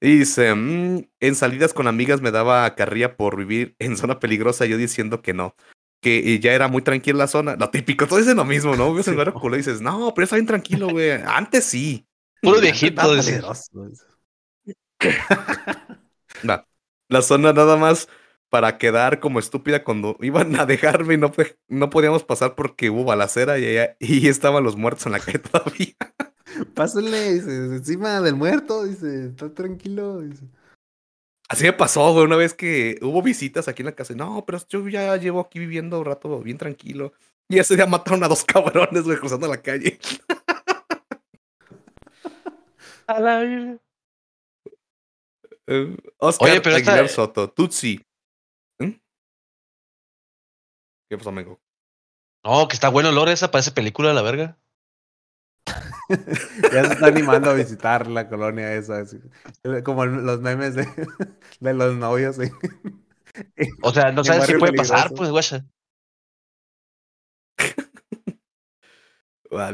y 0.00 0.18
dice, 0.18 0.54
"Mm, 0.54 1.08
en 1.20 1.34
salidas 1.34 1.74
con 1.74 1.88
amigas 1.88 2.20
me 2.22 2.30
daba 2.30 2.74
carrilla 2.76 3.16
por 3.16 3.36
vivir 3.36 3.74
en 3.80 3.96
zona 3.96 4.20
peligrosa, 4.20 4.66
yo 4.66 4.78
diciendo 4.78 5.20
que 5.20 5.34
no 5.34 5.56
que 6.04 6.38
ya 6.38 6.52
era 6.52 6.68
muy 6.68 6.82
tranquila 6.82 7.20
la 7.20 7.26
zona. 7.26 7.56
Lo 7.56 7.70
típico, 7.70 8.06
todos 8.06 8.20
dicen 8.22 8.36
lo 8.36 8.44
mismo, 8.44 8.76
¿no? 8.76 8.92
Ves 8.92 9.08
el 9.08 9.16
no. 9.16 9.32
culo 9.32 9.56
y 9.56 9.60
dices, 9.60 9.80
no, 9.80 10.12
pero 10.14 10.24
está 10.24 10.36
bien 10.36 10.46
tranquilo, 10.46 10.90
güey. 10.90 11.12
Antes 11.12 11.64
sí. 11.64 12.06
Puro 12.44 12.60
viejito. 12.62 13.02
Va. 16.48 16.66
La 17.08 17.22
zona 17.22 17.52
nada 17.52 17.76
más 17.76 18.08
para 18.48 18.78
quedar 18.78 19.20
como 19.20 19.38
estúpida 19.38 19.82
cuando 19.84 20.16
iban 20.22 20.54
a 20.58 20.66
dejarme 20.66 21.14
y 21.14 21.18
no, 21.18 21.32
fue- 21.32 21.58
no 21.68 21.90
podíamos 21.90 22.24
pasar 22.24 22.54
porque 22.54 22.90
hubo 22.90 23.04
balacera 23.04 23.58
y, 23.58 23.66
allá- 23.66 23.96
y 24.00 24.28
estaban 24.28 24.62
los 24.64 24.76
muertos 24.76 25.06
en 25.06 25.12
la 25.12 25.20
calle 25.20 25.38
todavía. 25.40 25.94
Pásenle, 26.74 27.34
dice, 27.34 27.50
encima 27.50 28.20
del 28.20 28.36
muerto, 28.36 28.84
dice, 28.84 29.26
está 29.26 29.52
tranquilo. 29.52 30.20
Dice. 30.20 30.44
Así 31.48 31.64
me 31.64 31.72
pasó, 31.72 32.12
güey, 32.12 32.24
una 32.24 32.36
vez 32.36 32.54
que 32.54 32.98
hubo 33.02 33.22
visitas 33.22 33.66
aquí 33.68 33.82
en 33.82 33.86
la 33.86 33.92
casa. 33.94 34.12
y, 34.12 34.16
No, 34.16 34.44
pero 34.46 34.58
yo 34.68 34.88
ya 34.88 35.16
llevo 35.16 35.40
aquí 35.40 35.58
viviendo 35.58 35.98
un 35.98 36.04
rato 36.04 36.40
bien 36.40 36.56
tranquilo. 36.58 37.12
Y 37.48 37.58
ese 37.58 37.76
día 37.76 37.86
mataron 37.86 38.22
a 38.24 38.28
dos 38.28 38.44
cabrones, 38.44 39.02
güey, 39.02 39.18
cruzando 39.18 39.48
la 39.48 39.60
calle. 39.60 39.98
A 43.06 43.20
la. 43.20 43.42
Eh, 45.66 45.96
Oscar 46.18 46.48
Oye, 46.50 46.60
pero 46.60 46.76
esta- 46.76 46.92
Aguilar 46.92 47.08
Soto, 47.08 47.50
Tutsi. 47.50 48.00
¿Mm? 48.78 48.90
¿Qué 51.10 51.16
pasó, 51.18 51.30
amigo? 51.30 51.60
No, 52.44 52.68
que 52.68 52.74
está 52.74 52.88
bueno 52.90 53.08
el 53.08 53.14
lore 53.14 53.32
esa, 53.32 53.50
parece 53.50 53.72
película 53.72 54.12
la 54.12 54.22
verga. 54.22 54.58
Ya 56.72 56.84
se 56.84 56.92
está 56.92 57.06
animando 57.06 57.48
a 57.50 57.54
visitar 57.54 58.06
la 58.08 58.28
colonia 58.28 58.74
esa. 58.74 58.98
así, 59.00 59.18
Como 59.82 60.04
los 60.04 60.40
memes 60.40 60.74
de, 60.74 60.86
de 61.60 61.74
los 61.74 61.96
novios. 61.96 62.36
sí. 62.36 62.50
O 63.82 63.90
sea, 63.92 64.12
no 64.12 64.22
sabes 64.24 64.44
si 64.46 64.54
puede 64.58 64.74
pasar, 64.74 65.12
pues, 65.14 65.30
guacha. 65.30 65.64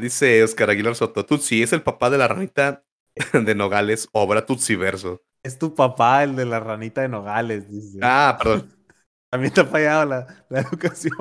Dice 0.00 0.44
Oscar 0.44 0.70
Aguilar 0.70 0.94
Soto, 0.94 1.24
Tutsi 1.24 1.62
es 1.62 1.72
el 1.72 1.82
papá 1.82 2.10
de 2.10 2.18
la 2.18 2.28
ranita 2.28 2.84
de 3.32 3.54
Nogales, 3.54 4.08
obra 4.12 4.46
Tutsi 4.46 4.76
verso. 4.76 5.22
Es 5.42 5.58
tu 5.58 5.74
papá, 5.74 6.22
el 6.24 6.36
de 6.36 6.44
la 6.44 6.60
ranita 6.60 7.02
de 7.02 7.08
Nogales, 7.08 7.68
dice. 7.70 7.98
Ah, 8.02 8.36
perdón. 8.38 8.70
También 9.30 9.52
te 9.54 9.60
ha 9.60 9.64
fallado 9.64 10.04
la, 10.06 10.46
la 10.48 10.60
educación 10.60 11.14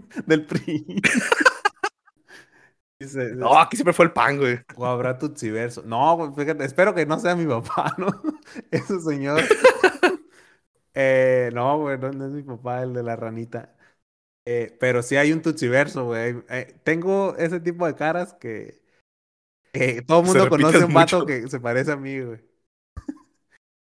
del 0.26 0.46
PRI. 0.46 1.00
Dice, 2.98 3.34
No, 3.34 3.58
aquí 3.58 3.76
siempre 3.76 3.92
fue 3.92 4.04
el 4.04 4.12
pan, 4.12 4.38
güey. 4.38 4.60
o 4.76 4.86
habrá 4.86 5.18
Tutsiverso. 5.18 5.82
No, 5.82 6.32
fíjate, 6.36 6.64
espero 6.64 6.94
que 6.94 7.06
no 7.06 7.18
sea 7.18 7.34
mi 7.34 7.46
papá, 7.46 7.94
¿no? 7.98 8.08
Ese 8.70 9.00
señor. 9.00 9.42
Eh, 10.94 11.50
no, 11.54 11.78
güey, 11.80 11.98
no, 11.98 12.10
no 12.12 12.26
es 12.26 12.32
mi 12.32 12.42
papá, 12.42 12.82
el 12.82 12.92
de 12.92 13.02
la 13.02 13.16
ranita. 13.16 13.74
Eh, 14.46 14.76
pero 14.80 15.02
sí 15.02 15.16
hay 15.16 15.32
un 15.32 15.42
Tutsiverso, 15.42 16.06
güey. 16.06 16.42
Eh, 16.50 16.80
tengo 16.84 17.36
ese 17.38 17.60
tipo 17.60 17.86
de 17.86 17.96
caras 17.96 18.34
que, 18.34 18.81
que 19.72 20.02
todo 20.02 20.20
el 20.20 20.26
mundo 20.26 20.48
conoce 20.48 20.84
un 20.84 20.92
vato 20.92 21.20
mucho. 21.20 21.26
que 21.26 21.48
se 21.48 21.60
parece 21.60 21.92
a 21.92 21.96
mí, 21.96 22.20
güey. 22.20 22.40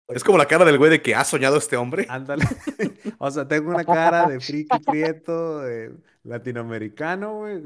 Es 0.08 0.22
como 0.22 0.38
la 0.38 0.46
cara 0.46 0.64
del 0.64 0.78
güey 0.78 0.90
de 0.90 1.02
que 1.02 1.14
ha 1.14 1.24
soñado 1.24 1.56
este 1.56 1.76
hombre. 1.76 2.06
Ándale. 2.08 2.44
O 3.18 3.30
sea, 3.30 3.48
tengo 3.48 3.70
una 3.70 3.84
cara 3.84 4.28
de 4.28 4.40
friki 4.40 4.78
prieto, 4.80 5.60
de 5.60 5.96
latinoamericano, 6.22 7.38
güey, 7.38 7.62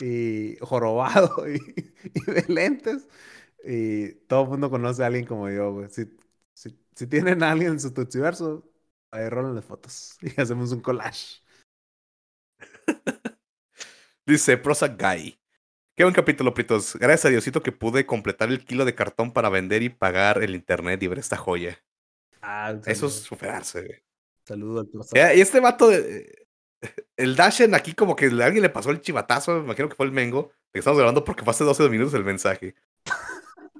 y 0.00 0.56
jorobado 0.60 1.48
y, 1.48 1.56
y 2.14 2.30
de 2.30 2.44
lentes. 2.48 3.08
Y 3.64 4.12
todo 4.26 4.42
el 4.42 4.48
mundo 4.50 4.70
conoce 4.70 5.02
a 5.02 5.06
alguien 5.06 5.24
como 5.24 5.48
yo, 5.48 5.72
güey. 5.72 5.88
Si, 5.88 6.06
si, 6.54 6.76
si 6.94 7.06
tienen 7.06 7.42
a 7.42 7.52
alguien 7.52 7.72
en 7.72 7.80
su 7.80 7.92
tutsiverso, 7.92 8.68
ahí 9.10 9.28
rolan 9.28 9.54
las 9.54 9.64
fotos 9.64 10.18
y 10.20 10.28
hacemos 10.40 10.72
un 10.72 10.80
collage. 10.80 11.42
Dice 14.26 14.56
Prosa 14.56 14.88
Guy. 14.88 15.36
Qué 16.02 16.04
buen 16.04 16.14
capítulo, 16.16 16.52
Pritos. 16.52 16.96
Gracias 16.96 17.26
a 17.26 17.28
Diosito 17.28 17.62
que 17.62 17.70
pude 17.70 18.04
completar 18.06 18.48
el 18.48 18.64
kilo 18.64 18.84
de 18.84 18.92
cartón 18.96 19.32
para 19.32 19.48
vender 19.50 19.84
y 19.84 19.88
pagar 19.88 20.42
el 20.42 20.56
internet 20.56 21.00
y 21.00 21.06
ver 21.06 21.20
esta 21.20 21.36
joya. 21.36 21.80
Ah, 22.40 22.74
Eso 22.86 23.06
es 23.06 23.12
superarse, 23.20 23.82
güey. 23.82 24.02
saludo 24.44 24.80
al. 24.80 24.88
Ya, 25.14 25.32
Y 25.32 25.40
este 25.40 25.60
vato, 25.60 25.90
de- 25.90 26.48
el 27.16 27.36
Dashen 27.36 27.76
aquí 27.76 27.92
como 27.94 28.16
que 28.16 28.26
a 28.26 28.44
alguien 28.46 28.62
le 28.62 28.68
pasó 28.68 28.90
el 28.90 29.00
chivatazo, 29.00 29.52
me 29.60 29.64
imagino 29.66 29.88
que 29.88 29.94
fue 29.94 30.04
el 30.06 30.10
Mengo, 30.10 30.50
que 30.72 30.80
estamos 30.80 30.98
grabando 30.98 31.22
porque 31.22 31.44
fue 31.44 31.52
hace 31.52 31.62
12 31.62 31.88
minutos 31.88 32.14
el 32.14 32.24
mensaje. 32.24 32.74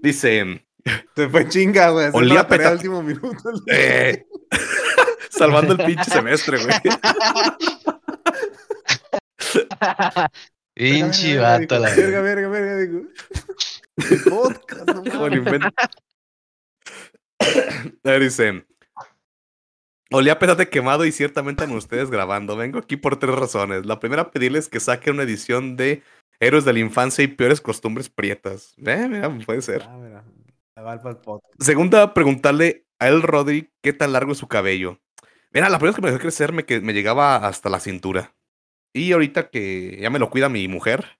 Dice, 0.00 0.64
Se 1.16 1.28
fue 1.28 1.48
chinga, 1.48 1.90
güey. 1.90 2.08
Olía 2.12 2.46
peta- 2.46 2.70
último 2.70 3.02
minuto. 3.02 3.50
eh, 3.66 4.24
salvando 5.28 5.72
el 5.72 5.84
pinche 5.84 6.08
semestre, 6.08 6.58
güey. 6.62 6.76
Pinche 10.74 11.38
vato, 11.38 11.78
la 11.78 11.94
Verga, 11.94 12.20
verga. 12.22 12.48
verga, 12.48 12.76
digo. 12.78 13.02
El 13.97 14.22
podcast, 14.22 14.88
el. 14.88 15.62
A 18.05 18.10
ver, 18.10 18.22
dice. 18.22 18.64
Olía 20.10 20.38
pesate 20.38 20.68
quemado 20.68 21.05
y 21.05 21.12
ciertamente 21.12 21.66
con 21.66 21.76
ustedes 21.76 22.10
grabando. 22.10 22.56
Vengo 22.56 22.78
aquí 22.78 22.97
por 22.97 23.18
tres 23.18 23.34
razones. 23.34 23.84
La 23.86 24.01
primera, 24.01 24.30
pedirles 24.30 24.68
que 24.68 24.80
saquen 24.80 25.14
una 25.14 25.22
edición 25.24 25.76
de 25.76 26.02
Héroes 26.40 26.64
de 26.64 26.72
la 26.72 26.78
Infancia 26.80 27.22
y 27.22 27.28
Peores 27.28 27.60
Costumbres 27.60 28.09
Prietas. 28.09 28.74
Eh, 28.78 29.06
mira, 29.09 29.30
puede 29.44 29.62
ser. 29.62 29.82
Ah, 29.86 29.97
mira. 29.97 30.24
El. 30.74 31.40
Segunda, 31.59 32.14
preguntarle 32.14 32.86
a 32.98 33.09
él, 33.09 33.22
Rodri, 33.22 33.70
qué 33.82 33.92
tan 33.92 34.12
largo 34.12 34.32
es 34.32 34.38
su 34.38 34.48
cabello. 34.48 34.98
Mira, 35.52 35.68
la 35.68 35.78
primera 35.78 35.90
vez 35.90 35.97
que 35.97 36.02
me 36.02 36.09
dejó 36.09 36.20
crecer 36.20 36.52
me, 36.52 36.64
que 36.64 36.80
me 36.80 36.94
llegaba 36.94 37.36
hasta 37.36 37.68
la 37.68 37.78
cintura. 37.78 38.34
Y 38.93 39.12
ahorita 39.12 39.48
que 39.48 39.98
ya 40.01 40.10
me 40.10 40.19
lo 40.19 40.31
cuida 40.31 40.48
mi 40.48 40.69
mujer, 40.69 41.19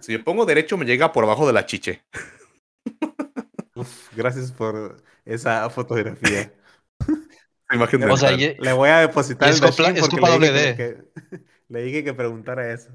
si 0.00 0.12
me 0.12 0.18
pongo 0.18 0.44
derecho 0.46 0.76
me 0.76 0.84
llega 0.84 1.12
por 1.12 1.24
abajo 1.24 1.46
de 1.46 1.52
la 1.52 1.66
chiche. 1.66 2.04
Uf, 3.74 4.14
gracias 4.16 4.52
por 4.52 5.02
esa 5.24 5.68
fotografía. 5.70 6.52
Imagen 7.72 8.02
O 8.10 8.16
sea, 8.16 8.32
Le 8.32 8.72
voy 8.72 8.90
a 8.90 8.98
depositar 8.98 9.50
el 9.50 9.60
porque 9.60 10.20
le 10.38 10.52
dije 10.52 10.76
que- 10.76 11.44
le 11.68 11.82
dije 11.82 12.04
que 12.04 12.12
preguntara 12.12 12.72
eso. 12.72 12.90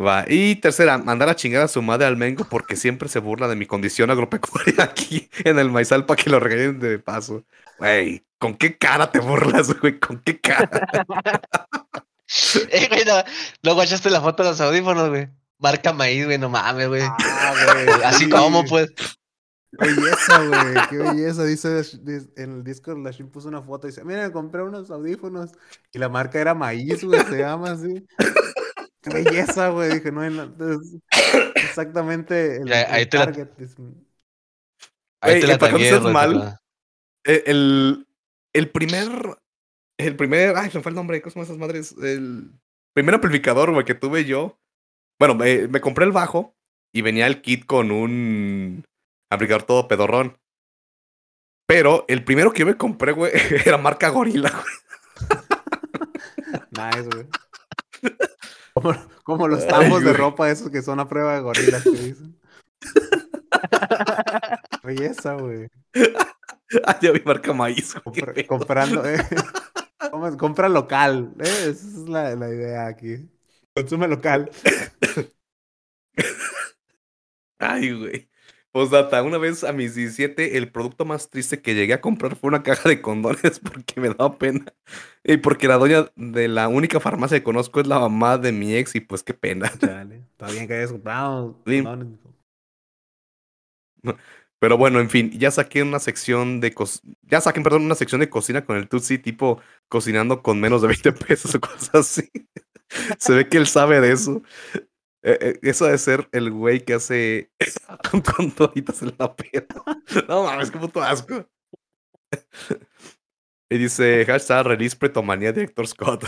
Va. 0.00 0.24
Y 0.28 0.56
tercera, 0.56 0.98
mandar 0.98 1.28
a 1.28 1.36
chingar 1.36 1.62
a 1.62 1.68
su 1.68 1.80
madre 1.80 2.06
al 2.06 2.16
Mengo 2.16 2.44
porque 2.50 2.74
siempre 2.74 3.08
se 3.08 3.20
burla 3.20 3.46
de 3.46 3.54
mi 3.54 3.66
condición 3.66 4.10
agropecuaria 4.10 4.82
aquí 4.82 5.28
en 5.44 5.58
el 5.60 5.70
maizal 5.70 6.04
para 6.06 6.20
que 6.20 6.30
lo 6.30 6.40
regañen 6.40 6.80
de 6.80 6.98
paso. 6.98 7.44
Güey, 7.78 8.24
¿con 8.44 8.54
qué 8.58 8.76
cara 8.76 9.10
te 9.10 9.20
burlas, 9.20 9.80
güey? 9.80 9.98
¿Con 9.98 10.20
qué 10.20 10.38
cara? 10.38 10.68
Eh, 12.70 12.88
güey, 12.90 13.04
no, 13.06 13.22
no 13.62 13.74
guachaste 13.74 14.10
la 14.10 14.20
foto 14.20 14.42
de 14.42 14.50
los 14.50 14.60
audífonos, 14.60 15.08
güey. 15.08 15.30
Marca 15.58 15.94
maíz, 15.94 16.26
güey, 16.26 16.36
no 16.36 16.50
mames, 16.50 16.88
güey. 16.88 17.02
Ah, 17.04 17.54
güey. 17.72 17.86
Así 18.04 18.24
sí. 18.24 18.30
como, 18.30 18.62
pues. 18.66 18.92
Qué 19.78 19.86
belleza, 19.86 20.44
güey. 20.44 20.74
Qué 20.90 20.96
belleza. 20.98 21.44
Dice 21.44 21.80
en 22.36 22.56
el 22.56 22.64
Discord, 22.64 22.98
Lashin 22.98 23.30
puso 23.30 23.48
una 23.48 23.62
foto 23.62 23.86
y 23.86 23.90
dice: 23.92 24.04
Mira, 24.04 24.30
compré 24.30 24.62
unos 24.62 24.90
audífonos. 24.90 25.52
Y 25.90 25.98
la 25.98 26.10
marca 26.10 26.38
era 26.38 26.52
maíz, 26.52 27.02
güey. 27.02 27.24
Se 27.24 27.38
llama 27.38 27.70
así. 27.70 28.06
Qué 29.00 29.10
belleza, 29.10 29.70
güey. 29.70 29.94
Dije, 29.94 30.12
no 30.12 30.20
hay 30.20 30.34
na- 30.34 30.52
es 30.60 31.54
exactamente 31.64 32.56
el, 32.58 32.68
Ya, 32.68 32.92
ahí 32.92 33.02
el 33.04 33.08
te 33.08 33.16
la- 33.16 33.24
target. 33.24 33.48
Es- 33.58 33.76
Ahí 35.22 35.40
te 35.40 35.46
la 35.46 36.10
mal. 36.12 36.58
Eh, 37.24 37.42
El, 37.46 38.06
el 38.54 38.70
primer 38.70 39.38
el 39.98 40.16
primer, 40.16 40.56
ay, 40.56 40.70
se 40.70 40.78
me 40.78 40.82
fue 40.82 40.90
el 40.90 40.96
nombre, 40.96 41.22
¿cómo 41.22 41.34
llaman 41.34 41.44
esas 41.44 41.58
madres? 41.58 41.94
El 42.02 42.50
primer 42.94 43.14
amplificador, 43.14 43.72
güey, 43.72 43.84
que 43.84 43.94
tuve 43.94 44.24
yo. 44.24 44.58
Bueno, 45.20 45.34
me, 45.34 45.68
me 45.68 45.80
compré 45.80 46.04
el 46.04 46.12
bajo 46.12 46.56
y 46.92 47.02
venía 47.02 47.26
el 47.26 47.42
kit 47.42 47.64
con 47.64 47.90
un 47.90 48.84
amplificador 49.30 49.62
todo 49.64 49.88
pedorrón. 49.88 50.38
Pero 51.66 52.04
el 52.08 52.24
primero 52.24 52.52
que 52.52 52.60
yo 52.60 52.66
me 52.66 52.76
compré, 52.76 53.12
güey, 53.12 53.32
era 53.64 53.78
marca 53.78 54.08
Gorila, 54.08 54.50
güey. 54.50 54.74
Nice, 56.70 57.08
güey. 57.08 57.26
Como, 58.74 58.92
como 59.22 59.46
los 59.46 59.64
tambos 59.68 60.02
de 60.02 60.12
ropa 60.12 60.50
esos 60.50 60.68
que 60.68 60.82
son 60.82 60.98
a 60.98 61.08
prueba 61.08 61.36
de 61.36 61.42
gorilas 61.42 61.84
que 61.84 61.90
dicen. 61.90 62.40
Belleza, 64.82 65.34
güey. 65.40 65.68
Ah, 66.86 66.98
ya 67.00 67.12
vi 67.12 67.20
marca 67.24 67.52
maíz, 67.52 67.94
comprando, 68.48 69.04
eh. 69.04 69.18
Compra 70.38 70.68
local, 70.68 71.32
eh, 71.40 71.44
Esa 71.70 71.70
es 71.70 71.94
la, 72.08 72.34
la 72.36 72.48
idea 72.48 72.86
aquí. 72.86 73.28
Consume 73.74 74.08
local. 74.08 74.50
Ay, 77.58 77.92
güey. 77.92 78.28
Postdata, 78.72 79.22
una 79.22 79.38
vez 79.38 79.62
a 79.62 79.72
mis 79.72 79.94
17, 79.94 80.58
el 80.58 80.70
producto 80.72 81.04
más 81.04 81.30
triste 81.30 81.62
que 81.62 81.74
llegué 81.74 81.94
a 81.94 82.00
comprar 82.00 82.34
fue 82.34 82.48
una 82.48 82.64
caja 82.64 82.88
de 82.88 83.00
condones 83.00 83.60
porque 83.60 84.00
me 84.00 84.08
daba 84.08 84.36
pena. 84.36 84.64
Y 85.22 85.36
porque 85.36 85.68
la 85.68 85.76
doña 85.78 86.10
de 86.16 86.48
la 86.48 86.68
única 86.68 86.98
farmacia 86.98 87.38
que 87.38 87.44
conozco 87.44 87.80
es 87.80 87.86
la 87.86 88.00
mamá 88.00 88.36
de 88.38 88.50
mi 88.52 88.74
ex 88.74 88.96
y 88.96 89.00
pues 89.00 89.22
qué 89.22 89.32
pena. 89.32 89.70
Chale. 89.78 90.16
Está 90.32 90.48
bien 90.50 90.66
que 90.66 90.74
hayas 90.74 90.90
comprado. 90.90 91.56
Sí. 91.66 91.84
Pero 94.64 94.78
bueno, 94.78 94.98
en 94.98 95.10
fin, 95.10 95.30
ya 95.32 95.50
saqué 95.50 95.82
una 95.82 95.98
sección 95.98 96.58
de 96.58 96.72
co- 96.72 96.88
ya 97.20 97.42
saqué, 97.42 97.60
perdón, 97.60 97.82
una 97.84 97.94
sección 97.94 98.22
de 98.22 98.30
cocina 98.30 98.64
con 98.64 98.78
el 98.78 98.88
Tutsi, 98.88 99.18
tipo 99.18 99.60
cocinando 99.90 100.42
con 100.42 100.58
menos 100.58 100.80
de 100.80 100.88
20 100.88 101.12
pesos 101.12 101.54
o 101.54 101.60
cosas 101.60 101.90
así. 101.94 102.30
Se 103.18 103.34
ve 103.34 103.46
que 103.46 103.58
él 103.58 103.66
sabe 103.66 104.00
de 104.00 104.12
eso. 104.12 104.40
Eh, 105.22 105.38
eh, 105.38 105.58
eso 105.64 105.84
de 105.84 105.98
ser 105.98 106.30
el 106.32 106.50
güey 106.50 106.82
que 106.82 106.94
hace 106.94 107.50
con 108.36 108.52
toditas 108.52 109.02
en 109.02 109.14
la 109.18 109.36
pera. 109.36 109.66
No 110.28 110.44
mames, 110.44 110.70
qué 110.70 110.78
puto 110.78 111.02
asco. 111.02 111.46
Y 113.68 113.76
dice, 113.76 114.24
hashtag 114.24 114.66
release 114.66 114.96
pretomanía 114.96 115.52
director 115.52 115.86
Scott. 115.86 116.24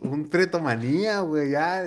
Un 0.00 0.26
pretomanía, 0.30 1.20
güey. 1.20 1.50
Ya. 1.50 1.86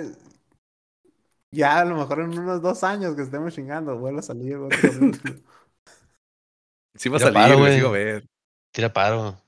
Ya 1.50 1.80
a 1.80 1.84
lo 1.84 1.96
mejor 1.96 2.20
en 2.20 2.38
unos 2.38 2.62
dos 2.62 2.84
años 2.84 3.16
que 3.16 3.22
estemos 3.22 3.52
chingando, 3.52 3.98
vuelve 3.98 4.20
a 4.20 4.22
salir 4.22 4.56
otro. 4.58 4.78
Sí 6.94 7.08
va 7.08 7.16
a 7.16 7.20
salir, 7.20 7.34
paro, 7.34 7.58
güey, 7.58 7.70
güey. 7.70 7.76
sí 7.76 7.82
va 7.82 7.88
a 7.88 7.92
ver. 7.92 8.28
Tira 8.72 8.92
paro. 8.92 9.42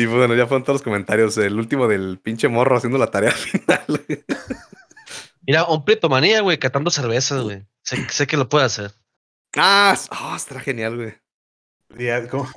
Y 0.00 0.06
pues, 0.06 0.16
bueno, 0.16 0.34
ya 0.34 0.46
fueron 0.46 0.64
todos 0.64 0.76
los 0.76 0.82
comentarios. 0.82 1.36
El 1.36 1.58
último 1.58 1.86
del 1.86 2.18
pinche 2.20 2.48
morro 2.48 2.78
haciendo 2.78 2.96
la 2.96 3.10
tarea 3.10 3.32
final. 3.32 3.84
Mira, 5.46 5.66
un 5.66 5.84
pretomanía, 5.84 6.40
güey, 6.40 6.58
catando 6.58 6.90
cervezas, 6.90 7.42
güey. 7.42 7.66
Sé, 7.82 8.08
sé 8.08 8.26
que 8.26 8.38
lo 8.38 8.48
puede 8.48 8.64
hacer. 8.64 8.92
Ah, 9.56 9.94
ah, 10.10 10.34
estará 10.36 10.60
genial, 10.60 10.96
güey. 10.96 11.14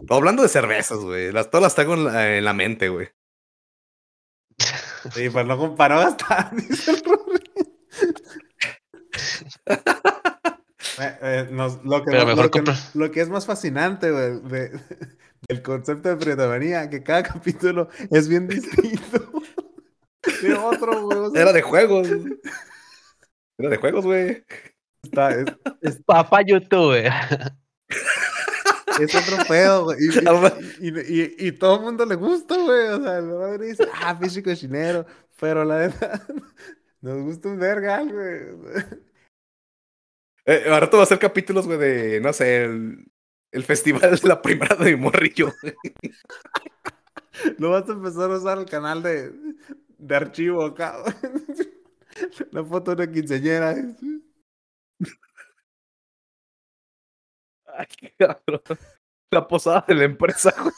Hablando 0.09 0.41
de 0.41 0.47
cervezas, 0.47 0.99
güey. 0.99 1.33
Las, 1.33 1.49
todas 1.49 1.63
las 1.63 1.75
tengo 1.75 1.95
en 1.95 2.05
la, 2.05 2.37
en 2.37 2.45
la 2.45 2.53
mente, 2.53 2.87
güey. 2.87 3.09
Sí, 5.13 5.29
pues 5.29 5.45
no 5.45 5.57
comparó 5.57 5.99
hasta. 5.99 6.49
Eh, 10.99 11.17
eh, 11.21 11.47
nos- 11.51 11.83
lo, 11.83 12.03
que, 12.03 12.11
Pero 12.11 12.19
no- 12.21 12.25
mejor 12.27 12.45
lo, 12.45 12.51
que, 12.51 12.59
compra- 12.59 12.89
lo 12.93 13.11
que 13.11 13.21
es 13.21 13.29
más 13.29 13.45
fascinante, 13.45 14.11
güey, 14.11 14.39
de- 14.41 14.79
del 15.49 15.61
concepto 15.61 16.09
de 16.09 16.15
pretomanía, 16.17 16.89
que 16.89 17.03
cada 17.03 17.23
capítulo 17.33 17.89
es 18.11 18.27
bien 18.27 18.47
distinto. 18.47 19.41
de 20.41 20.53
otro, 20.53 21.01
güey. 21.05 21.17
o 21.17 21.31
sea, 21.31 21.41
Era 21.41 21.53
de 21.53 21.61
juegos. 21.61 22.07
Era 23.57 23.69
de 23.69 23.77
juegos, 23.77 24.05
güey. 24.05 24.43
está- 25.03 25.31
es, 25.31 25.45
es- 25.81 26.01
Papá 26.05 26.41
YouTube. 26.41 27.09
es 28.99 29.15
otro 29.15 29.37
pedo, 29.47 29.85
güey. 29.85 29.97
Y, 29.99 30.87
y, 30.87 30.89
y, 30.89 31.21
y- 31.37 31.47
y 31.47 31.51
todo 31.53 31.77
el 31.77 31.81
mundo 31.81 32.05
le 32.05 32.15
gusta, 32.15 32.55
güey. 32.57 32.87
O 32.89 33.01
sea, 33.03 33.17
el 33.17 33.25
madre 33.25 33.65
dice, 33.67 33.87
ah, 34.03 34.17
pinche 34.19 34.43
cochinero. 34.43 35.05
Pero 35.39 35.65
la 35.65 35.79
neta, 35.87 36.21
nos 37.01 37.21
gusta 37.23 37.49
un 37.49 37.59
vergal, 37.59 38.11
güey. 38.13 38.83
Eh, 40.45 40.65
ahora 40.69 40.89
te 40.89 40.97
va 40.97 41.03
a 41.03 41.05
hacer 41.05 41.19
capítulos, 41.19 41.65
güey, 41.65 41.77
de, 41.77 42.19
no 42.19 42.33
sé, 42.33 42.65
el, 42.65 43.05
el 43.51 43.63
festival 43.63 44.19
de 44.19 44.27
la 44.27 44.41
primera 44.41 44.75
de 44.75 44.95
morrillo. 44.97 45.53
Lo 47.57 47.71
vas 47.71 47.89
a 47.89 47.93
empezar 47.93 48.31
a 48.31 48.37
usar 48.37 48.57
el 48.59 48.65
canal 48.65 49.01
de, 49.01 49.31
de 49.97 50.15
archivo 50.15 50.63
acá. 50.65 50.97
La 52.51 52.63
foto 52.63 52.95
de 52.95 53.03
una 53.03 53.11
quinceañera. 53.13 53.75
Ay, 57.65 57.87
qué 57.97 58.13
cabrón. 58.17 58.61
La 59.31 59.47
posada 59.47 59.83
de 59.87 59.95
la 59.95 60.03
empresa, 60.03 60.53
güey. 60.61 60.73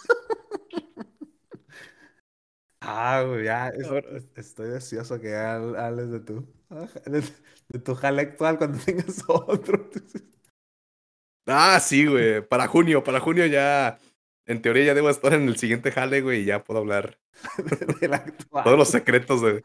Ah, 2.87 3.23
güey, 3.27 3.45
ya. 3.45 3.69
es- 3.69 3.85
Ahora- 3.87 4.17
es- 4.17 4.27
estoy 4.35 4.69
deseoso 4.69 5.19
que 5.19 5.31
ya 5.31 5.55
hables 5.55 6.11
de 6.11 6.19
tu, 6.19 6.45
de, 7.05 7.23
de 7.69 7.79
tu 7.79 7.95
jale 7.95 8.21
actual 8.21 8.57
cuando 8.57 8.77
tengas 8.85 9.23
otro. 9.27 9.89
Ah, 11.47 11.79
sí, 11.79 12.05
güey. 12.05 12.41
Para 12.47 12.67
junio, 12.67 13.03
para 13.03 13.19
junio 13.19 13.45
ya. 13.45 13.97
En 14.47 14.61
teoría 14.61 14.83
ya 14.85 14.93
debo 14.93 15.09
estar 15.09 15.33
en 15.33 15.47
el 15.47 15.57
siguiente 15.57 15.91
jale, 15.91 16.21
güey, 16.21 16.41
y 16.41 16.45
ya 16.45 16.63
puedo 16.63 16.79
hablar 16.79 17.17
Del 17.99 18.13
actual. 18.13 18.63
todos 18.63 18.77
los 18.77 18.89
secretos 18.89 19.41
de, 19.41 19.63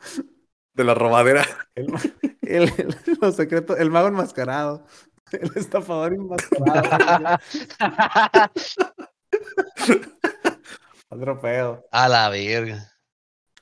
de 0.72 0.84
la 0.84 0.94
robadera. 0.94 1.44
El, 1.74 1.88
ma- 1.90 2.01
el- 2.42 2.72
el- 2.78 2.97
los 3.20 3.36
secretos, 3.36 3.78
el 3.78 3.90
mago 3.90 4.09
enmascarado. 4.09 4.86
El 5.32 5.52
estafador 5.55 6.14
enmascarado. 6.14 7.38
Otro 11.09 11.40
pedo. 11.40 11.84
A 11.90 12.09
la 12.09 12.28
verga. 12.30 12.90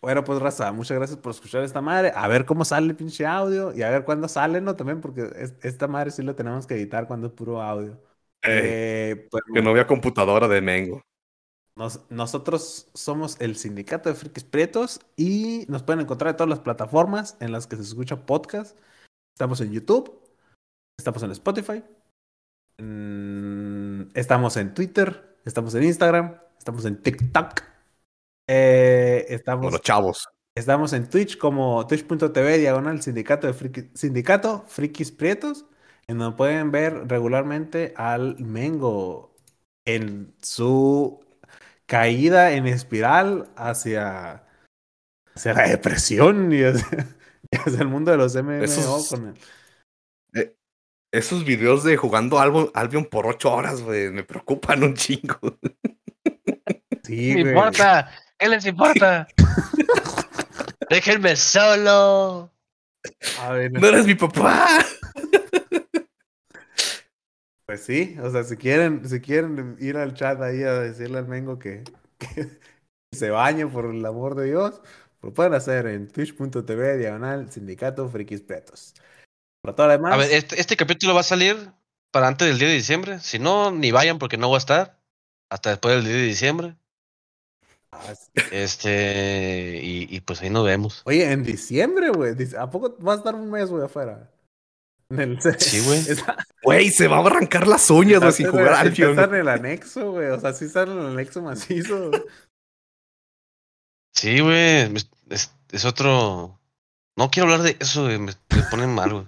Bueno, 0.01 0.23
pues 0.25 0.39
raza, 0.41 0.71
muchas 0.73 0.97
gracias 0.97 1.19
por 1.19 1.33
escuchar 1.33 1.65
esta 1.65 1.81
madre. 1.81 2.13
A 2.15 2.29
ver 2.29 2.45
cómo 2.45 2.65
sale 2.65 2.87
el 2.89 2.97
pinche 2.97 3.27
audio 3.27 3.75
y 3.75 3.83
a 3.83 3.91
ver 3.91 4.05
cuándo 4.05 4.29
sale, 4.29 4.61
¿no? 4.61 4.77
También 4.77 5.01
porque 5.01 5.29
es- 5.37 5.55
esta 5.63 5.89
madre 5.89 6.11
sí 6.13 6.23
la 6.23 6.35
tenemos 6.35 6.67
que 6.67 6.75
editar 6.75 7.07
cuando 7.09 7.27
es 7.27 7.33
puro 7.33 7.61
audio. 7.61 8.01
Ey, 8.43 8.61
Eh, 8.63 9.29
pues, 9.31 9.43
que 9.53 9.63
no 9.63 9.71
había 9.71 9.87
computadora 9.87 10.47
de 10.47 10.61
Mengo. 10.61 11.03
nos- 11.75 12.01
nosotros 12.11 12.91
somos 12.95 13.41
el 13.41 13.57
Sindicato 13.57 14.09
de 14.09 14.15
Frikis 14.17 14.45
Prietos 14.45 15.01
y 15.17 15.65
nos 15.69 15.83
pueden 15.85 16.01
encontrar 16.01 16.31
en 16.31 16.37
todas 16.37 16.49
las 16.51 16.61
plataformas 16.61 17.37
en 17.41 17.53
las 17.53 17.67
que 17.67 17.77
se 17.77 17.83
escucha 17.83 18.25
podcast. 18.27 18.77
Estamos 19.35 19.61
en 19.61 19.73
YouTube, 19.73 20.21
estamos 20.99 21.23
en 21.23 21.31
Spotify, 21.33 21.85
mm, 22.79 24.11
estamos 24.15 24.57
en 24.57 24.75
Twitter, 24.75 25.39
estamos 25.45 25.75
en 25.75 25.85
Instagram, 25.85 26.37
estamos 26.59 26.85
en 26.85 27.01
TikTok. 27.01 27.63
Eh, 28.49 29.27
estamos 29.29 29.61
Como 29.67 29.71
los 29.73 29.83
chavos. 29.83 30.29
Estamos 30.57 30.93
en 30.93 31.09
Twitch 31.09 31.39
como 31.39 31.87
twitch.tv 31.87 32.59
diagonal 32.59 33.01
sindicato 33.01 33.47
de 33.47 33.55
friki- 33.55 33.91
sindicato 33.95 34.65
frikis 34.67 35.13
prietos 35.13 35.67
en 36.09 36.19
donde 36.19 36.37
pueden 36.37 36.73
ver 36.73 37.07
regularmente 37.07 37.93
al 37.97 38.37
Mengo 38.41 39.37
en 39.87 40.35
su 40.43 41.25
caída 41.87 42.51
en 42.53 42.67
espiral 42.67 43.49
hacia, 43.57 44.45
hacia 45.35 45.53
la 45.55 45.69
depresión 45.69 46.53
y 46.53 46.63
hacia, 46.65 47.07
y 47.53 47.57
hacia 47.57 47.81
el 47.81 47.89
mundo 47.89 48.11
de 48.11 48.17
los 48.17 48.35
MMO 48.35 48.65
Esos- 48.65 49.11
con 49.11 49.29
el- 50.33 50.55
Esos 51.13 51.45
videos 51.45 51.85
de 51.85 51.97
jugando 51.97 52.39
Albo- 52.39 52.71
Albion 52.75 53.05
por 53.07 53.27
ocho 53.27 53.53
horas, 53.53 53.81
güey, 53.83 54.11
me 54.11 54.25
preocupan 54.25 54.83
un 54.83 54.95
chingo. 54.95 55.39
Sí, 57.05 57.35
me 57.35 57.41
güey. 57.43 57.49
importa. 57.55 58.11
¿Qué 58.39 58.49
les 58.49 58.65
importa? 58.67 59.27
Déjenme 60.91 61.37
solo. 61.37 62.51
A 63.41 63.53
ver, 63.53 63.73
¡No 63.73 63.87
eres 63.87 64.07
mi 64.07 64.15
papá! 64.15 64.85
Pues 67.67 67.85
sí, 67.85 68.17
o 68.23 68.31
sea, 68.31 68.45
si 68.45 68.57
quieren, 68.57 69.07
si 69.07 69.21
quieren 69.21 69.77
ir 69.79 69.99
al 69.99 70.15
chat 70.15 70.41
ahí 70.41 70.63
a 70.63 70.73
decirle 70.75 71.19
al 71.19 71.29
Mengo 71.29 71.59
que, 71.59 71.85
que 72.19 72.49
se 73.13 73.31
bañe 73.31 73.67
por 73.67 73.87
el 73.87 74.05
amor 74.07 74.37
de 74.37 74.47
Dios, 74.47 74.81
lo 75.21 75.35
pueden 75.35 75.53
hacer 75.53 75.87
en 75.87 76.09
twitch.tv 76.09 76.97
diagonal 76.97 77.53
sindicato 77.53 78.09
frikis 78.09 78.41
pretos. 78.41 78.95
Para 79.63 79.77
todo 79.77 79.87
lo 79.89 79.93
demás, 79.93 80.15
A 80.15 80.17
ver, 80.17 80.33
este, 80.33 80.59
este 80.61 80.77
capítulo 80.77 81.13
va 81.13 81.21
a 81.21 81.25
salir 81.25 81.57
para 82.11 82.29
antes 82.29 82.49
del 82.49 82.59
10 82.59 82.71
de 82.71 82.77
diciembre. 82.77 83.19
Si 83.21 83.39
no, 83.39 83.71
ni 83.71 83.91
vayan 83.91 84.19
porque 84.19 84.39
no 84.39 84.49
voy 84.49 84.55
a 84.55 84.59
estar. 84.59 84.99
Hasta 85.51 85.71
después 85.71 85.95
del 85.97 86.05
10 86.05 86.17
de 86.17 86.23
diciembre. 86.23 86.77
Este. 88.53 89.81
Y, 89.83 90.15
y 90.15 90.21
pues 90.21 90.41
ahí 90.43 90.51
nos 90.51 90.65
vemos. 90.65 91.03
oye, 91.05 91.31
en 91.31 91.43
diciembre, 91.43 92.11
güey, 92.11 92.35
¿a 92.59 92.71
poco 92.71 92.97
va 93.05 93.15
a 93.15 93.17
estar 93.17 93.35
un 93.35 93.51
mes, 93.51 93.69
güey, 93.71 93.85
afuera? 93.85 94.31
En 95.11 95.21
el- 95.21 95.41
Sí, 95.59 95.81
güey. 95.85 96.03
Güey, 96.63 96.91
se 96.91 97.09
va 97.09 97.19
a 97.19 97.27
arrancar 97.27 97.67
las 97.67 97.89
uñas, 97.91 98.21
güey, 98.21 98.33
sin 98.33 98.47
está- 98.47 98.59
jugar 98.59 98.75
Albion. 98.75 99.11
está 99.11 99.25
en 99.25 99.35
el 99.37 99.49
anexo, 99.49 100.13
güey. 100.13 100.27
O 100.29 100.39
sea, 100.41 100.53
sí 100.53 100.67
está 100.67 100.83
en 100.83 100.91
el 100.91 101.07
anexo 101.07 101.41
macizo. 101.41 102.11
Sí, 104.15 104.41
güey. 104.41 104.93
Es, 105.31 105.53
es 105.71 105.85
otro. 105.85 106.59
No 107.17 107.31
quiero 107.31 107.51
hablar 107.51 107.63
de 107.67 107.77
eso, 107.81 108.05
güey. 108.05 108.19
Me, 108.19 108.33
me 108.55 108.63
pone 108.71 108.87
mal, 108.87 109.13
güey. 109.13 109.27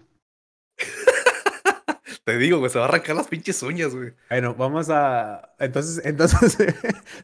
Te 2.24 2.36
digo, 2.36 2.58
güey, 2.58 2.70
se 2.70 2.78
va 2.78 2.84
a 2.84 2.88
arrancar 2.88 3.16
las 3.16 3.28
pinches 3.28 3.62
uñas, 3.62 3.94
güey. 3.94 4.12
Bueno, 4.28 4.54
vamos 4.54 4.88
a. 4.90 5.54
Entonces, 5.58 6.00
entonces 6.04 6.56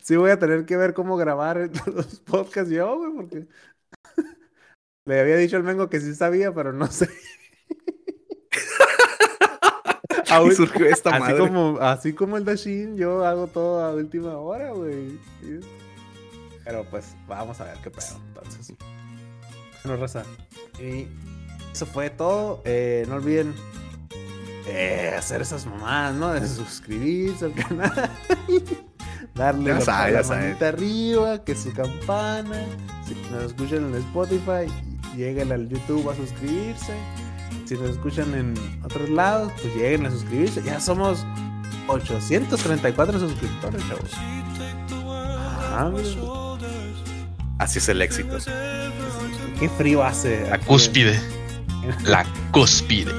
sí 0.02 0.16
voy 0.16 0.30
a 0.30 0.38
tener 0.38 0.64
que 0.64 0.76
ver 0.76 0.94
cómo 0.94 1.16
grabar 1.16 1.70
los 1.86 2.20
podcasts 2.20 2.70
yo, 2.70 2.96
güey, 2.96 3.12
porque 3.14 3.46
le 5.04 5.20
había 5.20 5.36
dicho 5.36 5.56
al 5.56 5.64
Mengo 5.64 5.88
que 5.90 6.00
sí 6.00 6.14
sabía, 6.14 6.52
pero 6.52 6.72
no 6.72 6.86
sé. 6.86 7.08
Y 10.44 10.50
surgió 10.54 10.86
esta 10.86 11.10
así 11.10 11.20
madre. 11.20 11.38
como, 11.38 11.78
así 11.80 12.12
como 12.12 12.36
el 12.36 12.44
Dashin, 12.44 12.96
yo 12.96 13.24
hago 13.24 13.46
todo 13.46 13.84
a 13.84 13.94
última 13.94 14.36
hora, 14.36 14.72
güey. 14.72 15.18
Pero 16.64 16.84
pues, 16.90 17.14
vamos 17.28 17.60
a 17.60 17.64
ver 17.64 17.76
qué 17.82 17.90
pedo. 17.90 18.20
Entonces. 18.28 18.74
Bueno, 19.84 20.00
raza. 20.00 20.24
Y 20.80 21.06
eso 21.72 21.86
fue 21.86 22.10
todo. 22.10 22.60
Eh, 22.64 23.06
no 23.08 23.14
olviden 23.14 23.54
eh, 24.66 25.14
hacer 25.16 25.42
esas 25.42 25.66
mamadas, 25.66 26.14
¿no? 26.14 26.32
De 26.32 26.46
suscribirse 26.46 27.46
al 27.46 27.54
canal. 27.54 28.10
Darle 29.34 29.66
Ya 29.70 29.74
la, 29.74 29.80
sabe, 29.80 30.12
la 30.12 30.20
ya 30.22 30.24
sabe. 30.24 30.40
manita 30.46 30.68
arriba, 30.68 31.44
que 31.44 31.54
su 31.54 31.72
campana. 31.72 32.64
Si 33.06 33.14
nos 33.30 33.44
escuchan 33.44 33.84
en 33.84 33.94
Spotify, 33.96 34.66
lleguen 35.16 35.52
al 35.52 35.68
YouTube 35.68 36.08
a 36.10 36.14
suscribirse. 36.16 36.94
Si 37.66 37.74
nos 37.74 37.90
escuchan 37.90 38.34
en 38.34 38.54
otros 38.84 39.08
lados, 39.10 39.52
pues 39.60 39.74
lleguen 39.74 40.06
a 40.06 40.10
suscribirse. 40.10 40.62
Ya 40.62 40.80
somos 40.80 41.24
834 41.88 43.18
suscriptores, 43.18 43.82
chavos. 43.88 44.10
Ah. 45.78 45.90
Así 47.58 47.78
es 47.78 47.88
el 47.88 48.02
éxito. 48.02 48.38
Qué 49.58 49.68
frío 49.68 50.02
hace. 50.02 50.48
La 50.50 50.58
cúspide. 50.58 51.18
La 52.04 52.24
cúspide. 52.52 53.12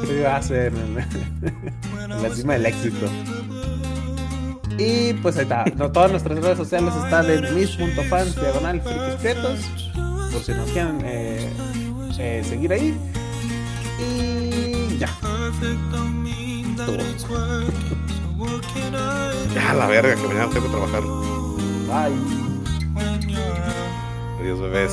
Qué 0.00 0.06
frío 0.06 0.30
hace 0.30 0.66
en, 0.66 0.76
en 0.76 2.22
la 2.22 2.30
cima 2.30 2.54
del 2.54 2.66
éxito. 2.66 3.06
Y 4.78 5.14
pues 5.14 5.36
ahí 5.36 5.42
está. 5.44 5.64
No, 5.76 5.90
todas 5.90 6.10
nuestras 6.10 6.38
redes 6.38 6.58
sociales 6.58 6.94
están 6.94 7.30
en 7.30 7.54
mis.fans, 7.54 8.36
diagonal, 8.36 8.80
frikis 8.82 9.14
prietos, 9.20 9.60
Por 10.32 10.42
si 10.42 10.52
nos 10.52 10.70
quieren 10.70 11.00
eh, 11.04 11.48
eh, 12.18 12.42
seguir 12.44 12.72
ahí. 12.72 12.98
Y 13.98 14.98
ya. 14.98 15.08
Ya, 19.54 19.74
la 19.74 19.86
verga, 19.86 20.14
que 20.14 20.28
mañana 20.28 20.50
tengo 20.50 20.66
que 20.66 20.72
trabajar. 20.72 21.02
Bye. 21.86 22.16
Adiós, 24.40 24.60
bebés. 24.60 24.92